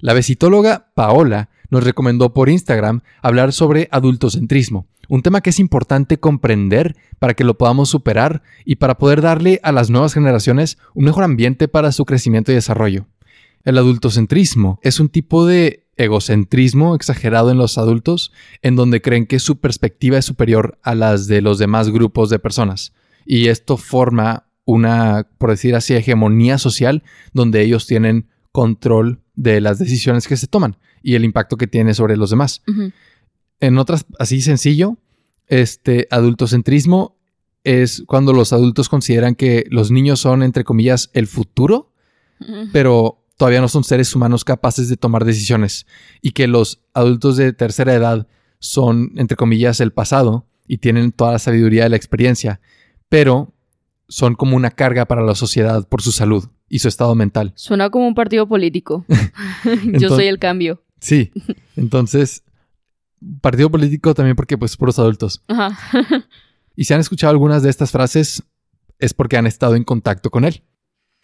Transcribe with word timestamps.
La 0.00 0.14
besitóloga 0.14 0.90
Paola 0.94 1.50
nos 1.70 1.84
recomendó 1.84 2.32
por 2.32 2.48
Instagram 2.48 3.02
hablar 3.22 3.52
sobre 3.52 3.88
adultocentrismo, 3.92 4.86
un 5.08 5.22
tema 5.22 5.42
que 5.42 5.50
es 5.50 5.60
importante 5.60 6.18
comprender 6.18 6.96
para 7.18 7.34
que 7.34 7.44
lo 7.44 7.58
podamos 7.58 7.90
superar 7.90 8.42
y 8.64 8.76
para 8.76 8.96
poder 8.96 9.20
darle 9.20 9.60
a 9.62 9.72
las 9.72 9.90
nuevas 9.90 10.14
generaciones 10.14 10.78
un 10.94 11.04
mejor 11.04 11.24
ambiente 11.24 11.68
para 11.68 11.92
su 11.92 12.06
crecimiento 12.06 12.50
y 12.50 12.54
desarrollo. 12.54 13.06
El 13.62 13.76
adultocentrismo 13.76 14.80
es 14.82 15.00
un 15.00 15.10
tipo 15.10 15.44
de 15.44 15.84
egocentrismo 15.96 16.94
exagerado 16.94 17.50
en 17.50 17.58
los 17.58 17.76
adultos 17.76 18.32
en 18.62 18.74
donde 18.74 19.02
creen 19.02 19.26
que 19.26 19.38
su 19.38 19.60
perspectiva 19.60 20.16
es 20.16 20.24
superior 20.24 20.78
a 20.82 20.94
las 20.94 21.26
de 21.26 21.42
los 21.42 21.58
demás 21.58 21.90
grupos 21.90 22.30
de 22.30 22.38
personas. 22.38 22.94
Y 23.26 23.48
esto 23.48 23.76
forma 23.76 24.46
una, 24.64 25.28
por 25.36 25.50
decir 25.50 25.74
así, 25.74 25.94
hegemonía 25.94 26.56
social 26.56 27.02
donde 27.34 27.60
ellos 27.60 27.86
tienen 27.86 28.28
control 28.50 29.20
de 29.40 29.62
las 29.62 29.78
decisiones 29.78 30.28
que 30.28 30.36
se 30.36 30.46
toman 30.46 30.76
y 31.02 31.14
el 31.14 31.24
impacto 31.24 31.56
que 31.56 31.66
tiene 31.66 31.94
sobre 31.94 32.18
los 32.18 32.28
demás. 32.28 32.62
En 33.58 33.78
otras, 33.78 34.04
así 34.18 34.42
sencillo, 34.42 34.98
este 35.46 36.06
adultocentrismo 36.10 37.16
es 37.64 38.02
cuando 38.06 38.34
los 38.34 38.52
adultos 38.52 38.90
consideran 38.90 39.34
que 39.34 39.64
los 39.70 39.90
niños 39.90 40.20
son, 40.20 40.42
entre 40.42 40.62
comillas, 40.62 41.08
el 41.14 41.26
futuro, 41.26 41.90
pero 42.72 43.24
todavía 43.38 43.62
no 43.62 43.68
son 43.68 43.82
seres 43.82 44.14
humanos 44.14 44.44
capaces 44.44 44.90
de 44.90 44.98
tomar 44.98 45.24
decisiones 45.24 45.86
y 46.20 46.32
que 46.32 46.46
los 46.46 46.82
adultos 46.92 47.38
de 47.38 47.54
tercera 47.54 47.94
edad 47.94 48.26
son, 48.58 49.12
entre 49.16 49.36
comillas, 49.36 49.80
el 49.80 49.92
pasado 49.92 50.46
y 50.66 50.78
tienen 50.78 51.12
toda 51.12 51.32
la 51.32 51.38
sabiduría 51.38 51.84
de 51.84 51.90
la 51.90 51.96
experiencia, 51.96 52.60
pero 53.08 53.54
son 54.06 54.34
como 54.34 54.56
una 54.56 54.70
carga 54.70 55.06
para 55.06 55.22
la 55.22 55.34
sociedad 55.34 55.88
por 55.88 56.02
su 56.02 56.12
salud 56.12 56.48
y 56.70 56.78
su 56.78 56.88
estado 56.88 57.14
mental. 57.14 57.52
Suena 57.56 57.90
como 57.90 58.06
un 58.06 58.14
partido 58.14 58.46
político. 58.46 59.04
Yo 59.98 60.08
soy 60.08 60.26
el 60.26 60.38
cambio. 60.38 60.82
Sí, 61.00 61.32
entonces, 61.76 62.44
partido 63.42 63.70
político 63.70 64.14
también 64.14 64.36
porque 64.36 64.56
pues 64.56 64.76
puros 64.76 64.98
adultos. 64.98 65.42
Ajá. 65.48 65.76
y 66.76 66.84
si 66.84 66.94
han 66.94 67.00
escuchado 67.00 67.32
algunas 67.32 67.62
de 67.62 67.70
estas 67.70 67.90
frases 67.90 68.44
es 68.98 69.12
porque 69.12 69.36
han 69.36 69.46
estado 69.46 69.74
en 69.74 69.84
contacto 69.84 70.30
con 70.30 70.44
él. 70.44 70.62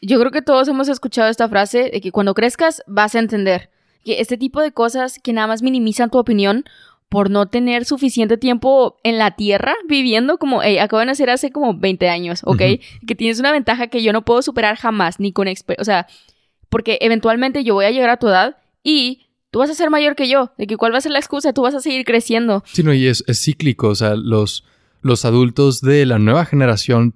Yo 0.02 0.18
creo 0.18 0.32
que 0.32 0.42
todos 0.42 0.68
hemos 0.68 0.88
escuchado 0.88 1.30
esta 1.30 1.48
frase 1.48 1.90
de 1.92 2.00
que 2.00 2.12
cuando 2.12 2.34
crezcas 2.34 2.82
vas 2.86 3.14
a 3.14 3.20
entender 3.20 3.70
que 4.04 4.20
este 4.20 4.36
tipo 4.36 4.60
de 4.60 4.72
cosas 4.72 5.18
que 5.22 5.32
nada 5.32 5.46
más 5.46 5.62
minimizan 5.62 6.10
tu 6.10 6.18
opinión 6.18 6.64
por 7.08 7.30
no 7.30 7.46
tener 7.46 7.84
suficiente 7.84 8.36
tiempo 8.36 8.98
en 9.04 9.18
la 9.18 9.36
tierra 9.36 9.74
viviendo 9.88 10.38
como 10.38 10.62
hey, 10.62 10.78
acabo 10.78 11.00
de 11.00 11.06
nacer 11.06 11.30
hace 11.30 11.50
como 11.50 11.78
20 11.78 12.08
años, 12.08 12.40
¿ok? 12.44 12.62
Que 13.06 13.14
tienes 13.14 13.38
una 13.38 13.52
ventaja 13.52 13.86
que 13.86 14.02
yo 14.02 14.12
no 14.12 14.24
puedo 14.24 14.42
superar 14.42 14.76
jamás, 14.76 15.20
ni 15.20 15.32
con 15.32 15.46
o 15.48 15.84
sea, 15.84 16.06
porque 16.68 16.98
eventualmente 17.00 17.62
yo 17.64 17.74
voy 17.74 17.84
a 17.84 17.90
llegar 17.90 18.10
a 18.10 18.16
tu 18.16 18.26
edad 18.28 18.56
y 18.82 19.26
tú 19.50 19.60
vas 19.60 19.70
a 19.70 19.74
ser 19.74 19.90
mayor 19.90 20.16
que 20.16 20.28
yo, 20.28 20.52
de 20.58 20.66
que 20.66 20.76
cuál 20.76 20.92
va 20.92 20.98
a 20.98 21.00
ser 21.00 21.12
la 21.12 21.18
excusa, 21.18 21.52
tú 21.52 21.62
vas 21.62 21.74
a 21.74 21.80
seguir 21.80 22.04
creciendo. 22.04 22.64
Sí, 22.66 22.82
no, 22.82 22.92
y 22.92 23.06
es, 23.06 23.22
es 23.28 23.40
cíclico, 23.40 23.88
o 23.88 23.94
sea, 23.94 24.16
los, 24.16 24.64
los 25.00 25.24
adultos 25.24 25.80
de 25.80 26.06
la 26.06 26.18
nueva 26.18 26.44
generación 26.44 27.14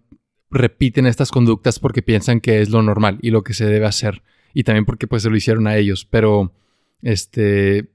repiten 0.50 1.06
estas 1.06 1.30
conductas 1.30 1.78
porque 1.78 2.02
piensan 2.02 2.40
que 2.40 2.60
es 2.60 2.70
lo 2.70 2.82
normal 2.82 3.18
y 3.22 3.30
lo 3.30 3.42
que 3.42 3.54
se 3.54 3.66
debe 3.66 3.86
hacer. 3.86 4.22
Y 4.52 4.64
también 4.64 4.84
porque 4.84 5.06
pues 5.06 5.22
se 5.22 5.30
lo 5.30 5.36
hicieron 5.36 5.66
a 5.66 5.76
ellos. 5.76 6.04
Pero 6.04 6.52
este 7.02 7.90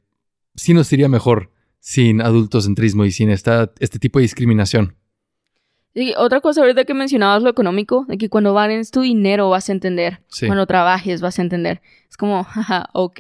sí 0.56 0.74
nos 0.74 0.92
iría 0.94 1.10
mejor 1.10 1.52
sin 1.86 2.20
adultocentrismo 2.20 3.06
y 3.06 3.12
sin 3.12 3.30
esta, 3.30 3.72
este 3.80 4.00
tipo 4.00 4.18
de 4.18 4.24
discriminación. 4.24 4.96
Y 5.94 6.16
otra 6.18 6.42
cosa 6.42 6.62
ahorita 6.62 6.84
que 6.84 6.96
mencionabas 6.96 7.44
lo 7.44 7.50
económico, 7.52 8.06
de 8.08 8.18
que 8.18 8.28
cuando 8.28 8.56
vales 8.56 8.90
tu 8.90 9.02
dinero 9.02 9.52
vas 9.52 9.70
a 9.70 9.72
entender, 9.72 10.24
cuando 10.40 10.66
trabajes 10.66 11.22
vas 11.22 11.38
a 11.38 11.44
entender. 11.44 11.84
Es 12.10 12.18
como, 12.18 12.44
jaja, 12.44 12.90
ok, 12.94 13.20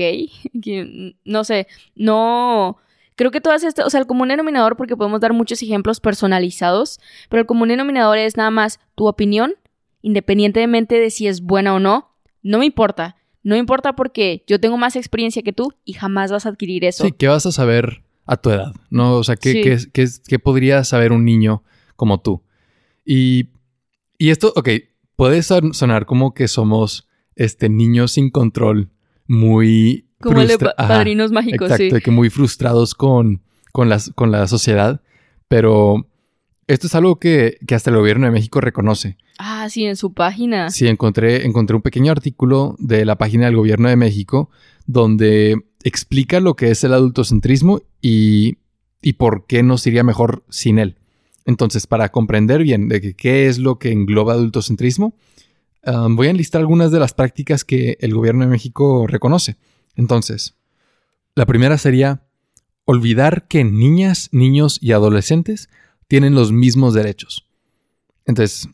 no 1.25 1.43
sé, 1.43 1.67
no, 1.93 2.77
Creo 3.15 3.31
que 3.31 3.39
todas 3.39 3.63
estas, 3.63 3.85
o 3.85 3.89
sea, 3.89 3.99
el 4.01 4.07
común 4.07 4.29
denominador, 4.29 4.75
porque 4.75 4.97
podemos 4.97 5.21
dar 5.21 5.31
muchos 5.31 5.61
ejemplos 5.61 5.99
personalizados, 5.99 6.99
pero 7.29 7.41
el 7.41 7.45
común 7.45 7.69
denominador 7.69 8.17
es 8.17 8.35
nada 8.35 8.49
más 8.49 8.79
tu 8.95 9.07
opinión, 9.07 9.53
independientemente 10.01 10.99
de 10.99 11.11
si 11.11 11.27
es 11.27 11.41
buena 11.41 11.75
o 11.75 11.79
no, 11.79 12.09
no 12.41 12.57
me 12.57 12.65
importa. 12.65 13.15
No 13.43 13.53
me 13.53 13.59
importa 13.59 13.95
porque 13.95 14.43
yo 14.47 14.59
tengo 14.59 14.75
más 14.75 14.95
experiencia 14.95 15.43
que 15.43 15.53
tú 15.53 15.71
y 15.85 15.93
jamás 15.93 16.31
vas 16.31 16.47
a 16.47 16.49
adquirir 16.49 16.83
eso. 16.83 17.05
Sí, 17.05 17.11
¿qué 17.11 17.27
vas 17.27 17.45
a 17.45 17.51
saber 17.51 18.04
a 18.25 18.37
tu 18.37 18.49
edad? 18.49 18.73
¿No? 18.89 19.15
O 19.15 19.23
sea, 19.23 19.35
¿qué, 19.35 19.79
qué, 19.93 20.07
qué, 20.27 20.39
podría 20.39 20.83
saber 20.83 21.11
un 21.11 21.25
niño 21.25 21.63
como 21.95 22.21
tú? 22.21 22.43
Y, 23.05 23.49
y 24.17 24.29
esto, 24.29 24.53
ok, 24.55 24.69
puede 25.15 25.43
sonar 25.43 26.05
como 26.05 26.33
que 26.33 26.47
somos 26.47 27.07
este, 27.35 27.69
niños 27.69 28.13
sin 28.13 28.29
control, 28.29 28.89
muy 29.27 30.09
como 30.19 30.41
el 30.41 30.47
de 30.47 30.57
padrinos 30.57 31.31
mágicos, 31.31 31.71
exacto, 31.71 31.99
que 32.03 32.11
muy 32.11 32.29
frustrados 32.29 32.95
con, 32.95 33.41
con, 33.71 33.89
las, 33.89 34.11
con 34.15 34.31
la 34.31 34.47
sociedad, 34.47 35.01
pero 35.47 36.07
esto 36.67 36.87
es 36.87 36.95
algo 36.95 37.19
que, 37.19 37.57
hasta 37.69 37.91
el 37.91 37.97
gobierno 37.97 38.25
de 38.25 38.31
México 38.31 38.59
reconoce. 38.59 39.17
Ah, 39.37 39.67
sí, 39.69 39.85
en 39.85 39.95
su 39.95 40.13
página. 40.13 40.69
Sí, 40.69 40.87
encontré, 40.87 41.45
encontré 41.45 41.75
un 41.75 41.81
pequeño 41.81 42.11
artículo 42.11 42.75
de 42.79 43.05
la 43.05 43.17
página 43.17 43.45
del 43.45 43.55
gobierno 43.55 43.89
de 43.89 43.97
México 43.97 44.49
donde 44.87 45.65
explica 45.85 46.39
lo 46.39 46.55
que 46.55 46.71
es 46.71 46.83
el 46.83 46.93
adultocentrismo 46.93 47.83
y, 48.01 48.57
y 49.03 49.13
por 49.13 49.45
qué 49.45 49.61
nos 49.61 49.85
iría 49.85 50.03
mejor 50.03 50.43
sin 50.49 50.79
él. 50.79 50.97
Entonces, 51.45 51.85
para 51.85 52.11
comprender 52.11 52.63
bien 52.63 52.89
de 52.89 53.15
qué 53.15 53.47
es 53.47 53.59
lo 53.59 53.77
que 53.77 53.91
engloba 53.91 54.33
adultocentrismo, 54.33 55.13
um, 55.85 56.15
voy 56.15 56.27
a 56.27 56.31
enlistar 56.31 56.59
algunas 56.61 56.91
de 56.91 56.99
las 56.99 57.13
prácticas 57.13 57.63
que 57.63 57.97
el 58.01 58.15
gobierno 58.15 58.43
de 58.43 58.49
México 58.49 59.05
reconoce. 59.05 59.57
Entonces, 59.95 60.55
la 61.35 61.45
primera 61.45 61.77
sería 61.77 62.23
olvidar 62.85 63.47
que 63.47 63.63
niñas, 63.63 64.29
niños 64.31 64.79
y 64.81 64.91
adolescentes 64.91 65.69
tienen 66.07 66.33
los 66.33 66.51
mismos 66.51 66.95
derechos. 66.95 67.47
Entonces, 68.25 68.69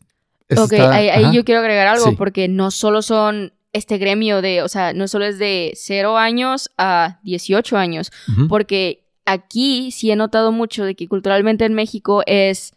ok, 0.56 0.74
ahí, 0.74 1.36
yo 1.36 1.44
quiero 1.44 1.60
agregar 1.60 1.88
algo 1.88 2.16
porque 2.16 2.48
no 2.48 2.72
solo 2.72 3.02
son 3.02 3.52
este 3.74 3.98
gremio 3.98 4.42
de, 4.42 4.62
o 4.62 4.68
sea, 4.68 4.94
no 4.94 5.08
solo 5.08 5.26
es 5.26 5.40
de 5.40 5.74
0 5.76 6.18
años 6.18 6.72
a 6.78 7.20
18 7.24 7.78
años, 7.78 8.12
porque 8.50 9.08
aquí 9.26 9.92
sí 9.92 10.12
he 10.12 10.16
notado 10.16 10.52
mucho 10.52 10.84
de 10.84 10.96
que 10.96 11.08
culturalmente 11.08 11.66
en 11.66 11.74
México 11.74 12.24
es 12.26 12.74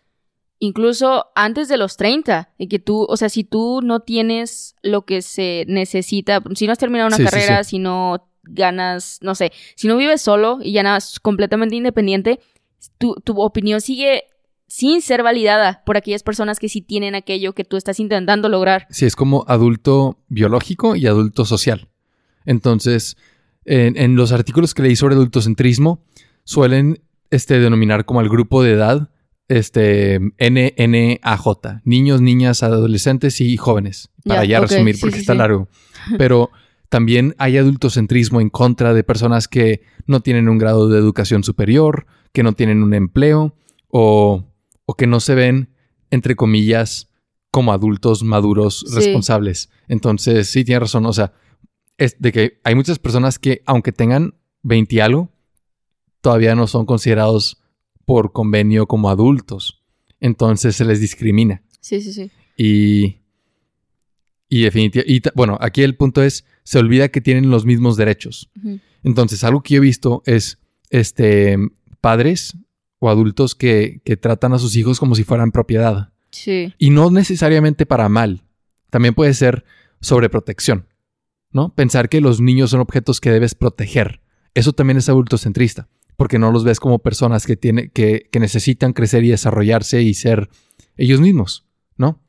incluso 0.60 1.26
antes 1.34 1.68
de 1.68 1.76
los 1.76 1.96
30, 1.96 2.52
y 2.58 2.68
que 2.68 2.78
tú, 2.78 3.06
o 3.08 3.16
sea, 3.16 3.28
si 3.28 3.44
tú 3.44 3.80
no 3.82 4.00
tienes 4.00 4.76
lo 4.82 5.02
que 5.02 5.20
se 5.20 5.64
necesita, 5.68 6.42
si 6.54 6.66
no 6.66 6.72
has 6.72 6.78
terminado 6.78 7.08
una 7.08 7.18
carrera, 7.18 7.64
si 7.64 7.78
no 7.78 8.28
ganas, 8.42 9.18
no 9.22 9.34
sé, 9.34 9.52
si 9.74 9.88
no 9.88 9.96
vives 9.96 10.22
solo 10.22 10.58
y 10.62 10.72
ya 10.72 10.82
nada, 10.82 10.98
completamente 11.22 11.76
independiente, 11.76 12.40
tu, 12.98 13.14
tu 13.16 13.40
opinión 13.40 13.80
sigue 13.80 14.24
sin 14.66 15.02
ser 15.02 15.22
validada 15.22 15.82
por 15.84 15.96
aquellas 15.96 16.22
personas 16.22 16.58
que 16.58 16.68
sí 16.68 16.80
tienen 16.80 17.14
aquello 17.14 17.54
que 17.54 17.64
tú 17.64 17.76
estás 17.76 18.00
intentando 18.00 18.48
lograr. 18.48 18.86
Sí, 18.90 19.06
es 19.06 19.16
como 19.16 19.44
adulto 19.48 20.18
biológico 20.28 20.96
y 20.96 21.06
adulto 21.06 21.44
social. 21.44 21.88
Entonces, 22.44 23.16
en, 23.64 24.16
los 24.16 24.32
artículos 24.32 24.74
que 24.74 24.82
leí 24.82 24.96
sobre 24.96 25.14
adultocentrismo, 25.14 26.02
suelen 26.44 27.02
este, 27.30 27.58
denominar 27.58 28.04
como 28.04 28.20
al 28.20 28.28
grupo 28.28 28.62
de 28.62 28.72
edad 28.72 29.10
este, 29.48 30.18
NNAJ, 30.38 31.82
niños, 31.84 32.20
niñas, 32.20 32.62
adolescentes 32.62 33.40
y 33.40 33.56
jóvenes, 33.56 34.10
para 34.24 34.44
ya 34.44 34.60
resumir 34.60 34.96
porque 35.00 35.18
está 35.18 35.34
largo. 35.34 35.68
Pero 36.18 36.50
también 36.88 37.34
hay 37.38 37.58
adultocentrismo 37.58 38.40
en 38.40 38.50
contra 38.50 38.94
de 38.94 39.04
personas 39.04 39.48
que 39.48 39.82
no 40.06 40.20
tienen 40.20 40.48
un 40.48 40.58
grado 40.58 40.88
de 40.88 40.98
educación 40.98 41.44
superior, 41.44 42.06
que 42.32 42.42
no 42.42 42.52
tienen 42.52 42.82
un 42.82 42.94
empleo 42.94 43.54
o, 43.88 44.44
que 44.92 45.06
no 45.06 45.20
se 45.20 45.34
ven, 45.34 45.70
entre 46.10 46.36
comillas, 46.36 47.10
como 47.50 47.72
adultos 47.72 48.22
maduros 48.22 48.84
responsables. 48.92 49.70
Entonces, 49.88 50.50
sí, 50.50 50.64
tiene 50.64 50.80
razón. 50.80 51.06
O 51.06 51.12
sea, 51.12 51.32
es 51.96 52.16
de 52.18 52.32
que 52.32 52.60
hay 52.64 52.74
muchas 52.74 52.98
personas 52.98 53.38
que, 53.38 53.62
aunque 53.64 53.92
tengan 53.92 54.34
20 54.62 54.96
y 54.96 55.00
algo, 55.00 55.30
todavía 56.20 56.54
no 56.54 56.66
son 56.66 56.84
considerados 56.84 57.62
por 58.04 58.32
convenio 58.32 58.86
como 58.86 59.08
adultos. 59.08 59.82
Entonces 60.20 60.76
se 60.76 60.84
les 60.84 61.00
discrimina. 61.00 61.62
Sí, 61.80 62.00
sí, 62.00 62.12
sí. 62.12 62.30
Y 62.56 63.20
Y 64.48 64.62
definitivamente, 64.62 65.30
bueno, 65.34 65.58
aquí 65.60 65.82
el 65.82 65.96
punto 65.96 66.22
es, 66.22 66.44
se 66.62 66.78
olvida 66.78 67.08
que 67.08 67.20
tienen 67.20 67.50
los 67.50 67.64
mismos 67.64 67.96
derechos. 67.96 68.50
Entonces, 69.02 69.42
algo 69.42 69.62
que 69.62 69.74
yo 69.74 69.78
he 69.78 69.80
visto 69.80 70.22
es, 70.26 70.58
este, 70.90 71.56
padres 72.00 72.56
o 73.04 73.10
adultos 73.10 73.54
que, 73.54 74.00
que 74.02 74.16
tratan 74.16 74.54
a 74.54 74.58
sus 74.58 74.76
hijos 74.76 74.98
como 74.98 75.14
si 75.14 75.24
fueran 75.24 75.52
propiedad. 75.52 76.10
Sí. 76.30 76.72
Y 76.78 76.88
no 76.88 77.10
necesariamente 77.10 77.84
para 77.84 78.08
mal. 78.08 78.44
También 78.88 79.14
puede 79.14 79.34
ser 79.34 79.64
sobreprotección, 80.00 80.88
¿no? 81.50 81.74
Pensar 81.74 82.08
que 82.08 82.22
los 82.22 82.40
niños 82.40 82.70
son 82.70 82.80
objetos 82.80 83.20
que 83.20 83.30
debes 83.30 83.54
proteger. 83.54 84.22
Eso 84.54 84.72
también 84.72 84.96
es 84.96 85.10
adultocentrista, 85.10 85.88
porque 86.16 86.38
no 86.38 86.50
los 86.50 86.64
ves 86.64 86.80
como 86.80 87.00
personas 87.00 87.46
que, 87.46 87.56
tiene, 87.56 87.90
que, 87.90 88.28
que 88.32 88.40
necesitan 88.40 88.94
crecer 88.94 89.22
y 89.24 89.28
desarrollarse 89.28 90.00
y 90.00 90.14
ser 90.14 90.48
ellos 90.96 91.20
mismos, 91.20 91.66
¿no? 91.98 92.22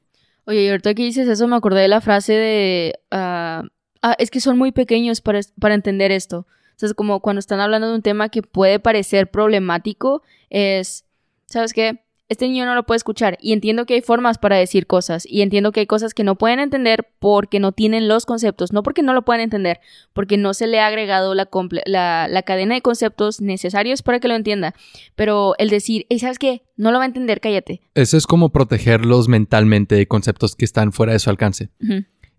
Oye, 0.46 0.64
y 0.64 0.68
ahorita 0.68 0.94
que 0.94 1.04
dices 1.04 1.28
eso, 1.30 1.48
me 1.48 1.56
acordé 1.56 1.82
de 1.82 1.88
la 1.88 2.02
frase 2.02 2.34
de... 2.34 3.00
ah, 3.12 3.64
ah 4.02 4.16
es 4.20 4.30
que 4.30 4.42
son 4.42 4.58
muy 4.58 4.74
pequeños 4.74 5.22
para, 5.22 5.40
para 5.58 5.76
entender 5.76 6.12
esto. 6.12 6.46
Entonces, 6.76 6.94
como 6.94 7.22
cuando 7.22 7.40
están 7.40 7.62
hablando 7.62 7.88
de 7.88 7.96
un 7.96 8.02
tema 8.02 8.28
que 8.28 8.42
puede 8.42 8.80
parecer 8.80 9.32
problemático, 9.32 10.24
es, 10.50 11.06
¿sabes 11.46 11.72
qué? 11.72 12.02
Este 12.28 12.48
niño 12.48 12.66
no 12.66 12.76
lo 12.76 12.88
puede 12.88 12.98
escuchar 12.98 13.38
y 13.40 13.54
entiendo 13.54 13.86
que 13.86 13.94
hay 13.94 14.02
formas 14.02 14.40
para 14.40 14.58
decir 14.58 14.88
cosas 14.88 15.28
y 15.30 15.42
entiendo 15.44 15.72
que 15.72 15.82
hay 15.82 15.86
cosas 15.86 16.16
que 16.16 16.24
no 16.24 16.36
pueden 16.36 16.60
entender 16.60 17.08
porque 17.20 17.60
no 17.60 17.72
tienen 17.72 18.08
los 18.08 18.26
conceptos, 18.26 18.74
no 18.74 18.82
porque 18.82 19.04
no 19.04 19.14
lo 19.14 19.24
puedan 19.24 19.42
entender, 19.42 19.80
porque 20.12 20.36
no 20.36 20.56
se 20.56 20.66
le 20.66 20.80
ha 20.80 20.88
agregado 20.88 21.36
la, 21.36 21.48
la, 21.86 22.28
la 22.28 22.42
cadena 22.42 22.74
de 22.74 22.82
conceptos 22.82 23.42
necesarios 23.42 24.02
para 24.02 24.20
que 24.20 24.28
lo 24.28 24.34
entienda. 24.34 24.74
Pero 25.16 25.54
el 25.60 25.70
decir, 25.70 26.08
hey, 26.10 26.18
¿sabes 26.18 26.40
qué? 26.40 26.64
No 26.76 26.92
lo 26.92 26.98
va 26.98 27.04
a 27.04 27.08
entender, 27.08 27.40
cállate. 27.40 27.82
Eso 27.94 28.18
es 28.18 28.26
como 28.26 28.50
protegerlos 28.50 29.28
mentalmente 29.28 29.94
de 29.94 30.08
conceptos 30.08 30.56
que 30.56 30.66
están 30.66 30.92
fuera 30.92 31.14
de 31.14 31.20
su 31.20 31.30
alcance. 31.30 31.70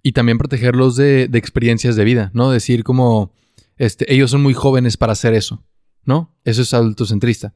Y 0.03 0.13
también 0.13 0.37
protegerlos 0.37 0.97
de, 0.97 1.29
de 1.29 1.39
experiencias 1.39 1.95
de 1.95 2.05
vida, 2.05 2.33
¿no? 2.35 2.51
Decir 2.51 2.83
como 2.83 3.33
este, 3.77 4.13
ellos 4.13 4.31
son 4.31 4.43
muy 4.43 4.55
jóvenes 4.55 4.97
para 4.97 5.13
hacer 5.13 5.35
eso, 5.35 5.65
¿no? 6.05 6.35
Eso 6.45 6.63
es 6.63 6.73
adultocentrista. 6.73 7.55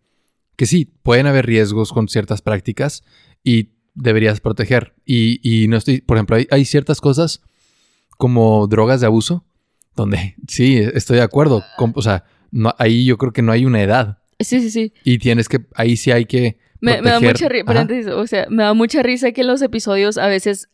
Que 0.56 0.66
sí, 0.66 0.92
pueden 1.02 1.26
haber 1.26 1.46
riesgos 1.46 1.92
con 1.92 2.08
ciertas 2.08 2.42
prácticas 2.42 3.02
y 3.42 3.70
deberías 3.94 4.40
proteger. 4.40 4.94
Y, 5.04 5.66
no 5.68 5.76
estoy, 5.76 6.00
por 6.00 6.16
ejemplo, 6.16 6.36
hay, 6.50 6.64
ciertas 6.64 7.00
cosas 7.00 7.40
como 8.18 8.66
drogas 8.66 9.00
de 9.00 9.06
abuso, 9.06 9.44
donde 9.96 10.36
sí, 10.48 10.76
estoy 10.76 11.16
de 11.16 11.22
acuerdo. 11.22 11.64
o 11.94 12.02
sea, 12.02 12.24
ahí 12.78 13.04
yo 13.04 13.16
creo 13.16 13.32
que 13.32 13.42
no 13.42 13.52
hay 13.52 13.64
una 13.64 13.82
edad. 13.82 14.18
Sí, 14.38 14.60
sí, 14.60 14.70
sí. 14.70 14.92
Y 15.04 15.18
tienes 15.18 15.48
que, 15.48 15.66
ahí 15.74 15.96
sí 15.96 16.10
hay 16.10 16.24
que. 16.24 16.58
Me, 16.80 17.02
da 17.02 17.20
mucha 17.20 17.48
risa, 17.48 18.16
o 18.16 18.26
sea, 18.26 18.46
me 18.48 18.62
da 18.62 18.72
mucha 18.72 19.02
risa 19.02 19.32
que 19.32 19.42
en 19.42 19.48
los 19.48 19.60
episodios 19.60 20.16
a 20.16 20.28
veces 20.28 20.70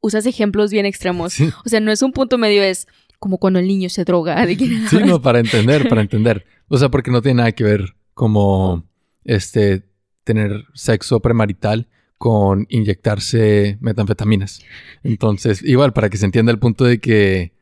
usas 0.00 0.24
ejemplos 0.24 0.70
bien 0.70 0.86
extremos. 0.86 1.38
O 1.64 1.68
sea, 1.68 1.80
no 1.80 1.92
es 1.92 2.00
un 2.00 2.12
punto 2.12 2.38
medio, 2.38 2.62
es 2.62 2.88
como 3.22 3.38
cuando 3.38 3.60
el 3.60 3.68
niño 3.68 3.88
se 3.88 4.02
droga. 4.04 4.44
sí, 4.48 4.96
no, 5.06 5.22
para 5.22 5.38
entender, 5.38 5.88
para 5.88 6.00
entender. 6.00 6.44
O 6.66 6.76
sea, 6.76 6.88
porque 6.88 7.12
no 7.12 7.22
tiene 7.22 7.36
nada 7.36 7.52
que 7.52 7.62
ver 7.62 7.94
como 8.14 8.82
este 9.22 9.84
tener 10.24 10.64
sexo 10.74 11.20
premarital 11.20 11.86
con 12.18 12.66
inyectarse 12.68 13.78
metanfetaminas. 13.80 14.64
Entonces, 15.04 15.62
igual, 15.62 15.92
para 15.92 16.10
que 16.10 16.16
se 16.16 16.24
entienda 16.24 16.50
el 16.50 16.58
punto 16.58 16.84
de 16.84 16.98
que 16.98 17.52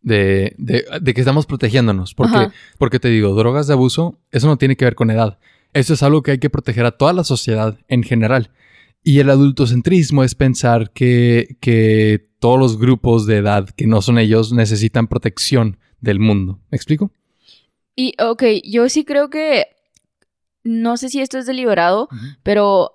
de, 0.00 0.54
de, 0.56 1.12
que 1.12 1.20
estamos 1.20 1.44
protegiéndonos. 1.44 2.14
Porque, 2.14 2.48
porque 2.78 2.98
te 2.98 3.10
digo, 3.10 3.34
drogas 3.34 3.66
de 3.66 3.74
abuso, 3.74 4.18
eso 4.30 4.46
no 4.46 4.56
tiene 4.56 4.76
que 4.76 4.86
ver 4.86 4.94
con 4.94 5.10
edad. 5.10 5.38
Eso 5.74 5.92
es 5.92 6.02
algo 6.02 6.22
que 6.22 6.30
hay 6.30 6.38
que 6.38 6.48
proteger 6.48 6.86
a 6.86 6.92
toda 6.92 7.12
la 7.12 7.24
sociedad 7.24 7.78
en 7.88 8.04
general. 8.04 8.52
Y 9.04 9.18
el 9.18 9.28
adultocentrismo 9.28 10.24
es 10.24 10.34
pensar 10.34 10.92
que, 10.92 11.58
que 11.60 12.27
todos 12.38 12.58
los 12.58 12.78
grupos 12.78 13.26
de 13.26 13.38
edad 13.38 13.68
que 13.70 13.86
no 13.86 14.02
son 14.02 14.18
ellos 14.18 14.52
necesitan 14.52 15.08
protección 15.08 15.78
del 16.00 16.20
mundo. 16.20 16.60
¿Me 16.70 16.76
explico? 16.76 17.10
Y, 17.96 18.14
ok, 18.20 18.44
yo 18.64 18.88
sí 18.88 19.04
creo 19.04 19.28
que, 19.28 19.66
no 20.62 20.96
sé 20.96 21.08
si 21.08 21.20
esto 21.20 21.38
es 21.38 21.46
deliberado, 21.46 22.08
pero 22.42 22.92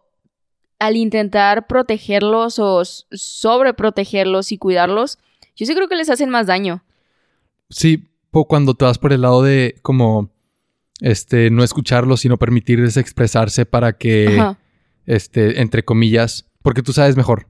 al 0.79 0.95
intentar 0.95 1.67
protegerlos 1.67 2.57
o 2.59 2.83
sobreprotegerlos 2.85 4.51
y 4.51 4.57
cuidarlos, 4.57 5.17
yo 5.55 5.65
sí 5.65 5.75
creo 5.75 5.87
que 5.87 5.95
les 5.95 6.09
hacen 6.09 6.29
más 6.29 6.47
daño. 6.47 6.83
Sí, 7.69 8.07
cuando 8.47 8.73
te 8.73 8.85
vas 8.85 8.97
por 8.97 9.13
el 9.13 9.21
lado 9.21 9.43
de 9.43 9.75
como, 9.81 10.31
este, 10.99 11.49
no 11.51 11.63
escucharlos, 11.63 12.21
sino 12.21 12.37
permitirles 12.37 12.97
expresarse 12.97 13.65
para 13.65 13.97
que, 13.97 14.41
este, 15.05 15.61
entre 15.61 15.83
comillas, 15.83 16.49
porque 16.61 16.81
tú 16.81 16.93
sabes 16.93 17.15
mejor. 17.15 17.47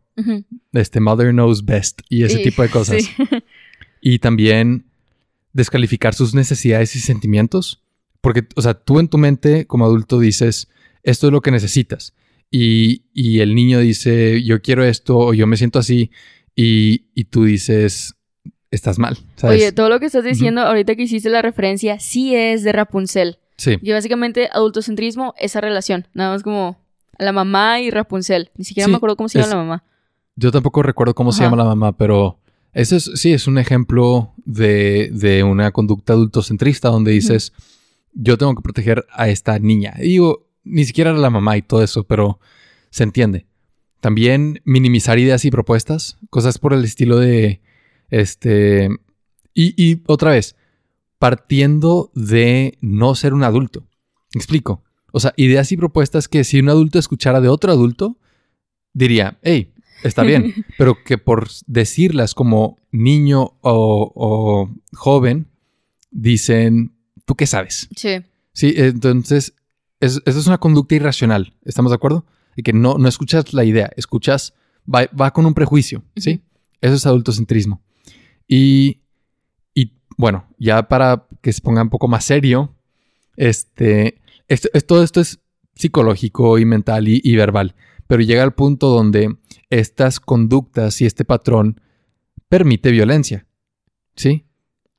Este, 0.73 0.99
Mother 0.99 1.31
Knows 1.31 1.65
Best 1.65 2.01
y 2.09 2.23
ese 2.23 2.39
tipo 2.39 2.61
de 2.61 2.69
cosas. 2.69 3.03
Y 4.05 4.19
también 4.19 4.83
descalificar 5.53 6.13
sus 6.13 6.35
necesidades 6.35 6.93
y 6.97 6.99
sentimientos. 6.99 7.81
Porque, 8.19 8.45
o 8.57 8.61
sea, 8.61 8.73
tú 8.73 8.99
en 8.99 9.07
tu 9.07 9.17
mente 9.17 9.65
como 9.65 9.85
adulto 9.85 10.19
dices, 10.19 10.67
esto 11.03 11.27
es 11.27 11.33
lo 11.33 11.39
que 11.39 11.51
necesitas. 11.51 12.13
Y, 12.51 13.39
el 13.39 13.55
niño 13.55 13.79
dice, 13.79 14.43
yo 14.43 14.61
quiero 14.61 14.83
esto 14.83 15.17
o 15.17 15.33
yo 15.33 15.47
me 15.47 15.57
siento 15.57 15.79
así. 15.79 16.11
Y, 16.55 17.23
tú 17.25 17.45
dices, 17.45 18.15
estás 18.69 18.99
mal. 18.99 19.17
Oye, 19.41 19.71
todo 19.71 19.89
lo 19.89 19.99
que 19.99 20.07
estás 20.07 20.23
diciendo 20.23 20.61
ahorita 20.61 20.95
que 20.95 21.03
hiciste 21.03 21.29
la 21.29 21.41
referencia, 21.41 21.99
sí 21.99 22.35
es 22.35 22.63
de 22.63 22.73
Rapunzel. 22.73 23.39
Sí. 23.57 23.77
Y 23.81 23.91
básicamente 23.91 24.49
adultocentrismo, 24.51 25.33
esa 25.39 25.61
relación. 25.61 26.07
Nada 26.13 26.31
más 26.31 26.43
como 26.43 26.77
la 27.17 27.31
mamá 27.31 27.79
y 27.79 27.89
Rapunzel. 27.89 28.51
Ni 28.57 28.65
siquiera 28.65 28.87
me 28.87 28.97
acuerdo 28.97 29.15
cómo 29.15 29.29
se 29.29 29.39
llama 29.39 29.49
la 29.49 29.55
mamá. 29.55 29.83
Yo 30.35 30.51
tampoco 30.51 30.83
recuerdo 30.83 31.13
cómo 31.13 31.31
se 31.31 31.43
llama 31.43 31.57
la 31.57 31.63
mamá, 31.63 31.95
pero 31.95 32.39
eso 32.73 32.95
es, 32.95 33.11
sí, 33.15 33.33
es 33.33 33.47
un 33.47 33.59
ejemplo 33.59 34.33
de, 34.45 35.43
una 35.47 35.71
conducta 35.71 36.13
adultocentrista 36.13 36.89
donde 36.89 37.11
dices, 37.11 37.53
yo 38.13 38.37
tengo 38.37 38.55
que 38.55 38.61
proteger 38.61 39.05
a 39.11 39.29
esta 39.29 39.59
niña. 39.59 39.93
Y 39.99 40.09
digo, 40.09 40.47
ni 40.63 40.85
siquiera 40.85 41.13
la 41.13 41.29
mamá 41.29 41.57
y 41.57 41.61
todo 41.61 41.83
eso, 41.83 42.03
pero 42.03 42.39
se 42.89 43.03
entiende. 43.03 43.45
También 43.99 44.61
minimizar 44.65 45.19
ideas 45.19 45.45
y 45.45 45.51
propuestas, 45.51 46.17
cosas 46.29 46.57
por 46.57 46.73
el 46.73 46.83
estilo 46.83 47.19
de, 47.19 47.61
este, 48.09 48.89
y, 49.53 49.73
y 49.81 50.01
otra 50.07 50.31
vez, 50.31 50.55
partiendo 51.19 52.11
de 52.15 52.77
no 52.81 53.13
ser 53.15 53.33
un 53.33 53.43
adulto. 53.43 53.87
¿Me 54.33 54.39
explico? 54.39 54.83
O 55.11 55.19
sea, 55.19 55.33
ideas 55.37 55.71
y 55.71 55.77
propuestas 55.77 56.27
que 56.27 56.43
si 56.43 56.59
un 56.59 56.69
adulto 56.69 56.97
escuchara 56.97 57.39
de 57.39 57.49
otro 57.49 57.71
adulto, 57.71 58.17
diría, 58.93 59.37
hey, 59.43 59.72
está 60.03 60.23
bien, 60.23 60.65
pero 60.77 60.97
que 61.03 61.17
por 61.17 61.47
decirlas 61.67 62.33
como 62.33 62.77
niño 62.91 63.57
o, 63.61 64.69
joven, 64.93 65.47
dicen, 66.11 66.95
¿tú 67.25 67.35
qué 67.35 67.47
sabes? 67.47 67.89
Sí. 67.95 68.21
Sí, 68.53 68.73
entonces, 68.77 69.55
eso 69.99 70.21
es 70.25 70.47
una 70.47 70.59
conducta 70.59 70.95
irracional, 70.95 71.55
¿estamos 71.65 71.91
de 71.91 71.95
acuerdo? 71.95 72.25
Y 72.55 72.61
que 72.61 72.73
no, 72.73 72.97
no 72.97 73.07
escuchas 73.07 73.53
la 73.53 73.63
idea, 73.63 73.89
escuchas, 73.95 74.53
va, 74.87 75.31
con 75.31 75.45
un 75.45 75.53
prejuicio, 75.53 76.03
¿sí? 76.15 76.41
Eso 76.81 76.93
es 76.93 77.05
adultocentrismo. 77.05 77.81
Y, 78.47 79.01
y 79.73 79.93
bueno, 80.17 80.45
ya 80.59 80.87
para 80.87 81.25
que 81.41 81.51
se 81.51 81.61
ponga 81.61 81.81
un 81.81 81.89
poco 81.89 82.07
más 82.07 82.25
serio, 82.25 82.75
este, 83.37 84.19
todo 84.87 85.03
esto 85.03 85.21
es 85.21 85.39
psicológico 85.75 86.59
y 86.59 86.65
mental 86.65 87.07
y, 87.07 87.35
verbal, 87.35 87.75
pero 88.07 88.21
llega 88.21 88.43
al 88.43 88.53
punto 88.53 88.89
donde 88.89 89.35
estas 89.79 90.19
conductas 90.19 91.01
y 91.01 91.05
este 91.05 91.25
patrón 91.25 91.81
permite 92.49 92.91
violencia. 92.91 93.45
¿Sí? 94.15 94.45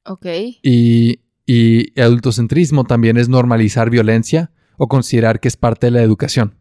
Ok. 0.04 0.26
Y, 0.62 1.20
y 1.46 2.00
adultocentrismo 2.00 2.84
también 2.84 3.16
es 3.16 3.28
normalizar 3.28 3.90
violencia 3.90 4.50
o 4.76 4.88
considerar 4.88 5.40
que 5.40 5.48
es 5.48 5.56
parte 5.56 5.86
de 5.86 5.92
la 5.92 6.02
educación. 6.02 6.56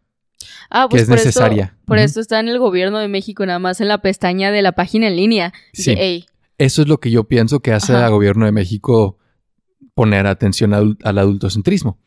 Ah, 0.70 0.88
pues 0.88 1.00
que 1.00 1.02
es 1.04 1.08
necesaria. 1.08 1.76
por 1.84 1.98
eso 1.98 2.20
está 2.20 2.40
en 2.40 2.48
el 2.48 2.58
gobierno 2.58 2.98
de 2.98 3.08
México, 3.08 3.44
nada 3.46 3.58
más 3.58 3.80
en 3.80 3.88
la 3.88 3.98
pestaña 3.98 4.50
de 4.50 4.62
la 4.62 4.72
página 4.72 5.08
en 5.08 5.16
línea. 5.16 5.52
Sí. 5.72 6.26
Eso 6.58 6.82
es 6.82 6.88
lo 6.88 6.98
que 7.00 7.10
yo 7.10 7.24
pienso 7.24 7.60
que 7.60 7.72
hace 7.72 7.94
al 7.94 8.10
gobierno 8.10 8.46
de 8.46 8.52
México 8.52 9.18
poner 9.94 10.26
atención 10.26 10.72
al 10.74 11.18
adultocentrismo 11.18 11.98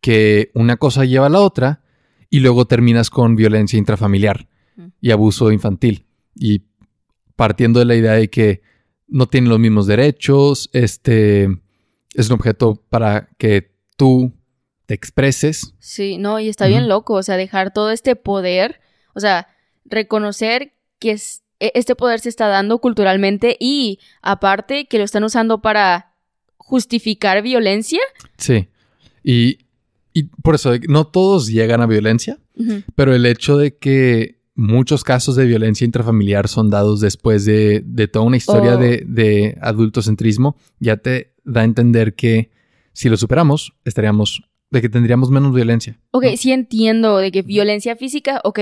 que 0.00 0.50
una 0.54 0.76
cosa 0.76 1.04
lleva 1.04 1.26
a 1.26 1.30
la 1.30 1.40
otra 1.40 1.82
y 2.30 2.40
luego 2.40 2.66
terminas 2.66 3.10
con 3.10 3.36
violencia 3.36 3.78
intrafamiliar 3.78 4.48
y 5.00 5.10
abuso 5.10 5.50
infantil. 5.52 6.04
Y 6.34 6.62
partiendo 7.36 7.80
de 7.80 7.86
la 7.86 7.94
idea 7.94 8.12
de 8.12 8.28
que 8.28 8.62
no 9.06 9.26
tienen 9.26 9.50
los 9.50 9.58
mismos 9.58 9.86
derechos, 9.86 10.70
este 10.72 11.44
es 12.14 12.28
un 12.28 12.34
objeto 12.34 12.82
para 12.88 13.28
que 13.38 13.72
tú 13.96 14.32
te 14.86 14.94
expreses. 14.94 15.74
Sí, 15.78 16.18
no, 16.18 16.40
y 16.40 16.48
está 16.48 16.66
bien 16.66 16.88
loco, 16.88 17.14
o 17.14 17.22
sea, 17.22 17.36
dejar 17.36 17.72
todo 17.72 17.90
este 17.90 18.16
poder, 18.16 18.80
o 19.14 19.20
sea, 19.20 19.48
reconocer 19.84 20.74
que 20.98 21.12
e, 21.60 21.72
este 21.74 21.94
poder 21.94 22.20
se 22.20 22.28
está 22.28 22.48
dando 22.48 22.78
culturalmente 22.78 23.56
y 23.60 23.98
aparte 24.22 24.86
que 24.86 24.98
lo 24.98 25.04
están 25.04 25.24
usando 25.24 25.60
para 25.60 26.14
justificar 26.56 27.42
violencia. 27.42 28.00
Sí, 28.36 28.68
y 29.22 29.58
y 30.18 30.24
por 30.24 30.56
eso, 30.56 30.72
no 30.88 31.06
todos 31.06 31.46
llegan 31.46 31.80
a 31.80 31.86
violencia, 31.86 32.38
pero 32.96 33.14
el 33.14 33.24
hecho 33.24 33.56
de 33.56 33.76
que 33.76 34.37
muchos 34.58 35.04
casos 35.04 35.36
de 35.36 35.46
violencia 35.46 35.84
intrafamiliar 35.84 36.48
son 36.48 36.68
dados 36.68 37.00
después 37.00 37.44
de, 37.44 37.80
toda 38.12 38.24
una 38.24 38.36
historia 38.36 38.74
oh. 38.74 38.78
de, 38.78 39.04
de, 39.06 39.56
adultocentrismo, 39.62 40.56
ya 40.80 40.96
te 40.96 41.32
da 41.44 41.60
a 41.60 41.64
entender 41.64 42.14
que 42.14 42.50
si 42.92 43.08
lo 43.08 43.16
superamos, 43.16 43.72
estaríamos, 43.84 44.42
de 44.70 44.80
que 44.80 44.88
tendríamos 44.88 45.30
menos 45.30 45.54
violencia. 45.54 46.00
Ok, 46.10 46.24
sí 46.36 46.50
entiendo 46.50 47.18
de 47.18 47.30
que 47.30 47.42
violencia 47.42 47.94
física, 47.94 48.40
ok, 48.42 48.58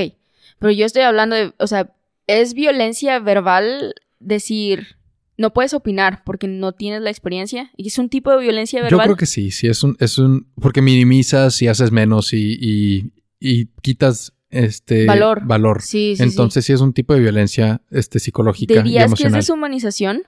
pero 0.58 0.70
yo 0.70 0.84
estoy 0.84 1.00
hablando 1.00 1.34
de, 1.34 1.54
o 1.58 1.66
sea, 1.66 1.94
¿es 2.26 2.52
violencia 2.52 3.18
verbal 3.18 3.94
decir 4.20 4.98
no 5.38 5.54
puedes 5.54 5.72
opinar 5.72 6.24
porque 6.26 6.46
no 6.46 6.72
tienes 6.72 7.00
la 7.00 7.08
experiencia? 7.08 7.70
¿Y 7.74 7.86
es 7.86 7.98
un 7.98 8.10
tipo 8.10 8.30
de 8.32 8.42
violencia 8.42 8.82
verbal? 8.82 9.00
Yo 9.00 9.04
creo 9.04 9.16
que 9.16 9.24
sí, 9.24 9.50
sí, 9.50 9.66
es 9.66 9.82
un, 9.82 9.96
es 9.98 10.18
un, 10.18 10.46
porque 10.60 10.82
minimizas 10.82 11.62
y 11.62 11.68
haces 11.68 11.90
menos 11.90 12.34
y, 12.34 13.12
y 13.40 13.66
quitas 13.80 14.35
este 14.50 15.06
valor. 15.06 15.44
valor. 15.44 15.82
Sí, 15.82 16.14
sí, 16.16 16.22
Entonces 16.22 16.64
sí. 16.64 16.72
es 16.72 16.80
un 16.80 16.92
tipo 16.92 17.14
de 17.14 17.20
violencia 17.20 17.82
este, 17.90 18.18
psicológica. 18.18 18.82
¿Dirías 18.82 19.12
que 19.14 19.26
es 19.26 19.32
deshumanización? 19.32 20.22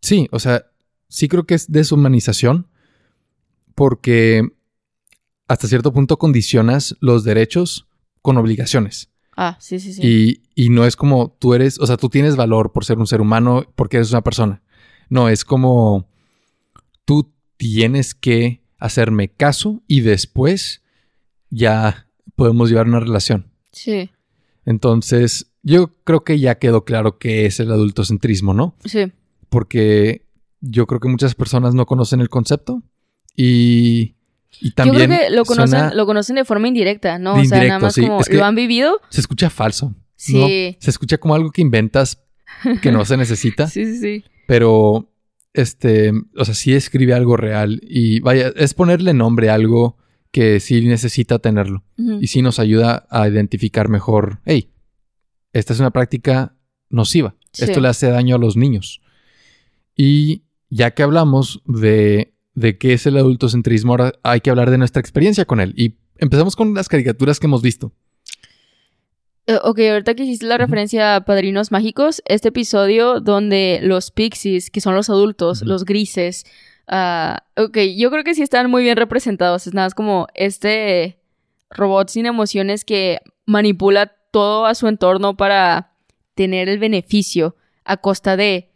Sí, 0.00 0.28
o 0.30 0.38
sea, 0.38 0.66
sí 1.08 1.28
creo 1.28 1.44
que 1.44 1.54
es 1.54 1.70
deshumanización 1.70 2.68
porque 3.74 4.42
hasta 5.48 5.66
cierto 5.68 5.92
punto 5.92 6.18
condicionas 6.18 6.96
los 7.00 7.24
derechos 7.24 7.88
con 8.22 8.36
obligaciones. 8.36 9.10
Ah, 9.36 9.56
sí, 9.60 9.78
sí, 9.78 9.92
sí. 9.92 10.02
Y, 10.04 10.42
y 10.54 10.70
no 10.70 10.84
es 10.84 10.96
como 10.96 11.36
tú 11.38 11.54
eres, 11.54 11.78
o 11.78 11.86
sea, 11.86 11.96
tú 11.96 12.08
tienes 12.08 12.36
valor 12.36 12.72
por 12.72 12.84
ser 12.84 12.98
un 12.98 13.06
ser 13.06 13.20
humano 13.20 13.64
porque 13.76 13.98
eres 13.98 14.10
una 14.10 14.22
persona. 14.22 14.62
No, 15.08 15.28
es 15.28 15.44
como 15.44 16.08
tú 17.04 17.32
tienes 17.56 18.14
que 18.14 18.62
hacerme 18.78 19.28
caso 19.28 19.82
y 19.86 20.00
después 20.00 20.82
ya 21.50 22.07
podemos 22.34 22.70
llevar 22.70 22.86
una 22.86 23.00
relación. 23.00 23.46
Sí. 23.72 24.10
Entonces, 24.64 25.50
yo 25.62 25.90
creo 26.04 26.24
que 26.24 26.38
ya 26.38 26.56
quedó 26.56 26.84
claro 26.84 27.18
qué 27.18 27.46
es 27.46 27.60
el 27.60 27.72
adultocentrismo, 27.72 28.54
¿no? 28.54 28.74
Sí. 28.84 29.12
Porque 29.48 30.26
yo 30.60 30.86
creo 30.86 31.00
que 31.00 31.08
muchas 31.08 31.34
personas 31.34 31.74
no 31.74 31.86
conocen 31.86 32.20
el 32.20 32.28
concepto 32.28 32.82
y, 33.36 34.16
y 34.60 34.72
también. 34.72 35.02
Yo 35.02 35.06
creo 35.06 35.28
que 35.28 35.30
lo 35.34 35.44
conocen, 35.44 35.96
lo 35.96 36.06
conocen 36.06 36.36
de 36.36 36.44
forma 36.44 36.68
indirecta, 36.68 37.18
¿no? 37.18 37.34
o 37.34 37.44
sea, 37.44 37.64
nada 37.64 37.78
más 37.78 37.94
como 37.94 38.20
lo 38.30 38.44
han 38.44 38.54
vivido. 38.54 39.00
Se 39.10 39.20
escucha 39.20 39.50
falso. 39.50 39.94
Sí. 40.16 40.76
Se 40.80 40.90
escucha 40.90 41.18
como 41.18 41.34
algo 41.34 41.50
que 41.50 41.62
inventas 41.62 42.22
que 42.82 42.90
no 42.90 43.04
se 43.04 43.16
necesita. 43.16 43.66
sí, 43.68 43.84
sí, 43.86 43.98
sí. 43.98 44.24
Pero, 44.46 45.10
este, 45.52 46.12
o 46.36 46.44
sea, 46.44 46.54
sí 46.54 46.74
escribe 46.74 47.14
algo 47.14 47.36
real 47.36 47.80
y 47.82 48.20
vaya, 48.20 48.52
es 48.56 48.74
ponerle 48.74 49.14
nombre 49.14 49.50
a 49.50 49.54
algo 49.54 49.96
que 50.30 50.60
sí 50.60 50.84
necesita 50.84 51.38
tenerlo. 51.38 51.84
Y 52.20 52.28
sí 52.28 52.42
nos 52.42 52.58
ayuda 52.58 53.06
a 53.10 53.28
identificar 53.28 53.88
mejor, 53.88 54.40
hey, 54.44 54.70
esta 55.52 55.72
es 55.72 55.80
una 55.80 55.90
práctica 55.90 56.56
nociva. 56.90 57.34
Esto 57.58 57.80
le 57.80 57.88
hace 57.88 58.08
daño 58.08 58.36
a 58.36 58.38
los 58.38 58.56
niños. 58.56 59.00
Y 59.96 60.44
ya 60.70 60.92
que 60.92 61.02
hablamos 61.02 61.62
de, 61.64 62.34
de 62.54 62.78
qué 62.78 62.92
es 62.92 63.06
el 63.06 63.16
adultocentrismo, 63.16 63.92
ahora 63.92 64.12
hay 64.22 64.40
que 64.40 64.50
hablar 64.50 64.70
de 64.70 64.78
nuestra 64.78 65.00
experiencia 65.00 65.44
con 65.44 65.60
él. 65.60 65.74
Y 65.76 65.96
empezamos 66.18 66.56
con 66.56 66.74
las 66.74 66.88
caricaturas 66.88 67.40
que 67.40 67.46
hemos 67.46 67.62
visto. 67.62 67.92
Eh, 69.46 69.58
ok, 69.62 69.78
ahorita 69.78 70.14
que 70.14 70.24
hiciste 70.24 70.44
la 70.44 70.58
referencia 70.58 71.16
a 71.16 71.24
Padrinos 71.24 71.72
Mágicos, 71.72 72.22
este 72.26 72.48
episodio 72.48 73.20
donde 73.20 73.80
los 73.82 74.10
pixies, 74.10 74.70
que 74.70 74.82
son 74.82 74.94
los 74.94 75.08
adultos, 75.08 75.62
los 75.62 75.86
grises, 75.86 76.44
Ah, 76.88 77.44
ok, 77.56 77.78
yo 77.96 78.10
creo 78.10 78.24
que 78.24 78.34
sí 78.34 78.42
están 78.42 78.70
muy 78.70 78.82
bien 78.82 78.96
representados. 78.96 79.66
Es 79.66 79.74
nada, 79.74 79.86
es 79.86 79.94
como 79.94 80.26
este 80.34 81.18
robot 81.70 82.08
sin 82.08 82.26
emociones 82.26 82.84
que 82.84 83.20
manipula 83.44 84.14
todo 84.30 84.66
a 84.66 84.74
su 84.74 84.88
entorno 84.88 85.36
para 85.36 85.92
tener 86.34 86.68
el 86.68 86.78
beneficio 86.78 87.56
a 87.84 87.98
costa 87.98 88.36
de 88.36 88.70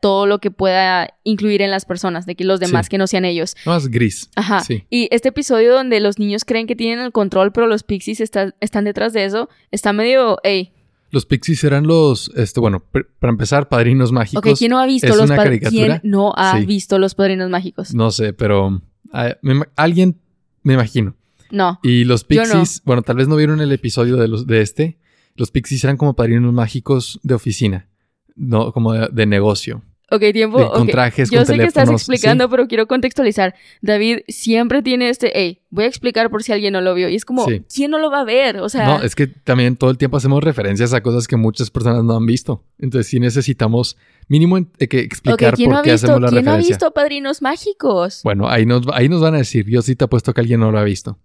todo 0.00 0.26
lo 0.26 0.38
que 0.38 0.50
pueda 0.50 1.14
incluir 1.24 1.60
en 1.60 1.70
las 1.70 1.84
personas, 1.84 2.24
de 2.24 2.34
que 2.34 2.44
los 2.44 2.58
demás 2.58 2.88
que 2.88 2.96
no 2.96 3.06
sean 3.06 3.26
ellos. 3.26 3.54
Más 3.66 3.88
gris. 3.88 4.30
Ajá. 4.34 4.62
Y 4.88 5.08
este 5.10 5.28
episodio 5.28 5.74
donde 5.74 6.00
los 6.00 6.18
niños 6.18 6.46
creen 6.46 6.66
que 6.66 6.74
tienen 6.74 7.00
el 7.00 7.12
control, 7.12 7.52
pero 7.52 7.66
los 7.66 7.82
pixies 7.82 8.20
están 8.20 8.84
detrás 8.84 9.12
de 9.12 9.24
eso, 9.26 9.50
está 9.70 9.92
medio, 9.92 10.38
hey, 10.42 10.72
los 11.10 11.26
Pixies 11.26 11.64
eran 11.64 11.86
los, 11.86 12.30
este, 12.36 12.60
bueno, 12.60 12.84
para 13.18 13.30
empezar, 13.30 13.68
Padrinos 13.68 14.12
Mágicos. 14.12 14.44
Ok, 14.44 14.58
¿quién 14.58 14.70
no 14.70 14.78
ha 14.78 14.86
visto 14.86 15.08
los 15.14 15.30
¿Quién 15.70 16.00
no 16.04 16.32
ha 16.36 16.58
visto 16.60 16.98
los 16.98 17.14
Padrinos 17.14 17.50
Mágicos? 17.50 17.94
No 17.94 18.10
sé, 18.10 18.32
pero 18.32 18.82
ah, 19.12 19.36
alguien 19.76 20.20
me 20.62 20.74
imagino. 20.74 21.14
No. 21.50 21.80
Y 21.82 22.04
los 22.04 22.24
Pixies, 22.24 22.82
bueno, 22.84 23.02
tal 23.02 23.16
vez 23.16 23.28
no 23.28 23.36
vieron 23.36 23.60
el 23.60 23.72
episodio 23.72 24.16
de 24.16 24.28
los 24.28 24.46
de 24.46 24.60
este. 24.60 24.98
Los 25.34 25.50
Pixies 25.50 25.84
eran 25.84 25.96
como 25.96 26.14
padrinos 26.14 26.52
mágicos 26.52 27.20
de 27.22 27.34
oficina, 27.34 27.88
no 28.34 28.72
como 28.72 28.92
de 28.92 29.26
negocio. 29.26 29.82
Ok, 30.10 30.22
tiempo. 30.32 30.70
Con 30.70 30.86
trajes, 30.86 31.30
Yo 31.30 31.44
sé 31.44 31.56
que 31.56 31.64
estás 31.64 31.90
explicando, 31.90 32.48
pero 32.48 32.66
quiero 32.66 32.86
contextualizar. 32.86 33.54
David 33.82 34.20
siempre 34.26 34.82
tiene 34.82 35.10
este, 35.10 35.32
hey, 35.34 35.60
voy 35.68 35.84
a 35.84 35.86
explicar 35.86 36.30
por 36.30 36.42
si 36.42 36.52
alguien 36.52 36.72
no 36.72 36.80
lo 36.80 36.94
vio. 36.94 37.10
Y 37.10 37.14
es 37.14 37.26
como, 37.26 37.46
¿quién 37.72 37.90
no 37.90 37.98
lo 37.98 38.10
va 38.10 38.20
a 38.20 38.24
ver? 38.24 38.58
O 38.58 38.70
sea. 38.70 38.86
No, 38.86 39.02
es 39.02 39.14
que 39.14 39.26
también 39.26 39.76
todo 39.76 39.90
el 39.90 39.98
tiempo 39.98 40.16
hacemos 40.16 40.42
referencias 40.42 40.94
a 40.94 41.02
cosas 41.02 41.28
que 41.28 41.36
muchas 41.36 41.70
personas 41.70 42.04
no 42.04 42.16
han 42.16 42.24
visto. 42.24 42.64
Entonces 42.78 43.10
sí 43.10 43.20
necesitamos 43.20 43.98
mínimo 44.28 44.56
eh, 44.56 44.88
que 44.88 45.00
explicar 45.00 45.54
por 45.56 45.82
qué 45.82 45.92
hacemos 45.92 46.20
la 46.20 46.28
referencia. 46.28 46.30
¿Quién 46.30 46.44
no 46.46 46.52
ha 46.52 46.56
visto 46.56 46.90
Padrinos 46.92 47.42
Mágicos? 47.42 48.22
Bueno, 48.24 48.48
ahí 48.48 48.64
nos, 48.64 48.86
ahí 48.94 49.10
nos 49.10 49.20
van 49.20 49.34
a 49.34 49.38
decir. 49.38 49.66
Yo 49.68 49.82
sí 49.82 49.94
te 49.94 50.04
apuesto 50.04 50.32
que 50.32 50.40
alguien 50.40 50.60
no 50.60 50.72
lo 50.72 50.78
ha 50.78 50.84
visto. 50.84 51.18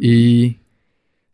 Y 0.00 0.56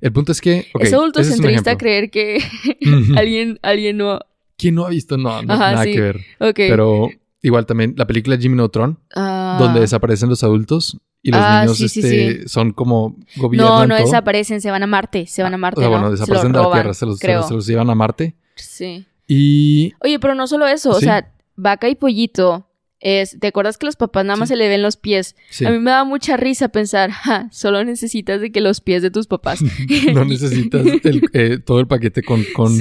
el 0.03 0.13
punto 0.13 0.33
es 0.33 0.43
que. 0.43 0.67
es 0.79 0.93
adultocentrista 0.93 1.79
creer 1.79 2.11
que 2.11 2.45
alguien, 3.17 3.59
alguien 3.63 3.97
no 3.97 4.21
¿Quién 4.57 4.75
no 4.75 4.87
ha 4.87 4.89
visto? 4.89 5.17
No, 5.17 5.43
nada 5.43 5.85
que 5.85 6.01
ver. 6.01 6.21
Pero 6.55 7.09
igual 7.43 7.67
también 7.67 7.95
la 7.97 8.07
película 8.07 8.37
Jimmy 8.37 8.57
Neutron, 8.57 8.99
ah. 9.15 9.57
donde 9.61 9.81
desaparecen 9.81 10.29
los 10.29 10.43
adultos 10.43 10.99
y 11.23 11.31
los 11.31 11.41
ah, 11.43 11.63
niños 11.63 11.81
este, 11.81 12.49
son 12.49 12.73
como 12.73 13.17
gobiernan 13.37 13.71
No, 13.71 13.87
no 13.87 13.97
desaparecen, 13.97 14.61
se 14.61 14.71
van 14.71 14.83
a 14.83 14.87
Marte, 14.87 15.27
se 15.27 15.43
van 15.43 15.55
a 15.55 15.59
Marte. 15.59 15.85
O 15.85 15.89
bueno, 15.89 16.11
desaparecen 16.11 16.53
de 16.53 16.59
la 16.59 16.71
Tierra, 16.71 16.95
se 16.95 17.07
los, 17.07 17.67
llevan 17.67 17.91
a 17.91 17.95
Marte. 17.95 18.35
Sí. 18.57 19.07
Y. 19.27 19.93
Oye, 20.01 20.19
pero 20.19 20.35
no 20.35 20.47
solo 20.47 20.67
eso, 20.67 20.91
o 20.91 21.01
sea, 21.01 21.33
vaca 21.57 21.89
y 21.89 21.95
pollito 21.95 22.67
es, 23.05 23.39
¿te 23.39 23.49
acuerdas 23.49 23.77
que 23.77 23.85
los 23.85 23.97
papás 23.97 24.25
nada 24.25 24.37
más 24.39 24.49
se 24.49 24.57
le 24.57 24.67
ven 24.67 24.81
los 24.83 24.97
pies? 24.97 25.37
A 25.65 25.71
mí 25.71 25.79
me 25.79 25.91
da 25.91 26.05
mucha 26.05 26.39
risa 26.39 26.71
pensar, 26.71 27.11
ja, 27.13 27.49
solo 27.53 27.85
necesitas 27.85 28.41
de 28.41 28.51
que 28.51 28.63
los 28.63 28.81
pies 28.81 29.03
de 29.03 29.11
tus 29.11 29.27
papás. 29.27 29.61
no 30.15 30.25
necesitas 30.25 30.87
eh, 31.35 31.59
todo 31.59 31.81
el 31.81 31.87
paquete 31.87 32.23
con, 32.23 32.43
con, 32.55 32.77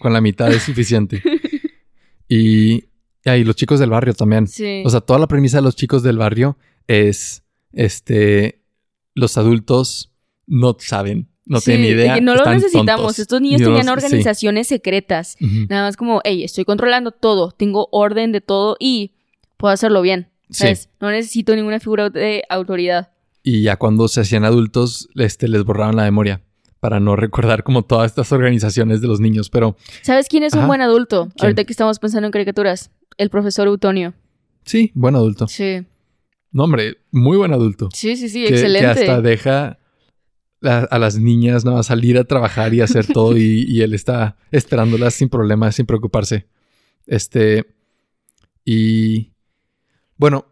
con, 0.00 0.12
la 0.12 0.20
mitad 0.20 0.52
es 0.52 0.64
suficiente. 0.64 1.22
y, 2.28 2.84
y 3.24 3.44
los 3.44 3.54
chicos 3.54 3.78
del 3.78 3.90
barrio 3.90 4.14
también. 4.14 4.48
O 4.84 4.90
sea, 4.90 5.00
toda 5.00 5.20
la 5.20 5.28
premisa 5.28 5.58
de 5.58 5.62
los 5.62 5.76
chicos 5.76 6.02
del 6.02 6.18
barrio 6.18 6.58
es, 6.88 7.44
este, 7.72 8.64
los 9.14 9.38
adultos 9.38 10.12
no 10.46 10.76
saben. 10.80 11.28
No 11.46 11.60
tienen 11.60 11.86
idea. 11.86 12.20
no 12.20 12.34
lo 12.34 12.44
necesitamos. 12.52 13.18
Estos 13.18 13.40
niños 13.40 13.62
tenían 13.62 13.88
organizaciones 13.88 14.66
secretas. 14.66 15.36
Nada 15.40 15.84
más 15.84 15.96
como, 15.96 16.20
hey, 16.24 16.42
estoy 16.42 16.64
controlando 16.64 17.12
todo, 17.12 17.52
tengo 17.52 17.88
orden 17.92 18.32
de 18.32 18.40
todo 18.40 18.76
y 18.80 19.14
puedo 19.58 19.74
hacerlo 19.74 20.00
bien. 20.00 20.28
¿sabes? 20.50 20.88
No 21.00 21.10
necesito 21.10 21.54
ninguna 21.54 21.80
figura 21.80 22.10
de 22.10 22.42
autoridad. 22.48 23.10
Y 23.42 23.62
ya 23.62 23.76
cuando 23.76 24.08
se 24.08 24.20
hacían 24.20 24.44
adultos, 24.44 25.08
este, 25.14 25.48
les 25.48 25.64
borraban 25.64 25.96
la 25.96 26.04
memoria 26.04 26.42
para 26.80 27.00
no 27.00 27.16
recordar 27.16 27.64
como 27.64 27.82
todas 27.82 28.10
estas 28.10 28.30
organizaciones 28.30 29.00
de 29.00 29.08
los 29.08 29.20
niños, 29.20 29.50
pero... 29.50 29.76
¿Sabes 30.02 30.28
quién 30.28 30.44
es 30.44 30.54
un 30.54 30.66
buen 30.66 30.80
adulto? 30.80 31.28
Ahorita 31.40 31.64
que 31.64 31.72
estamos 31.72 31.98
pensando 31.98 32.26
en 32.26 32.32
caricaturas. 32.32 32.90
El 33.16 33.30
profesor 33.30 33.66
Utonio. 33.68 34.14
Sí, 34.64 34.92
buen 34.94 35.16
adulto. 35.16 35.48
Sí. 35.48 35.84
No, 36.52 36.64
hombre, 36.64 36.98
muy 37.10 37.36
buen 37.36 37.52
adulto. 37.52 37.88
Sí, 37.92 38.16
sí, 38.16 38.28
sí, 38.28 38.46
excelente. 38.46 38.80
Que 38.80 39.10
hasta 39.10 39.20
deja 39.20 39.78
a, 40.62 40.98
las 40.98 41.18
niñas 41.18 41.64
nada 41.64 41.82
salir 41.82 42.16
a 42.16 42.24
trabajar 42.24 42.74
y 42.74 42.80
hacer 42.80 43.06
todo 43.06 43.36
y, 43.36 43.64
y 43.68 43.82
él 43.82 43.92
está 43.92 44.36
esperándolas 44.52 45.14
sin 45.14 45.28
problemas, 45.28 45.74
sin 45.74 45.86
preocuparse. 45.86 46.46
Este... 47.06 47.66
Y 48.64 49.32
bueno, 50.18 50.46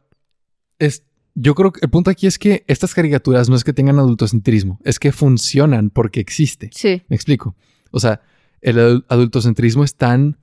es, 0.78 1.02
yo 1.34 1.54
creo 1.54 1.72
que 1.72 1.80
el 1.82 1.90
punto 1.90 2.10
aquí 2.10 2.26
es 2.26 2.38
que 2.38 2.64
estas 2.66 2.94
caricaturas 2.94 3.48
no 3.48 3.56
es 3.56 3.64
que 3.64 3.72
tengan 3.72 3.98
adultocentrismo, 3.98 4.80
es 4.84 4.98
que 4.98 5.12
funcionan 5.12 5.90
porque 5.90 6.20
existe. 6.20 6.70
Sí. 6.72 7.02
Me 7.08 7.16
explico. 7.16 7.54
O 7.90 8.00
sea, 8.00 8.22
el 8.62 9.04
adultocentrismo 9.08 9.84
es 9.84 9.96
tan 9.96 10.38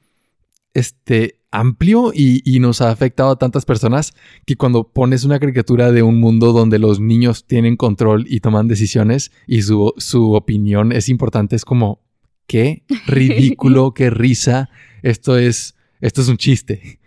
este, 0.74 1.40
amplio 1.54 2.12
y, 2.14 2.60
nos 2.60 2.82
ha 2.82 2.90
afectado 2.90 3.32
a 3.32 3.38
tantas 3.38 3.66
personas 3.66 4.14
que 4.46 4.56
cuando 4.56 4.92
pones 4.92 5.24
una 5.24 5.40
caricatura 5.40 5.92
de 5.92 6.02
un 6.02 6.20
mundo 6.20 6.52
donde 6.52 6.80
los 6.80 7.00
niños 7.00 7.46
tienen 7.46 7.78
control 7.78 8.26
y 8.28 8.40
toman 8.40 8.68
decisiones 8.68 9.32
y 9.46 9.62
su, 9.62 9.94
su 9.98 10.34
opinión 10.34 10.92
es 10.92 11.10
importante, 11.10 11.56
es 11.56 11.64
como, 11.64 12.02
qué 12.48 12.84
ridículo, 13.08 13.94
qué 13.94 14.10
risa, 14.10 14.70
esto 15.04 15.38
es, 15.38 15.76
esto 16.02 16.22
es 16.22 16.28
un 16.28 16.38
chiste. 16.38 17.00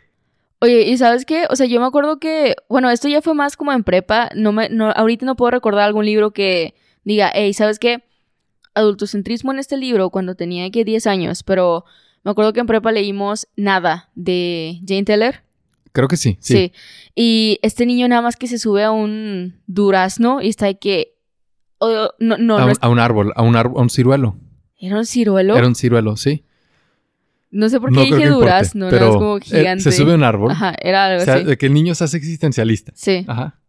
Oye, 0.60 0.82
¿y 0.82 0.96
sabes 0.96 1.24
qué? 1.24 1.44
O 1.50 1.56
sea, 1.56 1.66
yo 1.66 1.80
me 1.80 1.86
acuerdo 1.86 2.18
que, 2.18 2.56
bueno, 2.68 2.90
esto 2.90 3.08
ya 3.08 3.20
fue 3.22 3.34
más 3.34 3.56
como 3.56 3.72
en 3.72 3.84
prepa, 3.84 4.30
no 4.34 4.52
me, 4.52 4.68
no, 4.68 4.90
ahorita 4.90 5.26
no 5.26 5.36
puedo 5.36 5.50
recordar 5.50 5.84
algún 5.84 6.06
libro 6.06 6.32
que 6.32 6.74
diga, 7.04 7.30
hey, 7.34 7.52
¿sabes 7.52 7.78
qué? 7.78 8.02
adultocentrismo 8.76 9.52
en 9.52 9.58
este 9.58 9.76
libro 9.76 10.10
cuando 10.10 10.34
tenía 10.34 10.70
que 10.70 10.84
10 10.84 11.06
años, 11.06 11.42
pero 11.42 11.84
me 12.22 12.30
acuerdo 12.30 12.52
que 12.52 12.60
en 12.60 12.66
prepa 12.66 12.92
leímos 12.92 13.48
Nada 13.56 14.10
de 14.14 14.80
Jane 14.86 15.04
Teller. 15.04 15.42
Creo 15.92 16.08
que 16.08 16.18
sí, 16.18 16.36
sí. 16.40 16.72
Y 17.14 17.58
este 17.62 17.86
niño 17.86 18.06
nada 18.06 18.20
más 18.20 18.36
que 18.36 18.46
se 18.46 18.58
sube 18.58 18.84
a 18.84 18.90
un 18.90 19.62
durazno 19.66 20.42
y 20.42 20.48
está 20.48 20.66
ahí 20.66 20.74
que... 20.74 21.14
no, 21.80 22.36
no, 22.36 22.58
a, 22.58 22.66
un, 22.66 22.72
a, 22.78 22.88
un, 22.90 22.98
árbol, 22.98 23.32
a 23.34 23.42
un, 23.42 23.56
árbol, 23.56 23.80
a 23.80 23.82
un 23.82 23.90
ciruelo. 23.90 24.36
¿Era 24.78 24.98
un 24.98 25.06
ciruelo? 25.06 25.56
Era 25.56 25.66
un 25.66 25.74
ciruelo, 25.74 26.16
sí. 26.16 26.44
No 27.50 27.68
sé 27.68 27.80
por 27.80 27.92
qué 27.92 28.00
dije 28.00 28.28
durazno, 28.28 28.88
pero 28.90 29.06
no, 29.06 29.12
es 29.12 29.16
como 29.16 29.38
gigante. 29.38 29.84
Se 29.84 29.92
sube 29.92 30.14
un 30.14 30.24
árbol. 30.24 30.50
Ajá, 30.50 30.74
era 30.80 31.06
algo 31.06 31.22
o 31.22 31.24
sea, 31.24 31.38
De 31.38 31.56
que 31.56 31.66
el 31.66 31.74
niño 31.74 31.94
se 31.94 32.04
hace 32.04 32.16
existencialista. 32.16 32.92
Sí. 32.94 33.24
Ajá. 33.28 33.60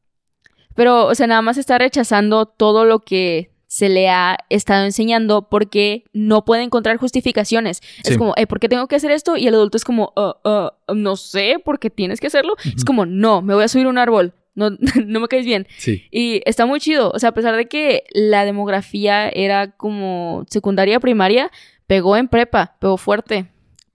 Pero, 0.76 1.06
o 1.08 1.16
sea, 1.16 1.28
nada 1.28 1.42
más 1.42 1.58
está 1.58 1.78
rechazando 1.78 2.46
todo 2.46 2.86
lo 2.86 3.00
que 3.00 3.52
se 3.68 3.90
le 3.90 4.10
ha 4.10 4.38
estado 4.50 4.86
enseñando 4.86 5.50
porque 5.50 6.06
no 6.14 6.46
puede 6.46 6.64
encontrar 6.64 6.98
justificaciones. 6.98 7.82
Es 8.04 8.18
como, 8.18 8.34
¿por 8.48 8.60
qué 8.60 8.70
tengo 8.70 8.88
que 8.88 8.96
hacer 8.96 9.12
esto? 9.12 9.38
Y 9.38 9.48
el 9.48 9.56
adulto 9.56 9.78
es 9.78 9.84
como, 9.84 10.14
uh, 10.16 10.50
uh, 10.50 10.96
no 10.96 11.16
sé, 11.18 11.58
¿por 11.64 11.80
qué 11.80 11.90
tienes 11.90 12.20
que 12.20 12.28
hacerlo? 12.28 12.56
Es 12.64 12.86
como, 12.86 13.06
no, 13.06 13.42
me 13.42 13.54
voy 13.54 13.64
a 13.64 13.68
subir 13.68 13.88
a 13.88 13.90
un 13.90 13.98
árbol. 13.98 14.34
No, 14.56 14.70
no 15.06 15.20
me 15.20 15.28
caes 15.28 15.46
bien. 15.46 15.68
Sí. 15.78 16.04
Y 16.12 16.42
está 16.46 16.66
muy 16.66 16.80
chido. 16.80 17.12
O 17.12 17.20
sea, 17.20 17.30
a 17.30 17.34
pesar 17.34 17.56
de 17.56 17.68
que 17.68 18.04
la 18.14 18.46
demografía 18.46 19.30
era 19.30 19.72
como 19.72 20.46
secundaria, 20.50 21.00
primaria, 21.00 21.52
pegó 21.88 22.16
en 22.18 22.28
prepa, 22.28 22.76
pegó 22.80 22.98
fuerte. 22.98 23.48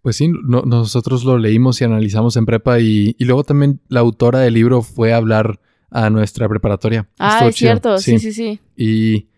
Pues 0.03 0.17
sí, 0.17 0.29
nosotros 0.29 1.25
lo 1.25 1.39
leímos 1.39 1.81
y 1.81 1.85
analizamos 1.85 2.37
en 2.37 2.45
prepa 2.45 2.81
y, 2.81 3.15
y, 3.19 3.25
luego 3.25 3.45
también 3.45 3.81
la 3.89 4.01
autora 4.01 4.41
del 4.41 4.55
libro 4.55 4.83
fue 4.83 5.13
a 5.13 5.17
hablar 5.17 5.61
a 5.91 6.11
nuestra 6.11 6.49
preparatoria. 6.49 7.09
Ah, 7.19 7.47
es 7.47 7.55
cierto, 7.55 7.99
sí, 7.99 8.19
sí, 8.19 8.33
sí. 8.33 8.59
Y 8.77 9.29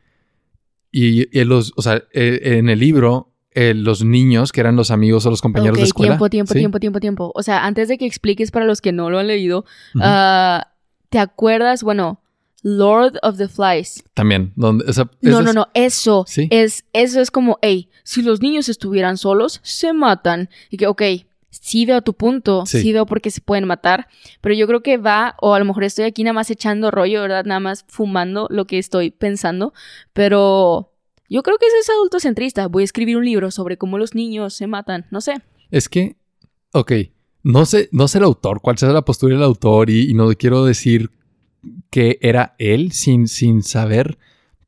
y, 0.96 1.42
los, 1.42 1.72
o 1.74 1.82
sea, 1.82 2.04
eh, 2.12 2.38
en 2.58 2.68
el 2.68 2.78
libro, 2.78 3.32
eh, 3.50 3.74
los 3.74 4.04
niños, 4.04 4.52
que 4.52 4.60
eran 4.60 4.76
los 4.76 4.92
amigos 4.92 5.26
o 5.26 5.30
los 5.30 5.42
compañeros 5.42 5.76
de 5.76 5.82
escuela. 5.82 6.12
Tiempo, 6.12 6.30
tiempo, 6.30 6.54
tiempo, 6.54 6.78
tiempo, 6.78 7.00
tiempo. 7.00 7.32
O 7.34 7.42
sea, 7.42 7.66
antes 7.66 7.88
de 7.88 7.98
que 7.98 8.06
expliques 8.06 8.52
para 8.52 8.64
los 8.64 8.80
que 8.80 8.92
no 8.92 9.10
lo 9.10 9.18
han 9.18 9.26
leído, 9.26 9.64
ah, 10.00 10.68
¿te 11.08 11.18
acuerdas? 11.18 11.82
Bueno, 11.82 12.20
Lord 12.64 13.18
of 13.22 13.36
the 13.36 13.46
Flies. 13.46 14.02
También. 14.14 14.52
Donde, 14.56 14.84
no, 15.20 15.42
no, 15.42 15.52
no, 15.52 15.68
eso. 15.74 16.24
Es, 16.50 16.84
eso 16.92 17.20
es 17.20 17.30
como, 17.30 17.58
hey, 17.62 17.90
si 18.02 18.22
los 18.22 18.40
niños 18.40 18.68
estuvieran 18.68 19.18
solos, 19.18 19.60
se 19.62 19.92
matan. 19.92 20.48
Y 20.70 20.78
que, 20.78 20.86
ok, 20.86 21.02
sí 21.50 21.86
veo 21.86 22.00
tu 22.02 22.14
punto, 22.14 22.64
sí. 22.66 22.92
veo 22.92 23.06
por 23.06 23.20
qué 23.20 23.30
se 23.30 23.40
pueden 23.40 23.66
matar, 23.66 24.08
pero 24.40 24.54
yo 24.54 24.66
creo 24.66 24.82
que 24.82 24.96
va, 24.96 25.36
o 25.40 25.54
a 25.54 25.58
lo 25.58 25.64
mejor 25.64 25.84
estoy 25.84 26.06
aquí 26.06 26.24
nada 26.24 26.32
más 26.32 26.50
echando 26.50 26.90
rollo, 26.90 27.20
¿verdad? 27.20 27.44
Nada 27.44 27.60
más 27.60 27.84
fumando 27.86 28.48
lo 28.50 28.66
que 28.66 28.78
estoy 28.78 29.10
pensando, 29.10 29.74
pero 30.14 30.90
yo 31.28 31.42
creo 31.42 31.58
que 31.58 31.66
eso 31.66 31.76
es 31.80 31.90
adultocentrista. 31.90 32.66
Voy 32.68 32.82
a 32.82 32.84
escribir 32.84 33.18
un 33.18 33.26
libro 33.26 33.50
sobre 33.50 33.76
cómo 33.76 33.98
los 33.98 34.14
niños 34.14 34.54
se 34.54 34.66
matan, 34.66 35.06
no 35.10 35.20
sé. 35.20 35.42
Es 35.70 35.88
que, 35.88 36.16
ok, 36.72 36.92
no 37.42 37.66
sé, 37.66 37.90
no 37.92 38.08
sé 38.08 38.18
el 38.18 38.24
autor, 38.24 38.60
cuál 38.62 38.78
sea 38.78 38.88
la 38.90 39.04
postura 39.04 39.34
del 39.34 39.44
autor 39.44 39.90
y, 39.90 40.14
no 40.14 40.28
quiero 40.30 40.64
decir 40.64 41.10
que 41.90 42.18
era 42.22 42.54
él 42.58 42.92
sin, 42.92 43.28
sin 43.28 43.62
saber, 43.62 44.18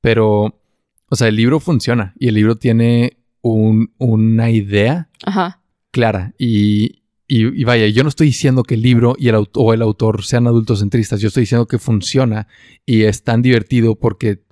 pero, 0.01 0.61
o 1.09 1.17
sea, 1.17 1.29
el 1.29 1.37
libro 1.37 1.61
funciona 1.61 2.15
y 2.19 2.29
el 2.29 2.35
libro 2.35 2.57
tiene 2.57 3.19
un, 3.43 3.93
una 3.99 4.51
idea. 4.51 5.09
Ajá 5.25 5.63
clara. 5.97 6.35
Y, 6.39 7.05
y, 7.27 7.65
vaya, 7.65 7.87
yo 7.87 8.03
no 8.03 8.11
estoy 8.11 8.27
diciendo 8.27 8.65
que 8.65 8.75
el 8.75 8.83
libro 8.83 9.17
y 9.19 9.29
el 9.29 9.49
o 9.55 9.73
el 9.73 9.81
autor 9.81 10.25
sean 10.25 10.47
adultocentristas, 10.47 11.23
yo 11.23 11.29
estoy 11.29 11.45
diciendo 11.45 11.67
que 11.67 11.79
funciona 11.79 12.49
y 12.85 13.05
es 13.05 13.25
tan 13.25 13.41
divertido 13.41 13.95
porque 13.95 14.45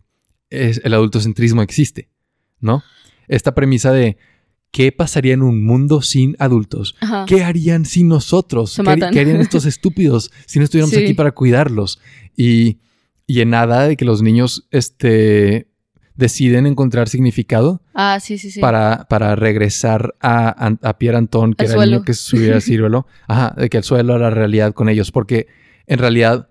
es, 0.49 0.81
el 0.85 0.95
adultocentrismo 0.95 1.61
existe, 1.61 2.09
¿no? 2.61 2.83
Esta 3.29 3.55
premisa 3.55 3.93
de 3.93 4.17
¿qué 4.71 4.91
pasaría 4.91 5.35
en 5.35 5.43
un 5.43 5.65
mundo 5.67 6.01
sin 6.01 6.35
adultos? 6.39 6.97
¿Qué 7.27 7.45
harían 7.45 7.85
sin 7.85 8.09
nosotros? 8.09 8.81
¿Qué, 8.83 9.21
harían 9.21 9.43
estos 9.43 9.67
estúpidos 9.73 10.31
si 10.47 10.59
no 10.59 10.65
estuviéramos 10.65 10.97
aquí 10.97 11.13
para 11.13 11.33
cuidarlos? 11.33 12.01
Y, 12.37 12.79
y 13.27 13.41
en 13.41 13.51
nada 13.51 13.87
de 13.87 13.97
que 13.97 14.05
los 14.05 14.23
niños 14.23 14.67
este, 14.71 15.69
deciden 16.15 16.67
encontrar 16.67 17.09
significado. 17.09 17.83
Ah, 17.95 18.19
sí, 18.21 18.39
sí, 18.39 18.51
sí. 18.51 18.61
Para, 18.61 19.07
para 19.09 19.37
regresar 19.37 20.15
a, 20.21 20.49
a, 20.83 20.99
Pierre 20.99 21.19
Anton, 21.19 21.55
que 21.55 21.65
era 21.65 21.83
el 21.83 21.91
niño 21.91 22.03
que 22.03 22.15
subiera 22.15 22.57
al 22.57 22.63
ciruelo. 22.63 23.07
Ajá, 23.27 23.55
de 23.57 23.69
que 23.69 23.79
el 23.79 23.85
suelo 23.85 24.17
era 24.17 24.31
la 24.31 24.35
realidad 24.35 24.73
con 24.75 24.89
ellos, 24.89 25.11
porque 25.11 25.47
en 25.87 25.99
realidad 25.99 26.49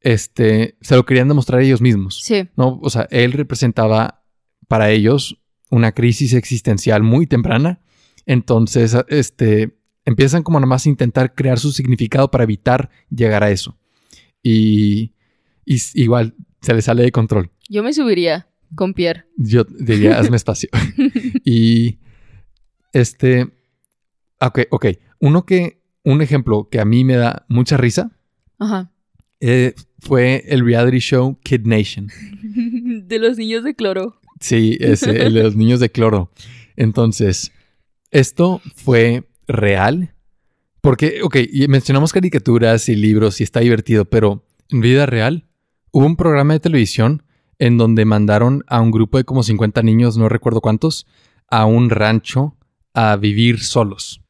este, 0.00 0.76
se 0.80 0.96
lo 0.96 1.04
querían 1.04 1.28
demostrar 1.28 1.60
ellos 1.60 1.80
mismos. 1.80 2.20
Sí. 2.22 2.48
¿no? 2.56 2.78
O 2.82 2.90
sea, 2.90 3.08
él 3.10 3.32
representaba 3.32 4.22
para 4.68 4.90
ellos 4.90 5.40
una 5.70 5.92
crisis 5.92 6.34
existencial 6.34 7.02
muy 7.02 7.26
temprana. 7.26 7.80
Entonces, 8.26 8.96
este, 9.08 9.76
empiezan 10.04 10.42
como 10.42 10.60
nada 10.60 10.68
más 10.68 10.86
a 10.86 10.88
intentar 10.88 11.34
crear 11.34 11.58
su 11.58 11.72
significado 11.72 12.30
para 12.30 12.44
evitar 12.44 12.90
llegar 13.10 13.42
a 13.42 13.50
eso. 13.50 13.76
Y, 14.42 15.13
y 15.64 15.78
igual 15.94 16.34
se 16.60 16.74
le 16.74 16.82
sale 16.82 17.02
de 17.02 17.12
control. 17.12 17.50
Yo 17.68 17.82
me 17.82 17.92
subiría 17.92 18.48
con 18.74 18.94
Pierre. 18.94 19.26
Yo 19.36 19.64
diría, 19.64 20.18
hazme 20.18 20.36
espacio. 20.36 20.68
y 21.44 21.98
este, 22.92 23.52
ok, 24.40 24.60
ok. 24.70 24.86
Uno 25.20 25.46
que, 25.46 25.82
un 26.04 26.22
ejemplo 26.22 26.68
que 26.70 26.80
a 26.80 26.84
mí 26.84 27.04
me 27.04 27.16
da 27.16 27.44
mucha 27.48 27.76
risa. 27.76 28.12
Ajá. 28.58 28.92
Eh, 29.40 29.74
fue 29.98 30.44
el 30.46 30.64
reality 30.64 30.98
show 30.98 31.38
Kid 31.42 31.62
Nation. 31.66 32.08
de 32.42 33.18
los 33.18 33.36
niños 33.36 33.64
de 33.64 33.74
cloro. 33.74 34.20
Sí, 34.40 34.76
ese, 34.80 35.24
el 35.24 35.34
de 35.34 35.42
los 35.42 35.56
niños 35.56 35.80
de 35.80 35.90
cloro. 35.90 36.30
Entonces, 36.76 37.52
esto 38.10 38.60
fue 38.74 39.24
real. 39.46 40.14
Porque, 40.80 41.20
ok, 41.22 41.36
mencionamos 41.68 42.12
caricaturas 42.12 42.88
y 42.88 42.96
libros 42.96 43.40
y 43.40 43.44
está 43.44 43.60
divertido, 43.60 44.04
pero 44.04 44.46
en 44.70 44.80
vida 44.80 45.06
real 45.06 45.46
hubo 45.94 46.06
un 46.06 46.16
programa 46.16 46.54
de 46.54 46.60
televisión 46.60 47.22
en 47.60 47.78
donde 47.78 48.04
mandaron 48.04 48.64
a 48.66 48.80
un 48.80 48.90
grupo 48.90 49.16
de 49.16 49.24
como 49.24 49.44
50 49.44 49.80
niños, 49.82 50.16
no 50.18 50.28
recuerdo 50.28 50.60
cuántos, 50.60 51.06
a 51.48 51.66
un 51.66 51.88
rancho 51.88 52.56
a 52.94 53.14
vivir 53.16 53.60
solos. 53.60 54.20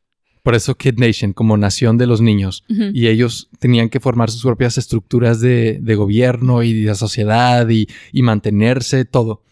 Por 0.42 0.54
eso 0.54 0.74
Kid 0.74 0.98
Nation, 0.98 1.32
como 1.32 1.56
nación 1.56 1.96
de 1.96 2.06
los 2.06 2.20
niños. 2.20 2.64
Y 2.68 3.06
ellos 3.06 3.48
tenían 3.58 3.88
que 3.88 3.98
formar 3.98 4.30
sus 4.30 4.42
propias 4.42 4.76
estructuras 4.76 5.40
de, 5.40 5.80
gobierno 5.96 6.62
y 6.62 6.82
de 6.82 6.94
sociedad 6.94 7.66
y, 7.70 7.88
mantenerse, 8.22 9.06
todo. 9.06 9.42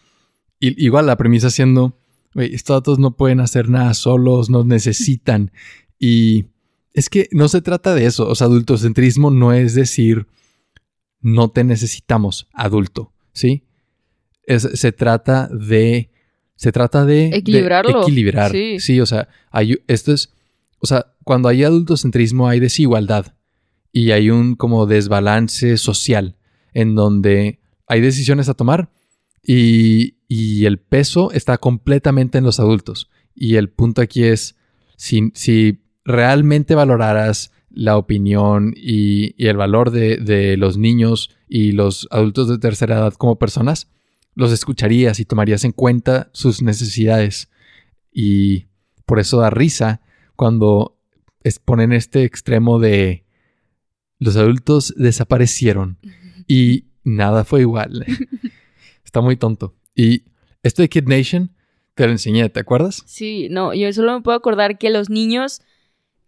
Y, 0.59 0.85
igual 0.85 1.07
la 1.07 1.17
premisa 1.17 1.49
siendo, 1.49 1.97
estos 2.35 2.75
datos 2.75 2.99
no 2.99 3.17
pueden 3.17 3.39
hacer 3.39 3.69
nada 3.69 3.95
solos, 3.95 4.51
nos 4.51 4.67
necesitan. 4.67 5.51
y 5.97 6.45
es 6.93 7.09
que 7.09 7.27
no 7.31 7.47
se 7.47 7.63
trata 7.63 7.95
de 7.95 8.05
eso. 8.05 8.29
O 8.29 8.35
sea, 8.35 8.45
adultocentrismo 8.45 9.31
no 9.31 9.51
es 9.51 9.73
decir, 9.73 10.27
no 11.23 11.49
te 11.49 11.63
necesitamos, 11.63 12.47
adulto. 12.53 13.11
¿sí? 13.31 13.63
se 14.47 14.91
trata 14.91 15.47
de... 15.47 16.11
Se 16.55 16.71
trata 16.71 17.05
de... 17.05 17.29
Equilibrarlo. 17.29 18.03
equilibrar. 18.03 18.51
Sí. 18.51 18.99
o 18.99 19.05
sea, 19.05 19.27
hay, 19.49 19.79
esto 19.87 20.13
es... 20.13 20.33
O 20.79 20.85
sea, 20.85 21.13
cuando 21.23 21.49
hay 21.49 21.63
adultocentrismo 21.63 22.47
hay 22.47 22.59
desigualdad 22.59 23.33
y 23.91 24.11
hay 24.11 24.29
un 24.29 24.55
como 24.55 24.85
desbalance 24.85 25.77
social 25.77 26.35
en 26.73 26.93
donde 26.93 27.59
hay 27.87 28.01
decisiones 28.01 28.49
a 28.49 28.53
tomar 28.53 28.89
y, 29.41 30.17
y 30.27 30.65
el 30.65 30.77
peso 30.77 31.31
está 31.31 31.57
completamente 31.57 32.37
en 32.37 32.43
los 32.43 32.59
adultos. 32.59 33.09
Y 33.33 33.55
el 33.55 33.69
punto 33.69 34.01
aquí 34.01 34.25
es, 34.25 34.57
si, 34.97 35.31
si 35.33 35.81
realmente 36.03 36.75
valoraras 36.75 37.52
la 37.73 37.97
opinión 37.97 38.73
y, 38.75 39.35
el 39.43 39.57
valor 39.57 39.91
de, 39.91 40.55
los 40.57 40.77
niños 40.77 41.31
y 41.49 41.71
los 41.71 42.07
adultos 42.11 42.47
de 42.47 42.59
tercera 42.59 42.95
edad 42.95 43.13
como 43.13 43.37
personas, 43.37 43.89
los 44.35 44.51
escucharías 44.51 45.19
y 45.19 45.25
tomarías 45.25 45.63
en 45.63 45.71
cuenta 45.71 46.29
sus 46.33 46.61
necesidades. 46.61 47.49
Y 48.11 48.67
por 49.05 49.19
eso 49.19 49.39
da 49.39 49.49
risa 49.49 50.01
cuando 50.35 50.97
ponen 51.65 51.91
este 51.91 52.23
extremo 52.23 52.79
de 52.79 53.25
los 54.19 54.37
adultos 54.37 54.93
desaparecieron 54.95 55.97
y 56.47 56.85
nada 57.03 57.43
fue 57.43 57.61
igual. 57.61 58.05
Está 59.03 59.21
muy 59.21 59.35
tonto. 59.35 59.75
Y 59.95 60.23
esto 60.61 60.81
de 60.81 60.89
Kid 60.89 61.07
Nation 61.07 61.51
te 61.95 62.05
lo 62.05 62.11
enseñé, 62.11 62.49
¿te 62.49 62.59
acuerdas? 62.59 63.03
Sí, 63.05 63.47
no, 63.49 63.73
yo 63.73 63.91
solo 63.93 64.13
me 64.13 64.21
puedo 64.21 64.37
acordar 64.37 64.77
que 64.77 64.89
los 64.89 65.09
niños 65.09 65.61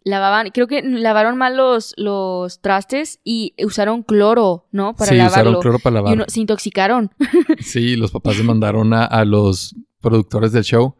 lavaban, 0.06 0.52
creo 0.52 0.68
que 0.68 0.84
lavaron 0.84 1.36
mal 1.36 1.58
los, 1.58 1.94
los 1.98 2.62
trastes 2.62 3.20
y 3.24 3.56
usaron 3.62 4.04
cloro, 4.04 4.68
¿no? 4.72 4.96
Para 4.96 5.12
sí, 5.12 5.20
usaron 5.20 5.60
cloro 5.60 5.80
para 5.80 5.96
lavar. 5.96 6.26
Y 6.28 6.32
se 6.32 6.40
intoxicaron. 6.40 7.12
sí, 7.60 7.96
los 7.96 8.12
papás 8.12 8.38
demandaron 8.38 8.94
a, 8.94 9.04
a 9.04 9.26
los 9.26 9.76
productores 10.00 10.52
del 10.52 10.64
show. 10.64 10.96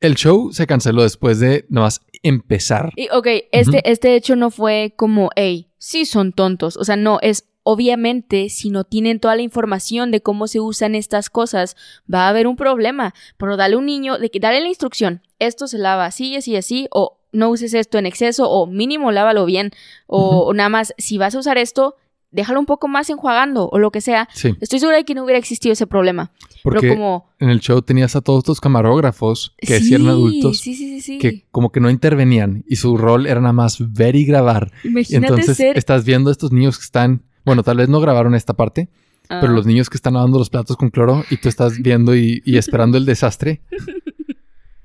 El 0.00 0.14
show 0.14 0.52
se 0.52 0.66
canceló 0.66 1.02
después 1.02 1.40
de 1.40 1.66
nomás 1.68 2.00
empezar. 2.22 2.92
Y, 2.96 3.08
ok, 3.10 3.26
este, 3.50 3.90
este 3.90 4.14
hecho 4.14 4.36
no 4.36 4.50
fue 4.50 4.94
como, 4.96 5.30
hey, 5.34 5.68
sí 5.78 6.06
son 6.06 6.32
tontos. 6.32 6.76
O 6.76 6.84
sea, 6.84 6.94
no, 6.94 7.18
es, 7.20 7.48
obviamente, 7.64 8.48
si 8.48 8.70
no 8.70 8.84
tienen 8.84 9.18
toda 9.18 9.34
la 9.34 9.42
información 9.42 10.12
de 10.12 10.20
cómo 10.20 10.46
se 10.46 10.60
usan 10.60 10.94
estas 10.94 11.30
cosas, 11.30 11.76
va 12.12 12.26
a 12.26 12.28
haber 12.28 12.46
un 12.46 12.54
problema. 12.54 13.12
Pero 13.38 13.56
dale 13.56 13.74
a 13.74 13.78
un 13.78 13.86
niño, 13.86 14.18
de 14.18 14.30
que 14.30 14.38
dale 14.38 14.60
la 14.60 14.68
instrucción, 14.68 15.22
esto 15.40 15.66
se 15.66 15.78
lava 15.78 16.04
así, 16.04 16.36
así, 16.36 16.54
así, 16.54 16.86
o 16.92 17.21
no 17.32 17.50
uses 17.50 17.74
esto 17.74 17.98
en 17.98 18.06
exceso, 18.06 18.48
o 18.50 18.66
mínimo 18.66 19.10
lávalo 19.10 19.44
bien, 19.46 19.70
o 20.06 20.52
nada 20.54 20.68
más, 20.68 20.94
si 20.98 21.18
vas 21.18 21.34
a 21.34 21.38
usar 21.38 21.58
esto, 21.58 21.96
déjalo 22.32 22.58
un 22.58 22.66
poco 22.66 22.88
más 22.88 23.08
enjuagando 23.10 23.68
o 23.70 23.78
lo 23.78 23.90
que 23.90 24.00
sea. 24.00 24.28
Estoy 24.60 24.80
segura 24.80 24.96
de 24.96 25.04
que 25.04 25.14
no 25.14 25.22
hubiera 25.24 25.38
existido 25.38 25.74
ese 25.74 25.86
problema. 25.86 26.32
Porque 26.62 26.80
Pero 26.80 26.94
como... 26.94 27.30
en 27.38 27.50
el 27.50 27.60
show 27.60 27.80
tenías 27.82 28.16
a 28.16 28.20
todos 28.20 28.38
estos 28.38 28.60
camarógrafos 28.60 29.54
que 29.58 29.78
sí, 29.80 29.94
eran 29.94 30.08
adultos 30.08 30.62
que 30.62 31.44
como 31.50 31.70
que 31.70 31.80
no 31.80 31.90
intervenían 31.90 32.64
y 32.66 32.76
su 32.76 32.96
rol 32.96 33.26
era 33.26 33.40
nada 33.40 33.52
más 33.52 33.78
ver 33.92 34.16
y 34.16 34.24
grabar. 34.24 34.72
Imagínate 34.82 35.26
entonces 35.26 35.60
estás 35.60 36.04
viendo 36.04 36.30
a 36.30 36.32
estos 36.32 36.52
niños 36.52 36.78
que 36.78 36.84
están, 36.84 37.22
bueno, 37.44 37.62
tal 37.62 37.76
vez 37.76 37.88
no 37.88 38.00
grabaron 38.00 38.34
esta 38.34 38.54
parte, 38.54 38.88
pero 39.28 39.48
ah. 39.48 39.54
los 39.54 39.66
niños 39.66 39.90
que 39.90 39.96
están 39.96 40.14
lavando 40.14 40.38
los 40.38 40.50
platos 40.50 40.76
con 40.76 40.90
cloro 40.90 41.24
y 41.30 41.36
tú 41.36 41.48
estás 41.48 41.78
viendo 41.78 42.16
y, 42.16 42.42
y 42.44 42.56
esperando 42.56 42.98
el 42.98 43.04
desastre. 43.04 43.60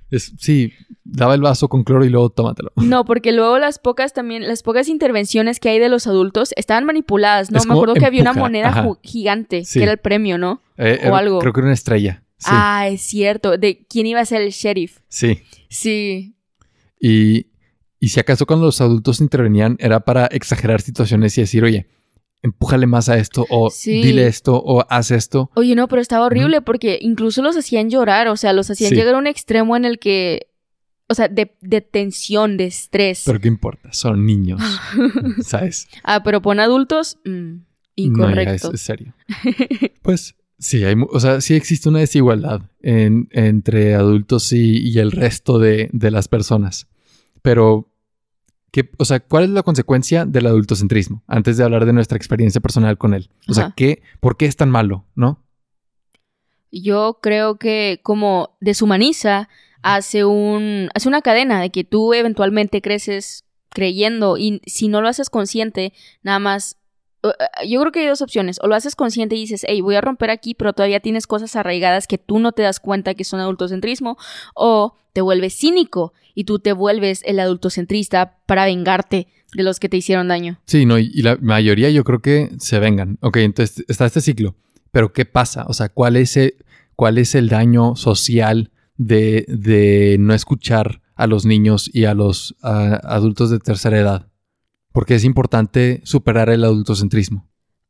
Es, 0.09 0.33
sí, 0.39 0.73
daba 1.03 1.35
el 1.35 1.41
vaso 1.41 1.67
con 1.67 1.83
cloro 1.83 2.05
y 2.05 2.09
luego 2.09 2.29
tómatelo. 2.29 2.71
No, 2.77 3.05
porque 3.05 3.31
luego 3.31 3.59
las 3.59 3.79
pocas 3.79 4.13
también, 4.13 4.47
las 4.47 4.63
pocas 4.63 4.87
intervenciones 4.87 5.59
que 5.59 5.69
hay 5.69 5.79
de 5.79 5.89
los 5.89 6.07
adultos 6.07 6.53
estaban 6.55 6.85
manipuladas, 6.85 7.51
¿no? 7.51 7.59
Me 7.65 7.73
acuerdo 7.73 7.95
que 7.95 8.05
había 8.05 8.21
una 8.21 8.33
moneda 8.33 8.87
gigante, 9.03 9.63
que 9.71 9.83
era 9.83 9.91
el 9.91 9.97
premio, 9.97 10.37
¿no? 10.37 10.61
Eh, 10.77 11.07
o 11.09 11.15
algo. 11.15 11.39
Creo 11.39 11.53
que 11.53 11.59
era 11.59 11.67
una 11.67 11.73
estrella. 11.73 12.23
Ah, 12.45 12.87
es 12.87 13.01
cierto. 13.01 13.57
De 13.57 13.85
quién 13.89 14.05
iba 14.05 14.19
a 14.21 14.25
ser 14.25 14.41
el 14.41 14.51
sheriff. 14.51 14.99
Sí. 15.07 15.41
Sí. 15.69 16.35
Y, 16.99 17.47
y 17.99 18.09
si 18.09 18.19
acaso 18.19 18.45
cuando 18.45 18.67
los 18.67 18.79
adultos 18.81 19.21
intervenían 19.21 19.75
era 19.79 20.01
para 20.01 20.27
exagerar 20.27 20.81
situaciones 20.81 21.37
y 21.37 21.41
decir, 21.41 21.63
oye, 21.63 21.87
empújale 22.41 22.87
más 22.87 23.09
a 23.09 23.17
esto 23.17 23.45
o 23.49 23.71
dile 23.85 24.27
esto 24.27 24.55
o 24.55 24.85
haz 24.89 25.11
esto. 25.11 25.51
Oye, 25.55 25.75
no, 25.75 25.87
pero 25.87 26.01
estaba 26.01 26.25
horrible 26.25 26.61
porque 26.61 26.99
incluso 27.01 27.41
los 27.41 27.57
hacían 27.57 27.89
llorar, 27.89 28.27
o 28.27 28.37
sea, 28.37 28.53
los 28.53 28.69
hacían 28.69 28.93
llegar 28.93 29.15
a 29.15 29.17
un 29.17 29.27
extremo 29.27 29.75
en 29.75 29.85
el 29.85 29.99
que, 29.99 30.47
o 31.07 31.15
sea, 31.15 31.27
de, 31.27 31.47
tensión, 31.81 32.57
de 32.57 32.65
estrés. 32.65 33.23
Pero 33.25 33.39
qué 33.39 33.47
importa, 33.47 33.91
son 33.93 34.25
niños, 34.25 34.61
¿sabes? 35.41 35.87
Ah, 36.03 36.23
pero 36.23 36.41
pon 36.41 36.59
adultos, 36.59 37.17
mm, 37.25 37.55
incorrecto. 37.95 38.69
No, 38.69 38.75
es, 38.75 38.81
serio. 38.81 39.13
pues 40.01 40.35
sí, 40.59 40.83
hay, 40.83 40.95
o 41.09 41.19
sea, 41.19 41.41
sí 41.41 41.55
existe 41.55 41.89
una 41.89 41.99
desigualdad 41.99 42.61
entre 42.81 43.95
adultos 43.95 44.53
y, 44.53 44.77
y 44.87 44.99
el 44.99 45.11
resto 45.11 45.59
de, 45.59 45.89
de 45.91 46.11
las 46.11 46.27
personas, 46.27 46.87
pero 47.41 47.89
o 48.97 49.05
sea, 49.05 49.19
¿cuál 49.19 49.45
es 49.45 49.49
la 49.49 49.63
consecuencia 49.63 50.25
del 50.25 50.45
adultocentrismo? 50.45 51.23
Antes 51.27 51.57
de 51.57 51.63
hablar 51.63 51.85
de 51.85 51.93
nuestra 51.93 52.17
experiencia 52.17 52.61
personal 52.61 52.97
con 52.97 53.13
él. 53.13 53.29
O 53.47 53.53
sea, 53.53 53.73
¿qué, 53.75 54.01
¿por 54.19 54.37
qué 54.37 54.45
es 54.45 54.55
tan 54.55 54.69
malo, 54.69 55.05
no? 55.15 55.43
Yo 56.71 57.19
creo 57.21 57.57
que 57.57 58.01
como 58.03 58.57
deshumaniza, 58.59 59.49
hace, 59.81 60.25
un, 60.25 60.89
hace 60.93 61.07
una 61.07 61.21
cadena 61.21 61.61
de 61.61 61.69
que 61.69 61.83
tú 61.83 62.13
eventualmente 62.13 62.81
creces 62.81 63.45
creyendo 63.69 64.37
y 64.37 64.61
si 64.65 64.87
no 64.87 65.01
lo 65.01 65.07
haces 65.07 65.29
consciente, 65.29 65.93
nada 66.23 66.39
más 66.39 66.77
yo 67.67 67.79
creo 67.81 67.91
que 67.91 68.01
hay 68.01 68.07
dos 68.07 68.21
opciones. 68.21 68.59
O 68.61 68.67
lo 68.67 68.75
haces 68.75 68.95
consciente 68.95 69.35
y 69.35 69.39
dices, 69.39 69.65
hey, 69.67 69.81
voy 69.81 69.95
a 69.95 70.01
romper 70.01 70.29
aquí, 70.29 70.53
pero 70.53 70.73
todavía 70.73 70.99
tienes 70.99 71.27
cosas 71.27 71.55
arraigadas 71.55 72.07
que 72.07 72.17
tú 72.17 72.39
no 72.39 72.51
te 72.51 72.63
das 72.63 72.79
cuenta 72.79 73.13
que 73.13 73.23
son 73.23 73.39
adultocentrismo. 73.39 74.17
O 74.55 74.95
te 75.13 75.21
vuelves 75.21 75.55
cínico 75.57 76.13
y 76.35 76.43
tú 76.43 76.59
te 76.59 76.73
vuelves 76.73 77.21
el 77.25 77.39
adultocentrista 77.39 78.37
para 78.45 78.65
vengarte 78.65 79.27
de 79.53 79.63
los 79.63 79.79
que 79.79 79.89
te 79.89 79.97
hicieron 79.97 80.27
daño. 80.27 80.59
Sí, 80.65 80.85
no, 80.85 80.99
y, 80.99 81.09
la 81.21 81.37
mayoría 81.41 81.89
yo 81.89 82.03
creo 82.03 82.19
que 82.19 82.51
se 82.59 82.79
vengan. 82.79 83.17
Ok, 83.21 83.37
entonces 83.37 83.83
está 83.87 84.05
este 84.05 84.21
ciclo. 84.21 84.55
Pero 84.91 85.13
¿qué 85.13 85.25
pasa? 85.25 85.65
O 85.67 85.73
sea, 85.73 85.89
¿cuál 85.89 86.15
es 86.15 86.37
el, 86.37 86.55
cuál 86.95 87.17
es 87.17 87.35
el 87.35 87.49
daño 87.49 87.95
social 87.95 88.71
de, 88.97 89.45
de 89.47 90.17
no 90.19 90.33
escuchar 90.33 91.01
a 91.15 91.27
los 91.27 91.45
niños 91.45 91.89
y 91.91 92.05
a 92.05 92.13
los 92.13 92.55
adultos 92.61 93.49
de 93.49 93.59
tercera 93.59 93.97
edad? 93.97 94.27
Porque 94.91 95.15
es 95.15 95.23
importante 95.23 96.01
superar 96.03 96.49
el 96.49 96.63
adultocentrismo. 96.63 97.47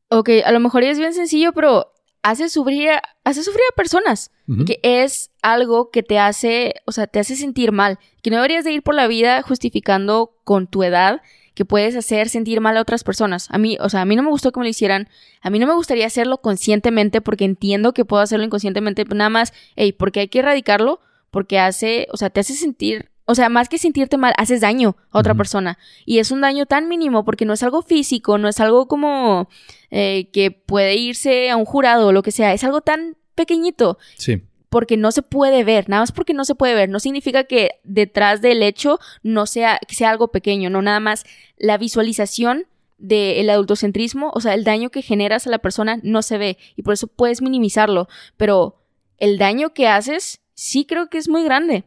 Ok, 0.09 0.29
a 0.45 0.51
lo 0.51 0.59
mejor 0.59 0.83
es 0.83 0.97
bien 0.97 1.13
sencillo, 1.13 1.53
pero 1.53 1.91
hace 2.23 2.49
sufrir, 2.49 2.89
hace 3.23 3.43
sufrir 3.43 3.63
a 3.71 3.75
personas, 3.75 4.31
que 4.65 4.79
es 4.81 5.31
algo 5.41 5.91
que 5.91 6.03
te 6.03 6.19
hace, 6.19 6.75
o 6.85 6.91
sea, 6.91 7.07
te 7.07 7.19
hace 7.19 7.35
sentir 7.35 7.71
mal, 7.71 7.99
que 8.21 8.29
no 8.29 8.37
deberías 8.37 8.63
de 8.63 8.71
ir 8.71 8.83
por 8.83 8.95
la 8.95 9.07
vida 9.07 9.41
justificando 9.41 10.35
con 10.43 10.67
tu 10.67 10.83
edad 10.83 11.21
que 11.53 11.65
puedes 11.65 11.95
hacer 11.95 12.29
sentir 12.29 12.61
mal 12.61 12.77
a 12.77 12.81
otras 12.81 13.03
personas. 13.03 13.47
A 13.49 13.57
mí, 13.57 13.77
o 13.79 13.89
sea, 13.89 14.01
a 14.01 14.05
mí 14.05 14.15
no 14.15 14.21
me 14.21 14.29
gustó 14.29 14.51
que 14.51 14.59
me 14.59 14.65
lo 14.65 14.69
hicieran, 14.69 15.09
a 15.41 15.49
mí 15.49 15.57
no 15.57 15.65
me 15.65 15.73
gustaría 15.73 16.05
hacerlo 16.05 16.37
conscientemente 16.37 17.19
porque 17.19 17.45
entiendo 17.45 17.93
que 17.93 18.05
puedo 18.05 18.21
hacerlo 18.21 18.45
inconscientemente, 18.45 19.05
nada 19.05 19.29
más, 19.29 19.53
hey, 19.75 19.91
porque 19.91 20.19
hay 20.19 20.27
que 20.27 20.39
erradicarlo, 20.39 20.99
porque 21.31 21.59
hace, 21.59 22.07
o 22.11 22.17
sea, 22.17 22.29
te 22.29 22.41
hace 22.41 22.53
sentir 22.53 23.09
o 23.29 23.35
sea, 23.35 23.49
más 23.49 23.67
que 23.67 23.77
sentirte 23.77 24.15
mal, 24.15 24.33
haces 24.37 24.61
daño 24.61 24.95
a 25.11 25.19
otra 25.19 25.35
persona. 25.35 25.77
Y 26.05 26.19
es 26.19 26.31
un 26.31 26.39
daño 26.39 26.65
tan 26.65 26.87
mínimo 26.87 27.25
porque 27.25 27.43
no 27.43 27.51
es 27.51 27.61
algo 27.61 27.81
físico, 27.81 28.37
no 28.37 28.47
es 28.47 28.61
algo 28.61 28.87
como 28.87 29.49
eh, 29.91 30.29
que 30.31 30.51
puede 30.51 30.95
irse 30.95 31.49
a 31.49 31.57
un 31.57 31.65
jurado 31.65 32.07
o 32.07 32.11
lo 32.13 32.23
que 32.23 32.31
sea. 32.31 32.53
Es 32.53 32.63
algo 32.63 32.79
tan 32.79 33.17
pequeñito. 33.35 33.97
Sí. 34.15 34.43
Porque 34.69 34.95
no 34.95 35.11
se 35.11 35.23
puede 35.23 35.65
ver, 35.65 35.89
nada 35.89 36.03
más 36.03 36.13
porque 36.13 36.33
no 36.33 36.45
se 36.45 36.55
puede 36.55 36.73
ver. 36.73 36.87
No 36.87 37.01
significa 37.01 37.43
que 37.43 37.81
detrás 37.83 38.41
del 38.41 38.63
hecho 38.63 38.97
no 39.23 39.45
sea, 39.45 39.77
que 39.85 39.95
sea 39.95 40.09
algo 40.09 40.29
pequeño, 40.29 40.69
no 40.69 40.81
nada 40.81 41.01
más 41.01 41.25
la 41.57 41.77
visualización 41.77 42.65
del 42.97 43.49
adultocentrismo, 43.49 44.31
o 44.33 44.39
sea, 44.39 44.53
el 44.53 44.63
daño 44.63 44.89
que 44.89 45.01
generas 45.01 45.45
a 45.45 45.49
la 45.49 45.59
persona 45.59 45.99
no 46.01 46.21
se 46.21 46.37
ve 46.37 46.57
y 46.77 46.81
por 46.81 46.93
eso 46.93 47.07
puedes 47.07 47.41
minimizarlo, 47.41 48.07
pero 48.37 48.81
el 49.17 49.37
daño 49.37 49.73
que 49.73 49.87
haces 49.87 50.39
sí 50.53 50.85
creo 50.85 51.09
que 51.09 51.17
es 51.17 51.27
muy 51.27 51.43
grande. 51.43 51.83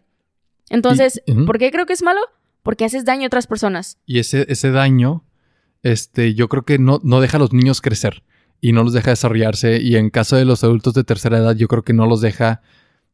Entonces, 0.70 1.20
¿por 1.46 1.58
qué 1.58 1.70
creo 1.70 1.84
que 1.84 1.92
es 1.92 2.02
malo? 2.02 2.20
Porque 2.62 2.84
haces 2.84 3.04
daño 3.04 3.24
a 3.24 3.26
otras 3.26 3.46
personas. 3.46 3.98
Y 4.06 4.20
ese, 4.20 4.46
ese 4.48 4.70
daño, 4.70 5.24
este, 5.82 6.34
yo 6.34 6.48
creo 6.48 6.64
que 6.64 6.78
no, 6.78 7.00
no 7.02 7.20
deja 7.20 7.36
a 7.36 7.40
los 7.40 7.52
niños 7.52 7.80
crecer 7.80 8.22
y 8.60 8.72
no 8.72 8.84
los 8.84 8.92
deja 8.92 9.10
desarrollarse. 9.10 9.80
Y 9.82 9.96
en 9.96 10.10
caso 10.10 10.36
de 10.36 10.44
los 10.44 10.64
adultos 10.64 10.94
de 10.94 11.04
tercera 11.04 11.38
edad, 11.38 11.56
yo 11.56 11.68
creo 11.68 11.82
que 11.82 11.92
no 11.92 12.06
los 12.06 12.20
deja 12.20 12.62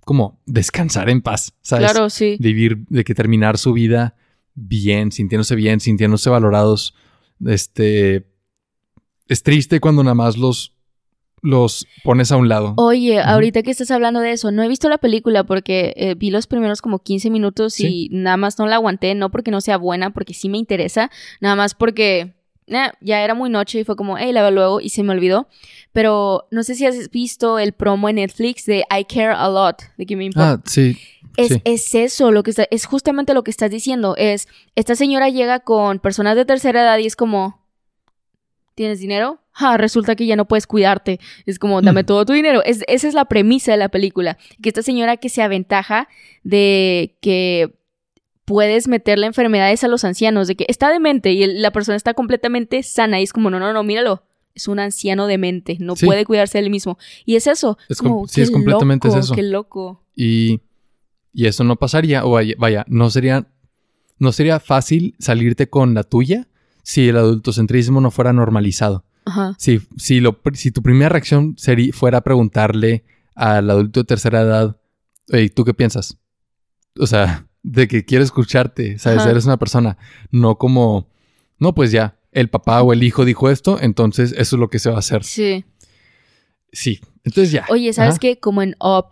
como 0.05 0.40
descansar 0.47 1.11
en 1.11 1.23
paz, 1.23 1.55
¿sabes? 1.62 1.90
Claro, 1.90 2.11
sí. 2.11 2.37
Vivir, 2.38 2.85
de 2.88 3.03
que 3.03 3.14
terminar 3.14 3.59
su 3.59 3.73
vida 3.73 4.14
bien, 4.55 5.11
sintiéndose 5.11 5.57
bien, 5.57 5.81
sintiéndose 5.81 6.31
valorados. 6.31 6.95
Este, 7.45 8.31
es 9.29 9.42
triste 9.42 9.81
cuando 9.81 10.05
nada 10.05 10.14
más 10.14 10.37
los 10.37 10.76
los 11.42 11.87
pones 12.03 12.33
a 12.33 12.37
un 12.37 12.49
lado. 12.49 12.75
Oye, 12.77 13.20
ahorita 13.20 13.62
que 13.62 13.70
estás 13.70 13.90
hablando 13.90 14.20
de 14.20 14.33
eso, 14.33 14.51
no 14.51 14.62
he 14.62 14.68
visto 14.68 14.88
la 14.88 14.99
película 14.99 15.44
porque 15.44 15.94
eh, 15.96 16.14
vi 16.14 16.31
los 16.31 16.46
primeros 16.46 16.83
como 16.83 16.99
15 16.99 17.31
minutos 17.31 17.79
y 17.81 18.09
nada 18.11 18.37
más 18.37 18.59
no 18.59 18.66
la 18.66 18.77
aguanté, 18.77 19.14
no 19.14 19.31
porque 19.31 19.51
no 19.51 19.61
sea 19.61 19.77
buena, 19.77 20.11
porque 20.11 20.35
sí 20.35 20.49
me 20.49 20.59
interesa, 20.59 21.11
nada 21.40 21.55
más 21.55 21.75
porque 21.75 22.35
eh, 22.66 22.90
ya 23.01 23.22
era 23.22 23.35
muy 23.35 23.51
noche 23.51 23.81
y 23.81 23.85
fue 23.85 23.96
como, 23.96 24.18
hey, 24.18 24.33
la 24.33 24.42
veo 24.42 24.51
luego 24.51 24.81
y 24.81 24.88
se 24.88 25.03
me 25.03 25.12
olvidó. 25.12 25.49
Pero 25.92 26.46
no 26.51 26.62
sé 26.62 26.75
si 26.75 26.87
has 26.87 27.11
visto 27.11 27.59
el 27.59 27.72
promo 27.72 28.09
en 28.09 28.16
Netflix 28.16 28.66
de 28.66 28.85
I 28.90 29.05
Care 29.05 29.35
a 29.37 29.49
Lot, 29.49 29.83
de 29.96 30.07
que 30.07 30.16
me 30.16 30.25
importa. 30.25 30.53
Ah, 30.53 30.62
sí. 30.64 30.99
Es, 31.37 31.59
es, 31.64 31.94
eso, 31.94 32.33
lo 32.33 32.42
que 32.42 32.51
está, 32.51 32.66
es 32.70 32.87
justamente 32.87 33.35
lo 33.35 33.44
que 33.44 33.51
estás 33.51 33.70
diciendo. 33.70 34.14
Es, 34.16 34.49
esta 34.75 34.94
señora 34.94 35.29
llega 35.29 35.61
con 35.61 35.99
personas 35.99 36.35
de 36.35 36.46
tercera 36.46 36.83
edad 36.83 36.99
y 36.99 37.07
es 37.07 37.14
como, 37.14 37.66
¿tienes 38.77 39.01
dinero? 39.01 39.41
Ah, 39.53 39.77
resulta 39.77 40.15
que 40.15 40.27
ya 40.27 40.37
no 40.37 40.47
puedes 40.47 40.69
cuidarte. 40.69 41.19
Es 41.47 41.59
como, 41.59 41.83
dame 41.83 42.05
todo 42.05 42.25
tu 42.25 42.35
dinero. 42.35 42.62
Es, 42.62 42.85
esa 42.87 43.09
es 43.09 43.15
la 43.15 43.25
premisa 43.25 43.73
de 43.73 43.79
la 43.79 43.89
película. 43.89 44.39
Que 44.62 44.69
esta 44.69 44.83
señora 44.83 45.17
que 45.17 45.29
se 45.29 45.43
aventaja 45.43 46.09
de 46.45 47.17
que 47.21 47.75
puedes 48.45 48.87
meterle 48.87 49.27
enfermedades 49.27 49.83
a 49.83 49.89
los 49.89 50.05
ancianos, 50.05 50.47
de 50.47 50.55
que 50.55 50.67
está 50.69 50.91
demente 50.91 51.33
y 51.33 51.45
la 51.47 51.73
persona 51.73 51.97
está 51.97 52.15
completamente 52.15 52.83
sana 52.85 53.19
y 53.19 53.25
es 53.25 53.33
como, 53.33 53.51
no, 53.51 53.59
no, 53.59 53.73
no, 53.73 53.83
míralo. 53.83 54.23
Es 54.55 54.69
un 54.69 54.79
anciano 54.79 55.27
demente, 55.27 55.77
no 55.81 55.97
puede 55.97 56.25
cuidarse 56.25 56.59
de 56.59 56.65
él 56.65 56.71
mismo. 56.71 56.97
Y 57.27 57.37
es 57.37 57.47
eso. 57.47 57.77
Es 57.89 57.99
como, 57.99 58.27
sí, 58.29 58.41
es 58.41 58.51
completamente 58.51 59.09
eso. 59.09 59.35
Qué 59.35 59.43
loco. 59.43 60.03
Y, 60.15 60.61
y 61.35 61.47
eso 61.47 61.65
no 61.65 61.77
pasaría, 61.77 62.25
o 62.25 62.31
vaya, 62.31 62.55
vaya, 62.57 62.85
no 62.89 63.11
sería, 63.11 63.47
no 64.19 64.33
sería 64.33 64.61
fácil 64.61 65.15
salirte 65.19 65.69
con 65.69 65.93
la 65.93 66.05
tuya 66.05 66.47
si 66.87 67.09
el 67.09 67.16
adultocentrismo 67.16 68.01
no 68.01 68.12
fuera 68.12 68.33
normalizado. 68.33 69.05
Ajá. 69.25 69.57
Si, 69.59 69.81
si, 69.96 70.20
lo, 70.20 70.40
si 70.55 70.70
tu 70.70 70.85
primera 70.85 71.09
reacción 71.09 71.57
sería, 71.59 71.92
fuera 71.92 72.20
preguntarle 72.20 73.03
al 73.35 73.68
adulto 73.68 73.99
de 73.99 74.05
tercera 74.05 74.42
edad, 74.42 74.77
hey, 75.27 75.51
¿tú 75.51 75.64
qué 75.64 75.75
piensas? 75.75 76.16
O 76.96 77.09
sea, 77.09 77.49
de 77.64 77.88
que 77.88 78.05
quiere 78.05 78.22
escucharte, 78.22 79.01
¿sabes? 79.01 79.27
Eres 79.27 79.46
una 79.46 79.57
persona, 79.57 79.99
no 80.31 80.59
como, 80.59 81.11
no, 81.59 81.75
pues 81.75 81.90
ya, 81.90 82.20
el 82.31 82.51
papá 82.51 82.81
o 82.83 82.92
el 82.92 83.03
hijo 83.03 83.25
dijo 83.25 83.51
esto, 83.51 83.81
entonces 83.81 84.31
eso 84.38 84.55
es 84.55 84.61
lo 84.61 84.70
que 84.70 84.79
se 84.79 84.88
va 84.88 84.94
a 84.94 85.01
hacer. 85.01 85.25
Sí. 85.25 85.64
Sí, 86.70 87.01
entonces 87.25 87.51
ya. 87.51 87.66
Oye, 87.68 87.92
¿sabes 87.94 88.20
qué? 88.20 88.38
Como 88.38 88.62
en 88.62 88.77
Up, 88.79 89.07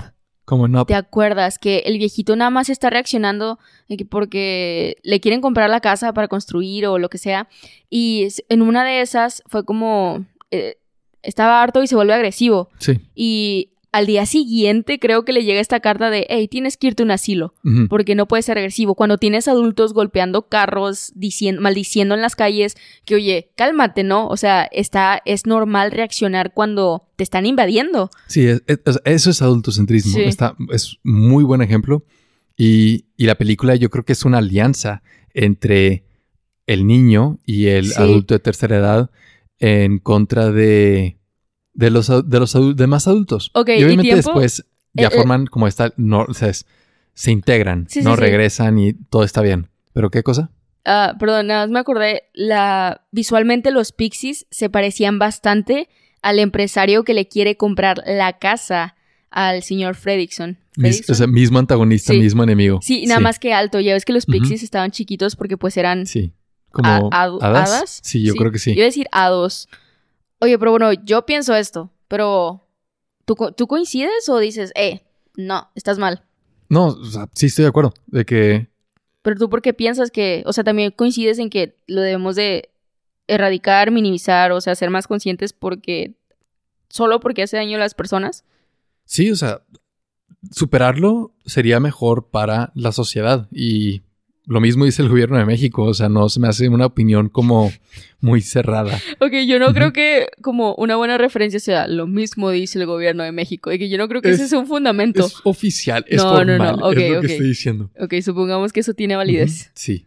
como 0.44 0.68
no. 0.68 0.84
¿Te 0.84 0.94
acuerdas 0.94 1.58
que 1.58 1.78
el 1.86 1.98
viejito 1.98 2.36
nada 2.36 2.50
más 2.50 2.68
está 2.68 2.90
reaccionando 2.90 3.58
porque 4.10 4.96
le 5.02 5.20
quieren 5.20 5.40
comprar 5.40 5.70
la 5.70 5.80
casa 5.80 6.12
para 6.12 6.28
construir 6.28 6.86
o 6.86 6.98
lo 6.98 7.08
que 7.08 7.18
sea? 7.18 7.48
Y 7.88 8.28
en 8.48 8.62
una 8.62 8.84
de 8.84 9.00
esas 9.00 9.42
fue 9.46 9.64
como 9.64 10.24
eh, 10.50 10.76
estaba 11.22 11.62
harto 11.62 11.82
y 11.82 11.86
se 11.86 11.94
vuelve 11.94 12.14
agresivo. 12.14 12.68
Sí. 12.78 13.00
Y 13.14 13.73
al 13.94 14.06
día 14.06 14.26
siguiente 14.26 14.98
creo 14.98 15.24
que 15.24 15.32
le 15.32 15.44
llega 15.44 15.60
esta 15.60 15.78
carta 15.78 16.10
de, 16.10 16.26
hey, 16.28 16.48
tienes 16.48 16.76
que 16.76 16.88
irte 16.88 17.04
a 17.04 17.06
un 17.06 17.12
asilo, 17.12 17.54
porque 17.88 18.16
no 18.16 18.26
puedes 18.26 18.44
ser 18.44 18.58
agresivo. 18.58 18.96
Cuando 18.96 19.18
tienes 19.18 19.46
adultos 19.46 19.92
golpeando 19.92 20.48
carros, 20.48 21.12
diciendo, 21.14 21.62
maldiciendo 21.62 22.16
en 22.16 22.20
las 22.20 22.34
calles, 22.34 22.74
que 23.04 23.14
oye, 23.14 23.52
cálmate, 23.54 24.02
¿no? 24.02 24.26
O 24.26 24.36
sea, 24.36 24.64
está, 24.64 25.22
es 25.24 25.46
normal 25.46 25.92
reaccionar 25.92 26.52
cuando 26.52 27.06
te 27.14 27.22
están 27.22 27.46
invadiendo. 27.46 28.10
Sí, 28.26 28.48
eso 29.04 29.30
es 29.30 29.42
adultocentrismo. 29.42 30.18
Está, 30.18 30.56
es 30.72 30.98
muy 31.04 31.44
buen 31.44 31.62
ejemplo. 31.62 32.04
Y, 32.56 33.04
la 33.16 33.36
película 33.36 33.76
yo 33.76 33.90
creo 33.90 34.04
que 34.04 34.14
es 34.14 34.24
una 34.24 34.38
alianza 34.38 35.04
entre 35.34 36.04
el 36.66 36.84
niño 36.84 37.38
y 37.46 37.66
el 37.66 37.92
adulto 37.96 38.34
de 38.34 38.40
tercera 38.40 38.76
edad 38.76 39.10
en 39.60 40.00
contra 40.00 40.50
de, 40.50 41.16
de 41.74 41.90
los, 41.90 42.08
de 42.08 42.40
los 42.40 42.76
demás 42.76 43.06
adultos. 43.06 43.50
y 43.54 43.84
obviamente 43.84 44.16
después 44.16 44.64
ya 44.94 45.08
eh, 45.08 45.10
eh, 45.12 45.16
forman 45.16 45.46
como 45.46 45.66
esta, 45.66 45.92
no, 45.96 46.24
o 46.28 46.34
sea, 46.34 46.50
se 46.52 47.30
integran, 47.30 47.86
no 48.02 48.16
regresan 48.16 48.78
y 48.78 48.94
todo 48.94 49.24
está 49.24 49.42
bien. 49.42 49.68
¿Pero 49.92 50.10
qué 50.10 50.22
cosa? 50.22 50.50
Ah, 50.84 51.14
perdón, 51.18 51.46
nada 51.46 51.66
más 51.66 51.70
me 51.70 51.78
acordé, 51.78 52.24
la, 52.34 53.06
visualmente 53.10 53.70
los 53.70 53.92
Pixies 53.92 54.46
se 54.50 54.68
parecían 54.68 55.18
bastante 55.18 55.88
al 56.22 56.38
empresario 56.38 57.04
que 57.04 57.14
le 57.14 57.28
quiere 57.28 57.56
comprar 57.56 58.02
la 58.06 58.38
casa 58.38 58.94
al 59.30 59.62
señor 59.62 59.94
Fredrickson. 59.94 60.58
o 61.08 61.14
sea, 61.14 61.26
mismo 61.26 61.58
antagonista, 61.58 62.12
mismo 62.12 62.42
enemigo. 62.42 62.80
Sí, 62.82 63.04
nada 63.06 63.20
más 63.20 63.38
que 63.38 63.52
alto. 63.52 63.80
Ya 63.80 63.94
ves 63.94 64.04
que 64.04 64.12
los 64.12 64.26
Pixies 64.26 64.62
estaban 64.62 64.90
chiquitos 64.90 65.36
porque 65.36 65.56
pues 65.56 65.76
eran... 65.76 66.06
Sí. 66.06 66.32
Como 66.70 67.08
hadas. 67.12 68.00
Sí, 68.02 68.22
yo 68.22 68.34
creo 68.34 68.50
que 68.50 68.58
sí. 68.58 68.70
Yo 68.70 68.78
iba 68.78 68.84
a 68.84 68.86
decir 68.86 69.06
hados. 69.12 69.68
Oye, 70.44 70.58
pero 70.58 70.72
bueno, 70.72 70.92
yo 70.92 71.24
pienso 71.24 71.54
esto, 71.54 71.90
pero 72.06 72.68
¿tú, 73.24 73.34
¿tú 73.56 73.66
coincides 73.66 74.28
o 74.28 74.38
dices, 74.38 74.72
eh, 74.74 75.00
no, 75.38 75.70
estás 75.74 75.96
mal? 75.96 76.22
No, 76.68 76.88
o 76.88 77.04
sea, 77.06 77.30
sí 77.34 77.46
estoy 77.46 77.62
de 77.62 77.70
acuerdo. 77.70 77.94
De 78.08 78.26
que. 78.26 78.68
Pero 79.22 79.36
tú, 79.38 79.48
¿por 79.48 79.62
qué 79.62 79.72
piensas 79.72 80.10
que.? 80.10 80.42
O 80.44 80.52
sea, 80.52 80.62
también 80.62 80.90
coincides 80.90 81.38
en 81.38 81.48
que 81.48 81.78
lo 81.86 82.02
debemos 82.02 82.36
de 82.36 82.68
erradicar, 83.26 83.90
minimizar, 83.90 84.52
o 84.52 84.60
sea, 84.60 84.74
ser 84.74 84.90
más 84.90 85.06
conscientes 85.06 85.54
porque. 85.54 86.12
solo 86.90 87.20
porque 87.20 87.44
hace 87.44 87.56
daño 87.56 87.76
a 87.76 87.80
las 87.80 87.94
personas. 87.94 88.44
Sí, 89.06 89.30
o 89.30 89.36
sea, 89.36 89.62
superarlo 90.50 91.34
sería 91.46 91.80
mejor 91.80 92.28
para 92.28 92.70
la 92.74 92.92
sociedad 92.92 93.48
y 93.50 94.02
lo 94.46 94.60
mismo 94.60 94.84
dice 94.84 95.02
el 95.02 95.08
gobierno 95.08 95.38
de 95.38 95.46
México, 95.46 95.84
o 95.84 95.94
sea, 95.94 96.08
no 96.08 96.28
se 96.28 96.40
me 96.40 96.48
hace 96.48 96.68
una 96.68 96.86
opinión 96.86 97.28
como 97.28 97.72
muy 98.20 98.40
cerrada. 98.40 98.98
Ok, 99.20 99.32
yo 99.46 99.58
no 99.58 99.72
creo 99.72 99.92
que 99.92 100.28
como 100.42 100.74
una 100.74 100.96
buena 100.96 101.18
referencia 101.18 101.60
sea 101.60 101.86
lo 101.88 102.06
mismo 102.06 102.50
dice 102.50 102.78
el 102.78 102.86
gobierno 102.86 103.22
de 103.22 103.32
México, 103.32 103.72
y 103.72 103.78
que 103.78 103.88
yo 103.88 103.98
no 103.98 104.08
creo 104.08 104.22
que 104.22 104.30
ese 104.30 104.48
sea 104.48 104.58
un 104.58 104.66
fundamento. 104.66 105.26
Es 105.26 105.36
oficial, 105.44 106.04
es 106.08 106.22
formal, 106.22 106.58
no, 106.58 106.76
no, 106.76 106.92
es 106.92 107.10
lo 107.10 107.20
que 107.20 107.26
estoy 107.26 107.48
diciendo. 107.48 107.90
Ok, 107.98 108.14
supongamos 108.22 108.72
que 108.72 108.80
eso 108.80 108.94
tiene 108.94 109.16
validez. 109.16 109.70
Sí. 109.74 110.06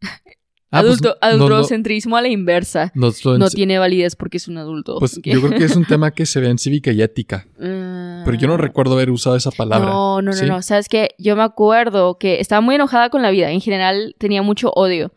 Ah, 0.74 0.80
pues, 0.80 0.94
Adulto, 0.94 1.16
adultocentrismo 1.20 2.16
a 2.16 2.22
la 2.22 2.26
inversa. 2.26 2.90
No, 2.96 3.12
tiene 3.48 3.78
validez 3.78 4.16
porque 4.16 4.38
es 4.38 4.48
un 4.48 4.58
adulto. 4.58 4.98
Pues 4.98 5.20
yo 5.22 5.40
creo 5.40 5.56
que 5.56 5.64
es 5.66 5.76
un 5.76 5.84
tema 5.86 6.10
que 6.10 6.26
se 6.26 6.40
ve 6.40 6.48
en 6.48 6.58
cívica 6.58 6.90
y 6.90 7.00
ética. 7.00 7.46
Pero 8.24 8.36
yo 8.36 8.48
no 8.48 8.56
recuerdo 8.56 8.94
haber 8.94 9.10
usado 9.10 9.36
esa 9.36 9.50
palabra. 9.50 9.88
No, 9.88 10.22
no, 10.22 10.32
no, 10.32 10.46
no. 10.46 10.62
Sabes 10.62 10.88
que 10.88 11.14
yo 11.18 11.36
me 11.36 11.42
acuerdo 11.42 12.18
que 12.18 12.40
estaba 12.40 12.60
muy 12.60 12.74
enojada 12.74 13.10
con 13.10 13.22
la 13.22 13.30
vida. 13.30 13.50
En 13.50 13.60
general 13.60 14.14
tenía 14.18 14.42
mucho 14.42 14.70
odio. 14.70 15.12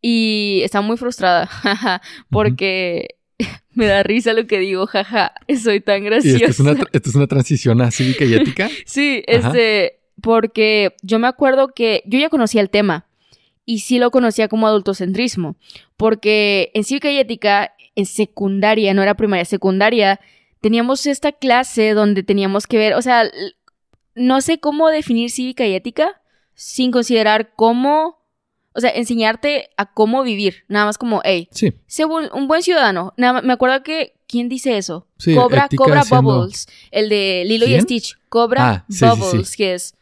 Y 0.00 0.60
estaba 0.64 0.86
muy 0.86 0.96
frustrada. 0.96 1.50
porque 2.30 3.16
me 3.74 3.86
da 3.86 4.02
risa 4.02 4.32
lo 4.32 4.46
que 4.46 4.58
digo. 4.58 4.86
Jaja, 4.86 5.32
soy 5.62 5.80
tan 5.80 6.04
graciosa. 6.04 6.38
¿Y 6.38 6.42
esto, 6.42 6.62
es 6.92 7.14
una, 7.14 7.26
transición 7.26 7.80
a 7.80 7.90
cívica 7.90 8.24
y 8.24 8.34
ética? 8.34 8.68
sí, 8.86 9.22
este. 9.26 10.00
Porque 10.22 10.96
yo 11.02 11.18
me 11.18 11.28
acuerdo 11.28 11.74
que 11.74 12.02
yo 12.06 12.18
ya 12.18 12.30
conocía 12.30 12.62
el 12.62 12.70
tema 12.70 13.06
y 13.66 13.80
sí 13.80 13.98
lo 13.98 14.10
conocía 14.10 14.48
como 14.48 14.66
adultocentrismo, 14.66 15.56
porque 15.98 16.70
en 16.72 16.84
cívica 16.84 17.10
y 17.10 17.18
ética, 17.18 17.74
en 17.96 18.06
secundaria, 18.06 18.94
no 18.94 19.02
era 19.02 19.14
primaria, 19.14 19.44
secundaria, 19.44 20.18
teníamos 20.60 21.06
esta 21.06 21.32
clase 21.32 21.94
donde 21.94 22.22
teníamos 22.22 22.66
que 22.66 22.78
ver, 22.78 22.94
o 22.94 23.02
sea, 23.02 23.30
no 24.14 24.40
sé 24.40 24.58
cómo 24.58 24.88
definir 24.88 25.30
cívica 25.30 25.66
y 25.66 25.74
ética 25.74 26.20
sin 26.54 26.90
considerar 26.90 27.52
cómo, 27.54 28.18
o 28.72 28.80
sea, 28.80 28.90
enseñarte 28.90 29.70
a 29.76 29.92
cómo 29.92 30.22
vivir, 30.22 30.64
nada 30.68 30.86
más 30.86 30.98
como, 30.98 31.20
hey, 31.24 31.48
sí. 31.52 31.74
sé 31.86 32.06
un, 32.06 32.48
buen 32.48 32.62
ciudadano. 32.62 33.12
Nada, 33.16 33.42
me 33.42 33.52
acuerdo 33.52 33.82
que, 33.82 34.14
¿quién 34.26 34.48
dice 34.48 34.78
eso? 34.78 35.06
Cobra, 35.34 35.68
Cobra 35.76 36.02
Bubbles, 36.08 36.66
el 36.90 37.08
de 37.08 37.44
Lilo 37.46 37.66
y 37.66 37.78
Stitch, 37.80 38.16
Cobra 38.28 38.86
ah, 39.02 39.14
Bubbles, 39.14 39.56
que 39.56 39.74
es 39.74 39.94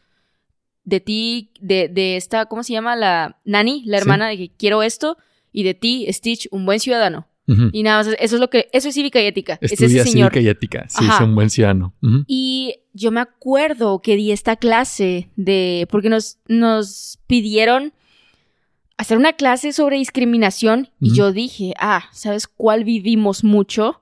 de 0.85 0.99
ti, 1.01 1.51
de, 1.59 1.89
de 1.89 2.15
esta, 2.15 2.45
¿cómo 2.45 2.63
se 2.63 2.73
llama? 2.73 2.95
La 2.95 3.39
Nani, 3.43 3.83
la 3.85 3.97
hermana 3.97 4.29
de 4.29 4.37
que 4.37 4.49
quiero 4.49 4.81
esto, 4.81 5.17
y 5.51 5.63
de 5.63 5.73
ti, 5.73 6.07
Stitch, 6.09 6.47
un 6.51 6.65
buen 6.65 6.79
ciudadano. 6.79 7.27
Y 7.47 7.83
nada 7.83 8.03
más, 8.03 8.15
eso 8.19 8.35
es 8.35 8.41
lo 8.41 8.49
que, 8.49 8.69
eso 8.73 8.89
es 8.89 8.95
cívica 8.95 9.21
y 9.21 9.25
ética. 9.25 9.59
es 9.61 9.73
ese 9.73 9.87
señor. 9.87 10.31
cívica 10.31 10.39
y 10.39 10.47
ética, 10.47 10.85
sí, 10.89 11.05
es 11.05 11.21
un 11.21 11.35
buen 11.35 11.49
ciudadano. 11.49 11.93
Y 12.27 12.75
yo 12.93 13.11
me 13.11 13.21
acuerdo 13.21 14.01
que 14.01 14.15
di 14.15 14.31
esta 14.31 14.55
clase 14.55 15.29
de, 15.35 15.87
porque 15.91 16.09
nos, 16.09 16.39
nos 16.47 17.19
pidieron 17.27 17.93
hacer 18.97 19.17
una 19.17 19.33
clase 19.33 19.73
sobre 19.73 19.97
discriminación 19.97 20.89
y 20.99 21.13
yo 21.13 21.31
dije, 21.31 21.73
ah, 21.79 22.05
¿sabes 22.11 22.47
cuál 22.47 22.83
vivimos 22.83 23.43
mucho? 23.43 24.01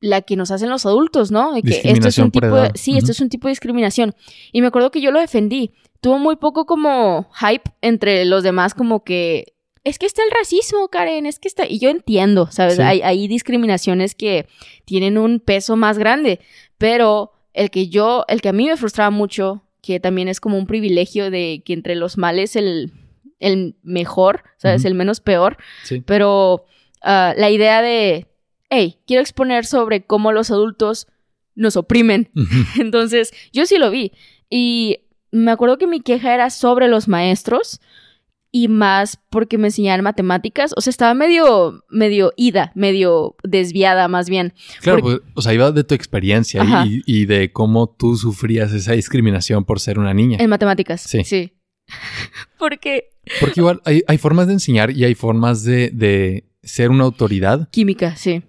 la 0.00 0.22
que 0.22 0.36
nos 0.36 0.50
hacen 0.50 0.70
los 0.70 0.86
adultos, 0.86 1.30
¿no? 1.30 1.52
De 1.52 1.62
que 1.62 1.80
esto 1.84 2.08
es 2.08 2.18
un 2.18 2.30
tipo 2.30 2.56
de, 2.56 2.70
sí, 2.74 2.96
esto 2.96 3.12
es 3.12 3.20
un 3.20 3.28
tipo 3.28 3.48
de 3.48 3.52
discriminación. 3.52 4.14
Y 4.50 4.62
me 4.62 4.68
acuerdo 4.68 4.90
que 4.90 5.00
yo 5.00 5.10
lo 5.10 5.20
defendí. 5.20 5.72
Tuvo 6.00 6.18
muy 6.18 6.36
poco 6.36 6.64
como 6.64 7.28
hype 7.34 7.70
entre 7.82 8.24
los 8.24 8.42
demás, 8.42 8.72
como 8.72 9.04
que 9.04 9.52
es 9.84 9.98
que 9.98 10.06
está 10.06 10.22
el 10.22 10.30
racismo, 10.30 10.88
Karen, 10.88 11.26
es 11.26 11.38
que 11.38 11.48
está. 11.48 11.66
Y 11.66 11.78
yo 11.78 11.88
entiendo, 11.90 12.48
¿sabes? 12.50 12.78
Hay, 12.78 13.00
hay 13.02 13.28
discriminaciones 13.28 14.14
que 14.14 14.46
tienen 14.84 15.16
un 15.16 15.40
peso 15.40 15.76
más 15.76 15.98
grande. 15.98 16.40
Pero 16.78 17.32
el 17.54 17.70
que 17.70 17.88
yo, 17.88 18.24
el 18.28 18.40
que 18.40 18.50
a 18.50 18.52
mí 18.52 18.66
me 18.66 18.76
frustraba 18.76 19.10
mucho, 19.10 19.62
que 19.82 20.00
también 20.00 20.28
es 20.28 20.40
como 20.40 20.58
un 20.58 20.66
privilegio 20.66 21.30
de 21.30 21.62
que 21.64 21.72
entre 21.72 21.94
los 21.94 22.18
males 22.18 22.56
el, 22.56 22.92
el 23.38 23.76
mejor, 23.82 24.44
¿sabes? 24.58 24.84
El 24.84 24.94
menos 24.94 25.20
peor. 25.20 25.56
Sí. 25.84 26.02
Pero 26.04 26.66
ah, 27.02 27.34
la 27.36 27.50
idea 27.50 27.80
de 27.80 28.26
hey, 28.70 28.98
quiero 29.06 29.20
exponer 29.20 29.66
sobre 29.66 30.04
cómo 30.04 30.32
los 30.32 30.50
adultos 30.50 31.08
nos 31.54 31.76
oprimen. 31.76 32.30
Entonces, 32.78 33.32
yo 33.52 33.66
sí 33.66 33.76
lo 33.76 33.90
vi. 33.90 34.12
Y 34.48 35.00
me 35.30 35.50
acuerdo 35.50 35.76
que 35.76 35.86
mi 35.86 36.00
queja 36.00 36.34
era 36.34 36.50
sobre 36.50 36.88
los 36.88 37.08
maestros 37.08 37.80
y 38.52 38.68
más 38.68 39.18
porque 39.30 39.58
me 39.58 39.68
enseñaban 39.68 40.02
matemáticas. 40.02 40.72
O 40.76 40.80
sea, 40.80 40.90
estaba 40.90 41.14
medio, 41.14 41.84
medio 41.90 42.32
ida, 42.36 42.72
medio 42.74 43.36
desviada 43.42 44.08
más 44.08 44.28
bien. 44.28 44.52
Claro, 44.80 45.00
pues, 45.00 45.20
o 45.34 45.42
sea, 45.42 45.54
iba 45.54 45.70
de 45.72 45.84
tu 45.84 45.94
experiencia 45.94 46.64
y, 46.84 47.24
de 47.26 47.52
cómo 47.52 47.88
tú 47.88 48.16
sufrías 48.16 48.72
esa 48.72 48.92
discriminación 48.92 49.64
por 49.64 49.80
ser 49.80 49.98
una 49.98 50.14
niña. 50.14 50.38
En 50.40 50.50
matemáticas. 50.50 51.02
Sí. 51.02 51.24
Sí. 51.24 51.52
porque... 52.58 53.10
Porque 53.40 53.60
igual 53.60 53.80
hay, 53.84 54.18
formas 54.18 54.46
de 54.46 54.54
enseñar 54.54 54.90
y 54.90 55.04
hay 55.04 55.14
formas 55.14 55.62
de, 55.62 55.90
de 55.90 56.44
ser 56.62 56.90
una 56.90 57.04
autoridad. 57.04 57.68
Química, 57.70 58.16
sí 58.16 58.42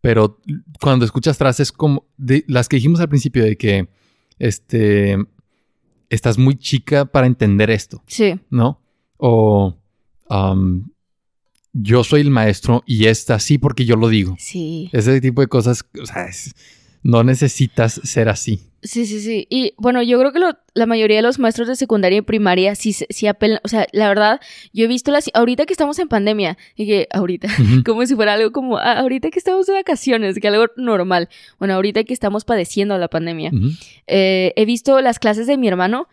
pero 0.00 0.40
cuando 0.80 1.04
escuchas 1.04 1.36
frases 1.36 1.72
como 1.72 2.06
de 2.16 2.44
las 2.46 2.68
que 2.68 2.76
dijimos 2.76 3.00
al 3.00 3.08
principio 3.08 3.44
de 3.44 3.56
que 3.56 3.88
este 4.38 5.18
estás 6.08 6.38
muy 6.38 6.56
chica 6.56 7.04
para 7.04 7.26
entender 7.26 7.70
esto. 7.70 8.02
Sí. 8.06 8.40
¿No? 8.50 8.80
O 9.18 9.76
yo 11.72 12.04
soy 12.04 12.22
el 12.22 12.30
maestro 12.30 12.82
y 12.86 13.06
esta 13.06 13.36
así 13.36 13.58
porque 13.58 13.84
yo 13.84 13.96
lo 13.96 14.08
digo. 14.08 14.36
Sí. 14.38 14.88
Ese 14.92 15.20
tipo 15.20 15.40
de 15.40 15.48
cosas, 15.48 15.84
o 16.00 16.06
sea, 16.06 16.28
no 17.02 17.22
necesitas 17.22 18.00
ser 18.04 18.28
así. 18.28 18.60
Sí, 18.82 19.06
sí, 19.06 19.20
sí. 19.20 19.46
Y 19.50 19.74
bueno, 19.76 20.02
yo 20.02 20.20
creo 20.20 20.32
que 20.32 20.40
la 20.74 20.86
mayoría 20.86 21.16
de 21.16 21.22
los 21.22 21.40
maestros 21.40 21.66
de 21.66 21.74
secundaria 21.74 22.18
y 22.18 22.22
primaria 22.22 22.76
sí, 22.76 22.92
sí 22.92 23.26
apelan. 23.26 23.58
O 23.64 23.68
sea, 23.68 23.88
la 23.92 24.08
verdad, 24.08 24.40
yo 24.72 24.84
he 24.84 24.88
visto 24.88 25.10
las. 25.10 25.28
Ahorita 25.34 25.66
que 25.66 25.72
estamos 25.72 25.98
en 25.98 26.08
pandemia, 26.08 26.56
y 26.76 26.86
que 26.86 27.08
ahorita, 27.12 27.48
como 27.84 28.06
si 28.06 28.14
fuera 28.14 28.34
algo 28.34 28.52
como. 28.52 28.78
Ah, 28.78 29.00
ahorita 29.00 29.30
que 29.30 29.38
estamos 29.38 29.66
de 29.66 29.72
vacaciones, 29.72 30.38
que 30.38 30.46
algo 30.46 30.66
normal. 30.76 31.28
Bueno, 31.58 31.74
ahorita 31.74 32.04
que 32.04 32.12
estamos 32.12 32.44
padeciendo 32.44 32.96
la 32.98 33.08
pandemia. 33.08 33.50
Eh, 34.06 34.52
he 34.54 34.64
visto 34.64 35.00
las 35.00 35.18
clases 35.18 35.46
de 35.46 35.56
mi 35.56 35.66
hermano 35.66 36.08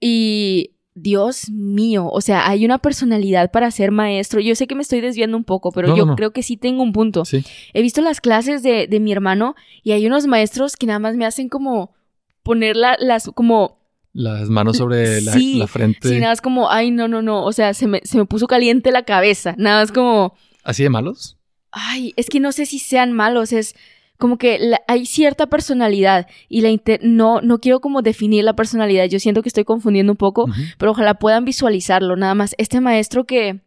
y. 0.00 0.70
Dios 0.98 1.50
mío, 1.50 2.08
o 2.10 2.22
sea, 2.22 2.48
hay 2.48 2.64
una 2.64 2.78
personalidad 2.78 3.50
para 3.50 3.70
ser 3.70 3.90
maestro. 3.90 4.40
Yo 4.40 4.54
sé 4.54 4.66
que 4.66 4.74
me 4.74 4.80
estoy 4.80 5.02
desviando 5.02 5.36
un 5.36 5.44
poco, 5.44 5.70
pero 5.70 5.94
yo 5.94 6.16
creo 6.16 6.32
que 6.32 6.42
sí 6.42 6.56
tengo 6.56 6.82
un 6.82 6.94
punto. 6.94 7.26
Sí. 7.26 7.44
He 7.74 7.82
visto 7.82 8.00
las 8.00 8.22
clases 8.22 8.62
de, 8.62 8.86
de 8.86 8.98
mi 8.98 9.12
hermano 9.12 9.56
y 9.82 9.92
hay 9.92 10.06
unos 10.06 10.26
maestros 10.26 10.74
que 10.74 10.86
nada 10.86 10.98
más 10.98 11.14
me 11.14 11.26
hacen 11.26 11.50
como 11.50 11.94
poner 12.42 12.76
las 12.76 13.30
como... 13.34 13.78
Las 14.14 14.48
manos 14.48 14.78
sobre 14.78 15.20
la, 15.20 15.36
la, 15.36 15.66
frente. 15.66 16.08
Sí, 16.08 16.14
nada 16.14 16.32
más 16.32 16.40
como, 16.40 16.70
ay, 16.70 16.90
no, 16.90 17.08
no, 17.08 17.20
no. 17.20 17.44
O 17.44 17.52
sea, 17.52 17.74
se 17.74 17.86
me, 17.86 18.00
se 18.02 18.16
me 18.16 18.24
puso 18.24 18.46
caliente 18.46 18.90
la 18.90 19.02
cabeza. 19.02 19.54
Nada 19.58 19.82
más 19.82 19.92
como... 19.92 20.34
¿Así 20.64 20.82
de 20.82 20.88
malos? 20.88 21.36
Ay, 21.72 22.14
es 22.16 22.30
que 22.30 22.40
no 22.40 22.52
sé 22.52 22.64
si 22.64 22.78
sean 22.78 23.12
malos, 23.12 23.52
es 23.52 23.74
como 24.18 24.38
que 24.38 24.72
hay 24.88 25.06
cierta 25.06 25.46
personalidad 25.46 26.26
y 26.48 26.60
la 26.62 26.70
no, 27.02 27.40
no 27.40 27.58
quiero 27.58 27.80
como 27.80 28.02
definir 28.02 28.44
la 28.44 28.56
personalidad, 28.56 29.06
yo 29.06 29.18
siento 29.18 29.42
que 29.42 29.48
estoy 29.48 29.64
confundiendo 29.64 30.12
un 30.12 30.16
poco, 30.16 30.46
pero 30.78 30.92
ojalá 30.92 31.14
puedan 31.14 31.44
visualizarlo, 31.44 32.16
nada 32.16 32.34
más. 32.34 32.54
Este 32.58 32.80
maestro 32.80 33.24
que 33.24 33.60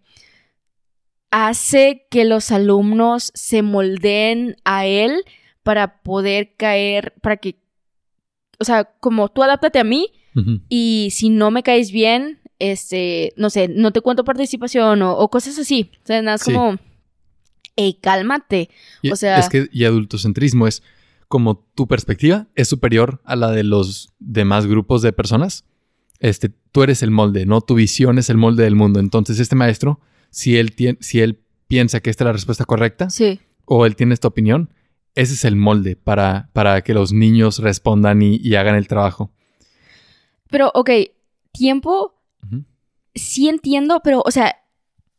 hace 1.32 2.08
que 2.10 2.26
los 2.26 2.52
alumnos 2.52 3.32
se 3.36 3.62
moldeen 3.62 4.56
a 4.64 4.86
él 4.86 5.24
para 5.64 6.02
poder 6.02 6.56
caer, 6.56 7.14
para 7.22 7.38
que, 7.38 7.58
o 8.60 8.64
sea, 8.64 8.86
como 9.00 9.30
tú 9.30 9.44
adáptate 9.44 9.80
a 9.80 9.84
mí 9.84 10.12
y 10.70 11.10
si 11.12 11.30
no 11.30 11.52
me 11.52 11.64
caes 11.64 11.92
bien, 11.92 12.40
este, 12.60 13.34
no 13.36 13.50
sé, 13.50 13.68
no 13.68 13.92
te 13.92 14.02
cuento 14.02 14.24
participación 14.24 15.02
o, 15.02 15.28
cosas 15.30 15.60
así. 15.60 15.92
O 16.04 16.08
sea, 16.08 16.22
nada, 16.22 16.36
es 16.36 16.44
como, 16.44 16.78
hey, 17.80 17.98
cálmate. 18.02 18.70
o 19.12 19.16
sea... 19.16 19.40
Es 19.40 19.50
que, 19.50 19.70
y 19.72 19.86
adultocentrismo 19.86 20.68
es 20.68 20.84
como 21.28 21.60
tu 21.76 21.88
perspectiva 21.88 22.48
es 22.56 22.68
superior 22.68 23.22
a 23.24 23.36
la 23.36 23.52
de 23.52 23.64
los 23.64 24.14
demás 24.20 24.66
grupos 24.66 25.02
de 25.02 25.14
personas. 25.14 25.66
Este, 26.20 26.50
tú 26.72 26.84
eres 26.84 27.04
el 27.04 27.12
molde, 27.12 27.46
¿no? 27.46 27.62
Tu 27.62 27.76
visión 27.76 28.18
es 28.18 28.30
el 28.30 28.38
molde 28.38 28.64
del 28.64 28.76
mundo. 28.76 29.00
Entonces, 29.00 29.40
este 29.40 29.56
maestro 29.56 30.00
si 30.30 30.58
él, 30.58 30.76
tiene, 30.76 30.98
si 31.02 31.22
él 31.22 31.42
piensa 31.68 32.00
que 32.00 32.10
esta 32.10 32.24
es 32.24 32.26
la 32.28 32.34
respuesta 32.34 32.66
correcta 32.66 33.10
sí. 33.10 33.40
o 33.66 33.86
él 33.86 33.96
tiene 33.96 34.14
esta 34.14 34.28
opinión, 34.28 34.74
ese 35.16 35.34
es 35.34 35.46
el 35.46 35.56
molde 35.56 35.96
para, 35.96 36.50
para 36.54 36.82
que 36.82 36.94
los 36.94 37.12
niños 37.12 37.60
respondan 37.60 38.22
y, 38.22 38.56
hagan 38.56 38.76
el 38.76 38.88
trabajo. 38.88 39.32
Pero, 40.50 40.72
ok, 40.74 40.90
tiempo, 41.52 42.16
sí 43.14 43.50
entiendo, 43.50 44.02
pero, 44.04 44.22
o 44.26 44.32
sea, 44.32 44.56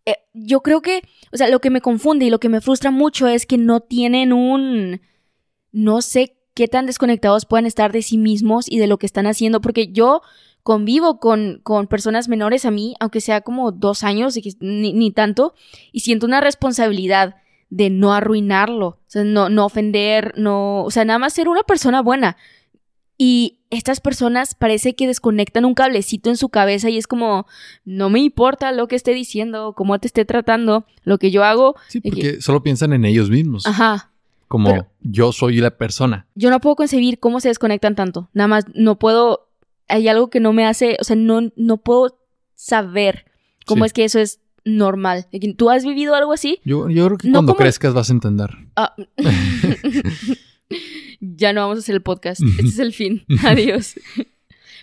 eh, 0.06 0.16
yo 0.32 0.60
creo 0.60 0.82
que, 0.82 1.02
o 1.32 1.36
sea, 1.36 1.48
lo 1.48 1.60
que 1.60 1.70
me 1.70 1.80
confunde 1.80 2.24
y 2.24 2.30
lo 2.30 2.40
que 2.40 2.48
me 2.48 2.60
frustra 2.60 2.90
mucho 2.90 3.28
es 3.28 3.46
que 3.46 3.58
no 3.58 3.80
tienen 3.80 4.32
un, 4.32 5.00
no 5.72 6.02
sé 6.02 6.36
qué 6.54 6.68
tan 6.68 6.86
desconectados 6.86 7.46
puedan 7.46 7.66
estar 7.66 7.92
de 7.92 8.02
sí 8.02 8.18
mismos 8.18 8.66
y 8.68 8.78
de 8.78 8.86
lo 8.86 8.98
que 8.98 9.06
están 9.06 9.26
haciendo, 9.26 9.60
porque 9.60 9.92
yo 9.92 10.22
convivo 10.62 11.18
con, 11.18 11.60
con 11.62 11.86
personas 11.86 12.28
menores 12.28 12.64
a 12.64 12.70
mí, 12.70 12.94
aunque 13.00 13.20
sea 13.20 13.40
como 13.40 13.72
dos 13.72 14.04
años, 14.04 14.38
ni, 14.60 14.92
ni 14.92 15.10
tanto, 15.10 15.54
y 15.92 16.00
siento 16.00 16.26
una 16.26 16.40
responsabilidad 16.40 17.36
de 17.70 17.88
no 17.88 18.12
arruinarlo, 18.12 18.86
o 18.86 18.98
sea, 19.06 19.24
no, 19.24 19.48
no 19.48 19.64
ofender, 19.64 20.34
no, 20.36 20.82
o 20.84 20.90
sea, 20.90 21.04
nada 21.04 21.18
más 21.18 21.32
ser 21.32 21.48
una 21.48 21.62
persona 21.62 22.02
buena. 22.02 22.36
Y 23.22 23.58
estas 23.68 24.00
personas 24.00 24.54
parece 24.54 24.94
que 24.94 25.06
desconectan 25.06 25.66
un 25.66 25.74
cablecito 25.74 26.30
en 26.30 26.38
su 26.38 26.48
cabeza 26.48 26.88
y 26.88 26.96
es 26.96 27.06
como, 27.06 27.46
no 27.84 28.08
me 28.08 28.18
importa 28.20 28.72
lo 28.72 28.88
que 28.88 28.96
esté 28.96 29.12
diciendo, 29.12 29.74
cómo 29.76 29.98
te 29.98 30.06
esté 30.06 30.24
tratando, 30.24 30.86
lo 31.04 31.18
que 31.18 31.30
yo 31.30 31.44
hago. 31.44 31.74
Sí, 31.88 32.00
porque 32.00 32.40
solo 32.40 32.62
piensan 32.62 32.94
en 32.94 33.04
ellos 33.04 33.28
mismos. 33.28 33.66
Ajá. 33.66 34.10
Como 34.48 34.88
yo 35.02 35.32
soy 35.32 35.58
la 35.58 35.76
persona. 35.76 36.28
Yo 36.34 36.48
no 36.48 36.60
puedo 36.60 36.76
concebir 36.76 37.18
cómo 37.18 37.40
se 37.40 37.48
desconectan 37.48 37.94
tanto. 37.94 38.30
Nada 38.32 38.48
más 38.48 38.64
no 38.72 38.98
puedo 38.98 39.50
hay 39.86 40.08
algo 40.08 40.30
que 40.30 40.40
no 40.40 40.54
me 40.54 40.64
hace, 40.64 40.96
o 40.98 41.04
sea, 41.04 41.16
no, 41.16 41.50
no 41.56 41.76
puedo 41.76 42.18
saber 42.54 43.26
cómo 43.66 43.84
es 43.84 43.92
que 43.92 44.04
eso 44.04 44.18
es 44.18 44.40
normal. 44.64 45.26
¿Tú 45.58 45.68
has 45.68 45.84
vivido 45.84 46.14
algo 46.14 46.32
así? 46.32 46.60
Yo, 46.64 46.88
yo 46.88 47.04
creo 47.04 47.18
que 47.18 47.30
cuando 47.30 47.54
crezcas 47.54 47.92
vas 47.92 48.08
a 48.08 48.14
entender. 48.14 48.48
Ah. 48.76 48.94
ya 51.20 51.52
no 51.52 51.62
vamos 51.62 51.78
a 51.78 51.80
hacer 51.80 51.94
el 51.94 52.02
podcast. 52.02 52.40
Este 52.42 52.66
es 52.68 52.78
el 52.78 52.92
fin. 52.92 53.24
Adiós. 53.44 53.94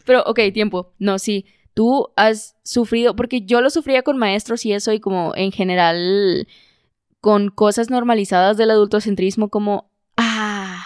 Pero, 0.06 0.24
ok, 0.26 0.40
tiempo. 0.54 0.94
No, 1.00 1.20
sí. 1.20 1.46
Tú 1.74 2.10
has 2.16 2.56
sufrido, 2.64 3.16
porque 3.16 3.42
yo 3.42 3.62
lo 3.62 3.70
sufría 3.70 4.02
con 4.02 4.18
maestros 4.18 4.66
y 4.66 4.74
eso, 4.74 4.94
y 4.94 5.00
como 5.00 5.34
en 5.36 5.52
general 5.52 6.48
con 7.22 7.50
cosas 7.50 7.90
normalizadas 7.90 8.58
del 8.58 8.72
adultocentrismo, 8.72 9.50
como, 9.50 9.92
ah, 10.16 10.84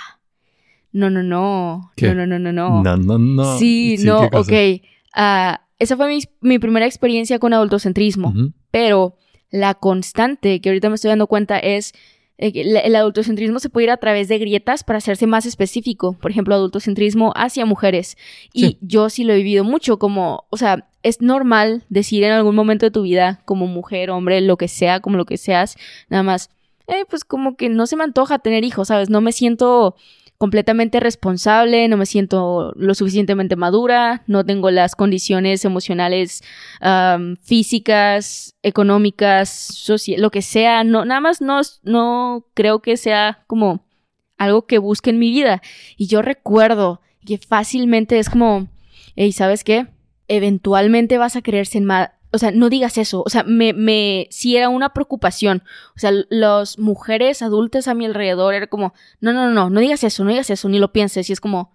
no, 0.91 1.09
no, 1.09 1.23
no. 1.23 1.91
No, 2.01 2.15
no, 2.15 2.27
no, 2.27 2.39
no, 2.39 2.51
no. 2.51 2.83
No, 2.83 2.97
no, 2.97 3.17
no. 3.17 3.57
Sí, 3.57 3.97
no, 3.99 4.23
ok. 4.33 4.81
Ah, 5.13 5.61
esa 5.79 5.95
fue 5.95 6.19
mi, 6.41 6.59
primera 6.59 6.85
experiencia 6.85 7.39
con 7.39 7.53
adultocentrismo. 7.53 8.33
Pero 8.69 9.15
la 9.49 9.73
constante 9.75 10.61
que 10.61 10.69
ahorita 10.69 10.89
me 10.89 10.95
estoy 10.95 11.09
dando 11.09 11.27
cuenta 11.27 11.57
es 11.59 11.93
el 12.37 12.95
adultocentrismo 12.95 13.59
se 13.59 13.69
puede 13.69 13.85
ir 13.85 13.91
a 13.91 13.97
través 13.97 14.27
de 14.27 14.39
grietas 14.39 14.83
para 14.83 14.97
hacerse 14.97 15.27
más 15.27 15.45
específico. 15.45 16.13
Por 16.13 16.31
ejemplo, 16.31 16.55
adultocentrismo 16.55 17.33
hacia 17.35 17.65
mujeres. 17.67 18.17
Y 18.51 18.77
yo 18.81 19.09
sí 19.09 19.23
lo 19.23 19.33
he 19.33 19.37
vivido 19.37 19.63
mucho 19.63 19.99
como, 19.99 20.45
o 20.49 20.57
sea, 20.57 20.87
es 21.03 21.21
normal 21.21 21.83
decir 21.89 22.23
en 22.23 22.31
algún 22.31 22.55
momento 22.55 22.85
de 22.85 22.91
tu 22.91 23.03
vida, 23.03 23.41
como 23.45 23.67
mujer, 23.67 24.09
hombre, 24.09 24.41
lo 24.41 24.57
que 24.57 24.67
sea, 24.67 24.99
como 24.99 25.17
lo 25.17 25.25
que 25.25 25.37
seas, 25.37 25.77
nada 26.09 26.23
más, 26.23 26.49
eh, 26.87 27.05
pues 27.09 27.23
como 27.23 27.55
que 27.55 27.69
no 27.69 27.87
se 27.87 27.95
me 27.95 28.03
antoja 28.03 28.39
tener 28.39 28.63
hijos, 28.63 28.87
¿sabes? 28.87 29.09
No 29.09 29.21
me 29.21 29.31
siento 29.31 29.95
completamente 30.41 30.99
responsable, 30.99 31.87
no 31.87 31.97
me 31.97 32.07
siento 32.07 32.73
lo 32.75 32.95
suficientemente 32.95 33.55
madura, 33.55 34.23
no 34.25 34.43
tengo 34.43 34.71
las 34.71 34.95
condiciones 34.95 35.65
emocionales, 35.65 36.41
físicas, 37.43 38.55
económicas, 38.63 39.87
lo 40.17 40.31
que 40.31 40.41
sea, 40.41 40.83
no, 40.83 41.05
nada 41.05 41.21
más 41.21 41.41
no, 41.41 41.61
no 41.83 42.47
creo 42.55 42.79
que 42.79 42.97
sea 42.97 43.43
como 43.45 43.85
algo 44.39 44.65
que 44.65 44.79
busque 44.79 45.11
en 45.11 45.19
mi 45.19 45.29
vida. 45.29 45.61
Y 45.95 46.07
yo 46.07 46.23
recuerdo 46.23 47.01
que 47.23 47.37
fácilmente 47.37 48.17
es 48.17 48.27
como, 48.27 48.67
hey, 49.15 49.33
¿sabes 49.33 49.63
qué? 49.63 49.89
Eventualmente 50.27 51.19
vas 51.19 51.35
a 51.35 51.43
querer 51.43 51.67
ser, 51.67 51.83
más 51.83 52.09
o 52.31 52.37
sea, 52.37 52.51
no 52.51 52.69
digas 52.69 52.97
eso. 52.97 53.23
O 53.25 53.29
sea, 53.29 53.43
me, 53.43 53.73
me, 53.73 54.27
sí 54.31 54.55
era 54.55 54.69
una 54.69 54.93
preocupación. 54.93 55.63
O 55.95 55.99
sea, 55.99 56.11
las 56.29 56.79
mujeres 56.79 57.41
adultas 57.41 57.87
a 57.87 57.93
mi 57.93 58.05
alrededor 58.05 58.53
era 58.53 58.67
como, 58.67 58.93
no, 59.19 59.33
no, 59.33 59.47
no, 59.47 59.51
no, 59.51 59.69
no 59.69 59.79
digas 59.79 60.03
eso, 60.03 60.23
no 60.23 60.31
digas 60.31 60.49
eso, 60.49 60.69
ni 60.69 60.79
lo 60.79 60.93
pienses. 60.93 61.29
Y 61.29 61.33
es 61.33 61.41
como, 61.41 61.71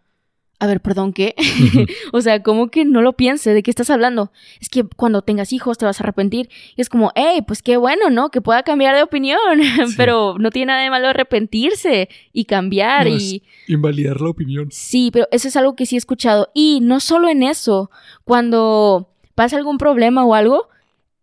a 0.59 0.67
ver, 0.67 0.81
perdón, 0.81 1.13
¿qué? 1.13 1.35
o 2.13 2.23
sea, 2.23 2.43
¿cómo 2.43 2.71
que 2.71 2.87
no 2.87 3.03
lo 3.03 3.13
piense? 3.13 3.53
¿De 3.53 3.63
qué 3.63 3.71
estás 3.71 3.91
hablando? 3.91 4.33
Es 4.59 4.71
que 4.71 4.85
cuando 4.85 5.21
tengas 5.21 5.53
hijos 5.53 5.77
te 5.77 5.85
vas 5.85 6.01
a 6.01 6.05
arrepentir. 6.05 6.49
Y 6.75 6.81
es 6.81 6.89
como, 6.89 7.13
hey, 7.15 7.41
pues 7.47 7.63
qué 7.63 7.77
bueno, 7.77 8.09
¿no? 8.09 8.31
Que 8.31 8.41
pueda 8.41 8.63
cambiar 8.63 8.97
de 8.97 9.03
opinión. 9.03 9.39
pero 9.99 10.37
no 10.39 10.51
tiene 10.51 10.67
nada 10.67 10.83
de 10.83 10.91
malo 10.91 11.09
arrepentirse 11.09 12.09
y 12.33 12.47
cambiar 12.47 13.09
y... 13.09 13.43
Invalidar 13.69 14.23
la 14.23 14.31
opinión. 14.31 14.69
Sí, 14.71 15.11
pero 15.13 15.29
eso 15.31 15.49
es 15.49 15.57
algo 15.57 15.77
que 15.77 15.85
sí 15.85 15.97
he 15.97 15.99
escuchado. 15.99 16.51
Y 16.55 16.81
no 16.81 17.01
solo 17.01 17.29
en 17.29 17.43
eso, 17.43 17.91
cuando 18.25 19.11
pasa 19.37 19.57
algún 19.57 19.79
problema 19.79 20.25
o 20.25 20.35
algo, 20.35 20.69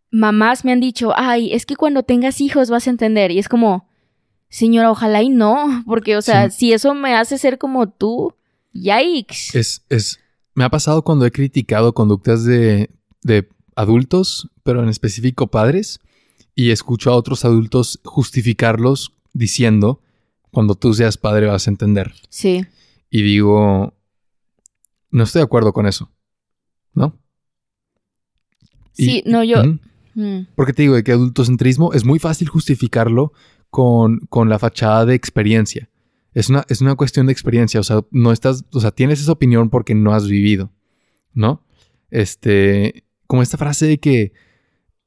mamás 0.10 0.64
me 0.64 0.72
han 0.72 0.80
dicho, 0.80 1.12
ay, 1.18 1.52
es 1.52 1.66
que 1.66 1.76
cuando 1.76 2.04
tengas 2.04 2.40
hijos 2.40 2.70
vas 2.70 2.88
a 2.88 2.92
entender. 2.92 3.32
Y 3.32 3.40
es 3.40 3.50
como, 3.50 3.90
señora, 4.48 4.92
ojalá 4.92 5.22
y 5.22 5.30
no, 5.30 5.84
porque, 5.86 6.16
o 6.16 6.22
sea, 6.22 6.50
si 6.50 6.72
eso 6.72 6.94
me 6.94 7.16
hace 7.16 7.38
ser 7.38 7.58
como 7.58 7.90
tú, 7.90 8.34
yikes. 8.72 9.58
Es, 9.60 9.84
es, 9.90 10.20
me 10.54 10.64
ha 10.64 10.70
pasado 10.70 11.04
cuando 11.04 11.26
he 11.26 11.32
criticado 11.32 11.94
conductas 11.94 12.46
de, 12.46 12.92
de 13.24 13.50
adultos, 13.76 14.50
pero 14.64 14.84
en 14.84 14.90
específico 14.90 15.48
padres, 15.48 16.00
y 16.56 16.70
escucho 16.70 17.12
a 17.12 17.16
otros 17.16 17.44
adultos 17.44 18.00
justificarlos 18.06 19.12
diciendo, 19.34 20.00
cuando 20.52 20.76
tú 20.76 20.94
seas 20.94 21.18
padre 21.18 21.48
vas 21.48 21.68
a 21.68 21.72
entender. 21.72 22.14
Sí. 22.30 22.64
Y 23.10 23.24
digo, 23.24 23.96
no 25.10 25.24
estoy 25.24 25.40
de 25.40 25.46
acuerdo 25.46 25.74
con 25.74 25.88
eso. 25.88 26.12
Sí, 28.94 29.24
no, 29.26 29.44
yo... 29.44 29.64
Mm. 30.16 30.48
Porque 30.56 30.74
te 30.74 30.84
digo 30.84 30.94
de 30.94 31.04
que 31.04 31.12
adultocentrismo 31.12 31.94
es 31.94 32.06
muy 32.06 32.20
fácil 32.20 32.48
justificarlo 32.48 33.34
con, 33.70 34.20
con 34.30 34.50
la 34.50 34.60
fachada 34.60 35.06
de 35.06 35.16
experiencia. 35.16 35.90
Es 36.34 36.50
una, 36.50 36.66
es 36.70 36.82
una 36.82 36.96
cuestión 36.96 37.28
de 37.28 37.34
experiencia, 37.34 37.80
o 37.80 37.84
sea, 37.84 38.02
no 38.12 38.32
estás, 38.32 38.64
o 38.72 38.80
sea, 38.80 38.92
tienes 38.92 39.22
esa 39.22 39.32
opinión 39.32 39.70
porque 39.70 39.96
no 39.96 40.14
has 40.14 40.28
vivido, 40.28 40.72
¿no? 41.34 41.64
Este, 42.10 43.04
como 43.28 43.42
esta 43.42 43.58
frase 43.58 43.88
de 43.88 44.00
que 44.00 44.34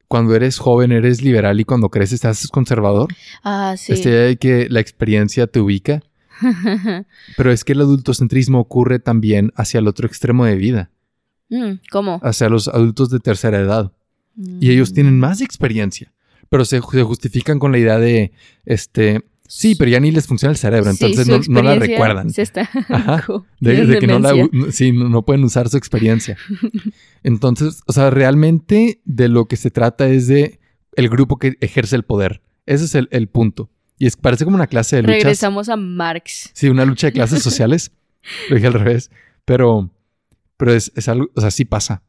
cuando 0.08 0.34
eres 0.34 0.58
joven 0.58 0.92
eres 0.92 1.22
liberal 1.22 1.58
y 1.60 1.64
cuando 1.64 1.90
creces 1.90 2.20
te 2.20 2.28
haces 2.28 2.48
conservador. 2.48 3.08
Ah, 3.42 3.74
sí. 3.76 3.92
Este 3.92 4.10
de 4.10 4.36
que 4.36 4.68
la 4.68 4.80
experiencia 4.80 5.46
te 5.46 5.60
ubica. 5.60 6.02
Pero 7.36 7.50
es 7.50 7.64
que 7.64 7.72
el 7.72 7.80
adultocentrismo 7.80 8.60
ocurre 8.60 8.98
también 8.98 9.52
hacia 9.56 9.78
el 9.78 9.88
otro 9.88 10.06
extremo 10.06 10.44
de 10.44 10.56
vida. 10.56 10.90
Mm, 11.48 11.72
¿Cómo? 11.90 12.20
Hacia 12.22 12.48
los 12.48 12.68
adultos 12.68 13.10
de 13.10 13.20
tercera 13.20 13.58
edad. 13.58 13.92
Y 14.60 14.70
ellos 14.70 14.92
tienen 14.92 15.16
mm. 15.16 15.20
más 15.20 15.40
experiencia, 15.40 16.12
pero 16.50 16.64
se, 16.64 16.80
justifican 16.80 17.58
con 17.58 17.72
la 17.72 17.78
idea 17.78 17.98
de, 17.98 18.32
este, 18.66 19.24
sí, 19.48 19.76
pero 19.76 19.90
ya 19.90 19.98
ni 19.98 20.10
les 20.10 20.26
funciona 20.26 20.50
el 20.52 20.58
cerebro, 20.58 20.90
entonces 20.90 21.48
no, 21.48 21.62
la 21.62 21.76
recuerdan. 21.76 22.30
Se 22.30 22.42
está 22.42 22.68
de, 23.60 23.98
que 23.98 24.06
no, 24.06 24.18
la, 24.18 24.34
sí, 24.70 24.92
no 24.92 25.24
pueden 25.24 25.42
usar 25.44 25.70
su 25.70 25.78
experiencia. 25.78 26.36
Entonces, 27.22 27.80
o 27.86 27.92
sea, 27.92 28.10
realmente 28.10 29.00
de 29.04 29.28
lo 29.28 29.46
que 29.46 29.56
se 29.56 29.70
trata 29.70 30.06
es 30.06 30.28
de 30.28 30.60
el 30.92 31.08
grupo 31.08 31.38
que 31.38 31.56
ejerce 31.60 31.96
el 31.96 32.04
poder. 32.04 32.42
Ese 32.66 32.84
es 32.84 32.94
el, 32.94 33.28
punto. 33.28 33.70
Y 33.98 34.06
es, 34.06 34.16
parece 34.16 34.44
como 34.44 34.56
una 34.56 34.66
clase 34.66 34.96
de 34.96 35.02
luchas. 35.02 35.16
Regresamos 35.16 35.68
a 35.68 35.76
Marx. 35.76 36.50
Sí, 36.52 36.68
una 36.68 36.84
lucha 36.84 37.08
de 37.08 37.12
clases 37.12 37.42
sociales. 37.42 37.92
lo 38.48 38.56
dije 38.56 38.66
al 38.66 38.74
revés. 38.74 39.10
Pero 39.44 39.90
pero 40.56 40.72
es, 40.72 40.90
algo, 41.08 41.28
o 41.34 41.40
sea, 41.40 41.50
sí 41.50 41.64
pasa. 41.64 42.02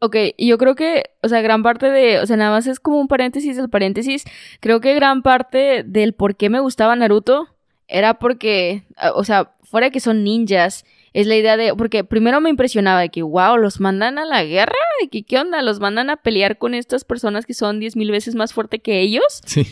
Ok, 0.00 0.16
yo 0.38 0.56
creo 0.56 0.74
que, 0.74 1.04
o 1.22 1.28
sea, 1.28 1.42
gran 1.42 1.62
parte 1.62 1.90
de, 1.90 2.20
o 2.20 2.26
sea, 2.26 2.36
nada 2.36 2.50
más 2.50 2.66
es 2.66 2.80
como 2.80 2.98
un 2.98 3.08
paréntesis 3.08 3.56
del 3.56 3.68
paréntesis. 3.68 4.24
Creo 4.60 4.80
que 4.80 4.94
gran 4.94 5.22
parte 5.22 5.84
del 5.84 6.14
por 6.14 6.36
qué 6.36 6.48
me 6.48 6.60
gustaba 6.60 6.96
Naruto 6.96 7.48
era 7.86 8.14
porque, 8.14 8.84
o 9.14 9.24
sea, 9.24 9.54
fuera 9.62 9.88
de 9.88 9.90
que 9.90 10.00
son 10.00 10.24
ninjas, 10.24 10.84
es 11.12 11.26
la 11.26 11.36
idea 11.36 11.56
de, 11.56 11.74
porque 11.74 12.04
primero 12.04 12.40
me 12.40 12.50
impresionaba 12.50 13.00
de 13.00 13.10
que, 13.10 13.22
wow, 13.22 13.56
los 13.56 13.80
mandan 13.80 14.18
a 14.18 14.24
la 14.24 14.44
guerra, 14.44 14.76
de 15.02 15.08
que, 15.08 15.24
¿qué 15.24 15.38
onda? 15.38 15.60
Los 15.60 15.80
mandan 15.80 16.08
a 16.08 16.16
pelear 16.16 16.56
con 16.56 16.74
estas 16.74 17.04
personas 17.04 17.46
que 17.46 17.54
son 17.54 17.80
diez 17.80 17.96
mil 17.96 18.10
veces 18.10 18.34
más 18.34 18.54
fuertes 18.54 18.80
que 18.82 19.00
ellos. 19.00 19.42
Sí. 19.44 19.66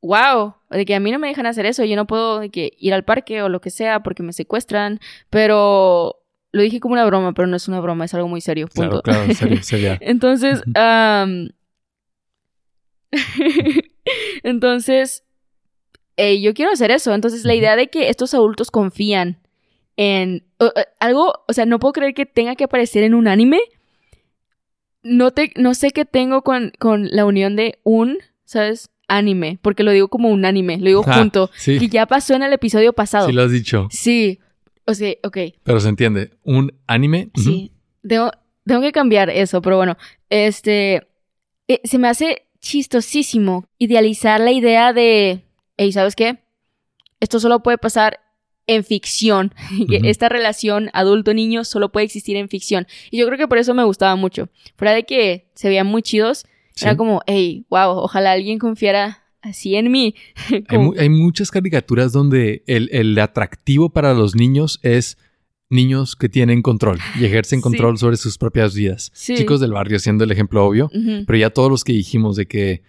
Wow, 0.00 0.54
de 0.70 0.84
que 0.84 0.94
a 0.94 1.00
mí 1.00 1.10
no 1.10 1.18
me 1.18 1.26
dejan 1.26 1.46
hacer 1.46 1.66
eso, 1.66 1.84
yo 1.84 1.96
no 1.96 2.06
puedo 2.06 2.38
de 2.38 2.50
que 2.50 2.72
ir 2.78 2.94
al 2.94 3.04
parque 3.04 3.42
o 3.42 3.48
lo 3.48 3.60
que 3.60 3.70
sea 3.70 4.00
porque 4.02 4.22
me 4.22 4.32
secuestran, 4.32 5.00
pero 5.28 6.17
lo 6.52 6.62
dije 6.62 6.80
como 6.80 6.94
una 6.94 7.04
broma, 7.04 7.34
pero 7.34 7.46
no 7.46 7.56
es 7.56 7.68
una 7.68 7.80
broma, 7.80 8.04
es 8.04 8.14
algo 8.14 8.28
muy 8.28 8.40
serio. 8.40 8.68
Punto. 8.68 9.02
Claro, 9.02 9.22
claro, 9.24 9.34
serio, 9.34 9.58
serio. 9.62 9.98
Entonces, 10.00 10.62
entonces, 14.42 15.24
yo 16.16 16.54
quiero 16.54 16.72
hacer 16.72 16.90
eso. 16.90 17.14
Entonces, 17.14 17.44
la 17.44 17.54
idea 17.54 17.76
de 17.76 17.88
que 17.88 18.08
estos 18.08 18.34
adultos 18.34 18.70
confían 18.70 19.38
en 19.96 20.44
algo, 21.00 21.44
o 21.46 21.52
sea, 21.52 21.66
no 21.66 21.78
puedo 21.78 21.92
creer 21.92 22.14
que 22.14 22.24
tenga 22.24 22.56
que 22.56 22.64
aparecer 22.64 23.02
en 23.02 23.14
un 23.14 23.28
anime. 23.28 23.60
No, 25.02 25.30
te, 25.32 25.52
no 25.56 25.74
sé 25.74 25.90
qué 25.90 26.04
tengo 26.04 26.42
con, 26.42 26.72
con 26.78 27.08
la 27.10 27.24
unión 27.24 27.56
de 27.56 27.78
un, 27.82 28.18
¿sabes? 28.44 28.90
Anime, 29.10 29.58
porque 29.62 29.84
lo 29.84 29.90
digo 29.90 30.08
como 30.08 30.28
un 30.28 30.44
anime, 30.44 30.76
lo 30.78 30.84
digo 30.84 31.02
junto. 31.02 31.50
Sí. 31.56 31.78
Que 31.78 31.88
ya 31.88 32.04
pasó 32.04 32.34
en 32.34 32.42
el 32.42 32.52
episodio 32.52 32.92
pasado. 32.92 33.26
Sí, 33.26 33.32
lo 33.32 33.42
has 33.42 33.50
dicho. 33.50 33.88
Sí, 33.90 34.38
o 34.88 34.94
sea, 34.94 35.14
ok. 35.22 35.36
Pero 35.62 35.80
se 35.80 35.88
entiende. 35.90 36.30
Un 36.44 36.72
anime. 36.86 37.30
Sí. 37.34 37.72
tengo, 38.02 38.32
que 38.80 38.90
cambiar 38.90 39.28
eso, 39.28 39.60
pero 39.60 39.76
bueno. 39.76 39.98
Este. 40.30 41.06
Eh, 41.68 41.82
se 41.84 41.98
me 41.98 42.08
hace 42.08 42.48
chistosísimo 42.60 43.66
idealizar 43.76 44.40
la 44.40 44.50
idea 44.50 44.94
de. 44.94 45.44
Hey, 45.76 45.92
¿sabes 45.92 46.16
qué? 46.16 46.38
Esto 47.20 47.38
solo 47.38 47.62
puede 47.62 47.76
pasar 47.76 48.20
en 48.66 48.82
ficción. 48.82 49.52
Esta 50.04 50.30
relación 50.30 50.88
adulto-niño 50.94 51.64
solo 51.64 51.92
puede 51.92 52.06
existir 52.06 52.38
en 52.38 52.48
ficción. 52.48 52.86
Y 53.10 53.18
yo 53.18 53.26
creo 53.26 53.36
que 53.36 53.46
por 53.46 53.58
eso 53.58 53.74
me 53.74 53.84
gustaba 53.84 54.16
mucho. 54.16 54.48
Fuera 54.76 54.94
de 54.94 55.04
que 55.04 55.50
se 55.54 55.68
veían 55.68 55.86
muy 55.86 56.00
chidos, 56.00 56.46
era 56.80 56.96
como, 56.96 57.20
hey, 57.26 57.66
wow, 57.68 57.90
ojalá 57.90 58.32
alguien 58.32 58.58
confiara 58.58 59.27
así 59.42 59.74
en 59.76 59.90
mí. 59.90 60.14
hay, 60.98 61.08
muchas 61.08 61.50
caricaturas 61.50 62.12
donde 62.12 62.62
el, 62.66 63.18
atractivo 63.18 63.90
para 63.90 64.14
los 64.14 64.34
niños 64.34 64.80
es 64.82 65.18
niños 65.70 66.16
que 66.16 66.28
tienen 66.28 66.62
control 66.62 66.98
y 67.20 67.26
ejercen 67.26 67.60
control 67.60 67.98
sobre 67.98 68.16
sus 68.16 68.38
propias 68.38 68.74
vidas. 68.74 69.12
Chicos 69.14 69.60
del 69.60 69.72
barrio 69.72 69.98
siendo 69.98 70.24
el 70.24 70.30
ejemplo 70.30 70.64
obvio, 70.64 70.90
pero 71.26 71.38
ya 71.38 71.50
todos 71.50 71.70
los 71.70 71.84
que 71.84 71.92
dijimos 71.92 72.36
de 72.36 72.46
que 72.46 72.82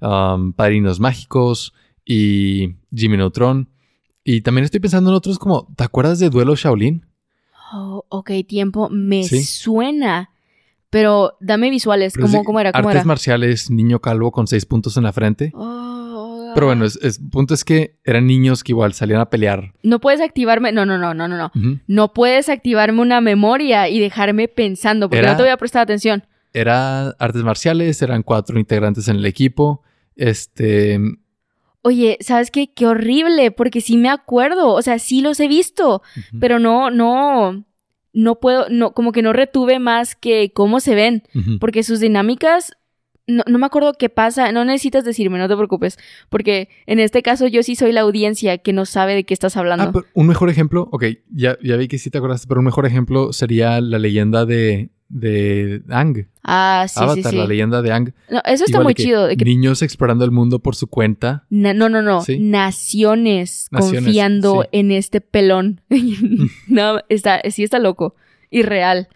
um, 0.00 0.52
Padrinos 0.52 1.00
Mágicos 1.00 1.72
y 2.04 2.76
Jimmy 2.94 3.16
Neutron. 3.16 3.70
Y 4.22 4.40
también 4.40 4.64
estoy 4.64 4.80
pensando 4.80 5.10
en 5.10 5.16
otros 5.16 5.38
como, 5.38 5.72
¿te 5.76 5.84
acuerdas 5.84 6.18
de 6.18 6.30
Duelo 6.30 6.56
Shaolin? 6.56 7.06
Oh, 7.72 8.04
ok, 8.08 8.30
tiempo, 8.46 8.88
me 8.90 9.24
suena. 9.24 10.30
Pero 10.90 11.36
dame 11.40 11.70
visuales, 11.70 12.14
¿cómo, 12.16 12.44
¿cómo, 12.44 12.60
era? 12.60 12.70
artes 12.70 13.04
marciales, 13.04 13.70
niño 13.70 14.00
calvo 14.00 14.30
con 14.30 14.46
seis 14.46 14.66
puntos 14.66 14.96
en 14.96 15.02
la 15.04 15.12
frente. 15.12 15.52
Oh. 15.54 15.95
Pero 16.56 16.68
bueno, 16.68 16.86
el 16.86 17.12
punto 17.30 17.52
es 17.52 17.64
que 17.64 17.98
eran 18.02 18.26
niños 18.26 18.64
que 18.64 18.72
igual 18.72 18.94
salían 18.94 19.20
a 19.20 19.28
pelear. 19.28 19.74
No 19.82 20.00
puedes 20.00 20.22
activarme, 20.22 20.72
no, 20.72 20.86
no, 20.86 20.96
no, 20.96 21.12
no, 21.12 21.28
no, 21.28 21.36
no. 21.36 21.52
No 21.86 22.14
puedes 22.14 22.48
activarme 22.48 23.02
una 23.02 23.20
memoria 23.20 23.90
y 23.90 24.00
dejarme 24.00 24.48
pensando, 24.48 25.10
porque 25.10 25.26
no 25.26 25.36
te 25.36 25.42
voy 25.42 25.50
a 25.50 25.58
prestar 25.58 25.82
atención. 25.82 26.24
Era 26.54 27.08
artes 27.18 27.42
marciales, 27.42 28.00
eran 28.00 28.22
cuatro 28.22 28.58
integrantes 28.58 29.06
en 29.08 29.16
el 29.16 29.26
equipo. 29.26 29.82
Este. 30.14 30.98
Oye, 31.82 32.16
¿sabes 32.20 32.50
qué? 32.50 32.72
Qué 32.72 32.86
horrible, 32.86 33.50
porque 33.50 33.82
sí 33.82 33.98
me 33.98 34.08
acuerdo, 34.08 34.72
o 34.72 34.80
sea, 34.80 34.98
sí 34.98 35.20
los 35.20 35.38
he 35.40 35.48
visto, 35.48 36.00
pero 36.40 36.58
no, 36.58 36.90
no, 36.90 37.66
no 38.14 38.40
puedo, 38.40 38.70
no, 38.70 38.94
como 38.94 39.12
que 39.12 39.20
no 39.20 39.34
retuve 39.34 39.78
más 39.78 40.16
que 40.16 40.52
cómo 40.54 40.80
se 40.80 40.94
ven, 40.94 41.22
porque 41.60 41.82
sus 41.82 42.00
dinámicas 42.00 42.72
no, 43.26 43.42
no, 43.46 43.58
me 43.58 43.66
acuerdo 43.66 43.92
qué 43.94 44.08
pasa, 44.08 44.52
no 44.52 44.64
necesitas 44.64 45.04
decirme, 45.04 45.38
no 45.38 45.48
te 45.48 45.56
preocupes, 45.56 45.98
porque 46.28 46.68
en 46.86 47.00
este 47.00 47.22
caso 47.22 47.46
yo 47.46 47.62
sí 47.62 47.74
soy 47.74 47.92
la 47.92 48.02
audiencia 48.02 48.58
que 48.58 48.72
no 48.72 48.86
sabe 48.86 49.14
de 49.14 49.24
qué 49.24 49.34
estás 49.34 49.56
hablando. 49.56 49.92
Ah, 49.94 50.02
un 50.14 50.26
mejor 50.26 50.50
ejemplo, 50.50 50.88
ok, 50.92 51.04
ya, 51.30 51.58
ya 51.62 51.76
vi 51.76 51.88
que 51.88 51.98
sí 51.98 52.10
te 52.10 52.18
acordaste, 52.18 52.46
pero 52.46 52.60
un 52.60 52.66
mejor 52.66 52.86
ejemplo 52.86 53.32
sería 53.32 53.80
la 53.80 53.98
leyenda 53.98 54.46
de, 54.46 54.90
de 55.08 55.82
Ang. 55.88 56.26
Ah, 56.42 56.86
sí, 56.88 57.00
sí, 57.14 57.22
sí. 57.22 57.36
la 57.36 57.46
leyenda 57.46 57.82
de 57.82 57.92
Ang. 57.92 58.12
No, 58.30 58.40
eso 58.44 58.64
está 58.64 58.80
muy 58.80 58.94
chido. 58.94 59.28
Niños 59.28 59.82
explorando 59.82 60.24
el 60.24 60.30
mundo 60.30 60.60
por 60.60 60.76
su 60.76 60.86
cuenta. 60.86 61.44
no, 61.50 61.74
no, 61.74 62.02
no. 62.02 62.22
Naciones, 62.38 63.68
confiando 63.72 64.66
en 64.72 64.92
este 64.92 65.20
pelón. 65.20 65.80
no, 66.68 67.00
está, 67.08 67.40
sí 67.50 67.64
está 67.64 67.78
loco. 67.78 68.14
Irreal. 68.50 69.08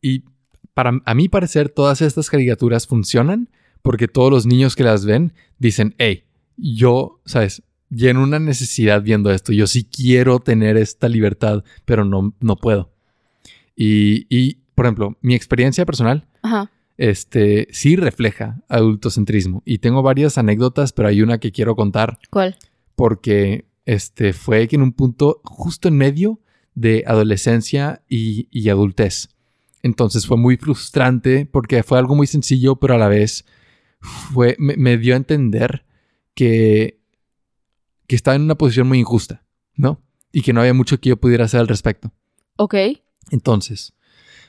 Y 0.00 0.22
para 0.76 1.00
a 1.06 1.14
mi 1.14 1.30
parecer, 1.30 1.70
todas 1.70 2.02
estas 2.02 2.28
caricaturas 2.28 2.86
funcionan 2.86 3.48
porque 3.80 4.08
todos 4.08 4.30
los 4.30 4.44
niños 4.44 4.76
que 4.76 4.84
las 4.84 5.06
ven 5.06 5.32
dicen, 5.58 5.94
hey, 5.96 6.24
yo, 6.58 7.22
¿sabes? 7.24 7.62
Lleno 7.88 8.22
una 8.22 8.38
necesidad 8.38 9.00
viendo 9.00 9.30
esto. 9.30 9.54
Yo 9.54 9.66
sí 9.68 9.84
quiero 9.84 10.38
tener 10.38 10.76
esta 10.76 11.08
libertad, 11.08 11.64
pero 11.86 12.04
no, 12.04 12.34
no 12.40 12.56
puedo. 12.56 12.92
Y, 13.74 14.26
y, 14.28 14.58
por 14.74 14.84
ejemplo, 14.84 15.16
mi 15.22 15.34
experiencia 15.34 15.86
personal, 15.86 16.26
este, 16.98 17.68
sí 17.70 17.96
refleja 17.96 18.60
adultocentrismo. 18.68 19.62
Y 19.64 19.78
tengo 19.78 20.02
varias 20.02 20.36
anécdotas, 20.36 20.92
pero 20.92 21.08
hay 21.08 21.22
una 21.22 21.38
que 21.38 21.52
quiero 21.52 21.74
contar. 21.74 22.18
¿Cuál? 22.28 22.54
Porque 22.96 23.64
este, 23.86 24.34
fue 24.34 24.68
que 24.68 24.76
en 24.76 24.82
un 24.82 24.92
punto 24.92 25.40
justo 25.42 25.88
en 25.88 25.96
medio 25.96 26.38
de 26.74 27.02
adolescencia 27.06 28.02
y, 28.10 28.48
y 28.50 28.68
adultez. 28.68 29.30
Entonces 29.86 30.26
fue 30.26 30.36
muy 30.36 30.56
frustrante 30.56 31.46
porque 31.46 31.84
fue 31.84 31.96
algo 31.98 32.16
muy 32.16 32.26
sencillo, 32.26 32.74
pero 32.74 32.94
a 32.94 32.98
la 32.98 33.06
vez 33.06 33.44
fue, 34.00 34.56
me, 34.58 34.98
dio 34.98 35.14
a 35.14 35.16
entender 35.16 35.86
que, 36.34 37.00
que 38.08 38.16
estaba 38.16 38.34
en 38.34 38.42
una 38.42 38.56
posición 38.56 38.88
muy 38.88 38.98
injusta, 38.98 39.44
¿no? 39.76 40.02
Y 40.32 40.42
que 40.42 40.52
no 40.52 40.60
había 40.60 40.74
mucho 40.74 40.98
que 40.98 41.10
yo 41.10 41.16
pudiera 41.18 41.44
hacer 41.44 41.60
al 41.60 41.68
respecto. 41.68 42.12
Ok. 42.56 42.74
Entonces, 43.30 43.94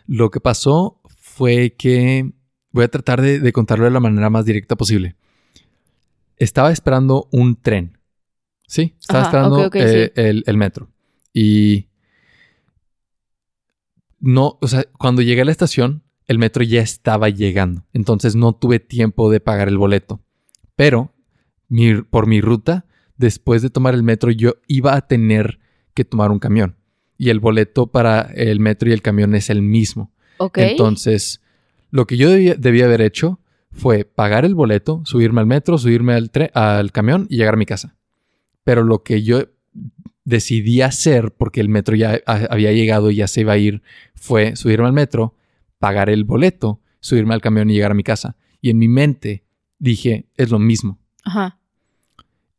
lo 0.08 0.32
que 0.32 0.40
pasó 0.40 1.02
fue 1.20 1.76
que 1.78 2.34
voy 2.72 2.86
a 2.86 2.88
tratar 2.90 3.22
de, 3.22 3.54
contarlo 3.54 3.86
de 3.86 3.92
la 3.92 4.00
manera 4.00 4.32
más 4.32 4.44
directa 4.44 4.76
posible. 4.76 5.16
Estaba 6.38 6.72
esperando 6.72 7.30
un 7.32 7.62
tren. 7.62 8.00
¿Sí? 8.68 8.96
Estaba 9.00 9.26
esperando 9.26 9.70
eh, 9.72 10.12
el, 10.16 10.44
el 10.48 10.58
metro. 10.58 10.90
Y 11.32 11.90
no, 14.20 14.58
o 14.62 14.68
sea, 14.68 14.86
cuando 14.98 15.22
llegué 15.22 15.42
a 15.42 15.46
la 15.46 15.52
estación, 15.52 16.04
el 16.28 16.40
metro 16.40 16.64
ya 16.64 16.82
estaba 16.82 17.30
llegando. 17.30 17.86
Entonces 17.94 18.36
no 18.36 18.54
tuve 18.54 18.80
tiempo 18.80 19.32
de 19.32 19.40
pagar 19.40 19.68
el 19.68 19.78
boleto. 19.78 20.22
Pero 20.76 21.14
por 22.10 22.28
mi 22.28 22.42
ruta, 22.42 22.86
después 23.18 23.62
de 23.62 23.70
tomar 23.70 23.94
el 23.94 24.04
metro, 24.04 24.32
yo 24.32 24.56
iba 24.68 24.96
a 24.96 25.08
tener 25.08 25.60
que 25.94 26.06
tomar 26.06 26.32
un 26.32 26.40
camión. 26.40 26.78
Y 27.18 27.30
el 27.30 27.40
boleto 27.40 27.88
para 27.88 28.22
el 28.22 28.60
metro 28.60 28.90
y 28.90 28.94
el 28.94 29.02
camión 29.02 29.34
es 29.36 29.50
el 29.50 29.62
mismo. 29.62 30.12
Entonces, 30.54 31.42
lo 31.90 32.06
que 32.06 32.18
yo 32.18 32.30
debía, 32.30 32.86
haber 32.86 33.02
hecho 33.02 33.40
fue 33.72 34.06
pagar 34.06 34.46
el 34.46 34.54
boleto, 34.54 35.02
subirme 35.06 35.42
al 35.42 35.48
metro, 35.48 35.78
subirme 35.78 36.14
al, 36.14 36.32
al 36.54 36.92
camión 36.92 37.26
y 37.30 37.38
llegar 37.38 37.56
a 37.56 37.58
mi 37.58 37.66
casa. 37.66 37.96
Pero 38.64 38.84
lo 38.84 39.02
que 39.04 39.24
yo 39.24 39.46
decidí 40.28 40.82
hacer, 40.82 41.32
porque 41.32 41.62
el 41.62 41.70
metro 41.70 41.96
ya 41.96 42.20
había 42.26 42.74
llegado 42.74 43.10
y 43.12 43.16
ya 43.16 43.30
se 43.30 43.42
iba 43.42 43.54
a 43.54 43.58
ir, 43.58 43.82
fue 44.14 44.58
subirme 44.58 44.86
al 44.86 44.92
metro, 44.92 45.36
pagar 45.80 46.10
el 46.10 46.26
boleto, 46.26 46.82
subirme 47.00 47.34
al 47.34 47.40
camión 47.40 47.70
y 47.70 47.76
llegar 47.76 47.92
a 47.92 47.94
mi 47.94 48.04
casa. 48.04 48.36
Y 48.60 48.70
en 48.70 48.78
mi 48.78 48.90
mente 48.90 49.46
dije, 49.80 50.28
es 50.36 50.50
lo 50.50 50.60
mismo. 50.60 51.00
Ajá. 51.24 51.62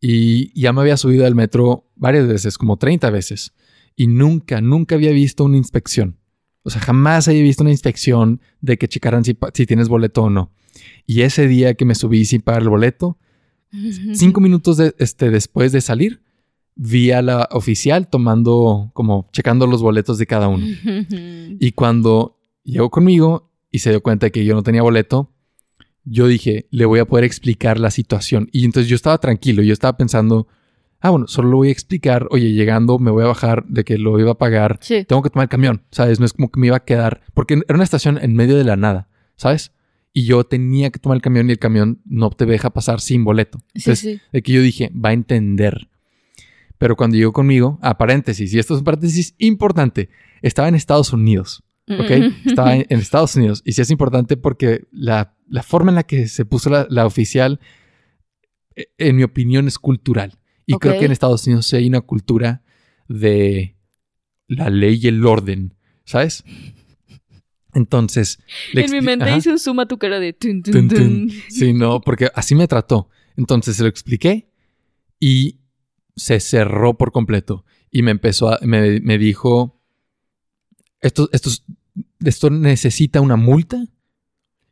Y 0.01 0.59
ya 0.59 0.73
me 0.73 0.81
había 0.81 0.97
subido 0.97 1.27
al 1.27 1.35
metro 1.35 1.91
varias 1.95 2.27
veces, 2.27 2.57
como 2.57 2.79
30 2.79 3.11
veces. 3.11 3.53
Y 3.95 4.07
nunca, 4.07 4.63
nunca 4.63 4.95
había 4.95 5.11
visto 5.11 5.45
una 5.45 5.59
inspección. 5.59 6.17
O 6.63 6.71
sea, 6.71 6.81
jamás 6.81 7.29
había 7.29 7.43
visto 7.43 7.65
una 7.65 7.71
inspección 7.71 8.41
de 8.63 8.79
que 8.79 8.89
checaran 8.89 9.25
si, 9.25 9.37
si 9.53 9.67
tienes 9.67 9.89
boleto 9.89 10.23
o 10.23 10.31
no. 10.31 10.53
Y 11.07 11.21
ese 11.21 11.47
día 11.47 11.75
que 11.75 11.85
me 11.85 11.95
subí 11.95 12.25
sin 12.25 12.41
pagar 12.41 12.63
el 12.63 12.71
boleto, 12.71 13.19
cinco 14.15 14.41
minutos 14.41 14.79
este, 14.81 15.29
después 15.29 15.73
de 15.73 15.83
salir, 15.83 16.23
vi 16.79 17.11
a 17.11 17.21
la 17.21 17.49
oficial 17.51 18.09
tomando, 18.09 18.91
como 18.95 19.27
checando 19.33 19.67
los 19.67 19.83
boletos 19.83 20.17
de 20.17 20.27
cada 20.27 20.49
uno. 20.49 20.65
y 21.61 21.73
cuando 21.73 22.39
llegó 22.63 22.89
conmigo 22.89 23.51
y 23.71 23.81
se 23.81 23.91
dio 23.91 24.03
cuenta 24.03 24.27
de 24.27 24.33
que 24.33 24.45
yo 24.45 24.55
no 24.55 24.63
tenía 24.63 24.83
boleto, 24.83 25.31
yo 26.05 26.27
dije, 26.29 26.69
le 26.71 26.87
voy 26.87 27.01
a 27.01 27.05
poder 27.05 27.25
explicar 27.25 27.79
la 27.79 27.91
situación. 27.91 28.49
Y 28.53 28.65
entonces 28.65 28.89
yo 28.89 28.95
estaba 28.95 29.19
tranquilo, 29.19 29.63
yo 29.63 29.73
estaba 29.73 29.97
pensando, 29.97 30.47
ah, 31.01 31.11
bueno, 31.11 31.27
solo 31.27 31.51
lo 31.51 31.57
voy 31.59 31.69
a 31.69 31.73
explicar, 31.73 32.29
oye, 32.31 32.53
llegando 32.53 33.01
me 33.01 33.11
voy 33.11 33.25
a 33.25 33.27
bajar 33.27 33.67
de 33.67 33.85
que 33.85 33.99
lo 33.99 34.19
iba 34.21 34.31
a 34.31 34.39
pagar, 34.39 34.79
tengo 34.79 35.23
que 35.23 35.31
tomar 35.31 35.47
el 35.47 35.51
camión, 35.51 35.83
¿sabes? 35.91 36.21
No 36.21 36.27
es 36.27 36.33
como 36.33 36.51
que 36.51 36.61
me 36.61 36.69
iba 36.69 36.77
a 36.77 36.85
quedar, 36.85 37.23
porque 37.35 37.55
era 37.55 37.75
una 37.75 37.85
estación 37.85 38.19
en 38.23 38.35
medio 38.35 38.57
de 38.57 38.65
la 38.65 38.77
nada, 38.77 39.09
¿sabes? 39.37 39.73
Y 40.13 40.25
yo 40.25 40.45
tenía 40.45 40.91
que 40.91 41.01
tomar 41.01 41.17
el 41.17 41.23
camión 41.23 41.49
y 41.49 41.53
el 41.53 41.59
camión 41.59 42.01
no 42.05 42.31
te 42.31 42.47
deja 42.47 42.71
pasar 42.71 43.01
sin 43.01 43.25
boleto. 43.25 43.59
Entonces, 43.75 43.99
sí, 43.99 44.21
de 44.33 44.43
que 44.43 44.53
yo 44.53 44.63
dije, 44.63 44.91
va 44.95 45.11
a 45.11 45.13
entender. 45.13 45.89
Pero 46.79 46.97
cuando 46.97 47.17
llegó 47.17 47.33
conmigo, 47.33 47.79
a 47.83 47.99
paréntesis, 47.99 48.53
y 48.55 48.59
esto 48.59 48.75
es 48.75 48.79
un 48.79 48.85
paréntesis 48.85 49.35
importante, 49.39 50.09
estaba 50.43 50.69
en 50.69 50.75
Estados 50.75 51.13
Unidos. 51.13 51.65
¿Ok? 51.91 52.11
Estaba 52.45 52.77
en, 52.77 52.87
Estados 52.91 53.35
Unidos. 53.37 53.63
Y 53.65 53.73
sí 53.73 53.83
es 53.83 53.91
importante 53.91 54.37
porque 54.37 54.87
la, 54.93 55.35
forma 55.63 55.91
en 55.91 55.97
la 55.97 56.03
que 56.05 56.29
se 56.29 56.45
puso 56.45 56.71
la, 56.71 57.07
oficial, 57.07 57.61
e, 58.77 58.89
en 58.99 59.17
mi 59.17 59.23
opinión, 59.25 59.67
es 59.67 59.79
cultural. 59.79 60.39
Y 60.67 60.75
creo 60.75 60.99
que 60.99 61.07
en 61.07 61.13
Estados 61.13 61.47
Unidos 61.47 61.67
sí 61.67 61.77
hay 61.77 61.89
una 61.89 62.03
cultura 62.03 62.63
de 63.09 63.77
la 64.49 64.69
ley 64.69 65.01
y 65.03 65.09
el 65.09 65.25
orden, 65.25 65.75
¿sabes? 66.05 66.45
Entonces. 67.75 68.39
En 68.75 68.91
mi 68.91 69.01
mente 69.01 69.51
un 69.51 69.59
suma 69.59 69.87
tu 69.87 69.99
cara 69.99 70.21
de. 70.21 70.37
Sí, 71.49 71.73
no, 71.73 72.01
porque 72.01 72.29
así 72.35 72.55
me 72.55 72.69
trató. 72.69 73.09
Entonces 73.37 73.77
se 73.77 73.83
lo 73.83 73.89
expliqué 73.89 74.51
y 75.21 75.58
se 76.19 76.41
cerró 76.41 76.99
por 76.99 77.13
completo. 77.13 77.65
Y 77.91 78.03
me 78.03 78.11
empezó 78.11 78.51
a. 78.51 78.59
Me, 78.63 79.01
me 79.01 79.17
dijo. 79.17 79.81
Esto, 81.01 81.31
esto, 81.33 81.51
esto 82.25 82.51
necesita 82.51 83.21
una 83.21 83.37
multa. 83.37 83.87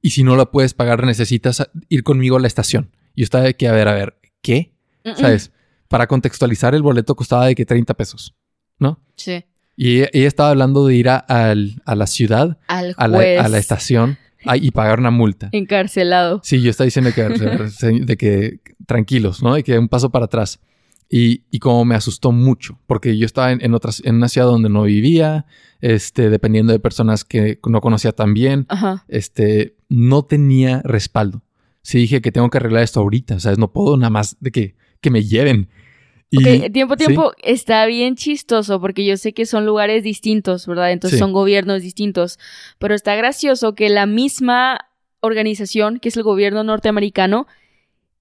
Y 0.03 0.11
si 0.11 0.23
no 0.23 0.37
la 0.37 0.51
puedes 0.51 0.75
pagar, 0.75 1.05
necesitas 1.05 1.69
ir 1.89 2.03
conmigo 2.03 2.37
a 2.37 2.41
la 2.41 2.47
estación. 2.47 2.91
Y 3.15 3.23
yo 3.23 3.25
estaba 3.25 3.45
de 3.45 3.57
que, 3.57 3.69
a 3.69 3.73
ver, 3.73 3.89
a 3.89 3.95
ver, 3.95 4.19
¿qué? 4.43 4.73
¿Sabes? 5.17 5.53
Para 5.89 6.07
contextualizar, 6.07 6.75
el 6.75 6.83
boleto 6.83 7.15
costaba 7.15 7.47
de 7.47 7.55
que 7.55 7.65
30 7.65 7.95
pesos, 7.95 8.35
¿no? 8.79 9.01
Sí. 9.17 9.45
Y 9.77 10.01
ella, 10.01 10.09
estaba 10.13 10.51
hablando 10.51 10.87
de 10.87 10.95
ir 10.97 11.09
a, 11.09 11.55
la 11.55 12.07
ciudad, 12.07 12.59
a, 12.67 13.09
la, 13.09 13.59
estación 13.59 14.19
y 14.55 14.71
pagar 14.71 14.99
una 14.99 15.11
multa. 15.11 15.49
Encarcelado. 15.53 16.41
Sí, 16.43 16.63
yo 16.63 16.71
estaba 16.71 16.87
diciendo 16.87 17.11
que, 17.15 17.23
de 18.05 18.17
que 18.17 18.61
tranquilos, 18.87 19.43
¿no? 19.43 19.55
De 19.55 19.63
que 19.63 19.79
un 19.79 19.89
paso 19.89 20.11
para 20.11 20.25
atrás. 20.27 20.61
Y, 21.09 21.45
y 21.51 21.61
como 21.61 21.85
me 21.85 21.95
asustó 21.95 22.33
mucho, 22.33 22.79
porque 22.87 23.17
yo 23.17 23.27
estaba 23.27 23.53
en, 23.53 23.75
otras, 23.75 24.03
en 24.05 24.17
una 24.17 24.29
ciudad 24.29 24.49
donde 24.49 24.69
no 24.69 24.83
vivía, 24.83 25.47
este, 25.81 26.31
dependiendo 26.31 26.73
de 26.73 26.81
personas 26.81 27.25
que 27.25 27.61
no 27.69 27.81
conocía 27.81 28.13
tan 28.13 28.35
bien, 28.35 28.67
este, 29.09 29.77
no 29.89 30.25
tenía 30.25 30.83
respaldo. 30.83 31.43
Sí 31.83 31.99
dije 31.99 32.21
que 32.21 32.33
tengo 32.33 32.51
que 32.51 32.59
arreglar 32.59 32.83
esto 32.83 33.01
ahorita, 33.01 33.39
¿sabes? 33.39 33.59
No 33.59 33.73
puedo 33.73 33.97
nada 33.97 34.11
más 34.11 34.37
de 34.41 34.51
que, 34.51 34.75
que 35.01 35.11
me 35.11 35.23
lleven. 35.23 35.69
Y, 36.29 36.71
tiempo, 36.71 36.97
tiempo, 36.97 37.33
está 37.45 37.87
bien 37.87 38.17
chistoso 38.17 38.81
porque 38.81 39.05
yo 39.05 39.17
sé 39.17 39.33
que 39.33 39.47
son 39.47 39.65
lugares 39.65 40.03
distintos, 40.03 40.67
¿verdad? 40.67 40.91
Entonces 40.91 41.21
son 41.21 41.33
gobiernos 41.33 41.83
distintos, 41.83 42.41
pero 42.79 42.97
está 42.97 43.15
gracioso 43.15 43.77
que 43.77 43.89
la 43.89 44.07
misma 44.07 44.89
organización, 45.21 46.01
que 46.01 46.09
es 46.09 46.17
el 46.17 46.25
gobierno 46.25 46.65
norteamericano, 46.65 47.47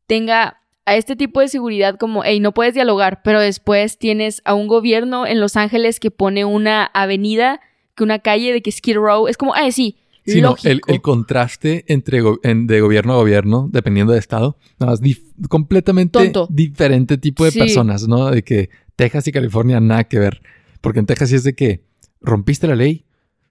tenga 0.06 0.62
a 0.86 0.96
este 0.96 1.16
tipo 1.16 1.40
de 1.40 1.48
seguridad 1.48 1.98
como, 1.98 2.24
hey, 2.24 2.40
no 2.40 2.54
puedes 2.54 2.74
dialogar, 2.74 3.22
pero 3.24 3.40
después 3.40 3.98
tienes 3.98 4.42
a 4.46 4.54
un 4.54 4.68
gobierno 4.68 5.26
en 5.26 5.40
Los 5.40 5.56
Ángeles 5.56 6.00
que 6.00 6.12
pone 6.12 6.46
una 6.46 6.86
avenida, 6.86 7.60
que 7.96 8.04
una 8.04 8.20
calle 8.20 8.54
de 8.54 8.62
que 8.62 8.72
Skid 8.72 8.98
Row, 8.98 9.28
es 9.28 9.38
como, 9.38 9.54
ah, 9.56 9.72
sí, 9.72 9.98
Sí, 10.28 10.42
el, 10.64 11.02
contraste 11.02 11.86
entre 11.88 12.20
de 12.20 12.82
gobierno 12.82 13.14
a 13.14 13.18
gobierno, 13.18 13.70
dependiendo 13.72 14.12
de 14.12 14.18
estado, 14.18 14.58
nada 14.80 14.94
más 14.94 15.02
completamente 15.50 16.34
diferente 16.50 17.20
tipo 17.20 17.46
de 17.46 17.52
personas, 17.52 18.08
¿no? 18.08 18.32
De 18.32 18.44
que 18.44 18.72
Texas 18.96 19.28
y 19.28 19.32
California 19.32 19.80
nada 19.80 20.06
que 20.06 20.18
ver. 20.18 20.42
Porque 20.82 21.00
en 21.00 21.06
Texas 21.06 21.30
sí 21.30 21.36
es 21.36 21.44
de 21.44 21.54
que 21.54 21.84
rompiste 22.22 22.68
la 22.68 22.76
ley, 22.76 23.06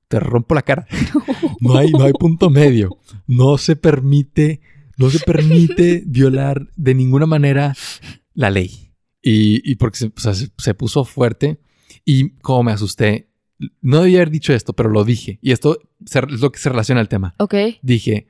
te 0.08 0.18
rompo 0.18 0.54
la 0.54 0.62
cara. 0.62 0.86
No, 1.60 1.78
hay, 1.78 1.92
no 1.92 2.02
hay 2.02 2.12
punto 2.12 2.50
medio. 2.50 2.98
No 3.26 3.56
se 3.56 3.76
permite, 3.76 4.60
no 4.96 5.10
se 5.10 5.20
permite 5.20 6.02
violar 6.06 6.68
de 6.76 6.94
ninguna 6.94 7.26
manera 7.26 7.74
la 8.34 8.50
ley. 8.50 8.92
Y, 9.26 9.76
porque 9.76 9.98
se, 9.98 10.12
se 10.58 10.74
puso 10.74 11.04
fuerte 11.04 11.58
y 12.04 12.30
como 12.40 12.64
me 12.64 12.72
asusté, 12.72 13.30
no 13.80 14.02
debía 14.02 14.18
haber 14.18 14.30
dicho 14.30 14.52
esto, 14.52 14.74
pero 14.74 14.90
lo 14.90 15.04
dije. 15.04 15.38
Y 15.40 15.52
esto 15.52 15.78
es 16.04 16.40
lo 16.40 16.52
que 16.52 16.58
se 16.58 16.68
relaciona 16.68 17.00
al 17.00 17.08
tema. 17.08 17.34
Ok. 17.38 17.54
Dije, 17.82 18.28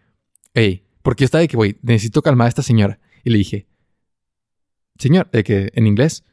hey, 0.54 0.86
porque 1.02 1.22
yo 1.22 1.26
estaba 1.26 1.42
de 1.42 1.48
que, 1.48 1.56
güey, 1.56 1.76
necesito 1.82 2.22
calmar 2.22 2.46
a 2.46 2.48
esta 2.48 2.62
señora. 2.62 3.00
Y 3.24 3.30
le 3.30 3.38
dije, 3.38 3.66
señor, 4.98 5.30
de 5.30 5.44
que 5.44 5.70
en 5.74 5.86
inglés, 5.86 6.24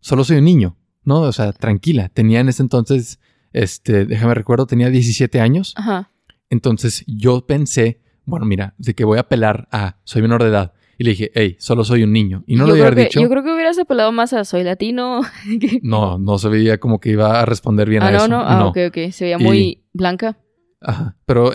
solo 0.00 0.24
soy 0.24 0.38
un 0.38 0.44
niño, 0.44 0.76
¿no? 1.04 1.20
O 1.22 1.32
sea, 1.32 1.52
tranquila. 1.52 2.08
Tenía 2.08 2.40
en 2.40 2.48
ese 2.48 2.62
entonces, 2.62 3.18
este, 3.52 4.06
déjame 4.06 4.34
recuerdo, 4.34 4.66
tenía 4.66 4.90
17 4.90 5.40
años. 5.40 5.74
Ajá. 5.76 6.10
Entonces 6.48 7.04
yo 7.06 7.46
pensé, 7.46 8.00
bueno, 8.26 8.44
mira, 8.44 8.74
de 8.76 8.94
que 8.94 9.04
voy 9.04 9.18
a 9.18 9.22
apelar 9.22 9.68
a 9.72 9.96
soy 10.04 10.22
menor 10.22 10.42
de 10.42 10.50
edad. 10.50 10.72
Y 10.98 11.04
le 11.04 11.10
dije, 11.10 11.30
hey, 11.34 11.56
solo 11.58 11.84
soy 11.84 12.02
un 12.02 12.12
niño. 12.12 12.42
Y 12.46 12.56
no 12.56 12.66
lo 12.66 12.72
había 12.72 12.90
dicho. 12.90 13.20
Yo 13.20 13.28
creo 13.28 13.42
que 13.42 13.52
hubieras 13.52 13.78
apelado 13.78 14.12
más 14.12 14.32
a 14.32 14.44
soy 14.44 14.64
latino. 14.64 15.20
no, 15.82 16.18
no 16.18 16.38
se 16.38 16.48
veía 16.48 16.78
como 16.78 17.00
que 17.00 17.10
iba 17.10 17.40
a 17.40 17.44
responder 17.44 17.88
bien 17.88 18.02
ah, 18.02 18.08
a 18.08 18.10
no, 18.10 18.16
eso. 18.16 18.28
No, 18.28 18.40
ah, 18.40 18.58
no, 18.58 18.68
ok, 18.68 18.78
ok. 18.88 19.10
Se 19.10 19.24
veía 19.24 19.38
muy 19.38 19.84
blanca. 19.92 20.38
Ajá. 20.80 21.16
Pero 21.26 21.52